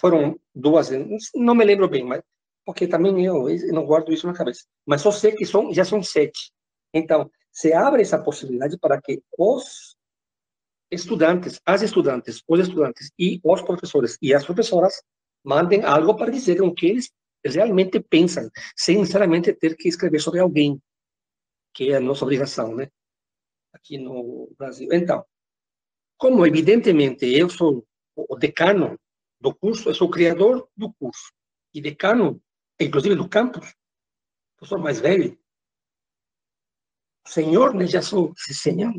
Foram 0.00 0.38
duas, 0.52 0.90
não 1.34 1.54
me 1.54 1.64
lembro 1.64 1.88
bem, 1.88 2.04
mas 2.04 2.20
porque 2.64 2.88
também 2.88 3.24
eu, 3.24 3.48
eu 3.48 3.72
não 3.72 3.86
guardo 3.86 4.12
isso 4.12 4.26
na 4.26 4.34
cabeça. 4.34 4.64
Mas 4.84 5.02
só 5.02 5.12
sei 5.12 5.32
que 5.32 5.46
são, 5.46 5.72
já 5.72 5.84
são 5.84 6.02
sete. 6.02 6.52
Então, 6.92 7.30
se 7.52 7.72
abre 7.72 8.02
essa 8.02 8.18
possibilidade 8.18 8.76
para 8.78 9.00
que 9.00 9.22
os 9.38 9.96
estudantes, 10.90 11.60
as 11.64 11.82
estudantes, 11.82 12.42
os 12.48 12.60
estudantes 12.60 13.12
e 13.16 13.40
os 13.44 13.62
professores 13.62 14.18
e 14.20 14.34
as 14.34 14.44
professoras 14.44 15.00
mandem 15.44 15.84
algo 15.84 16.16
para 16.16 16.32
dizer 16.32 16.60
o 16.60 16.74
que 16.74 16.86
eles 16.86 17.12
realmente 17.44 18.00
pensam, 18.00 18.50
sem 18.76 18.98
necessariamente 18.98 19.52
ter 19.54 19.76
que 19.76 19.88
escrever 19.88 20.20
sobre 20.20 20.40
alguém, 20.40 20.80
que 21.72 21.92
é 21.92 21.96
a 21.96 22.00
nossa 22.00 22.24
obrigação, 22.24 22.74
né? 22.74 22.88
Aqui 23.86 23.98
no 23.98 24.52
Brasil. 24.58 24.88
Então, 24.92 25.24
como 26.18 26.44
evidentemente 26.44 27.24
eu 27.24 27.48
sou 27.48 27.86
o 28.16 28.36
decano 28.36 28.98
do 29.40 29.54
curso, 29.54 29.88
eu 29.88 29.94
sou 29.94 30.08
o 30.08 30.10
criador 30.10 30.68
do 30.76 30.92
curso 30.94 31.32
e 31.72 31.80
decano, 31.80 32.42
inclusive 32.80 33.14
do 33.14 33.28
campus, 33.28 33.74
professor 34.56 34.80
mais 34.80 34.98
velho, 34.98 35.38
senhor, 37.26 37.74
né, 37.74 37.86
já 37.86 38.02
sou 38.02 38.32
senhor. 38.36 38.92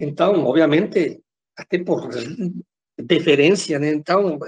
Então, 0.00 0.44
obviamente, 0.44 1.22
até 1.56 1.78
por 1.78 2.08
deferência, 2.96 3.78
né, 3.78 3.92
então, 3.92 4.38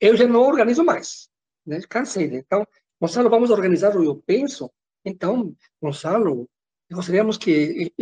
eu 0.00 0.16
já 0.16 0.26
não 0.26 0.42
organizo 0.42 0.84
mais, 0.84 1.30
né, 1.64 1.80
cansei. 1.88 2.28
Né? 2.28 2.38
Então, 2.38 2.66
Gonçalo, 3.00 3.30
vamos 3.30 3.50
organizar 3.50 3.96
o 3.96 4.02
Eu 4.02 4.16
Penso? 4.22 4.70
Então, 5.04 5.54
Gonçalo, 5.80 6.48
gostaríamos 6.90 7.36
que, 7.36 7.92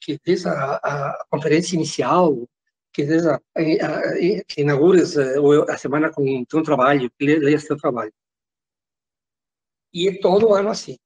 que 0.00 0.20
desde 0.24 0.48
a, 0.48 0.76
a 0.76 1.26
conferência 1.30 1.76
inicial, 1.76 2.48
que 2.92 3.04
desde 3.04 3.28
a, 3.28 3.34
a, 3.34 4.14
que 4.46 4.60
inaugures 4.60 5.16
eh, 5.16 5.36
a 5.68 5.78
semana 5.78 6.10
com 6.10 6.22
um 6.24 6.62
trabalho, 6.62 7.10
que 7.18 7.24
leia 7.24 7.58
seu 7.58 7.76
trabalho. 7.76 8.12
E 9.92 10.08
é 10.08 10.20
todo 10.20 10.54
ano 10.54 10.70
assim. 10.70 10.98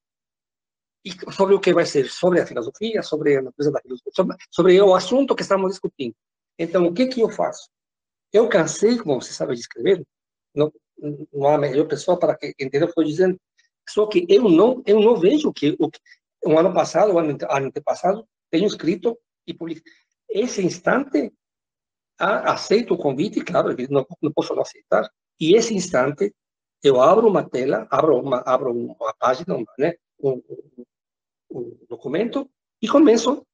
E 1.05 1.11
sobre 1.33 1.55
o 1.55 1.61
que 1.61 1.73
vai 1.73 1.87
ser? 1.87 2.09
Sobre 2.11 2.41
a 2.41 2.47
filosofia, 2.47 3.03
sobre 3.03 3.37
a 3.37 3.43
natureza 3.43 3.71
da 3.71 3.81
filosofia, 3.81 4.13
sobre, 4.15 4.37
sobre 4.51 4.81
o 4.81 4.95
assunto 4.95 5.37
que 5.37 5.43
estamos 5.43 5.71
discutindo. 5.71 6.15
Então, 6.59 6.87
o 6.87 6.93
que 6.93 7.07
que 7.07 7.21
eu 7.21 7.31
faço? 7.31 7.69
Eu 8.33 8.49
cansei, 8.49 8.99
como 8.99 9.23
você 9.23 9.33
sabe 9.33 9.55
de 9.55 9.61
escrever, 9.61 10.05
não, 10.55 10.73
não 11.33 11.49
há 11.49 11.59
melhor 11.59 11.87
pessoa 11.87 12.19
para 12.19 12.37
entender 12.59 12.85
o 12.85 12.87
que 12.87 12.93
estou 12.93 13.05
dizendo, 13.05 13.39
só 13.89 14.07
que 14.07 14.27
eu 14.29 14.49
não, 14.49 14.83
eu 14.85 15.01
não 15.01 15.17
vejo 15.17 15.53
que, 15.53 15.77
o, 15.79 15.89
um 16.47 16.59
ano 16.59 16.73
passado, 16.73 17.13
um 17.13 17.19
ano, 17.19 17.37
antepassado, 17.51 18.27
tenho 18.51 18.67
escrito 18.67 19.19
e 19.47 19.55
publicado. 19.55 19.91
Esse 20.29 20.65
instante, 20.65 21.33
aceito 22.19 22.95
o 22.95 22.99
convite, 22.99 23.41
claro, 23.41 23.75
não, 23.91 24.07
não 24.21 24.33
posso 24.33 24.55
não 24.55 24.63
aceitar, 24.63 25.11
e 25.41 25.55
esse 25.55 25.75
instante, 25.75 26.35
eu 26.83 27.01
abro 27.01 27.29
uma 27.29 27.49
tela, 27.49 27.87
abro 27.91 28.19
uma, 28.19 28.43
abro 28.47 28.73
uma 28.73 29.15
página, 29.19 29.57
né, 29.79 29.95
um, 30.19 30.43
um 31.51 31.79
documento, 31.89 32.51
e 32.81 32.89
começo, 32.89 33.47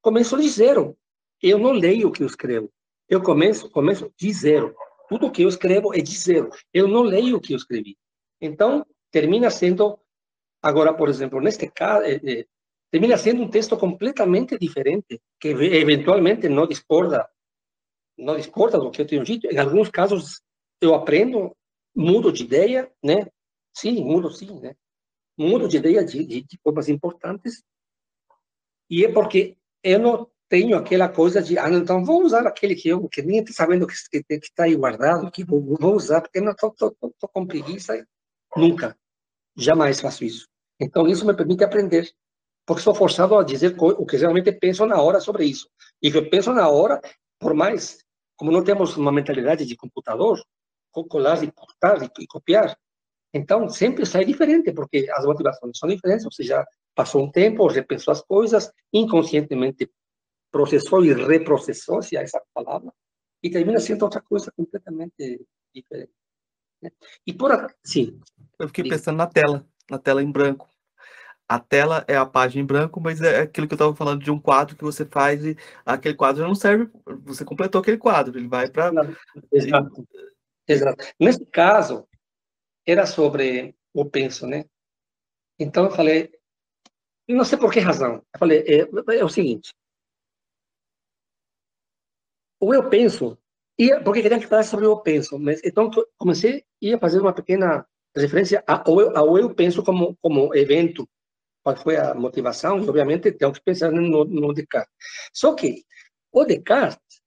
começo 0.00 0.38
de 0.38 0.48
zero. 0.48 0.96
Eu 1.42 1.58
não 1.58 1.72
leio 1.72 2.08
o 2.08 2.12
que 2.12 2.22
eu 2.22 2.26
escrevo. 2.26 2.70
Eu 3.08 3.22
começo, 3.22 3.68
começo 3.70 4.12
de 4.16 4.32
zero. 4.32 4.74
Tudo 5.08 5.30
que 5.30 5.42
eu 5.42 5.48
escrevo 5.48 5.94
é 5.94 6.00
de 6.00 6.16
zero. 6.16 6.50
Eu 6.72 6.86
não 6.86 7.02
leio 7.02 7.36
o 7.36 7.40
que 7.40 7.52
eu 7.52 7.56
escrevi. 7.56 7.96
Então, 8.40 8.86
termina 9.10 9.50
sendo, 9.50 9.98
agora, 10.62 10.94
por 10.94 11.08
exemplo, 11.08 11.40
neste 11.40 11.68
caso, 11.70 12.04
é, 12.04 12.14
é, 12.14 12.46
termina 12.90 13.16
sendo 13.16 13.42
um 13.42 13.50
texto 13.50 13.76
completamente 13.76 14.58
diferente, 14.58 15.20
que 15.40 15.48
eventualmente 15.48 16.48
não 16.48 16.66
discorda, 16.66 17.28
não 18.16 18.36
discorda 18.36 18.78
do 18.78 18.90
que 18.90 19.02
eu 19.02 19.06
tenho 19.06 19.24
dito. 19.24 19.46
Em 19.46 19.58
alguns 19.58 19.90
casos, 19.90 20.40
eu 20.80 20.94
aprendo, 20.94 21.56
mudo 21.94 22.32
de 22.32 22.44
ideia, 22.44 22.90
né? 23.02 23.26
Sim, 23.74 24.04
mudo 24.04 24.30
sim, 24.30 24.60
né? 24.60 24.74
Mudo 25.36 25.66
de 25.66 25.78
ideia 25.78 26.04
de, 26.04 26.24
de, 26.24 26.42
de 26.42 26.58
formas 26.62 26.88
importantes. 26.88 27.62
E 28.88 29.04
é 29.04 29.12
porque 29.12 29.56
eu 29.82 29.98
não 29.98 30.30
tenho 30.48 30.76
aquela 30.76 31.08
coisa 31.08 31.42
de, 31.42 31.58
ah, 31.58 31.70
então 31.70 32.04
vou 32.04 32.22
usar 32.22 32.46
aquele 32.46 32.74
que 32.74 32.90
eu, 32.90 33.08
que 33.08 33.22
nem 33.22 33.38
estou 33.38 33.54
sabendo 33.54 33.86
que 33.86 33.94
está 34.30 34.64
aí 34.64 34.76
guardado, 34.76 35.30
que 35.30 35.42
vou, 35.42 35.62
vou 35.62 35.94
usar, 35.94 36.20
porque 36.20 36.42
não 36.42 36.52
estou 36.52 36.94
com 37.32 37.46
preguiça. 37.46 38.06
Nunca. 38.54 38.94
Jamais 39.56 39.98
faço 40.00 40.24
isso. 40.24 40.51
Então, 40.80 41.06
isso 41.06 41.26
me 41.26 41.34
permite 41.34 41.64
aprender, 41.64 42.10
porque 42.66 42.82
sou 42.82 42.94
forçado 42.94 43.36
a 43.36 43.44
dizer 43.44 43.76
o 43.78 44.06
que 44.06 44.16
realmente 44.16 44.52
penso 44.52 44.86
na 44.86 45.00
hora 45.00 45.20
sobre 45.20 45.44
isso. 45.44 45.68
E 46.00 46.10
que 46.10 46.22
penso 46.22 46.52
na 46.52 46.68
hora, 46.68 47.00
por 47.38 47.54
mais, 47.54 47.98
como 48.36 48.50
não 48.50 48.64
temos 48.64 48.96
uma 48.96 49.12
mentalidade 49.12 49.64
de 49.64 49.76
computador, 49.76 50.40
colar 50.90 51.42
e 51.42 51.50
cortar 51.50 52.02
e 52.18 52.26
copiar, 52.26 52.76
então 53.32 53.68
sempre 53.68 54.04
sai 54.04 54.24
diferente, 54.24 54.72
porque 54.72 55.08
as 55.10 55.24
motivações 55.24 55.78
são 55.78 55.88
diferentes, 55.88 56.24
ou 56.24 56.32
seja, 56.32 56.64
passou 56.94 57.24
um 57.24 57.30
tempo, 57.30 57.66
repensou 57.66 58.12
as 58.12 58.22
coisas, 58.22 58.70
inconscientemente 58.92 59.90
processou 60.50 61.02
e 61.04 61.14
reprocessou, 61.14 62.02
se 62.02 62.16
há 62.16 62.20
essa 62.20 62.40
palavra, 62.52 62.92
e 63.42 63.50
termina 63.50 63.80
sendo 63.80 64.02
outra 64.02 64.20
coisa 64.20 64.52
completamente 64.54 65.46
diferente. 65.74 66.12
Né? 66.82 66.90
E 67.26 67.32
por 67.32 67.50
sim. 67.82 68.20
Eu 68.58 68.68
fiquei 68.68 68.84
pensando 68.84 69.16
na 69.16 69.26
tela, 69.26 69.66
na 69.90 69.98
tela 69.98 70.22
em 70.22 70.30
branco. 70.30 70.68
A 71.48 71.58
tela 71.58 72.04
é 72.08 72.16
a 72.16 72.24
página 72.24 72.62
em 72.62 72.66
branco, 72.66 73.00
mas 73.00 73.20
é 73.20 73.40
aquilo 73.40 73.66
que 73.66 73.74
eu 73.74 73.76
estava 73.76 73.94
falando 73.94 74.22
de 74.22 74.30
um 74.30 74.40
quadro 74.40 74.76
que 74.76 74.84
você 74.84 75.04
faz 75.04 75.44
e 75.44 75.56
aquele 75.84 76.14
quadro 76.14 76.42
não 76.42 76.54
serve, 76.54 76.90
você 77.24 77.44
completou 77.44 77.80
aquele 77.80 77.98
quadro, 77.98 78.38
ele 78.38 78.48
vai 78.48 78.70
para. 78.70 78.90
Exato. 79.52 80.06
Exato. 80.66 81.04
Nesse 81.20 81.44
caso, 81.46 82.08
era 82.86 83.04
sobre 83.06 83.74
o 83.92 84.04
penso, 84.04 84.46
né? 84.46 84.64
Então 85.58 85.84
eu 85.84 85.90
falei, 85.90 86.32
não 87.28 87.44
sei 87.44 87.58
por 87.58 87.72
que 87.72 87.80
razão. 87.80 88.14
Eu 88.32 88.38
falei, 88.38 88.64
é, 88.66 89.18
é 89.18 89.24
o 89.24 89.28
seguinte: 89.28 89.74
o 92.60 92.72
eu 92.72 92.88
penso, 92.88 93.36
ia, 93.78 94.02
porque 94.02 94.22
queria 94.22 94.38
que 94.38 94.46
falasse 94.46 94.70
sobre 94.70 94.86
o 94.86 94.92
eu 94.92 95.00
penso, 95.00 95.38
mas 95.38 95.60
então 95.64 95.90
comecei 96.16 96.64
a 96.94 96.98
fazer 96.98 97.20
uma 97.20 97.34
pequena 97.34 97.86
referência 98.14 98.62
ao 98.66 99.00
eu, 99.00 99.16
ao 99.16 99.38
eu 99.38 99.54
penso 99.54 99.82
como, 99.82 100.16
como 100.20 100.54
evento, 100.54 101.08
qual 101.62 101.76
foi 101.76 101.96
a 101.96 102.14
motivação, 102.14 102.78
e 102.78 102.88
obviamente 102.88 103.32
tenho 103.32 103.52
que 103.52 103.62
pensar 103.62 103.90
no, 103.90 104.24
no 104.24 104.52
Descartes. 104.52 104.94
Só 105.32 105.54
que 105.54 105.84
o 106.32 106.44
Descartes, 106.44 107.22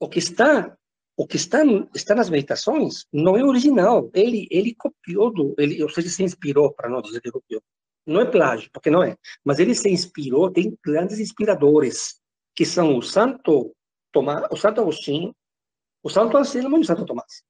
o 0.00 0.08
que 0.08 0.18
está 0.18 0.76
o 1.18 1.26
que 1.26 1.36
está, 1.36 1.64
está 1.96 2.14
nas 2.14 2.30
meditações 2.30 3.04
não 3.12 3.36
é 3.36 3.42
original. 3.42 4.08
Ele, 4.14 4.46
ele 4.52 4.72
copiou, 4.76 5.32
do, 5.32 5.52
ele, 5.58 5.82
ou 5.82 5.90
seja, 5.90 6.08
se 6.08 6.22
inspirou, 6.22 6.72
para 6.72 6.88
não 6.88 7.02
dizer 7.02 7.20
que 7.20 7.32
copiou. 7.32 7.60
Não 8.06 8.20
é 8.20 8.24
plágio, 8.24 8.70
porque 8.72 8.88
não 8.88 9.02
é. 9.02 9.16
Mas 9.44 9.58
ele 9.58 9.74
se 9.74 9.90
inspirou, 9.90 10.50
tem 10.50 10.78
grandes 10.82 11.18
inspiradores, 11.18 12.20
que 12.54 12.64
são 12.64 12.96
o 12.96 13.02
Santo 13.02 13.74
Tomás, 14.12 14.46
o 14.50 14.56
Santo 14.56 14.80
Agostinho, 14.80 15.34
o 16.02 16.08
Santo 16.08 16.36
Anselmo 16.36 16.78
e 16.78 16.80
o 16.80 16.84
Santo 16.84 17.04
Tomás. 17.04 17.42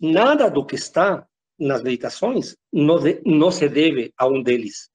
Nada 0.00 0.50
do 0.50 0.64
que 0.64 0.76
está 0.76 1.26
nas 1.58 1.82
meditações 1.82 2.56
não, 2.72 2.98
de, 2.98 3.20
não 3.24 3.50
se 3.50 3.68
deve 3.68 4.12
a 4.16 4.26
um 4.26 4.42
deles. 4.42 4.90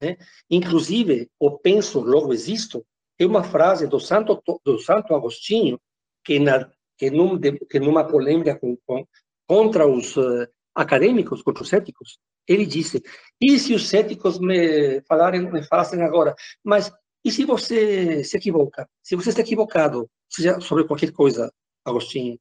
Né? 0.00 0.16
Inclusive, 0.50 1.28
o 1.38 1.58
penso, 1.58 2.00
logo 2.00 2.32
existo, 2.32 2.84
é 3.18 3.26
uma 3.26 3.42
frase 3.42 3.86
do 3.86 3.98
Santo, 3.98 4.42
do 4.64 4.78
Santo 4.78 5.14
Agostinho 5.14 5.80
que, 6.24 6.38
na, 6.38 6.70
que, 6.98 7.10
num, 7.10 7.38
que 7.40 7.80
numa 7.80 8.04
polêmica 8.06 8.58
com, 8.58 8.76
com, 8.86 9.06
contra 9.46 9.86
os 9.86 10.16
uh, 10.16 10.46
acadêmicos, 10.74 11.42
contra 11.42 11.62
os 11.62 11.68
céticos, 11.68 12.18
ele 12.46 12.66
disse: 12.66 13.02
e 13.40 13.58
se 13.58 13.74
os 13.74 13.88
céticos 13.88 14.38
me 14.38 15.00
falarem, 15.02 15.50
me 15.50 15.62
falassem 15.62 16.02
agora, 16.02 16.34
mas 16.62 16.92
e 17.24 17.30
se 17.30 17.44
você 17.44 18.22
se 18.22 18.36
equivoca? 18.36 18.88
Se 19.02 19.16
você 19.16 19.30
está 19.30 19.40
equivocado, 19.40 20.08
seja 20.30 20.60
sobre 20.60 20.84
qualquer 20.84 21.10
coisa, 21.10 21.52
Agostinho, 21.84 22.38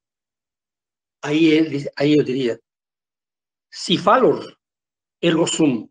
aí, 1.23 1.45
ele, 1.45 1.89
aí 1.97 2.13
eu 2.13 2.23
diria, 2.23 2.59
se 3.77 3.97
falo, 3.97 4.39
ergo 5.21 5.45
sum. 5.45 5.89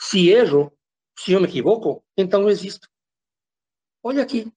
Se 0.00 0.30
erro, 0.30 0.72
se 1.18 1.32
eu 1.32 1.40
me 1.40 1.48
equivoco, 1.48 2.04
então 2.16 2.40
não 2.40 2.48
existo. 2.48 2.88
Olha 4.00 4.22
aqui. 4.22 4.50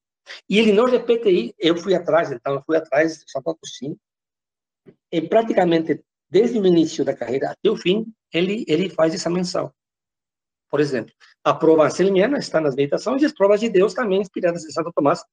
E 0.47 0.59
ele 0.59 0.71
não 0.71 0.85
repete 0.85 1.55
eu 1.57 1.75
fui 1.75 1.95
atrás, 1.95 2.31
então 2.31 2.53
eu 2.53 2.63
fui 2.63 2.77
atrás 2.77 3.17
de 3.17 3.31
Santo 3.31 3.49
Agostinho, 3.49 3.99
e 5.11 5.27
praticamente 5.27 6.05
desde 6.30 6.59
o 6.59 6.65
início 6.65 7.03
da 7.03 7.17
carreira 7.17 7.49
até 7.49 7.71
o 7.71 7.75
fim, 7.75 8.05
ele, 8.31 8.63
ele 8.67 8.88
faz 8.88 9.15
essa 9.15 9.31
menção. 9.31 9.73
Por 10.69 10.80
exemplo, 10.80 11.13
a 11.43 11.55
prova 11.55 11.85
anselmiana 11.85 12.38
está 12.38 12.61
nas 12.61 12.75
meditações 12.75 13.23
e 13.23 13.25
as 13.25 13.34
provas 13.34 13.61
de 13.61 13.69
Deus 13.69 13.95
também 13.95 14.21
inspiradas 14.21 14.63
em 14.63 14.71
Santo 14.71 14.93
Tomás. 14.93 15.23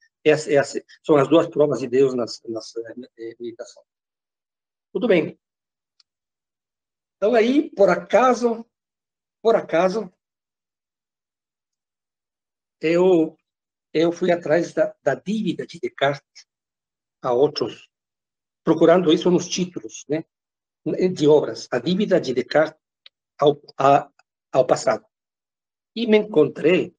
São 1.05 1.17
as 1.17 1.29
duas 1.29 1.49
provas 1.49 1.81
de 1.81 1.87
Deus 1.87 2.15
nas, 2.15 2.41
nas 2.49 2.75
eh, 3.19 3.37
meditações. 3.39 3.87
Tudo 4.93 5.07
bem. 5.07 5.39
Então 7.21 7.35
aí, 7.35 7.69
por 7.73 7.91
acaso, 7.91 8.67
por 9.43 9.55
acaso, 9.55 10.11
eu 12.81 13.37
eu 13.93 14.11
fui 14.11 14.33
atrás 14.33 14.73
da, 14.73 14.97
da 15.03 15.15
dívida 15.15 15.67
de 15.67 15.79
Descartes 15.79 16.47
a 17.21 17.35
outros, 17.35 17.91
procurando 18.65 19.13
isso 19.13 19.31
nos 19.31 19.47
títulos, 19.47 20.07
né, 20.09 20.25
de 21.13 21.29
obras, 21.29 21.69
a 21.71 21.79
dívida 21.79 22.19
de 22.19 22.33
Descartes 22.33 22.81
ao, 23.39 23.61
a, 23.77 24.11
ao 24.51 24.67
passado. 24.67 25.05
E 25.95 26.07
me 26.07 26.17
encontrei 26.17 26.97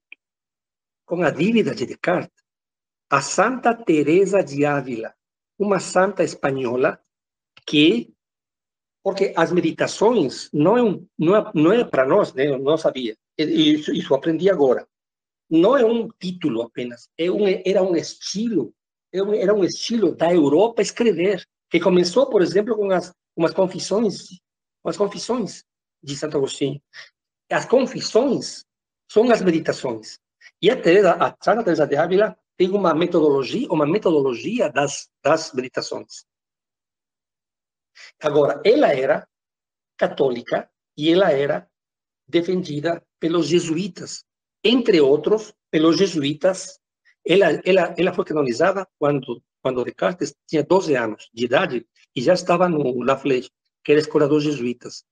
com 1.04 1.24
a 1.24 1.32
dívida 1.32 1.74
de 1.74 1.88
Descartes, 1.88 2.44
a 3.10 3.24
Santa 3.24 3.74
Teresa 3.74 4.44
de 4.44 4.66
Ávila, 4.66 5.16
uma 5.58 5.80
santa 5.80 6.24
espanhola 6.24 7.04
que 7.66 8.14
porque 9.04 9.34
as 9.36 9.52
meditações 9.52 10.50
não 10.54 10.78
é 10.78 10.84
um, 10.84 11.06
não 11.18 11.36
é, 11.36 11.52
não 11.54 11.72
é 11.74 11.84
para 11.84 12.06
nós, 12.06 12.34
né? 12.34 12.48
Eu 12.48 12.60
não 12.60 12.78
sabia. 12.78 13.16
Isso, 13.38 13.92
isso 13.92 14.14
aprendi 14.14 14.50
agora. 14.50 14.88
Não 15.50 15.76
é 15.76 15.86
um 15.86 16.08
título 16.20 16.62
apenas, 16.62 17.10
é 17.18 17.30
um, 17.30 17.46
era 17.66 17.84
um 17.84 17.96
estilo, 17.96 18.74
era 19.12 19.54
um 19.54 19.64
estilo 19.64 20.16
da 20.16 20.34
Europa 20.34 20.82
escrever, 20.82 21.44
que 21.70 21.80
começou, 21.80 22.30
por 22.30 22.42
exemplo, 22.42 22.76
com 22.76 22.90
as 22.92 23.12
umas 23.36 23.54
confissões, 23.54 24.28
umas 24.84 24.98
confissões 24.98 25.64
de 26.04 26.16
Santo 26.16 26.38
Agostinho. 26.38 26.82
As 27.50 27.66
confissões 27.66 28.64
são 29.12 29.30
as 29.32 29.42
meditações. 29.42 30.18
E 30.62 30.70
a, 30.70 30.76
a 30.76 31.36
Santa 31.42 31.64
Teresa 31.64 31.88
de 31.88 31.96
Ávila 31.96 32.38
tem 32.58 32.70
uma 32.70 32.94
metodologia, 32.94 33.68
uma 33.70 33.86
metodologia 33.86 34.70
das, 34.70 35.10
das 35.24 35.54
meditações. 35.54 36.26
Agora, 38.22 38.62
ela 38.64 38.94
era 38.94 39.28
católica 39.98 40.70
e 40.98 41.12
ela 41.12 41.32
era 41.32 41.68
defendida 42.28 43.04
pelos 43.20 43.48
jesuítas, 43.48 44.24
entre 44.64 45.00
outros, 45.02 45.54
pelos 45.70 45.98
jesuítas. 45.98 46.80
Ela, 47.26 47.62
ela, 47.66 47.94
ela 47.98 48.14
foi 48.14 48.26
canonizada 48.26 48.88
quando, 48.98 49.44
quando 49.62 49.84
Descartes 49.84 50.34
tinha 50.48 50.64
12 50.64 50.96
anos 50.96 51.30
de 51.34 51.46
idade 51.46 51.88
e 52.16 52.22
já 52.22 52.34
estava 52.34 52.68
no 52.68 53.04
La 53.04 53.20
que 53.84 53.92
era 53.92 54.00
a 54.00 54.02
escola 54.02 54.28
dos 54.28 54.44
jesuítas. 54.44 55.04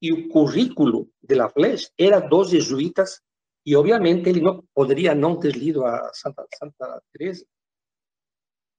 E 0.00 0.12
o 0.12 0.28
currículo 0.28 1.08
de 1.22 1.34
La 1.34 1.48
Flèche 1.48 1.90
era 1.98 2.20
dos 2.20 2.50
jesuítas 2.50 3.20
e, 3.64 3.74
obviamente, 3.74 4.28
ele 4.28 4.40
não 4.40 4.62
poderia 4.74 5.14
não 5.14 5.38
ter 5.38 5.56
lido 5.56 5.84
a 5.84 6.12
Santa, 6.12 6.46
Santa 6.56 7.02
Teresa. 7.12 7.44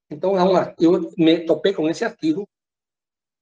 Então, 0.10 0.36
eu 0.80 1.11
me 1.18 1.45
topei 1.45 1.74
com 1.74 1.90
esse 1.90 2.06
artigo 2.06 2.48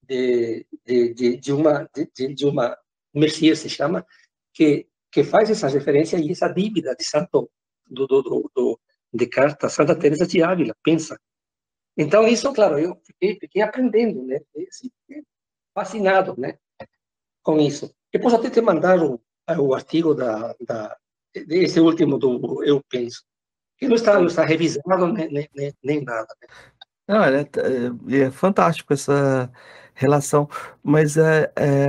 de, 0.08 0.66
de, 0.86 1.14
de, 1.14 1.38
de 1.38 1.54
uma, 1.54 1.90
de, 1.94 2.34
de 2.34 2.46
uma 2.46 2.78
Mercier, 3.14 3.56
se 3.56 3.70
chama, 3.70 4.06
que, 4.54 4.88
que 5.12 5.24
faz 5.24 5.50
essa 5.50 5.68
referência 5.68 6.18
e 6.18 6.32
essa 6.32 6.48
dívida 6.50 6.96
de 6.96 7.04
Santo 7.04 7.50
do, 7.88 8.06
do, 8.08 8.52
do, 8.54 8.80
de 9.14 9.28
carta 9.28 9.70
Santa 9.70 9.98
Teresa 9.98 10.28
de 10.28 10.44
Ávila, 10.44 10.76
pensa. 10.84 11.20
Então 11.98 12.28
isso, 12.28 12.52
claro, 12.54 12.78
eu 12.78 13.00
fiquei, 13.06 13.38
fiquei 13.40 13.62
aprendendo, 13.62 14.24
né? 14.24 14.40
Fascinado, 15.74 16.36
né? 16.38 16.58
Com 17.42 17.60
isso. 17.60 17.94
Depois 18.12 18.34
até 18.34 18.50
te 18.50 18.62
mandaram 18.62 19.20
o 19.60 19.74
artigo 19.74 20.14
da, 20.14 20.56
da 20.60 20.98
desse 21.46 21.80
último 21.80 22.18
do 22.18 22.64
eu 22.64 22.82
penso 22.90 23.24
que 23.78 23.88
não 23.88 23.96
está 23.96 24.18
não 24.18 24.28
está 24.28 24.46
revisado 24.46 25.08
nem, 25.14 25.50
nem, 25.54 25.74
nem 25.84 26.04
nada. 26.04 26.28
Né? 26.42 26.48
Não, 27.08 27.24
é, 27.24 27.42
é, 27.42 28.24
é, 28.24 28.32
fantástico 28.32 28.94
essa 28.94 29.52
relação, 29.96 30.48
mas 30.84 31.18
é, 31.18 31.52
é, 31.56 31.88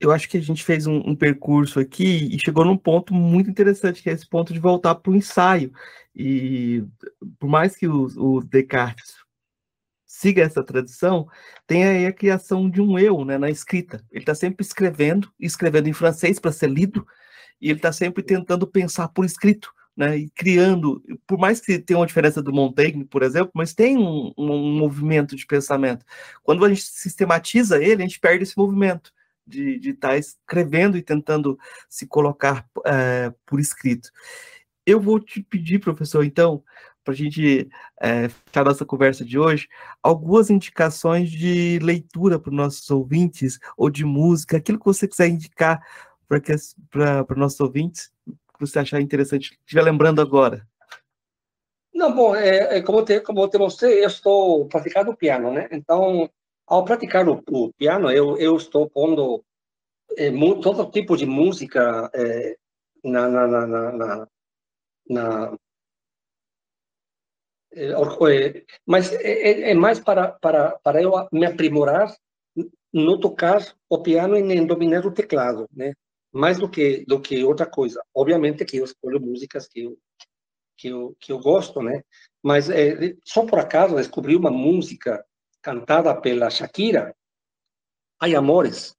eu 0.00 0.12
acho 0.12 0.28
que 0.28 0.38
a 0.38 0.40
gente 0.40 0.64
fez 0.64 0.86
um, 0.86 0.98
um, 0.98 1.16
percurso 1.16 1.80
aqui 1.80 2.34
e 2.34 2.38
chegou 2.38 2.64
num 2.64 2.76
ponto 2.76 3.12
muito 3.12 3.50
interessante, 3.50 4.02
que 4.02 4.08
é 4.08 4.12
esse 4.12 4.26
ponto 4.26 4.52
de 4.52 4.60
voltar 4.60 4.94
para 4.94 5.10
o 5.10 5.16
ensaio. 5.16 5.72
E 6.14 6.84
por 7.38 7.48
mais 7.48 7.76
que 7.76 7.88
o, 7.88 8.06
o, 8.16 8.42
Descartes 8.42 9.16
siga 10.06 10.42
essa 10.42 10.64
tradição, 10.64 11.28
tem 11.66 11.84
aí 11.84 12.06
a 12.06 12.12
criação 12.12 12.70
de 12.70 12.80
um 12.80 12.98
eu 12.98 13.24
né, 13.24 13.36
na 13.36 13.50
escrita. 13.50 14.04
Ele 14.10 14.22
está 14.22 14.34
sempre 14.34 14.64
escrevendo, 14.64 15.30
escrevendo 15.38 15.88
em 15.88 15.92
francês 15.92 16.38
para 16.38 16.52
ser 16.52 16.70
lido, 16.70 17.06
e 17.60 17.68
ele 17.70 17.78
está 17.78 17.92
sempre 17.92 18.22
tentando 18.22 18.66
pensar 18.66 19.08
por 19.08 19.24
escrito 19.24 19.72
né, 19.98 20.16
e 20.16 20.30
criando, 20.30 21.02
por 21.26 21.36
mais 21.36 21.60
que 21.60 21.76
tenha 21.76 21.98
uma 21.98 22.06
diferença 22.06 22.40
do 22.40 22.52
Montaigne, 22.52 23.04
por 23.04 23.24
exemplo, 23.24 23.50
mas 23.52 23.74
tem 23.74 23.98
um, 23.98 24.32
um, 24.38 24.78
movimento 24.78 25.34
de 25.34 25.44
pensamento. 25.44 26.06
Quando 26.44 26.64
a 26.64 26.68
gente 26.68 26.82
sistematiza 26.82 27.82
ele, 27.82 28.00
a 28.00 28.06
gente 28.06 28.20
perde 28.20 28.44
esse 28.44 28.56
movimento 28.56 29.12
de 29.44 29.80
estar 29.90 30.10
tá 30.10 30.16
escrevendo 30.16 30.96
e 30.96 31.02
tentando 31.02 31.58
se 31.88 32.06
colocar 32.06 32.64
é, 32.86 33.34
por 33.44 33.58
escrito. 33.58 34.08
Eu 34.86 35.00
vou 35.00 35.18
te 35.18 35.42
pedir, 35.42 35.80
professor, 35.80 36.24
então, 36.24 36.62
para 37.02 37.12
a 37.12 37.16
gente 37.16 37.68
é, 38.00 38.28
fechar 38.28 38.64
nossa 38.64 38.84
conversa 38.84 39.24
de 39.24 39.36
hoje, 39.36 39.66
algumas 40.00 40.48
indicações 40.48 41.28
de 41.28 41.80
leitura 41.82 42.38
para 42.38 42.50
os 42.50 42.56
nossos 42.56 42.88
ouvintes, 42.88 43.58
ou 43.76 43.90
de 43.90 44.04
música, 44.04 44.58
aquilo 44.58 44.78
que 44.78 44.84
você 44.84 45.08
quiser 45.08 45.26
indicar 45.26 45.82
para 46.28 47.26
os 47.28 47.36
nossos 47.36 47.58
ouvintes 47.58 48.12
que 48.58 48.66
você 48.66 48.78
achar 48.78 49.00
interessante, 49.00 49.58
estiver 49.60 49.82
lembrando 49.82 50.20
agora? 50.20 50.66
Não, 51.94 52.14
bom, 52.14 52.34
é, 52.34 52.78
é, 52.78 52.82
como, 52.82 53.04
te, 53.04 53.20
como 53.20 53.48
te 53.48 53.58
mostrei, 53.58 54.04
eu 54.04 54.08
estou 54.08 54.66
praticando 54.68 55.16
piano, 55.16 55.52
né? 55.52 55.68
Então, 55.72 56.30
ao 56.66 56.84
praticar 56.84 57.28
o, 57.28 57.42
o 57.50 57.72
piano, 57.72 58.10
eu, 58.10 58.36
eu 58.38 58.56
estou 58.56 58.88
pondo 58.88 59.44
é, 60.16 60.30
todo 60.62 60.90
tipo 60.90 61.16
de 61.16 61.26
música 61.26 62.10
é, 62.14 62.56
na, 63.04 63.28
na, 63.28 63.46
na, 63.46 63.66
na, 63.66 64.28
na 65.08 65.58
é, 67.72 67.90
é, 67.90 68.64
mas 68.86 69.12
é, 69.12 69.70
é, 69.70 69.74
mais 69.74 70.00
para, 70.00 70.32
para, 70.32 70.78
para 70.78 71.02
eu 71.02 71.12
me 71.32 71.46
aprimorar 71.46 72.14
no 72.92 73.20
tocar 73.20 73.62
o 73.88 73.98
piano 73.98 74.36
e 74.36 74.42
nem 74.42 74.66
dominar 74.66 75.06
o 75.06 75.12
teclado, 75.12 75.68
né? 75.72 75.94
Mais 76.32 76.58
do 76.58 76.68
que 76.68 77.04
do 77.06 77.20
que 77.20 77.42
outra 77.44 77.66
coisa. 77.66 78.02
Obviamente 78.14 78.64
que 78.64 78.78
eu 78.78 78.84
escolho 78.84 79.20
músicas 79.20 79.68
que 79.68 79.80
eu 79.80 79.98
que 80.76 80.88
eu 80.88 81.16
que 81.20 81.32
eu 81.32 81.38
gosto, 81.40 81.82
né? 81.82 82.02
Mas 82.42 82.70
é, 82.70 83.14
só 83.24 83.44
por 83.44 83.58
acaso 83.58 83.96
descobri 83.96 84.36
uma 84.36 84.50
música 84.50 85.24
cantada 85.62 86.14
pela 86.20 86.50
Shakira, 86.50 87.14
Ai 88.20 88.34
Amores. 88.34 88.96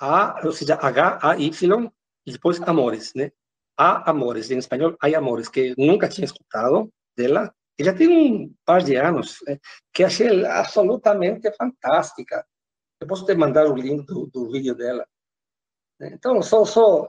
A, 0.00 0.40
ou 0.44 0.52
seja, 0.52 0.74
H 0.74 1.18
A 1.22 1.36
Y 1.38 1.90
e 2.26 2.32
depois 2.32 2.60
Amores, 2.62 3.12
né? 3.14 3.30
A 3.76 4.10
Amores 4.10 4.50
em 4.50 4.58
espanhol, 4.58 4.96
Ai 5.00 5.14
Amores, 5.14 5.48
que 5.48 5.74
nunca 5.78 6.08
tinha 6.08 6.24
escutado 6.24 6.92
dela. 7.16 7.54
E 7.78 7.84
já 7.84 7.94
tem 7.94 8.08
um 8.08 8.54
par 8.64 8.82
de 8.82 8.96
anos 8.96 9.38
né? 9.46 9.58
que 9.92 10.04
achei 10.04 10.44
absolutamente 10.44 11.50
fantástica. 11.56 12.46
Eu 13.00 13.06
posso 13.06 13.24
te 13.24 13.34
mandar 13.34 13.66
o 13.66 13.74
link 13.74 14.04
do, 14.06 14.26
do 14.26 14.50
vídeo 14.50 14.74
dela. 14.74 15.06
Então, 16.00 16.42
só, 16.42 16.64
só... 16.64 17.08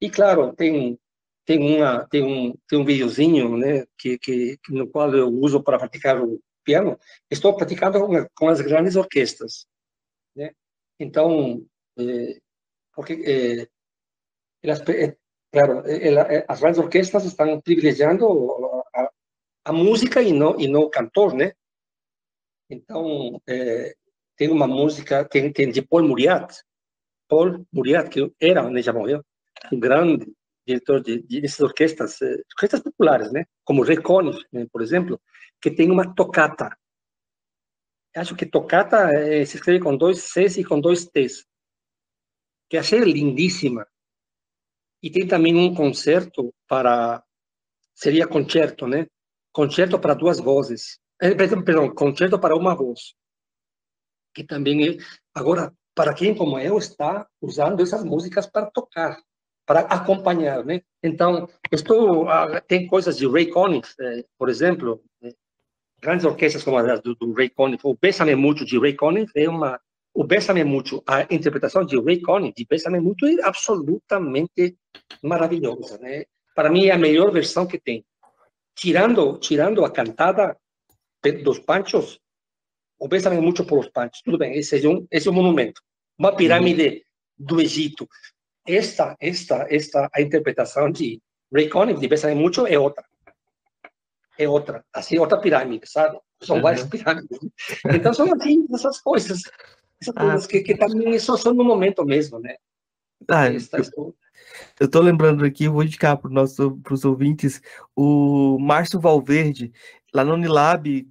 E, 0.00 0.10
claro, 0.10 0.54
tem, 0.54 0.98
tem, 1.44 1.58
uma, 1.58 2.06
tem, 2.08 2.22
um, 2.22 2.54
tem 2.68 2.78
um 2.78 2.84
videozinho 2.84 3.56
né, 3.56 3.84
que, 3.98 4.18
que, 4.18 4.58
no 4.68 4.88
qual 4.88 5.14
eu 5.14 5.28
uso 5.28 5.62
para 5.62 5.78
praticar 5.78 6.20
o 6.20 6.40
piano. 6.64 6.98
Estou 7.30 7.54
praticando 7.56 8.00
com, 8.00 8.26
com 8.34 8.48
as 8.48 8.60
grandes 8.60 8.96
orquestras. 8.96 9.66
Né? 10.34 10.52
Então, 10.98 11.64
é, 11.98 12.40
porque 12.94 13.12
é, 13.24 13.68
elas, 14.62 14.80
é, 14.88 15.16
claro, 15.50 15.82
as 16.48 16.60
grandes 16.60 16.80
orquestras 16.80 17.24
estão 17.24 17.60
privilegiando 17.60 18.26
a, 18.94 19.10
a, 19.66 19.72
música 19.72 20.22
e 20.22 20.32
não 20.32 20.58
e 20.58 20.68
não 20.68 20.82
o 20.82 20.90
cantor, 20.90 21.34
né? 21.34 21.52
Então, 22.70 23.40
tem 24.36 24.50
uma 24.50 24.66
música, 24.66 25.24
tem, 25.26 25.52
tem 25.52 25.70
de 25.70 25.82
Paul 25.82 26.08
Muriat, 26.08 26.54
Paul 27.32 27.66
Muriat, 27.72 28.10
que 28.10 28.30
era, 28.38 28.68
né, 28.68 28.82
já 28.82 28.92
morreu, 28.92 29.24
um 29.72 29.80
grande 29.80 30.30
diretor 30.66 31.00
de, 31.00 31.22
de 31.22 31.40
dessas 31.40 31.60
orquestras, 31.60 32.20
eh, 32.20 32.36
orquestras 32.54 32.82
populares, 32.82 33.32
né, 33.32 33.46
como 33.64 33.82
Ray 33.82 34.02
Conniff, 34.02 34.44
né, 34.52 34.66
por 34.70 34.82
exemplo, 34.82 35.18
que 35.58 35.70
tem 35.70 35.90
uma 35.90 36.14
tocata. 36.14 36.76
Acho 38.14 38.36
que 38.36 38.44
tocata 38.44 39.10
eh, 39.14 39.46
se 39.46 39.56
escreve 39.56 39.80
com 39.80 39.96
dois 39.96 40.18
Cs 40.24 40.58
e 40.58 40.64
com 40.64 40.78
dois 40.78 41.06
Ts, 41.06 41.46
que 42.68 42.76
achei 42.76 43.00
lindíssima. 43.00 43.86
E 45.02 45.10
tem 45.10 45.26
também 45.26 45.56
um 45.56 45.74
concerto 45.74 46.54
para, 46.68 47.24
seria 47.94 48.28
concerto, 48.28 48.86
né, 48.86 49.06
concerto 49.50 49.98
para 49.98 50.12
duas 50.12 50.38
vozes, 50.38 50.98
eh, 51.18 51.34
perdão, 51.34 51.94
concerto 51.94 52.38
para 52.38 52.54
uma 52.54 52.74
voz, 52.74 53.14
que 54.34 54.44
também 54.44 54.86
é, 54.86 54.96
agora 55.34 55.72
para 55.94 56.14
quem 56.14 56.34
como 56.34 56.58
eu 56.58 56.78
está 56.78 57.26
usando 57.40 57.82
essas 57.82 58.04
músicas 58.04 58.46
para 58.46 58.66
tocar, 58.66 59.18
para 59.66 59.80
acompanhar, 59.80 60.64
né? 60.64 60.82
Então, 61.02 61.48
estou 61.70 62.28
ah, 62.28 62.60
tem 62.60 62.86
coisas 62.86 63.16
de 63.16 63.26
Ray 63.26 63.50
Conniff, 63.50 63.94
eh, 64.00 64.24
por 64.38 64.48
exemplo, 64.48 65.02
eh, 65.22 65.34
grandes 66.00 66.24
orquestras 66.24 66.64
como 66.64 66.78
as 66.78 67.00
do, 67.00 67.32
Ray 67.32 67.50
Conniff, 67.50 67.86
o 67.86 67.96
Bésame 68.00 68.34
Mucho 68.34 68.64
de 68.64 68.78
Ray 68.78 68.94
Conniff 68.94 69.32
é 69.36 69.48
uma 69.48 69.80
o 70.14 70.24
Bésame 70.24 70.62
Mucho, 70.62 71.02
a 71.06 71.22
interpretação 71.34 71.86
de 71.86 71.98
Ray 71.98 72.20
Conniff 72.20 72.54
de 72.54 72.66
Bésame 72.66 73.00
Mucho 73.00 73.26
é 73.26 73.42
absolutamente 73.42 74.76
maravilhosa, 75.22 75.98
né? 75.98 76.24
Para 76.54 76.68
mim 76.70 76.86
é 76.86 76.92
a 76.92 76.98
melhor 76.98 77.30
versão 77.32 77.66
que 77.66 77.78
tem. 77.78 78.04
Tirando 78.74 79.38
tirando 79.38 79.84
a 79.84 79.90
cantada 79.90 80.56
dos 81.44 81.58
Panchos, 81.60 82.20
o 83.02 83.08
Bésame 83.08 83.40
Mucho 83.40 83.64
por 83.64 83.80
os 83.80 83.88
Panchos. 83.88 84.22
Tudo 84.22 84.38
bem, 84.38 84.56
esse 84.56 84.84
é 84.84 84.88
um, 84.88 85.04
esse 85.10 85.26
é 85.26 85.30
um 85.30 85.34
monumento. 85.34 85.82
Uma 86.16 86.36
pirâmide 86.36 87.04
do 87.36 87.60
Egito. 87.60 88.08
Esta, 88.64 89.16
esta, 89.20 89.66
esta, 89.68 90.08
a 90.14 90.22
interpretação 90.22 90.88
de 90.88 91.20
Ray 91.52 91.68
Conniff, 91.68 92.00
de 92.00 92.06
Bésame 92.06 92.36
Mucho, 92.36 92.64
é 92.64 92.78
outra. 92.78 93.04
É 94.38 94.48
outra. 94.48 94.84
Assim, 94.92 95.18
outra 95.18 95.40
pirâmide, 95.40 95.84
sabe? 95.90 96.16
São 96.40 96.56
uhum. 96.56 96.62
várias 96.62 96.86
pirâmides. 96.86 97.38
Então, 97.92 98.14
são 98.14 98.32
assim, 98.32 98.64
essas 98.72 99.00
coisas. 99.00 99.40
Essas 100.00 100.14
ah. 100.16 100.20
coisas 100.20 100.46
que, 100.46 100.60
que 100.60 100.76
também 100.76 101.18
só 101.18 101.36
são 101.36 101.52
no 101.52 101.64
momento 101.64 102.04
mesmo, 102.04 102.38
né? 102.38 102.54
Ah, 103.28 103.48
Esta, 103.48 103.78
eu, 103.78 104.14
eu 104.78 104.88
tô 104.88 105.00
lembrando 105.00 105.44
aqui, 105.44 105.68
vou 105.68 105.82
indicar 105.82 106.16
para 106.16 106.30
os 106.42 107.04
ouvintes, 107.04 107.60
o 107.96 108.58
Márcio 108.60 109.00
Valverde, 109.00 109.72
lá 110.14 110.24
no 110.24 110.34
Unilab, 110.34 111.08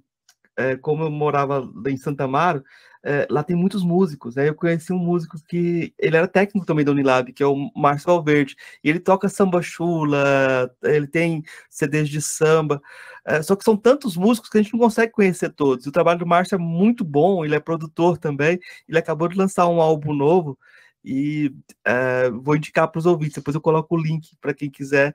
é, 0.56 0.76
como 0.76 1.04
eu 1.04 1.10
morava 1.10 1.70
em 1.86 1.96
Santa 1.96 2.24
Amaro, 2.24 2.62
é, 3.04 3.26
lá 3.28 3.42
tem 3.42 3.56
muitos 3.56 3.82
músicos, 3.82 4.36
né? 4.36 4.48
Eu 4.48 4.54
conheci 4.54 4.92
um 4.92 4.98
músico 4.98 5.36
que 5.48 5.92
ele 5.98 6.16
era 6.16 6.28
técnico 6.28 6.64
também 6.64 6.84
da 6.84 6.92
Unilab, 6.92 7.32
que 7.32 7.42
é 7.42 7.46
o 7.46 7.70
Márcio 7.74 8.06
Valverde, 8.06 8.54
e 8.82 8.88
ele 8.88 9.00
toca 9.00 9.28
samba 9.28 9.60
chula, 9.60 10.72
ele 10.84 11.08
tem 11.08 11.42
CDs 11.68 12.08
de 12.08 12.22
samba, 12.22 12.80
é, 13.24 13.42
só 13.42 13.56
que 13.56 13.64
são 13.64 13.76
tantos 13.76 14.16
músicos 14.16 14.48
que 14.48 14.58
a 14.58 14.62
gente 14.62 14.72
não 14.72 14.80
consegue 14.80 15.12
conhecer 15.12 15.50
todos. 15.50 15.86
O 15.86 15.92
trabalho 15.92 16.20
do 16.20 16.26
Márcio 16.26 16.54
é 16.54 16.58
muito 16.58 17.04
bom, 17.04 17.44
ele 17.44 17.56
é 17.56 17.60
produtor 17.60 18.18
também, 18.18 18.60
ele 18.88 18.98
acabou 18.98 19.28
de 19.28 19.36
lançar 19.36 19.66
um 19.68 19.80
álbum 19.80 20.14
novo 20.14 20.56
e 21.04 21.52
é, 21.84 22.30
vou 22.30 22.54
indicar 22.56 22.88
para 22.88 23.00
os 23.00 23.06
ouvintes, 23.06 23.34
depois 23.34 23.54
eu 23.54 23.60
coloco 23.60 23.96
o 23.96 24.00
link 24.00 24.36
para 24.40 24.54
quem 24.54 24.70
quiser 24.70 25.14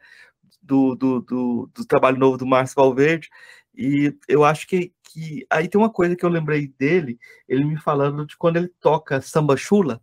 do, 0.62 0.96
do, 0.96 1.22
do, 1.22 1.70
do, 1.74 1.86
trabalho 1.86 2.18
novo 2.18 2.38
do 2.38 2.46
Márcio 2.46 2.76
Valverde. 2.76 3.30
E 3.78 4.18
eu 4.28 4.44
acho 4.44 4.68
que, 4.68 4.92
que 5.04 5.46
aí 5.50 5.68
tem 5.68 5.80
uma 5.80 5.92
coisa 5.92 6.16
que 6.16 6.26
eu 6.26 6.30
lembrei 6.30 6.68
dele, 6.80 7.20
ele 7.48 7.64
me 7.64 7.80
falando 7.80 8.26
de 8.26 8.36
quando 8.36 8.58
ele 8.58 8.70
toca 8.80 9.22
samba 9.22 9.56
chula, 9.56 10.02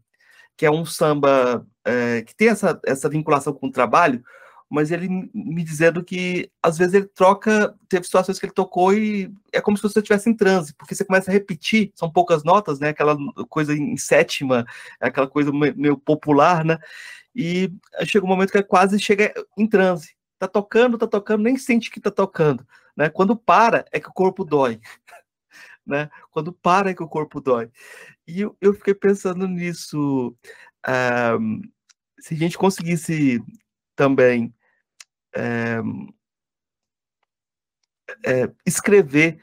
que 0.57 0.65
é 0.65 0.71
um 0.71 0.85
samba 0.87 1.67
é, 1.85 2.23
que 2.23 2.37
tem 2.37 2.49
essa, 2.49 2.81
essa 2.87 3.09
vinculação 3.09 3.53
com 3.53 3.67
o 3.67 3.73
trabalho, 3.73 4.23
mas 4.71 4.91
ele 4.91 5.09
me 5.09 5.63
dizendo 5.65 6.05
que 6.05 6.51
às 6.63 6.79
vezes 6.79 6.95
ele 6.95 7.07
troca, 7.07 7.75
teve 7.89 8.05
situações 8.05 8.39
que 8.39 8.47
ele 8.47 8.53
tocou 8.53 8.95
e 8.95 9.33
é 9.53 9.61
como 9.61 9.77
se 9.77 9.83
você 9.83 9.99
estivesse 9.99 10.31
em 10.31 10.35
transe, 10.35 10.75
porque 10.75 10.95
você 10.95 11.05
começa 11.05 11.31
a 11.31 11.35
repetir, 11.35 11.93
são 11.95 12.11
poucas 12.11 12.45
notas, 12.45 12.81
né? 12.81 12.91
Aquela 12.91 13.17
coisa 13.49 13.75
em 13.75 13.97
sétima, 13.97 14.65
aquela 15.01 15.29
coisa 15.29 15.53
meio 15.53 15.99
popular, 15.99 16.65
né? 16.65 16.79
E 17.35 17.73
chega 18.05 18.25
um 18.25 18.29
momento 18.29 18.53
que 18.53 18.59
é 18.59 18.63
quase 18.63 18.99
chega 19.01 19.33
em 19.59 19.67
transe. 19.67 20.15
Tá 20.45 20.49
tocando, 20.49 20.99
tá 20.99 21.07
tocando, 21.07 21.43
nem 21.43 21.57
sente 21.57 21.91
que 21.91 21.99
tá 21.99 22.11
tocando, 22.11 22.67
né? 22.95 23.09
Quando 23.09 23.35
para 23.35 23.87
é 23.91 23.99
que 23.99 24.09
o 24.09 24.13
corpo 24.13 24.45
dói. 24.45 24.81
Né? 25.87 26.09
Quando 26.31 26.51
para 26.51 26.89
é 26.91 26.95
que 26.95 27.03
o 27.03 27.09
corpo 27.09 27.43
dói. 27.43 27.71
E 28.27 28.41
eu, 28.41 28.57
eu 28.59 28.73
fiquei 28.73 28.95
pensando 28.95 29.47
nisso. 29.47 30.35
Um, 31.39 31.61
se 32.19 32.33
a 32.33 32.37
gente 32.39 32.57
conseguisse 32.57 33.45
também 33.95 34.55
é, 35.37 35.77
é, 38.25 38.51
escrever 38.65 39.39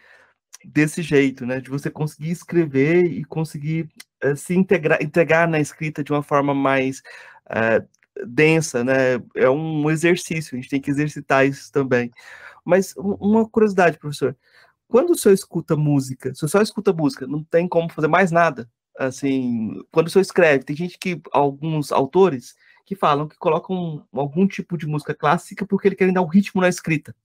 desse 0.65 1.03
jeito, 1.03 1.45
né? 1.45 1.61
De 1.61 1.69
você 1.69 1.91
conseguir 1.91 2.31
escrever 2.31 3.05
e 3.05 3.23
conseguir 3.23 3.87
é, 4.19 4.35
se 4.35 4.55
integrar, 4.55 4.99
integrar 5.01 5.47
na 5.47 5.59
escrita 5.59 6.03
de 6.03 6.11
uma 6.11 6.23
forma 6.23 6.55
mais 6.55 7.03
é, 7.51 7.85
densa, 8.25 8.83
né? 8.83 9.15
É 9.35 9.49
um 9.49 9.89
exercício, 9.89 10.55
a 10.55 10.61
gente 10.61 10.69
tem 10.69 10.81
que 10.81 10.91
exercitar 10.91 11.45
isso 11.45 11.71
também. 11.71 12.11
Mas 12.65 12.93
uma 12.97 13.47
curiosidade, 13.47 13.97
professor, 13.97 14.35
quando 14.87 15.11
o 15.11 15.17
senhor 15.17 15.33
escuta 15.33 15.75
música, 15.75 16.33
se 16.35 16.43
o 16.45 16.47
senhor 16.49 16.63
escuta 16.63 16.93
música, 16.93 17.25
não 17.25 17.43
tem 17.43 17.67
como 17.67 17.91
fazer 17.91 18.07
mais 18.07 18.31
nada. 18.31 18.69
Assim, 18.99 19.81
quando 19.91 20.07
o 20.07 20.09
senhor 20.09 20.21
escreve, 20.21 20.65
tem 20.65 20.75
gente 20.75 20.97
que, 20.99 21.21
alguns 21.31 21.91
autores, 21.91 22.55
que 22.85 22.95
falam 22.95 23.27
que 23.27 23.37
colocam 23.37 24.05
algum 24.11 24.45
tipo 24.45 24.77
de 24.77 24.85
música 24.85 25.15
clássica 25.15 25.65
porque 25.65 25.87
eles 25.87 25.97
querem 25.97 26.13
dar 26.13 26.21
um 26.21 26.27
ritmo 26.27 26.61
na 26.61 26.67
escrita. 26.69 27.15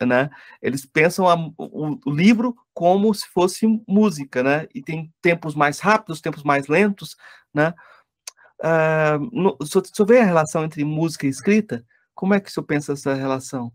Né? 0.00 0.30
Eles 0.60 0.86
pensam 0.86 1.28
a, 1.28 1.34
o, 1.58 1.98
o, 2.06 2.10
livro 2.10 2.56
como 2.72 3.12
se 3.12 3.28
fosse 3.28 3.66
música, 3.86 4.42
né? 4.42 4.66
E 4.74 4.82
tem 4.82 5.12
tempos 5.20 5.54
mais 5.54 5.78
rápidos, 5.78 6.20
tempos 6.20 6.42
mais 6.42 6.66
lentos, 6.66 7.16
né? 7.54 7.72
Uh, 8.62 9.18
no, 9.32 9.56
se, 9.66 9.76
eu 9.76 10.06
ver 10.06 10.20
a 10.20 10.24
relação 10.24 10.64
entre 10.64 10.84
música 10.84 11.26
e 11.26 11.30
escrita, 11.30 11.84
como 12.14 12.34
é 12.34 12.40
que 12.40 12.50
senhor 12.50 12.64
pensa 12.64 12.92
essa 12.92 13.12
relação? 13.12 13.72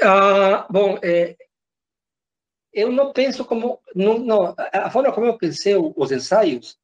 Ah, 0.00 0.66
bom, 0.70 0.98
é, 1.02 1.36
eu 2.72 2.92
não 2.92 3.12
penso 3.12 3.44
como, 3.44 3.80
não, 3.94 4.18
não, 4.18 4.54
a 4.72 4.90
forma 4.90 5.12
como 5.12 5.26
eu 5.26 5.36
pensei 5.36 5.74
os 5.74 6.12
ensaios 6.12 6.78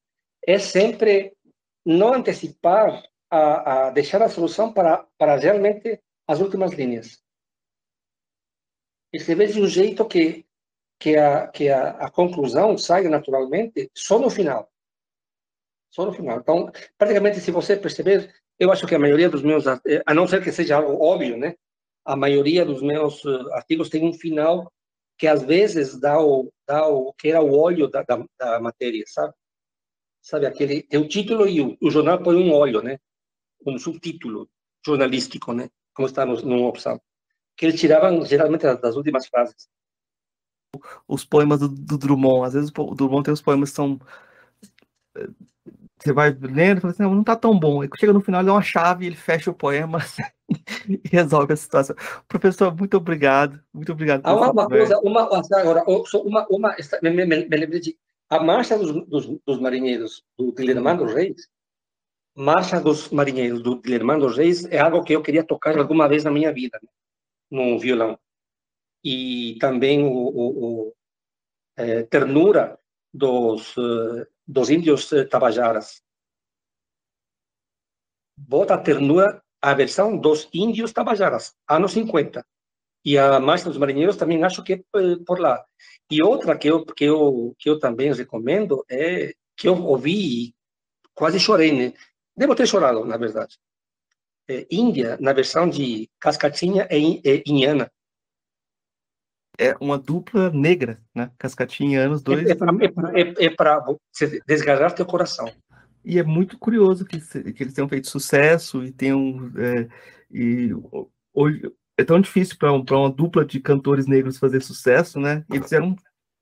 é 0.47 0.59
sempre 0.59 1.37
não 1.85 2.15
antecipar 2.15 3.05
a, 3.31 3.87
a 3.87 3.91
deixar 3.91 4.23
a 4.23 4.29
solução 4.29 4.73
para, 4.73 5.07
para 5.17 5.37
realmente 5.37 6.01
as 6.27 6.41
últimas 6.41 6.73
linhas. 6.73 7.23
Escrever 9.13 9.53
de 9.53 9.63
um 9.63 9.69
jeito 9.69 10.05
que, 10.07 10.45
que, 10.99 11.17
a, 11.17 11.47
que 11.47 11.69
a, 11.69 11.91
a 11.91 12.11
conclusão 12.11 12.77
saia 12.77 13.09
naturalmente 13.09 13.89
só 13.95 14.19
no 14.19 14.29
final. 14.29 14.71
Só 15.97 16.05
no 16.05 16.13
final. 16.13 16.39
Então, 16.41 16.71
praticamente, 16.99 17.41
se 17.41 17.51
você 17.51 17.75
perceber, 17.75 18.31
eu 18.59 18.71
acho 18.71 18.87
que 18.87 18.95
a 18.95 18.99
maioria 18.99 19.31
dos 19.31 19.43
meus, 19.43 19.65
a 19.67 20.15
não 20.15 20.29
ser 20.29 20.45
que 20.45 20.53
seja 20.53 20.77
algo 20.77 21.03
óbvio, 21.03 21.39
né? 21.39 21.55
A 22.05 22.15
maioria 22.15 22.67
dos 22.67 22.83
meus 22.83 23.25
eh, 23.25 23.55
artigos 23.55 23.89
tem 23.89 24.05
um 24.07 24.13
final 24.13 24.71
que 25.17 25.27
às 25.27 25.43
vezes 25.43 25.99
dá 25.99 26.21
o, 26.21 26.53
dá 26.69 26.87
o 26.87 27.15
que 27.15 27.29
era 27.29 27.41
o 27.41 27.59
óleo 27.59 27.89
da, 27.89 28.03
da, 28.03 28.23
da 28.39 28.61
matéria, 28.61 29.05
sabe? 29.07 29.33
sabe 30.21 30.45
aquele 30.45 30.83
tem 30.83 31.01
o 31.01 31.09
título 31.09 31.49
e 31.49 31.63
o, 31.63 31.79
o 31.81 31.91
jornal 31.91 32.23
põe 32.23 32.37
um 32.37 32.53
olho, 32.53 32.83
né? 32.83 32.99
Um 33.67 33.79
subtítulo 33.79 34.51
jornalístico, 34.85 35.55
né? 35.55 35.71
Como 35.95 36.07
está 36.07 36.27
no, 36.27 36.37
no 36.43 36.65
opção. 36.65 37.01
Que 37.57 37.65
eles 37.65 37.81
tiravam 37.81 38.23
geralmente 38.27 38.63
das, 38.65 38.79
das 38.83 38.97
últimas 38.97 39.27
frases. 39.29 39.67
Os 41.09 41.25
poemas 41.25 41.61
do, 41.61 41.69
do, 41.69 41.97
Drummond, 41.97 42.49
às 42.49 42.53
vezes 42.53 42.71
o 42.77 42.95
Drummond 42.95 43.25
tem 43.25 43.33
os 43.33 43.41
poemas 43.41 43.71
que 43.71 43.77
são 43.77 43.99
eh, 45.17 45.29
você 45.99 46.13
vai 46.13 46.31
lendo 46.31 46.79
e 46.79 46.81
fala 46.81 46.93
assim, 46.93 47.03
não, 47.03 47.15
não 47.15 47.25
tá 47.25 47.35
tão 47.35 47.59
bom. 47.59 47.81
Aí 47.81 47.89
chega 47.97 48.13
no 48.13 48.21
final, 48.21 48.41
ele 48.41 48.49
dá 48.49 48.55
uma 48.55 48.63
chave, 48.63 49.07
ele 49.07 49.17
fecha 49.17 49.51
o 49.51 49.55
poema 49.55 49.99
e 50.89 51.01
resolve 51.09 51.53
a 51.53 51.57
situação. 51.57 51.97
Professor, 52.29 52.75
muito 52.77 52.97
obrigado. 52.97 53.61
Muito 53.73 53.93
obrigado. 53.93 54.23
Há 54.25 54.35
uma, 54.35 54.69
coisa, 54.69 54.99
uma, 55.01 55.23
agora, 55.23 55.85
uma, 55.87 56.47
uma, 56.51 56.77
me, 57.03 57.11
me, 57.11 57.25
me, 57.27 57.57
lembrei 57.57 57.81
de 57.81 57.99
a 58.29 58.43
Marcha 58.43 58.77
dos, 58.77 58.93
dos, 59.07 59.27
dos 59.47 59.61
Marinheiros 59.61 60.25
do 60.37 60.53
Guilhermando 60.53 61.05
Reis, 61.05 61.49
Marcha 62.37 62.79
dos 62.79 63.09
Marinheiros 63.11 63.63
do 63.63 63.81
Guilhermando 63.81 64.27
Reis 64.29 64.67
é 64.67 64.79
algo 64.79 65.03
que 65.03 65.15
eu 65.15 65.23
queria 65.23 65.43
tocar 65.43 65.79
alguma 65.79 66.07
vez 66.07 66.25
na 66.25 66.31
minha 66.31 66.53
vida, 66.53 66.79
né? 66.83 66.89
no 67.51 67.79
violão. 67.79 68.19
E 69.03 69.57
também 69.61 70.05
o, 70.05 70.11
o, 70.11 70.89
o 70.89 70.95
é, 71.77 72.03
Ternura 72.03 72.79
dos, 73.15 73.75
eh, 73.79 74.27
dos 74.47 74.71
Índios 74.71 75.13
eh, 75.13 75.25
Tabajaras. 75.25 76.03
Bota 78.37 78.79
Ternura, 78.79 79.43
a 79.61 79.75
versão 79.75 80.17
dos 80.17 80.49
Índios 80.53 80.93
Tabajaras, 80.93 81.55
anos 81.69 81.93
50. 81.93 82.45
E 83.05 83.17
a 83.19 83.41
Marcha 83.41 83.69
dos 83.69 83.79
Marinheiros 83.79 84.17
também 84.17 84.43
acho 84.45 84.63
que 84.63 84.75
é 84.75 84.81
por 85.25 85.41
lá. 85.41 85.65
E 86.11 86.23
outra 86.23 86.57
que 86.59 86.69
eu, 86.69 86.85
que 86.85 87.05
eu, 87.05 87.55
que 87.59 87.71
eu 87.71 87.79
também 87.79 88.13
recomendo 88.13 88.85
é 88.91 89.33
que 89.57 89.69
eu 89.69 89.83
ouvi 89.85 90.49
e 90.49 90.55
quase 91.15 91.41
chorei, 91.41 91.73
né? 91.73 91.95
Devo 92.37 92.55
ter 92.55 92.67
chorado, 92.67 93.05
na 93.05 93.17
verdade. 93.17 93.59
É, 94.49 94.67
Índia, 94.71 95.17
na 95.21 95.33
versão 95.33 95.69
de 95.69 96.11
Cascatinha, 96.21 96.87
é, 96.91 96.99
é 96.99 97.43
Inhana. 97.47 97.91
É 99.59 99.77
uma 99.81 99.99
dupla 99.99 100.51
negra, 100.51 101.01
né? 101.15 101.31
Cascatinha 101.39 102.05
e 102.05 102.09
os 102.09 102.23
dois. 102.23 102.47
É, 102.47 102.53
é 102.53 103.51
para 103.51 103.85
é, 104.21 104.25
é 104.25 104.41
desgarrar 104.47 104.95
teu 104.95 105.07
coração. 105.07 105.51
E 106.05 106.19
é 106.19 106.23
muito 106.23 106.57
curioso 106.59 107.05
que, 107.05 107.19
que 107.53 107.63
eles 107.63 107.75
tenham 107.75 107.89
feito 107.89 108.09
sucesso 108.09 108.85
e 108.85 108.93
tenham. 108.93 109.51
É, 109.57 109.89
e 110.31 110.71
hoje, 111.35 111.71
é 111.99 112.05
tão 112.05 112.21
difícil 112.21 112.57
para 112.59 112.73
um, 112.73 112.85
uma 112.89 113.11
dupla 113.11 113.45
de 113.45 113.59
cantores 113.59 114.07
negros 114.07 114.39
fazer 114.39 114.61
sucesso, 114.63 115.19
né? 115.19 115.45
Eles 115.51 115.73
um, 115.73 115.97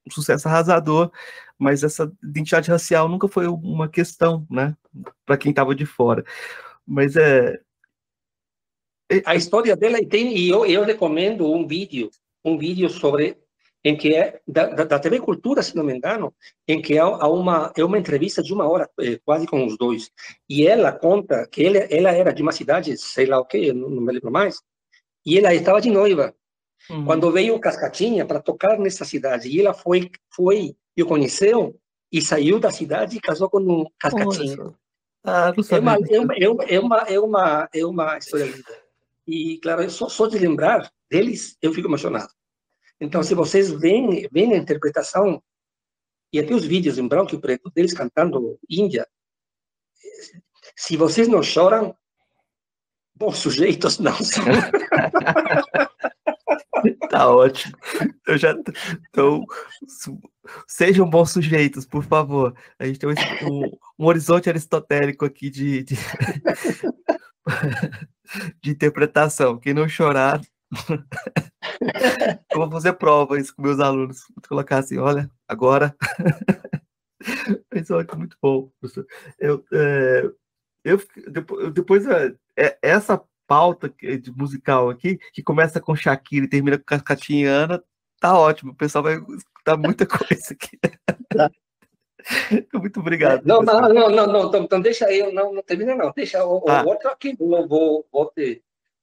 um 0.07 0.11
sucesso 0.11 0.49
arrasador, 0.49 1.11
mas 1.59 1.83
essa 1.83 2.13
identidade 2.23 2.71
racial 2.71 3.09
nunca 3.09 3.29
foi 3.29 3.47
uma 3.47 3.89
questão, 3.89 4.47
né? 4.51 4.77
Para 5.25 5.39
quem 5.39 5.51
estava 5.51 5.75
de 5.75 5.87
fora. 5.87 6.25
Mas 6.87 7.17
é. 7.17 7.59
A 9.25 9.35
história 9.37 9.77
dela 9.77 9.99
tem, 10.07 10.37
e 10.37 10.49
eu, 10.49 10.67
eu 10.67 10.83
recomendo 10.85 11.51
um 11.51 11.67
vídeo, 11.67 12.11
um 12.45 12.59
vídeo 12.59 12.89
sobre 12.89 13.37
em 13.85 13.97
que 13.97 14.15
é 14.15 14.41
da, 14.49 14.67
da, 14.67 14.99
TV 14.99 15.21
Cultura, 15.21 15.63
se 15.63 15.77
não 15.77 15.85
me 15.85 15.95
engano, 15.95 16.35
em 16.67 16.81
que 16.81 16.99
há, 16.99 17.07
uma 17.29 17.71
é 17.77 17.85
uma 17.85 17.99
entrevista 17.99 18.43
de 18.43 18.53
uma 18.55 18.67
hora 18.67 18.89
eh, 18.99 19.21
quase 19.23 19.47
com 19.47 19.67
os 19.67 19.77
dois 19.77 20.11
e 20.49 20.67
ela 20.67 20.91
conta 20.91 21.47
que 21.47 21.65
ela, 21.67 21.77
ela 21.77 22.11
era 22.11 22.33
de 22.33 22.43
uma 22.43 22.53
cidade, 22.53 22.97
sei 22.97 23.27
lá 23.27 23.39
o 23.39 23.45
que, 23.45 23.75
não, 23.75 23.91
me 23.91 24.13
lembro 24.13 24.33
mais, 24.33 24.63
e 25.25 25.39
ela 25.39 25.55
estava 25.55 25.83
de 25.83 25.91
noiva. 25.91 26.35
Uhum. 26.89 27.05
Quando 27.05 27.31
veio 27.31 27.61
Cascatinha 27.61 28.25
para 28.25 28.41
tocar 28.41 28.79
nessa 28.79 29.05
cidade, 29.05 29.49
e 29.49 29.61
ela 29.61 29.75
foi, 29.75 30.11
foi 30.35 30.75
e 30.97 31.03
o 31.03 31.07
conheceu, 31.07 31.79
e 32.11 32.23
saiu 32.23 32.59
da 32.59 32.71
cidade 32.71 33.17
e 33.17 33.21
casou 33.21 33.51
com 33.51 33.61
um 33.61 33.85
Cascatinha. 33.99 34.57
Ah, 35.27 35.53
é, 35.57 35.79
uma, 35.79 35.95
é, 35.95 36.21
uma, 36.21 36.35
é, 36.35 36.79
uma, 36.79 36.99
é, 37.03 37.21
uma, 37.21 37.69
é 37.75 37.87
uma 37.87 38.19
história 38.19 38.45
linda. 38.45 38.84
E, 39.27 39.59
claro, 39.59 39.89
só, 39.91 40.09
só 40.09 40.27
de 40.27 40.39
lembrar 40.39 40.91
deles, 41.11 41.57
eu 41.63 41.73
fico 41.73 41.89
emocionado. 41.89 42.33
Então, 43.01 43.23
se 43.23 43.35
vocês 43.35 43.71
veem, 43.71 44.29
veem 44.31 44.55
a 44.55 44.59
interpretação, 44.59 45.43
e 46.33 46.39
até 46.39 46.53
os 46.53 46.65
vídeos 46.65 46.99
em 46.99 47.07
branco 47.07 47.35
e 47.35 47.41
preto 47.41 47.71
deles 47.71 47.95
cantando 47.95 48.59
Índia, 48.69 49.07
se 50.77 50.97
vocês 50.97 51.29
não 51.29 51.43
choram, 51.43 51.97
bons 53.15 53.39
sujeitos 53.39 53.99
não 53.99 54.17
são. 54.17 54.45
tá 57.09 57.31
ótimo. 57.31 57.77
Eu 58.27 58.37
já 58.37 58.55
então 59.09 59.45
sejam 60.67 61.09
bons 61.09 61.31
sujeitos, 61.31 61.87
por 61.87 62.05
favor. 62.05 62.55
A 62.79 62.87
gente 62.87 62.99
tem 62.99 63.09
um, 63.09 63.15
um 63.99 64.07
horizonte 64.07 64.49
aristotélico 64.49 65.25
aqui 65.25 65.51
de, 65.51 65.85
de, 65.85 65.97
de 68.63 68.71
interpretação. 68.71 69.59
Quem 69.59 69.75
não 69.75 69.89
chorar, 69.89 70.41
eu 72.51 72.59
vou 72.59 72.71
fazer 72.71 72.93
prova 72.95 73.39
isso 73.39 73.55
com 73.55 73.63
meus 73.63 73.81
alunos. 73.81 74.25
Vou 74.35 74.43
colocar 74.49 74.79
assim, 74.79 74.99
olha, 74.99 75.31
agora. 75.49 75.95
Mas 77.73 77.91
olha, 77.91 78.07
muito 78.17 78.37
bom, 78.43 78.71
professor. 78.81 79.07
Eu, 79.39 79.65
é, 79.73 80.31
eu, 80.85 81.01
depois, 81.73 82.07
é, 82.07 82.35
é, 82.57 82.79
essa 82.83 83.23
pauta 83.47 83.93
musical 84.37 84.91
aqui, 84.91 85.19
que 85.33 85.43
começa 85.43 85.81
com 85.81 85.97
Shakira 85.97 86.47
e 86.47 86.49
termina 86.49 86.79
com 86.79 86.85
Cascatinhana, 86.85 87.83
tá 88.21 88.39
ótimo. 88.39 88.73
O 88.73 88.77
pessoal 88.77 89.05
vai 89.05 89.17
escutar 89.17 89.77
muita 89.77 90.07
coisa 90.07 90.53
aqui. 90.53 90.79
Tá. 91.29 91.51
Muito 92.73 93.01
obrigado. 93.01 93.45
Não, 93.45 93.63
não, 93.63 93.81
não, 93.81 94.11
não, 94.11 94.27
não, 94.27 94.49
então, 94.49 94.63
então 94.63 94.81
deixa 94.81 95.13
eu, 95.13 95.33
não, 95.33 95.53
não 95.53 95.63
termina 95.63 95.95
não, 95.95 96.13
deixa 96.13 96.45
o, 96.45 96.69
ah. 96.69 96.83
o 96.83 96.89
outro 96.89 97.09
aqui, 97.09 97.37
vou, 97.37 97.69
vou, 97.69 98.07
vou 98.11 98.31
te, 98.31 98.63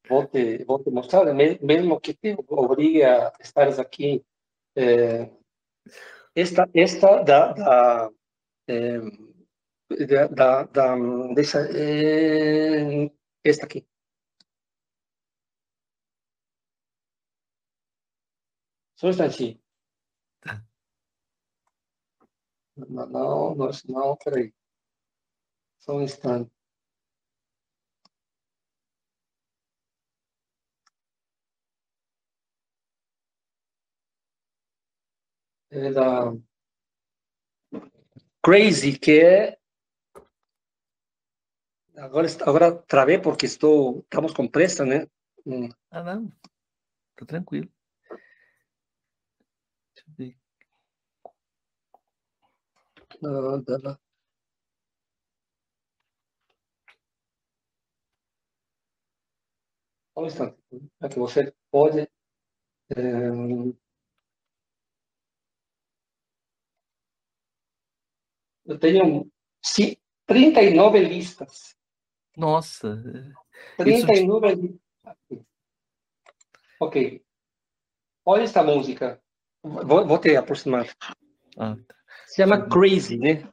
vou 0.09 0.25
te, 0.25 0.63
vou 0.65 0.79
te 0.83 0.89
mostrar, 0.89 1.25
mesmo 1.33 1.99
que 1.99 2.13
te 2.13 2.35
obrigue 2.47 3.03
a 3.03 3.31
estar 3.39 3.67
aqui. 3.79 4.23
É, 4.75 5.29
esta, 6.35 6.69
esta 6.73 7.23
da, 7.23 7.51
da, 7.53 8.09
é, 8.67 8.99
da, 10.07 10.27
da, 10.27 10.63
da 10.63 10.95
deixa, 11.35 11.59
é, 11.71 13.11
esta 13.43 13.65
aqui. 13.65 13.85
Só 18.95 19.07
um 19.07 19.09
instantinho. 19.09 19.59
Tá. 20.41 20.63
Não, 22.75 23.05
não, 23.07 23.55
não, 23.55 23.69
não, 23.89 24.17
peraí. 24.17 24.53
Só 25.79 25.97
um 25.97 26.01
instante. 26.01 26.51
É 35.69 35.91
da 35.91 36.33
Crazy, 38.43 38.97
que 38.97 39.19
é 39.21 39.57
agora 41.95 42.27
agora 42.41 42.75
travei 42.87 43.19
porque 43.19 43.45
estou 43.45 43.99
estamos 43.99 44.33
com 44.33 44.47
pressa, 44.47 44.83
né? 44.85 45.07
Hum. 45.45 45.69
Ah, 45.89 46.03
não. 46.03 46.31
Tá 47.15 47.25
tranquilo. 47.25 47.69
Deixa 49.95 50.09
eu 50.09 50.13
ver. 50.17 50.37
Lá. 53.21 53.99
Um 60.15 60.25
instante. 60.25 60.57
É 61.01 61.09
que 61.09 61.19
você 61.19 61.53
pode. 61.71 62.01
É... 62.01 63.71
Eu 68.65 68.79
tenho 68.79 69.31
39 70.25 70.99
listas. 70.99 71.75
Nossa. 72.37 73.03
39 73.77 74.47
Isso... 74.47 74.61
listas. 74.61 75.45
Ok. 76.79 77.23
Olha 78.25 78.43
esta 78.43 78.63
música. 78.63 79.21
Vou, 79.63 80.07
vou 80.07 80.19
te 80.19 80.35
aproximar. 80.35 80.87
Ah, 81.57 81.75
tá. 81.87 82.00
Se 82.31 82.37
chama 82.37 82.65
Crazy, 82.65 83.17
né? 83.17 83.45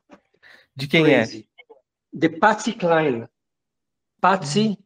De 0.76 0.86
quem 0.86 1.02
é? 1.06 1.26
Crazy. 1.26 1.48
é? 1.68 1.74
De 2.12 2.28
Patsy 2.28 2.72
Cline. 2.72 3.26
Patsy, 4.20 4.78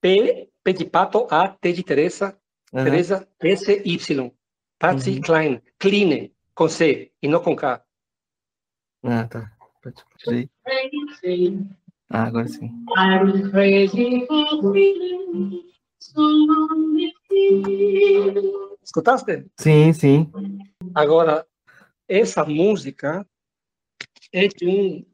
P, 0.00 0.50
P 0.64 0.72
de 0.72 0.84
pato, 0.84 1.28
A, 1.30 1.46
T 1.48 1.72
de 1.72 1.84
Teresa, 1.84 2.36
uhum. 2.72 2.82
Teresa, 2.82 3.28
S, 3.40 3.80
Y. 3.84 4.32
Patsy 4.76 5.10
uhum. 5.10 5.20
Klein. 5.20 5.62
Clean, 5.78 6.30
com 6.52 6.68
C 6.68 7.12
e 7.22 7.28
não 7.28 7.40
com 7.40 7.54
K. 7.54 7.84
Ah, 9.04 9.24
tá. 9.28 9.52
Pode 9.80 10.50
Ah, 12.10 12.24
agora 12.24 12.48
sim. 12.48 12.72
I'm 12.96 13.50
crazy 13.52 14.26
for 14.26 14.74
Escutaste? 18.82 19.46
Sim, 19.56 19.92
sim. 19.92 20.28
Agora, 20.92 21.46
essa 22.12 22.44
música 22.44 23.26
é 24.32 24.46
de 24.46 24.68
um 24.68 25.04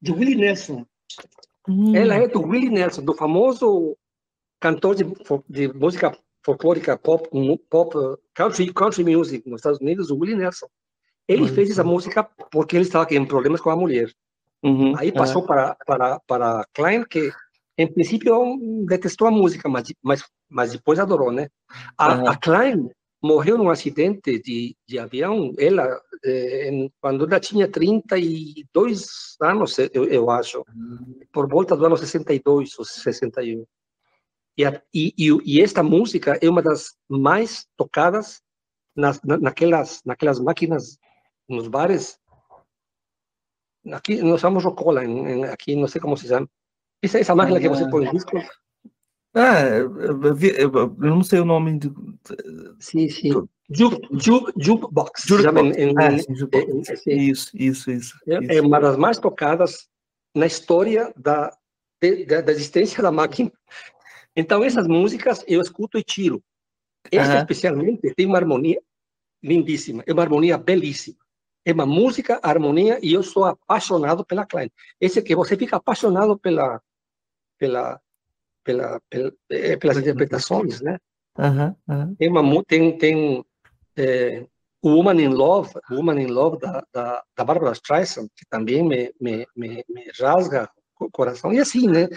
de 0.00 0.12
Willie 0.12 0.36
Nelson. 0.36 0.86
Hum. 1.68 1.94
Ela 1.94 2.14
é 2.14 2.28
do 2.28 2.40
Willie 2.40 2.70
Nelson, 2.70 3.04
do 3.04 3.12
famoso 3.12 3.96
cantor 4.60 4.94
de, 4.94 5.04
de 5.48 5.68
música 5.74 6.16
folclórica 6.44 6.96
pop, 6.96 7.28
pop 7.68 7.94
country, 8.34 8.72
country 8.72 9.04
music 9.04 9.48
nos 9.48 9.58
Estados 9.58 9.80
Unidos, 9.80 10.10
o 10.10 10.16
Willie 10.16 10.36
Nelson. 10.36 10.68
Ele 11.26 11.42
uhum. 11.42 11.48
fez 11.48 11.70
essa 11.70 11.84
música 11.84 12.22
porque 12.50 12.76
ele 12.76 12.84
estava 12.84 13.04
com 13.06 13.26
problemas 13.26 13.60
com 13.60 13.70
a 13.70 13.76
mulher. 13.76 14.10
Uhum. 14.62 14.96
Aí 14.96 15.12
passou 15.12 15.44
para, 15.44 15.76
para, 15.86 16.20
para 16.20 16.64
Klein, 16.72 17.04
que 17.04 17.32
em 17.76 17.92
princípio 17.92 18.58
detestou 18.86 19.26
a 19.26 19.30
música, 19.30 19.68
mas, 19.68 19.92
mas, 20.02 20.24
mas 20.48 20.72
depois 20.72 20.98
adorou, 20.98 21.30
né? 21.30 21.48
A, 21.96 22.14
uhum. 22.14 22.28
a 22.28 22.36
Klein 22.36 22.90
morreu 23.22 23.58
num 23.58 23.70
acidente 23.70 24.38
de, 24.40 24.76
de 24.86 24.98
avião, 24.98 25.52
ela, 25.58 26.00
eh, 26.24 26.88
quando 27.00 27.26
ela 27.26 27.40
tinha 27.40 27.70
32 27.70 29.36
anos, 29.40 29.78
eu, 29.92 30.04
eu 30.04 30.30
acho, 30.30 30.64
por 31.32 31.48
volta 31.48 31.76
do 31.76 31.84
ano 31.84 31.96
62 31.96 32.78
ou 32.78 32.84
61. 32.84 33.64
E, 34.56 34.64
a, 34.64 34.82
e, 34.92 35.14
e, 35.16 35.62
esta 35.62 35.82
música 35.82 36.38
é 36.42 36.50
uma 36.50 36.62
das 36.62 36.96
mais 37.08 37.66
tocadas 37.76 38.42
nas, 38.94 39.22
na, 39.22 39.38
naquelas, 39.38 40.02
naquelas 40.04 40.40
máquinas 40.40 40.98
nos 41.48 41.68
bares. 41.68 42.18
Aqui 43.92 44.20
nós 44.20 44.40
chamamos 44.40 44.64
rocola, 44.64 45.04
em, 45.04 45.28
em, 45.28 45.44
aqui 45.44 45.76
não 45.76 45.86
sei 45.86 46.00
como 46.00 46.16
se 46.16 46.26
chama. 46.26 46.48
Essa, 47.00 47.20
essa 47.20 47.34
máquina 47.34 47.60
que 47.60 47.68
você 47.68 47.88
põe 47.88 48.10
disco. 48.10 48.36
Ah, 49.38 49.62
eu 49.68 50.98
não 50.98 51.22
sei 51.22 51.40
o 51.40 51.44
nome 51.44 51.78
de. 51.78 51.92
Sim, 52.80 53.08
sim. 53.08 53.30
Juke, 53.70 54.08
juke, 54.12 54.52
jukebox. 54.56 55.22
Jukebox. 55.26 55.76
Em, 55.76 55.94
ah, 55.96 56.18
sim, 56.18 56.34
jukebox. 56.34 57.06
Isso, 57.06 57.50
isso, 57.54 57.90
isso, 57.90 58.18
é, 58.26 58.56
é, 58.56 58.60
uma 58.60 58.80
das 58.80 58.96
mais 58.96 59.18
tocadas 59.18 59.88
na 60.34 60.46
história 60.46 61.12
da, 61.16 61.56
de, 62.02 62.24
da, 62.24 62.40
da, 62.40 62.52
existência 62.52 63.02
da 63.02 63.12
máquina. 63.12 63.52
Então, 64.34 64.64
essas 64.64 64.86
músicas 64.86 65.44
eu 65.46 65.60
escuto 65.60 65.98
e 65.98 66.02
tiro. 66.02 66.42
Uh 67.12 67.16
-huh. 67.16 67.38
especialmente, 67.38 68.12
tem 68.14 68.26
uma 68.26 68.38
harmonia 68.38 68.80
lindíssima, 69.42 70.02
é 70.06 70.12
uma 70.12 70.22
harmonia 70.22 70.58
belíssima 70.58 71.16
é 71.68 71.72
uma 71.72 71.84
música, 71.84 72.40
harmonia, 72.42 72.98
e 73.02 73.12
eu 73.12 73.22
sou 73.22 73.44
apaixonado 73.44 74.24
pela 74.24 74.46
Klein. 74.46 74.70
Esse 74.98 75.20
que 75.20 75.36
você 75.36 75.54
fica 75.54 75.76
apaixonado 75.76 76.38
pela, 76.38 76.80
pela, 77.58 78.00
pela, 78.68 79.00
pela 79.08 79.32
é, 79.50 79.76
pelas 79.76 79.96
interpretações, 79.96 80.82
né? 80.82 80.98
Uhum, 81.38 81.74
uhum. 81.88 82.14
Tem, 82.16 82.28
uma, 82.28 82.64
tem, 82.64 82.98
tem 82.98 83.44
é, 83.96 84.44
Woman 84.84 85.22
in 85.22 85.28
Love, 85.28 85.72
Woman 85.90 86.20
in 86.20 86.26
Love 86.26 86.58
da, 86.58 86.84
da, 86.92 87.22
da 87.34 87.44
Barbara 87.44 87.72
Streisand, 87.72 88.28
que 88.36 88.44
também 88.50 88.82
me, 88.82 89.10
me, 89.18 89.46
me, 89.56 89.82
me 89.88 90.04
rasga 90.20 90.68
o 91.00 91.10
coração. 91.10 91.50
E 91.50 91.58
assim, 91.58 91.88
né? 91.88 92.08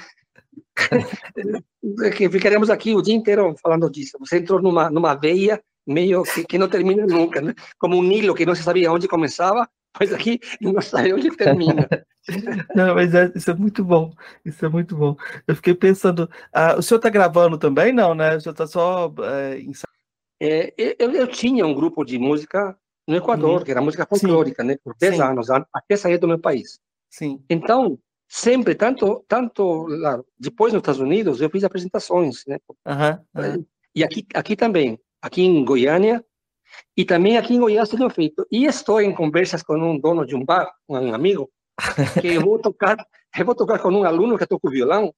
que 2.17 2.29
ficaremos 2.29 2.69
aqui 2.69 2.93
o 2.93 3.01
dia 3.01 3.15
inteiro 3.15 3.55
falando 3.61 3.89
disso. 3.89 4.17
Você 4.19 4.39
entrou 4.39 4.61
numa, 4.61 4.89
numa 4.89 5.13
veia 5.13 5.61
meio 5.87 6.23
que, 6.23 6.43
que 6.43 6.57
não 6.57 6.67
termina 6.67 7.05
nunca, 7.05 7.39
né? 7.39 7.53
Como 7.79 7.95
um 7.95 8.03
Nilo 8.03 8.35
que 8.35 8.45
não 8.45 8.55
se 8.55 8.63
sabia 8.63 8.91
onde 8.91 9.07
começava, 9.07 9.69
mas 9.99 10.13
aqui 10.13 10.39
não 10.59 10.81
sabe 10.81 11.13
onde 11.13 11.35
termina. 11.35 11.88
não, 12.76 12.95
mas 12.95 13.13
é, 13.13 13.31
isso 13.35 13.51
é 13.51 13.53
muito 13.53 13.84
bom, 13.84 14.11
isso 14.45 14.65
é 14.65 14.69
muito 14.69 14.95
bom. 14.95 15.15
Eu 15.47 15.55
fiquei 15.55 15.73
pensando, 15.73 16.30
ah, 16.53 16.76
o 16.77 16.81
senhor 16.81 16.97
está 16.97 17.09
gravando 17.09 17.57
também? 17.57 17.91
Não, 17.91 18.13
né? 18.13 18.35
O 18.35 18.41
senhor 18.41 18.53
está 18.53 18.68
só 18.68 19.13
é, 19.19 20.73
é, 20.77 20.95
eu, 20.97 21.11
eu 21.11 21.27
tinha 21.27 21.65
um 21.65 21.73
grupo 21.73 22.03
de 22.03 22.18
música 22.18 22.76
no 23.07 23.15
Equador, 23.15 23.59
uhum. 23.59 23.63
que 23.63 23.72
era 23.72 23.81
música 23.81 24.05
folclórica, 24.05 24.63
Sim. 24.63 24.69
né? 24.69 24.77
Por 24.84 24.95
10 24.99 25.19
anos, 25.19 25.47
até 25.49 25.95
sair 25.95 26.18
do 26.18 26.27
meu 26.27 26.39
país. 26.39 26.80
Sim. 27.09 27.43
Então, 27.49 27.99
sempre, 28.27 28.73
tanto, 28.73 29.23
tanto 29.27 29.88
lá, 29.88 30.19
depois 30.39 30.73
nos 30.73 30.81
Estados 30.81 31.01
Unidos, 31.01 31.41
eu 31.41 31.49
fiz 31.49 31.63
apresentações, 31.63 32.43
né? 32.47 32.57
Uhum. 32.88 33.43
Uhum. 33.43 33.65
E 33.93 34.03
aqui, 34.03 34.26
aqui 34.34 34.55
também 34.55 34.99
aqui 35.22 35.43
em 35.43 35.63
Goiânia, 35.63 36.26
e 36.95 37.06
também 37.06 37.38
aqui 37.38 37.53
em 37.53 37.60
Goiás 37.60 37.89
tenho 37.89 38.10
feito. 38.10 38.45
E 38.52 38.65
estou 38.65 39.02
em 39.02 39.14
conversas 39.14 39.64
com 39.64 39.76
um 39.77 39.99
dono 39.99 40.26
de 40.26 40.35
um 40.35 40.43
bar, 40.43 40.72
um 40.88 41.14
amigo, 41.14 41.49
que 42.22 42.27
eu 42.35 42.41
vou 42.41 42.60
tocar, 42.60 42.98
eu 43.38 43.45
vou 43.45 43.56
tocar 43.56 43.80
com 43.80 43.89
um 43.89 44.03
aluno 44.03 44.38
que 44.38 44.45
toca 44.45 44.68
o 44.68 44.72
violão, 44.72 45.14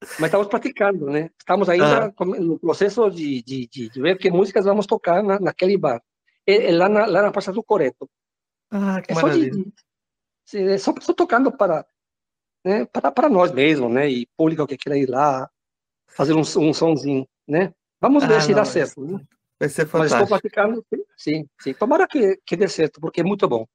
mas 0.00 0.24
estamos 0.24 0.46
praticando, 0.46 1.06
né? 1.06 1.30
Estamos 1.38 1.68
ainda 1.68 2.06
ah. 2.16 2.24
no 2.24 2.58
processo 2.58 3.10
de, 3.10 3.42
de, 3.42 3.66
de, 3.66 4.00
ver 4.00 4.16
que 4.16 4.30
músicas 4.30 4.64
vamos 4.64 4.86
tocar 4.86 5.22
na, 5.22 5.40
naquele 5.40 5.76
bar. 5.76 6.00
É, 6.46 6.70
é 6.70 6.72
lá, 6.72 6.88
na, 6.88 7.06
lá 7.06 7.22
na 7.22 7.32
Praça 7.32 7.52
do 7.52 7.62
Coreto. 7.62 8.08
Ah, 8.70 9.02
que 9.02 9.12
é 9.12 9.14
maravilha. 9.14 9.52
Só, 10.44 10.58
de, 10.58 10.68
é 10.68 10.78
só, 10.78 10.94
só 11.00 11.12
tocando 11.12 11.50
para, 11.50 11.84
né, 12.64 12.84
para, 12.86 13.10
para 13.10 13.28
nós 13.28 13.50
mesmos, 13.50 13.92
né? 13.92 14.08
E 14.08 14.26
público 14.36 14.66
que 14.66 14.76
queira 14.76 14.96
ir 14.96 15.08
lá, 15.08 15.50
fazer 16.06 16.32
um, 16.32 16.40
um 16.40 16.72
somzinho, 16.72 17.26
né? 17.46 17.74
Vamos 18.00 18.24
ver 18.24 18.36
ah, 18.36 18.40
se 18.40 18.48
não, 18.48 18.56
dá 18.56 18.64
certo. 18.64 19.04
Né? 19.04 19.20
Vai 19.60 19.68
ser 19.68 19.86
fantástico. 19.86 19.98
Mas 19.98 20.12
estou 20.12 20.26
praticando, 20.28 20.86
sim, 21.16 21.48
sim. 21.60 21.74
Tomara 21.74 22.06
que, 22.06 22.38
que 22.46 22.56
dê 22.56 22.68
certo, 22.68 23.00
porque 23.00 23.20
é 23.20 23.24
muito 23.24 23.48
bom. 23.48 23.66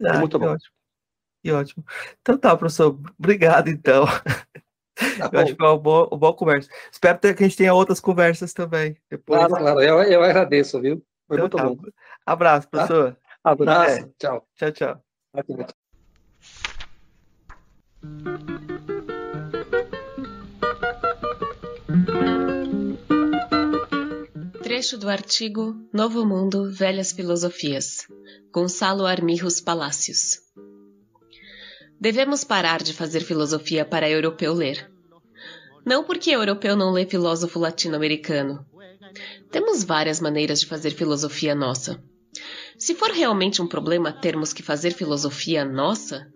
É 0.00 0.10
ah, 0.10 0.18
muito 0.18 0.38
bom. 0.38 0.48
Ótimo. 0.48 0.74
Que 1.42 1.52
ótimo. 1.52 1.84
Então 2.20 2.38
tá, 2.38 2.56
professor. 2.56 2.98
Obrigado, 3.18 3.68
então. 3.68 4.06
Tá 5.18 5.28
eu 5.32 5.40
acho 5.40 5.56
que 5.56 5.62
é 5.62 5.66
uma 5.66 5.78
boa, 5.78 6.08
uma 6.08 6.18
boa 6.18 6.34
conversa. 6.34 6.70
Espero 6.90 7.18
que 7.18 7.26
a 7.26 7.46
gente 7.46 7.56
tenha 7.56 7.74
outras 7.74 8.00
conversas 8.00 8.52
também. 8.52 8.96
Depois. 9.10 9.38
Claro, 9.38 9.56
claro. 9.56 9.80
Eu, 9.82 10.00
eu 10.02 10.22
agradeço, 10.22 10.80
viu? 10.80 11.04
Foi 11.26 11.36
então, 11.36 11.48
muito 11.48 11.56
tá. 11.56 11.64
bom. 11.64 11.92
Abraço, 12.24 12.68
professor. 12.68 13.16
Ah, 13.42 13.50
abraço. 13.50 14.00
É. 14.00 14.10
Tchau. 14.18 14.48
Tchau, 14.56 14.72
tchau. 14.72 15.02
tchau. 15.34 15.74
Trecho 24.74 24.98
do 24.98 25.08
artigo 25.08 25.76
Novo 25.92 26.26
Mundo, 26.26 26.68
Velhas 26.68 27.12
Filosofias, 27.12 28.08
Gonçalo 28.52 29.06
Armirros 29.06 29.60
Palácios. 29.60 30.40
Devemos 32.00 32.42
parar 32.42 32.82
de 32.82 32.92
fazer 32.92 33.20
filosofia 33.20 33.84
para 33.84 34.10
europeu 34.10 34.52
ler. 34.52 34.90
Não 35.86 36.02
porque 36.02 36.32
europeu 36.32 36.74
não 36.74 36.90
lê 36.90 37.06
filósofo 37.06 37.60
latino-americano. 37.60 38.66
Temos 39.48 39.84
várias 39.84 40.18
maneiras 40.18 40.58
de 40.58 40.66
fazer 40.66 40.90
filosofia 40.90 41.54
nossa. 41.54 42.02
Se 42.76 42.96
for 42.96 43.12
realmente 43.12 43.62
um 43.62 43.68
problema 43.68 44.10
termos 44.10 44.52
que 44.52 44.60
fazer 44.60 44.90
filosofia 44.92 45.64
nossa, 45.64 46.26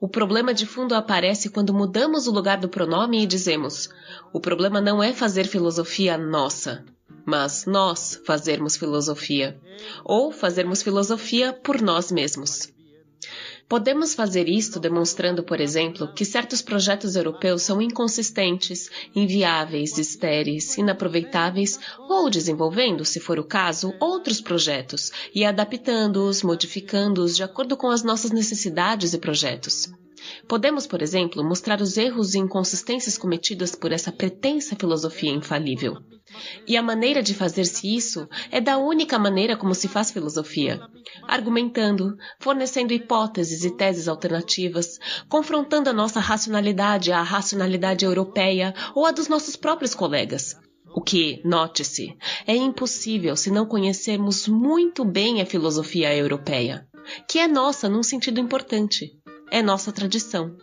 o 0.00 0.08
problema 0.08 0.52
de 0.52 0.66
fundo 0.66 0.96
aparece 0.96 1.48
quando 1.48 1.72
mudamos 1.72 2.26
o 2.26 2.32
lugar 2.32 2.58
do 2.58 2.68
pronome 2.68 3.22
e 3.22 3.26
dizemos: 3.26 3.88
o 4.32 4.40
problema 4.40 4.80
não 4.80 5.00
é 5.00 5.12
fazer 5.12 5.46
filosofia 5.46 6.18
nossa, 6.18 6.84
mas 7.24 7.66
nós 7.66 8.20
fazermos 8.26 8.76
filosofia, 8.76 9.58
ou 10.04 10.30
fazermos 10.30 10.82
filosofia 10.82 11.52
por 11.52 11.80
nós 11.80 12.12
mesmos. 12.12 12.72
Podemos 13.66 14.14
fazer 14.14 14.46
isto 14.46 14.78
demonstrando, 14.78 15.42
por 15.42 15.58
exemplo, 15.58 16.12
que 16.12 16.24
certos 16.24 16.60
projetos 16.60 17.16
europeus 17.16 17.62
são 17.62 17.80
inconsistentes, 17.80 18.90
inviáveis, 19.16 19.96
estéreis, 19.96 20.76
inaproveitáveis, 20.76 21.80
ou 21.98 22.28
desenvolvendo, 22.28 23.04
se 23.06 23.18
for 23.18 23.38
o 23.38 23.44
caso, 23.44 23.94
outros 23.98 24.40
projetos 24.40 25.10
e 25.34 25.46
adaptando-os, 25.46 26.42
modificando-os 26.42 27.34
de 27.34 27.42
acordo 27.42 27.74
com 27.74 27.88
as 27.88 28.02
nossas 28.02 28.30
necessidades 28.30 29.14
e 29.14 29.18
projetos. 29.18 29.88
Podemos, 30.48 30.86
por 30.86 31.02
exemplo, 31.02 31.44
mostrar 31.44 31.80
os 31.80 31.96
erros 31.96 32.34
e 32.34 32.38
inconsistências 32.38 33.18
cometidos 33.18 33.74
por 33.74 33.92
essa 33.92 34.12
pretensa 34.12 34.76
filosofia 34.76 35.30
infalível. 35.30 35.96
E 36.66 36.76
a 36.76 36.82
maneira 36.82 37.22
de 37.22 37.34
fazer-se 37.34 37.94
isso 37.94 38.28
é 38.50 38.60
da 38.60 38.78
única 38.78 39.18
maneira 39.18 39.56
como 39.56 39.74
se 39.74 39.86
faz 39.88 40.10
filosofia: 40.10 40.80
argumentando, 41.28 42.16
fornecendo 42.40 42.92
hipóteses 42.92 43.64
e 43.64 43.76
teses 43.76 44.08
alternativas, 44.08 44.98
confrontando 45.28 45.90
a 45.90 45.92
nossa 45.92 46.20
racionalidade 46.20 47.12
à 47.12 47.22
racionalidade 47.22 48.04
europeia 48.04 48.74
ou 48.94 49.06
a 49.06 49.12
dos 49.12 49.28
nossos 49.28 49.56
próprios 49.56 49.94
colegas. 49.94 50.56
O 50.94 51.00
que, 51.00 51.40
note-se, 51.44 52.16
é 52.46 52.54
impossível 52.54 53.36
se 53.36 53.50
não 53.50 53.66
conhecermos 53.66 54.46
muito 54.46 55.04
bem 55.04 55.42
a 55.42 55.46
filosofia 55.46 56.14
europeia, 56.16 56.86
que 57.28 57.38
é 57.38 57.48
nossa 57.48 57.88
num 57.88 58.02
sentido 58.02 58.40
importante 58.40 59.12
é 59.50 59.62
nossa 59.62 59.92
tradição. 59.92 60.56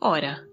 Ora, 0.00 0.44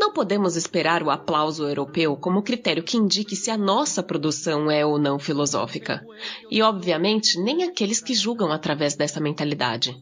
não 0.00 0.12
podemos 0.12 0.56
esperar 0.56 1.02
o 1.02 1.10
aplauso 1.10 1.68
europeu 1.68 2.16
como 2.16 2.42
critério 2.42 2.82
que 2.82 2.96
indique 2.96 3.36
se 3.36 3.50
a 3.50 3.56
nossa 3.56 4.02
produção 4.02 4.70
é 4.70 4.84
ou 4.84 4.98
não 4.98 5.18
filosófica, 5.18 6.04
e 6.50 6.62
obviamente 6.62 7.38
nem 7.38 7.64
aqueles 7.64 8.00
que 8.00 8.14
julgam 8.14 8.50
através 8.50 8.96
dessa 8.96 9.20
mentalidade. 9.20 9.94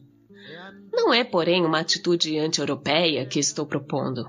Não 0.91 1.13
é, 1.13 1.23
porém, 1.23 1.65
uma 1.65 1.79
atitude 1.79 2.37
anti-europeia 2.39 3.25
que 3.25 3.39
estou 3.39 3.65
propondo. 3.65 4.25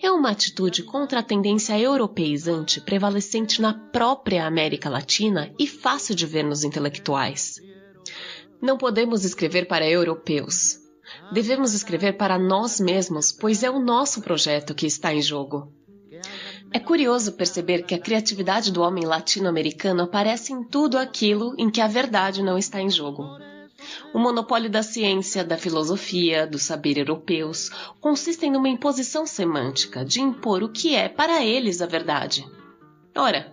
É 0.00 0.10
uma 0.10 0.30
atitude 0.30 0.82
contra 0.82 1.20
a 1.20 1.22
tendência 1.22 1.78
europeizante 1.78 2.80
prevalecente 2.80 3.62
na 3.62 3.72
própria 3.72 4.44
América 4.44 4.90
Latina 4.90 5.54
e 5.58 5.66
fácil 5.66 6.14
de 6.14 6.26
ver 6.26 6.42
nos 6.42 6.64
intelectuais. 6.64 7.54
Não 8.60 8.76
podemos 8.76 9.24
escrever 9.24 9.66
para 9.66 9.88
europeus, 9.88 10.81
Devemos 11.32 11.74
escrever 11.74 12.14
para 12.14 12.38
nós 12.38 12.80
mesmos, 12.80 13.32
pois 13.32 13.62
é 13.62 13.70
o 13.70 13.78
nosso 13.78 14.20
projeto 14.22 14.74
que 14.74 14.86
está 14.86 15.12
em 15.14 15.22
jogo. 15.22 15.72
É 16.72 16.78
curioso 16.78 17.32
perceber 17.32 17.82
que 17.82 17.94
a 17.94 17.98
criatividade 17.98 18.72
do 18.72 18.80
homem 18.80 19.04
latino-americano 19.04 20.04
aparece 20.04 20.52
em 20.52 20.64
tudo 20.64 20.96
aquilo 20.96 21.54
em 21.58 21.70
que 21.70 21.80
a 21.80 21.86
verdade 21.86 22.42
não 22.42 22.56
está 22.56 22.80
em 22.80 22.88
jogo. 22.88 23.24
O 24.14 24.18
monopólio 24.18 24.70
da 24.70 24.82
ciência, 24.82 25.44
da 25.44 25.58
filosofia, 25.58 26.46
do 26.46 26.58
saber 26.58 26.98
europeus 26.98 27.68
consistem 28.00 28.50
numa 28.50 28.68
imposição 28.68 29.26
semântica 29.26 30.04
de 30.04 30.20
impor 30.20 30.62
o 30.62 30.68
que 30.68 30.94
é 30.94 31.08
para 31.08 31.44
eles 31.44 31.82
a 31.82 31.86
verdade. 31.86 32.46
Ora, 33.14 33.52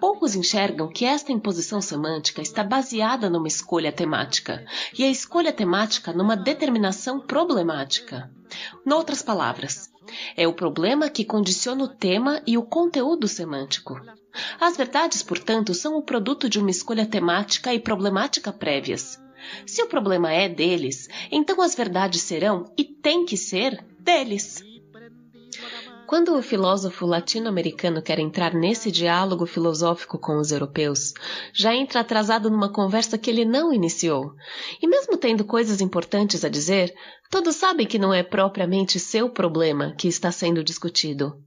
poucos 0.00 0.34
enxergam 0.34 0.88
que 0.88 1.04
esta 1.04 1.32
imposição 1.32 1.80
semântica 1.80 2.40
está 2.40 2.64
baseada 2.64 3.28
numa 3.28 3.48
escolha 3.48 3.92
temática, 3.92 4.64
e 4.96 5.04
a 5.04 5.10
escolha 5.10 5.52
temática 5.52 6.12
numa 6.12 6.36
determinação 6.36 7.20
problemática. 7.20 8.30
Noutras 8.84 9.22
palavras, 9.22 9.90
é 10.36 10.46
o 10.48 10.52
problema 10.52 11.10
que 11.10 11.24
condiciona 11.24 11.84
o 11.84 11.88
tema 11.88 12.42
e 12.46 12.56
o 12.56 12.62
conteúdo 12.62 13.28
semântico. 13.28 14.00
As 14.60 14.76
verdades, 14.76 15.22
portanto, 15.22 15.74
são 15.74 15.96
o 15.96 16.02
produto 16.02 16.48
de 16.48 16.58
uma 16.58 16.70
escolha 16.70 17.06
temática 17.06 17.74
e 17.74 17.80
problemática 17.80 18.52
prévias. 18.52 19.20
Se 19.66 19.82
o 19.82 19.86
problema 19.86 20.32
é 20.32 20.48
deles, 20.48 21.08
então 21.30 21.60
as 21.62 21.74
verdades 21.74 22.22
serão, 22.22 22.72
e 22.76 22.84
têm 22.84 23.24
que 23.24 23.36
ser, 23.36 23.84
deles. 23.98 24.62
Quando 26.08 26.34
o 26.34 26.42
filósofo 26.42 27.04
latino-americano 27.04 28.00
quer 28.00 28.18
entrar 28.18 28.54
nesse 28.54 28.90
diálogo 28.90 29.44
filosófico 29.44 30.18
com 30.18 30.38
os 30.38 30.50
europeus, 30.50 31.12
já 31.52 31.74
entra 31.74 32.00
atrasado 32.00 32.48
numa 32.48 32.72
conversa 32.72 33.18
que 33.18 33.28
ele 33.28 33.44
não 33.44 33.74
iniciou. 33.74 34.32
E 34.80 34.88
mesmo 34.88 35.18
tendo 35.18 35.44
coisas 35.44 35.82
importantes 35.82 36.46
a 36.46 36.48
dizer, 36.48 36.94
todos 37.30 37.56
sabem 37.56 37.86
que 37.86 37.98
não 37.98 38.14
é 38.14 38.22
propriamente 38.22 38.98
seu 38.98 39.28
problema 39.28 39.94
que 39.98 40.08
está 40.08 40.32
sendo 40.32 40.64
discutido. 40.64 41.42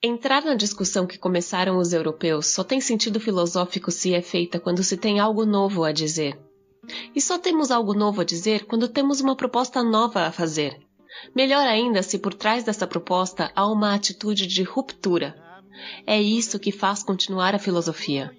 Entrar 0.00 0.44
na 0.44 0.54
discussão 0.54 1.04
que 1.04 1.18
começaram 1.18 1.76
os 1.76 1.92
europeus 1.92 2.46
só 2.46 2.62
tem 2.62 2.80
sentido 2.80 3.18
filosófico 3.18 3.90
se 3.90 4.14
é 4.14 4.22
feita 4.22 4.60
quando 4.60 4.84
se 4.84 4.96
tem 4.96 5.18
algo 5.18 5.44
novo 5.44 5.82
a 5.82 5.90
dizer. 5.90 6.38
E 7.12 7.20
só 7.20 7.40
temos 7.40 7.72
algo 7.72 7.92
novo 7.92 8.20
a 8.20 8.24
dizer 8.24 8.66
quando 8.66 8.86
temos 8.86 9.20
uma 9.20 9.34
proposta 9.34 9.82
nova 9.82 10.26
a 10.26 10.30
fazer. 10.30 10.83
Melhor 11.34 11.66
ainda 11.66 12.02
se 12.02 12.18
por 12.18 12.34
trás 12.34 12.64
dessa 12.64 12.86
proposta 12.86 13.50
há 13.54 13.66
uma 13.66 13.94
atitude 13.94 14.46
de 14.46 14.62
ruptura. 14.62 15.34
É 16.06 16.20
isso 16.20 16.58
que 16.58 16.72
faz 16.72 17.02
continuar 17.02 17.54
a 17.54 17.58
filosofia. 17.58 18.30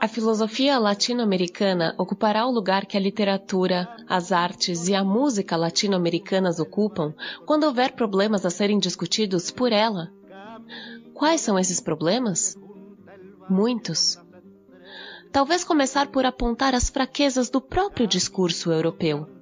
A 0.00 0.06
filosofia 0.06 0.78
latino-americana 0.78 1.94
ocupará 1.98 2.46
o 2.46 2.50
lugar 2.50 2.86
que 2.86 2.96
a 2.96 3.00
literatura, 3.00 3.88
as 4.06 4.30
artes 4.30 4.88
e 4.88 4.94
a 4.94 5.02
música 5.02 5.56
latino-americanas 5.56 6.60
ocupam 6.60 7.14
quando 7.44 7.64
houver 7.64 7.92
problemas 7.92 8.44
a 8.46 8.50
serem 8.50 8.78
discutidos 8.78 9.50
por 9.50 9.72
ela. 9.72 10.12
Quais 11.14 11.40
são 11.40 11.58
esses 11.58 11.80
problemas? 11.80 12.56
Muitos. 13.48 14.18
Talvez 15.32 15.64
começar 15.64 16.06
por 16.08 16.24
apontar 16.24 16.74
as 16.74 16.88
fraquezas 16.88 17.50
do 17.50 17.60
próprio 17.60 18.06
discurso 18.06 18.70
europeu 18.70 19.37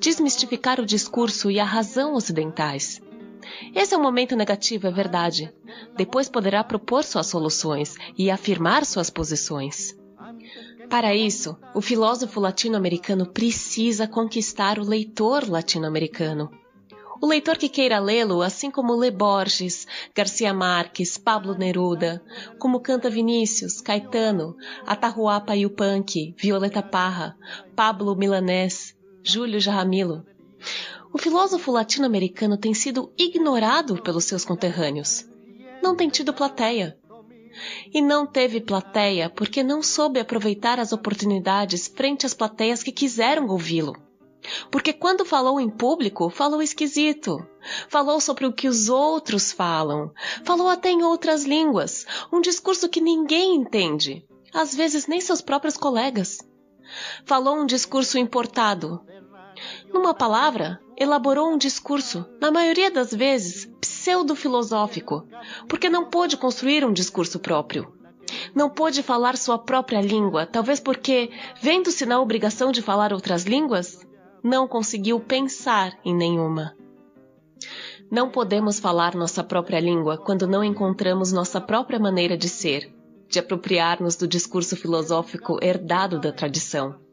desmistificar 0.00 0.80
o 0.80 0.86
discurso 0.86 1.50
e 1.50 1.58
a 1.58 1.64
razão 1.64 2.14
ocidentais. 2.14 3.00
Esse 3.74 3.94
é 3.94 3.98
um 3.98 4.02
momento 4.02 4.34
negativo, 4.34 4.86
é 4.86 4.90
verdade. 4.90 5.52
Depois 5.96 6.28
poderá 6.28 6.64
propor 6.64 7.04
suas 7.04 7.26
soluções 7.26 7.94
e 8.16 8.30
afirmar 8.30 8.84
suas 8.84 9.10
posições. 9.10 9.96
Para 10.88 11.14
isso, 11.14 11.56
o 11.74 11.80
filósofo 11.80 12.40
latino-americano 12.40 13.26
precisa 13.26 14.06
conquistar 14.06 14.78
o 14.78 14.84
leitor 14.84 15.48
latino-americano. 15.48 16.50
O 17.20 17.26
leitor 17.26 17.56
que 17.56 17.68
queira 17.68 17.98
lê-lo, 17.98 18.42
assim 18.42 18.70
como 18.70 18.94
lê 18.94 19.10
Borges, 19.10 19.86
Garcia 20.14 20.52
Marques, 20.52 21.16
Pablo 21.16 21.56
Neruda, 21.56 22.22
como 22.58 22.80
canta 22.80 23.08
Vinícius, 23.08 23.80
Caetano, 23.80 24.54
Atahualpa 24.86 25.56
Yupanqui, 25.56 26.34
Violeta 26.38 26.82
Parra, 26.82 27.34
Pablo 27.74 28.14
Milanés, 28.14 28.95
Júlio 29.28 29.58
Jaramillo. 29.58 30.24
O 31.12 31.18
filósofo 31.18 31.72
latino-americano 31.72 32.56
tem 32.56 32.72
sido 32.72 33.12
ignorado 33.18 34.00
pelos 34.00 34.24
seus 34.24 34.44
conterrâneos. 34.44 35.26
Não 35.82 35.96
tem 35.96 36.08
tido 36.08 36.32
plateia. 36.32 36.96
E 37.92 38.00
não 38.00 38.24
teve 38.24 38.60
plateia 38.60 39.28
porque 39.28 39.64
não 39.64 39.82
soube 39.82 40.20
aproveitar 40.20 40.78
as 40.78 40.92
oportunidades 40.92 41.88
frente 41.88 42.24
às 42.24 42.34
plateias 42.34 42.84
que 42.84 42.92
quiseram 42.92 43.48
ouvi-lo. 43.48 43.96
Porque 44.70 44.92
quando 44.92 45.24
falou 45.24 45.58
em 45.58 45.68
público, 45.68 46.30
falou 46.30 46.62
esquisito. 46.62 47.44
Falou 47.88 48.20
sobre 48.20 48.46
o 48.46 48.52
que 48.52 48.68
os 48.68 48.88
outros 48.88 49.50
falam. 49.50 50.12
Falou 50.44 50.68
até 50.68 50.90
em 50.90 51.02
outras 51.02 51.42
línguas. 51.42 52.06
Um 52.32 52.40
discurso 52.40 52.88
que 52.88 53.00
ninguém 53.00 53.56
entende. 53.56 54.24
Às 54.54 54.72
vezes 54.72 55.08
nem 55.08 55.20
seus 55.20 55.40
próprios 55.40 55.76
colegas. 55.76 56.38
Falou 57.24 57.56
um 57.56 57.66
discurso 57.66 58.18
importado, 58.18 59.02
numa 59.92 60.14
palavra, 60.14 60.80
elaborou 60.96 61.50
um 61.50 61.58
discurso, 61.58 62.26
na 62.40 62.50
maioria 62.50 62.90
das 62.90 63.12
vezes 63.12 63.66
pseudo-filosófico, 63.80 65.26
porque 65.68 65.88
não 65.88 66.06
pôde 66.06 66.36
construir 66.36 66.84
um 66.84 66.92
discurso 66.92 67.38
próprio. 67.38 67.92
Não 68.54 68.68
pôde 68.68 69.02
falar 69.02 69.36
sua 69.36 69.58
própria 69.58 70.00
língua, 70.00 70.46
talvez 70.46 70.80
porque, 70.80 71.30
vendo-se 71.62 72.04
na 72.04 72.20
obrigação 72.20 72.72
de 72.72 72.82
falar 72.82 73.12
outras 73.12 73.44
línguas, 73.44 74.06
não 74.42 74.66
conseguiu 74.66 75.20
pensar 75.20 75.98
em 76.04 76.14
nenhuma. 76.14 76.74
Não 78.10 78.30
podemos 78.30 78.78
falar 78.78 79.14
nossa 79.14 79.42
própria 79.42 79.80
língua 79.80 80.16
quando 80.16 80.46
não 80.46 80.62
encontramos 80.62 81.32
nossa 81.32 81.60
própria 81.60 81.98
maneira 81.98 82.36
de 82.36 82.48
ser. 82.48 82.92
de 83.28 83.38
apropriar-nos 83.38 84.16
do 84.16 84.26
discurso 84.26 84.76
filosófico 84.76 85.58
herdado 85.62 86.20
da 86.20 86.32
tradição. 86.32 87.05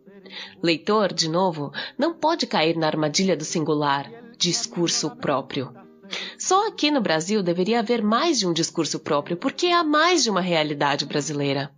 Leitor, 0.61 1.13
de 1.13 1.29
novo, 1.29 1.71
não 1.97 2.13
pode 2.13 2.47
cair 2.47 2.75
na 2.77 2.87
armadilha 2.87 3.35
do 3.35 3.43
singular, 3.43 4.09
discurso 4.37 5.11
próprio. 5.15 5.73
Só 6.37 6.67
aqui 6.67 6.91
no 6.91 7.01
Brasil 7.01 7.41
deveria 7.41 7.79
haver 7.79 8.01
mais 8.01 8.39
de 8.39 8.47
um 8.47 8.53
discurso 8.53 8.99
próprio, 8.99 9.37
porque 9.37 9.67
há 9.67 9.83
mais 9.83 10.23
de 10.23 10.29
uma 10.29 10.41
realidade 10.41 11.05
brasileira. 11.05 11.71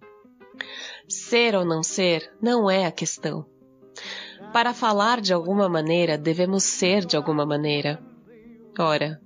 Ser 1.08 1.56
ou 1.56 1.64
não 1.64 1.84
ser 1.84 2.32
não 2.42 2.70
é 2.70 2.86
a 2.86 2.92
questão. 2.92 3.46
Para 4.52 4.74
falar 4.74 5.22
de 5.22 5.34
alguma 5.34 5.70
maneira, 5.70 6.18
devemos 6.18 6.64
ser 6.64 7.06
de 7.06 7.16
alguma 7.16 7.46
maneira. 7.46 8.02
Ora, 8.78 9.22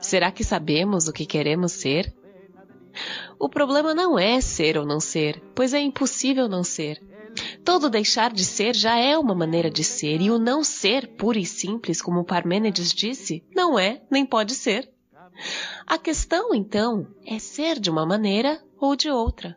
será 0.00 0.30
que 0.30 0.44
sabemos 0.44 1.06
o 1.08 1.12
que 1.12 1.26
queremos 1.26 1.72
ser? 1.72 2.12
O 3.38 3.48
problema 3.48 3.94
não 3.94 4.18
é 4.18 4.40
ser 4.40 4.78
ou 4.78 4.86
não 4.86 5.00
ser, 5.00 5.42
pois 5.54 5.74
é 5.74 5.80
impossível 5.80 6.48
não 6.48 6.62
ser. 6.62 7.02
Todo 7.64 7.88
deixar 7.88 8.30
de 8.30 8.44
ser 8.44 8.76
já 8.76 8.98
é 8.98 9.16
uma 9.16 9.34
maneira 9.34 9.70
de 9.70 9.82
ser, 9.82 10.20
e 10.20 10.30
o 10.30 10.38
não 10.38 10.62
ser, 10.62 11.16
puro 11.16 11.38
e 11.38 11.46
simples, 11.46 12.02
como 12.02 12.24
Parmênides 12.24 12.92
disse, 12.92 13.42
não 13.54 13.78
é 13.78 14.02
nem 14.10 14.26
pode 14.26 14.54
ser. 14.54 14.92
A 15.86 15.96
questão, 15.96 16.54
então, 16.54 17.06
é 17.26 17.38
ser 17.38 17.80
de 17.80 17.90
uma 17.90 18.04
maneira 18.04 18.62
ou 18.78 18.94
de 18.94 19.08
outra. 19.08 19.56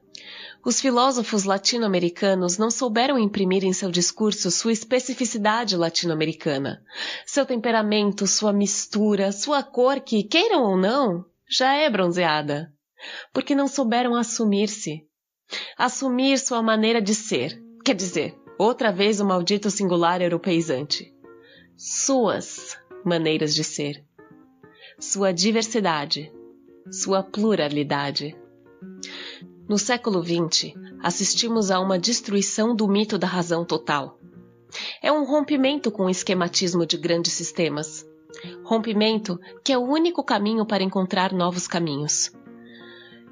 Os 0.66 0.80
filósofos 0.80 1.44
latino-americanos 1.44 2.58
não 2.58 2.72
souberam 2.72 3.20
imprimir 3.20 3.64
em 3.64 3.74
seu 3.74 3.92
discurso 3.92 4.50
sua 4.50 4.72
especificidade 4.72 5.76
latino-americana, 5.76 6.82
seu 7.26 7.46
temperamento, 7.46 8.26
sua 8.26 8.52
mistura, 8.52 9.32
sua 9.32 9.64
cor, 9.64 10.00
que, 10.00 10.24
queiram 10.24 10.64
ou 10.64 10.78
não, 10.78 11.26
já 11.50 11.74
é 11.74 11.90
bronzeada, 11.90 12.74
porque 13.34 13.54
não 13.54 13.68
souberam 13.68 14.16
assumir-se, 14.16 15.06
assumir 15.78 16.40
sua 16.40 16.62
maneira 16.62 17.02
de 17.02 17.14
ser, 17.14 17.67
Quer 17.88 17.96
dizer, 17.96 18.38
outra 18.60 18.92
vez 18.92 19.22
o 19.22 19.26
maldito 19.26 19.72
singular 19.72 20.22
europeizante. 20.22 21.16
Suas 21.78 22.78
maneiras 23.06 23.56
de 23.56 23.64
ser. 23.64 24.04
Sua 25.00 25.32
diversidade. 25.32 26.30
Sua 26.92 27.24
pluralidade. 27.24 28.36
No 29.70 29.78
século 29.78 30.22
XX, 30.22 30.74
assistimos 31.02 31.72
a 31.72 31.80
uma 31.80 31.98
destruição 31.98 32.76
do 32.76 32.90
mito 32.90 33.18
da 33.18 33.26
razão 33.26 33.64
total. 33.64 34.20
É 35.02 35.10
um 35.10 35.24
rompimento 35.24 35.90
com 35.90 36.08
o 36.08 36.10
esquematismo 36.10 36.86
de 36.86 36.98
grandes 36.98 37.32
sistemas. 37.32 38.06
Rompimento 38.66 39.40
que 39.64 39.72
é 39.72 39.78
o 39.78 39.88
único 39.88 40.26
caminho 40.26 40.66
para 40.66 40.84
encontrar 40.84 41.32
novos 41.32 41.70
caminhos. 41.70 42.34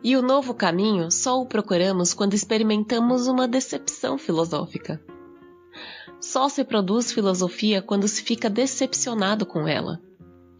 E 0.07 0.15
o 0.15 0.21
novo 0.21 0.53
caminho 0.53 1.09
só 1.09 1.41
o 1.41 1.47
procuramos 1.47 2.13
quando 2.13 2.35
experimentamos 2.35 3.25
uma 3.25 3.47
decepção 3.47 4.19
filosófica. 4.19 5.03
Só 6.21 6.47
se 6.47 6.63
produz 6.63 7.11
filosofia 7.11 7.81
quando 7.81 8.07
se 8.07 8.21
fica 8.21 8.47
decepcionado 8.47 9.47
com 9.47 9.67
ela, 9.67 9.99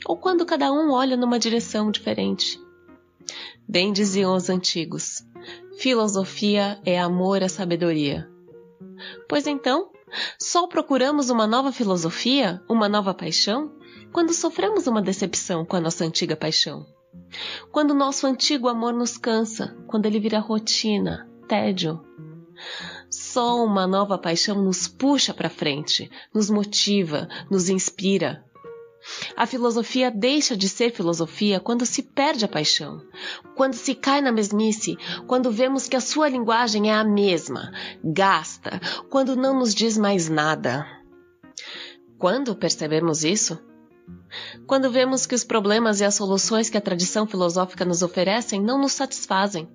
ou 0.03 0.17
quando 0.17 0.47
cada 0.47 0.73
um 0.73 0.91
olha 0.91 1.15
numa 1.15 1.37
direção 1.37 1.91
diferente. 1.91 2.59
Bem 3.69 3.93
diziam 3.93 4.35
os 4.35 4.49
antigos: 4.49 5.23
filosofia 5.77 6.81
é 6.83 6.99
amor 6.99 7.43
à 7.43 7.47
sabedoria. 7.47 8.27
Pois 9.29 9.45
então, 9.45 9.91
só 10.41 10.65
procuramos 10.65 11.29
uma 11.29 11.45
nova 11.45 11.71
filosofia, 11.71 12.63
uma 12.67 12.89
nova 12.89 13.13
paixão, 13.13 13.71
quando 14.11 14.33
sofremos 14.33 14.87
uma 14.87 15.03
decepção 15.03 15.63
com 15.63 15.75
a 15.75 15.79
nossa 15.79 16.03
antiga 16.03 16.35
paixão. 16.35 16.94
Quando 17.71 17.93
nosso 17.93 18.25
antigo 18.25 18.67
amor 18.67 18.93
nos 18.93 19.17
cansa, 19.17 19.75
quando 19.87 20.05
ele 20.05 20.19
vira 20.19 20.39
rotina, 20.39 21.29
tédio. 21.47 22.01
Só 23.09 23.63
uma 23.63 23.85
nova 23.85 24.17
paixão 24.17 24.63
nos 24.63 24.87
puxa 24.87 25.33
para 25.33 25.49
frente, 25.49 26.09
nos 26.33 26.49
motiva, 26.49 27.27
nos 27.49 27.69
inspira. 27.69 28.43
A 29.35 29.45
filosofia 29.45 30.09
deixa 30.09 30.57
de 30.57 30.67
ser 30.67 30.91
filosofia 30.91 31.59
quando 31.59 31.85
se 31.85 32.01
perde 32.01 32.43
a 32.43 32.47
paixão, 32.47 33.01
quando 33.55 33.75
se 33.75 33.93
cai 33.93 34.19
na 34.19 34.31
mesmice, 34.31 34.97
quando 35.27 35.51
vemos 35.51 35.87
que 35.87 35.95
a 35.95 36.01
sua 36.01 36.27
linguagem 36.27 36.89
é 36.89 36.93
a 36.93 37.03
mesma, 37.03 37.71
gasta, 38.03 38.79
quando 39.09 39.35
não 39.35 39.59
nos 39.59 39.75
diz 39.75 39.97
mais 39.97 40.27
nada. 40.27 40.87
Quando 42.17 42.55
percebemos 42.55 43.23
isso, 43.23 43.59
quando 44.67 44.91
vemos 44.91 45.25
que 45.25 45.35
os 45.35 45.43
problemas 45.43 45.99
e 45.99 46.05
as 46.05 46.15
soluções 46.15 46.69
que 46.69 46.77
a 46.77 46.81
tradição 46.81 47.25
filosófica 47.25 47.85
nos 47.85 48.01
oferecem 48.01 48.61
não 48.61 48.79
nos 48.79 48.93
satisfazem. 48.93 49.67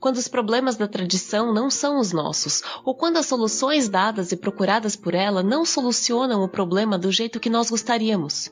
Quando 0.00 0.16
os 0.16 0.28
problemas 0.28 0.76
da 0.76 0.88
tradição 0.88 1.52
não 1.52 1.70
são 1.70 2.00
os 2.00 2.12
nossos, 2.12 2.62
ou 2.84 2.94
quando 2.94 3.18
as 3.18 3.26
soluções 3.26 3.88
dadas 3.88 4.32
e 4.32 4.36
procuradas 4.36 4.96
por 4.96 5.14
ela 5.14 5.42
não 5.42 5.64
solucionam 5.64 6.42
o 6.42 6.48
problema 6.48 6.98
do 6.98 7.12
jeito 7.12 7.38
que 7.38 7.50
nós 7.50 7.70
gostaríamos. 7.70 8.50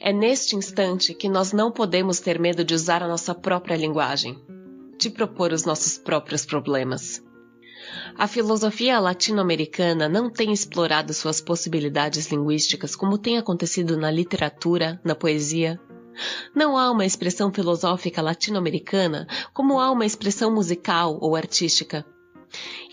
É 0.00 0.12
neste 0.12 0.56
instante 0.56 1.14
que 1.14 1.28
nós 1.28 1.52
não 1.52 1.70
podemos 1.70 2.18
ter 2.18 2.38
medo 2.38 2.64
de 2.64 2.74
usar 2.74 3.02
a 3.02 3.08
nossa 3.08 3.34
própria 3.34 3.76
linguagem, 3.76 4.42
de 4.98 5.10
propor 5.10 5.52
os 5.52 5.64
nossos 5.64 5.98
próprios 5.98 6.46
problemas. 6.46 7.22
A 8.16 8.26
filosofia 8.26 8.98
latino-americana 9.00 10.08
não 10.08 10.30
tem 10.30 10.52
explorado 10.52 11.12
suas 11.12 11.40
possibilidades 11.40 12.30
linguísticas 12.30 12.94
como 12.94 13.18
tem 13.18 13.38
acontecido 13.38 13.96
na 13.96 14.10
literatura, 14.10 15.00
na 15.04 15.14
poesia. 15.14 15.80
Não 16.54 16.76
há 16.76 16.90
uma 16.90 17.06
expressão 17.06 17.52
filosófica 17.52 18.20
latino-americana 18.22 19.26
como 19.52 19.80
há 19.80 19.90
uma 19.90 20.06
expressão 20.06 20.54
musical 20.54 21.18
ou 21.20 21.34
artística. 21.34 22.04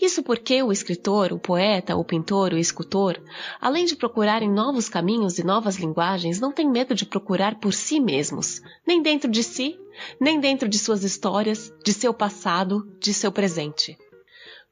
Isso 0.00 0.22
porque 0.22 0.62
o 0.62 0.72
escritor, 0.72 1.32
o 1.32 1.38
poeta, 1.38 1.94
o 1.94 2.04
pintor, 2.04 2.54
o 2.54 2.58
escultor, 2.58 3.22
além 3.60 3.84
de 3.84 3.94
procurarem 3.94 4.50
novos 4.50 4.88
caminhos 4.88 5.38
e 5.38 5.44
novas 5.44 5.76
linguagens, 5.76 6.40
não 6.40 6.50
tem 6.50 6.68
medo 6.68 6.94
de 6.94 7.04
procurar 7.04 7.60
por 7.60 7.74
si 7.74 8.00
mesmos, 8.00 8.62
nem 8.86 9.02
dentro 9.02 9.30
de 9.30 9.42
si, 9.42 9.78
nem 10.18 10.40
dentro 10.40 10.66
de 10.66 10.78
suas 10.78 11.04
histórias, 11.04 11.70
de 11.84 11.92
seu 11.92 12.14
passado, 12.14 12.90
de 12.98 13.12
seu 13.12 13.30
presente 13.30 13.98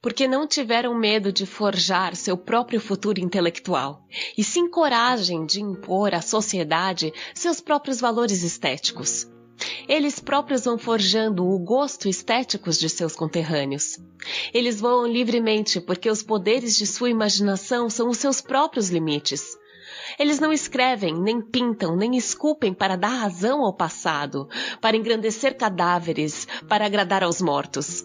porque 0.01 0.29
não 0.29 0.47
tiveram 0.47 0.95
medo 0.95 1.33
de 1.33 1.45
forjar 1.45 2.15
seu 2.15 2.37
próprio 2.37 2.81
futuro 2.81 3.21
intelectual 3.21 4.05
e 4.37 4.45
se 4.45 4.61
encorajem 4.61 5.45
de 5.45 5.61
impor 5.61 6.15
à 6.15 6.21
sociedade 6.21 7.13
seus 7.35 7.61
próprios 7.61 8.01
valores 8.01 8.43
estéticos. 8.43 9.27
Eles 9.89 10.21
próprios 10.21 10.65
vão 10.65 10.79
forjando 10.79 11.45
o 11.45 11.59
gosto 11.59 12.09
estéticos 12.09 12.79
de 12.79 12.89
seus 12.89 13.17
conterrâneos. 13.17 13.99
Eles 14.55 14.81
voam 14.81 15.07
livremente 15.07 15.81
porque 15.81 16.09
os 16.09 16.23
poderes 16.23 16.77
de 16.77 16.87
sua 16.87 17.11
imaginação 17.11 17.91
são 17.91 18.09
os 18.09 18.19
seus 18.19 18.41
próprios 18.41 18.89
limites. 18.89 19.59
Eles 20.17 20.39
não 20.39 20.53
escrevem, 20.53 21.21
nem 21.21 21.41
pintam, 21.41 21.97
nem 21.97 22.17
esculpem 22.17 22.73
para 22.73 22.97
dar 22.97 23.09
razão 23.09 23.65
ao 23.65 23.75
passado, 23.75 24.49
para 24.81 24.97
engrandecer 24.97 25.57
cadáveres, 25.57 26.47
para 26.69 26.87
agradar 26.87 27.25
aos 27.25 27.41
mortos. 27.41 28.05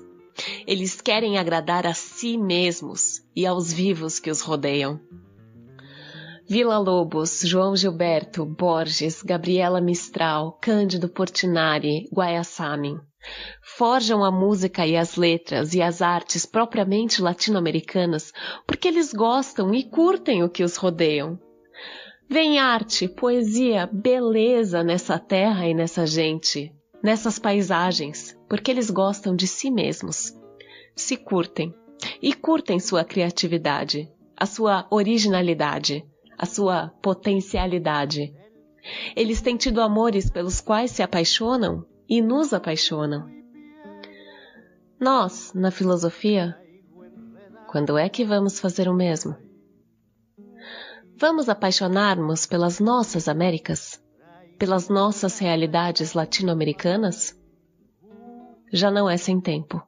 Eles 0.65 1.01
querem 1.01 1.37
agradar 1.37 1.85
a 1.85 1.93
si 1.93 2.37
mesmos 2.37 3.21
e 3.35 3.45
aos 3.45 3.71
vivos 3.71 4.19
que 4.19 4.31
os 4.31 4.41
rodeiam. 4.41 4.99
Vila 6.47 6.77
Lobos, 6.77 7.41
João 7.43 7.75
Gilberto, 7.75 8.45
Borges, 8.45 9.23
Gabriela 9.23 9.79
Mistral, 9.79 10.57
Cândido 10.61 11.07
Portinari, 11.07 12.09
Guaiasamin 12.13 12.97
forjam 13.61 14.23
a 14.23 14.31
música 14.31 14.85
e 14.85 14.95
as 14.95 15.15
letras 15.15 15.73
e 15.73 15.81
as 15.81 16.01
artes 16.01 16.45
propriamente 16.45 17.21
latino-americanas 17.21 18.31
porque 18.67 18.87
eles 18.87 19.13
gostam 19.13 19.73
e 19.73 19.83
curtem 19.83 20.43
o 20.43 20.49
que 20.49 20.63
os 20.63 20.75
rodeiam. 20.75 21.39
Vem 22.29 22.59
arte, 22.59 23.07
poesia, 23.07 23.89
beleza 23.91 24.83
nessa 24.83 25.19
terra 25.19 25.67
e 25.67 25.73
nessa 25.73 26.05
gente 26.05 26.71
nessas 27.01 27.37
paisagens, 27.37 28.33
porque 28.53 28.69
eles 28.69 28.91
gostam 28.91 29.35
de 29.35 29.47
si 29.47 29.71
mesmos, 29.71 30.31
se 30.95 31.17
curtem 31.17 31.73
e 32.21 32.35
curtem 32.35 32.79
sua 32.79 33.03
criatividade, 33.03 34.07
a 34.37 34.45
sua 34.45 34.85
originalidade, 34.91 36.05
a 36.37 36.45
sua 36.45 36.89
potencialidade. 37.01 38.31
Eles 39.15 39.41
têm 39.41 39.57
tido 39.57 39.81
amores 39.81 40.29
pelos 40.29 40.61
quais 40.61 40.91
se 40.91 41.01
apaixonam 41.01 41.83
e 42.07 42.21
nos 42.21 42.53
apaixonam. 42.53 43.27
Nós, 44.99 45.51
na 45.55 45.71
filosofia, 45.71 46.55
quando 47.71 47.97
é 47.97 48.07
que 48.07 48.23
vamos 48.23 48.59
fazer 48.59 48.87
o 48.87 48.93
mesmo? 48.93 49.35
Vamos 51.17 51.49
apaixonar-nos 51.49 52.45
pelas 52.45 52.79
nossas 52.79 53.27
Américas? 53.27 53.99
pelas 54.63 54.87
nossas 54.87 55.39
realidades 55.39 56.13
latino-americanas, 56.13 57.35
já 58.73 58.89
não 58.91 59.09
é 59.09 59.15
sem 59.17 59.39
tempo. 59.39 59.81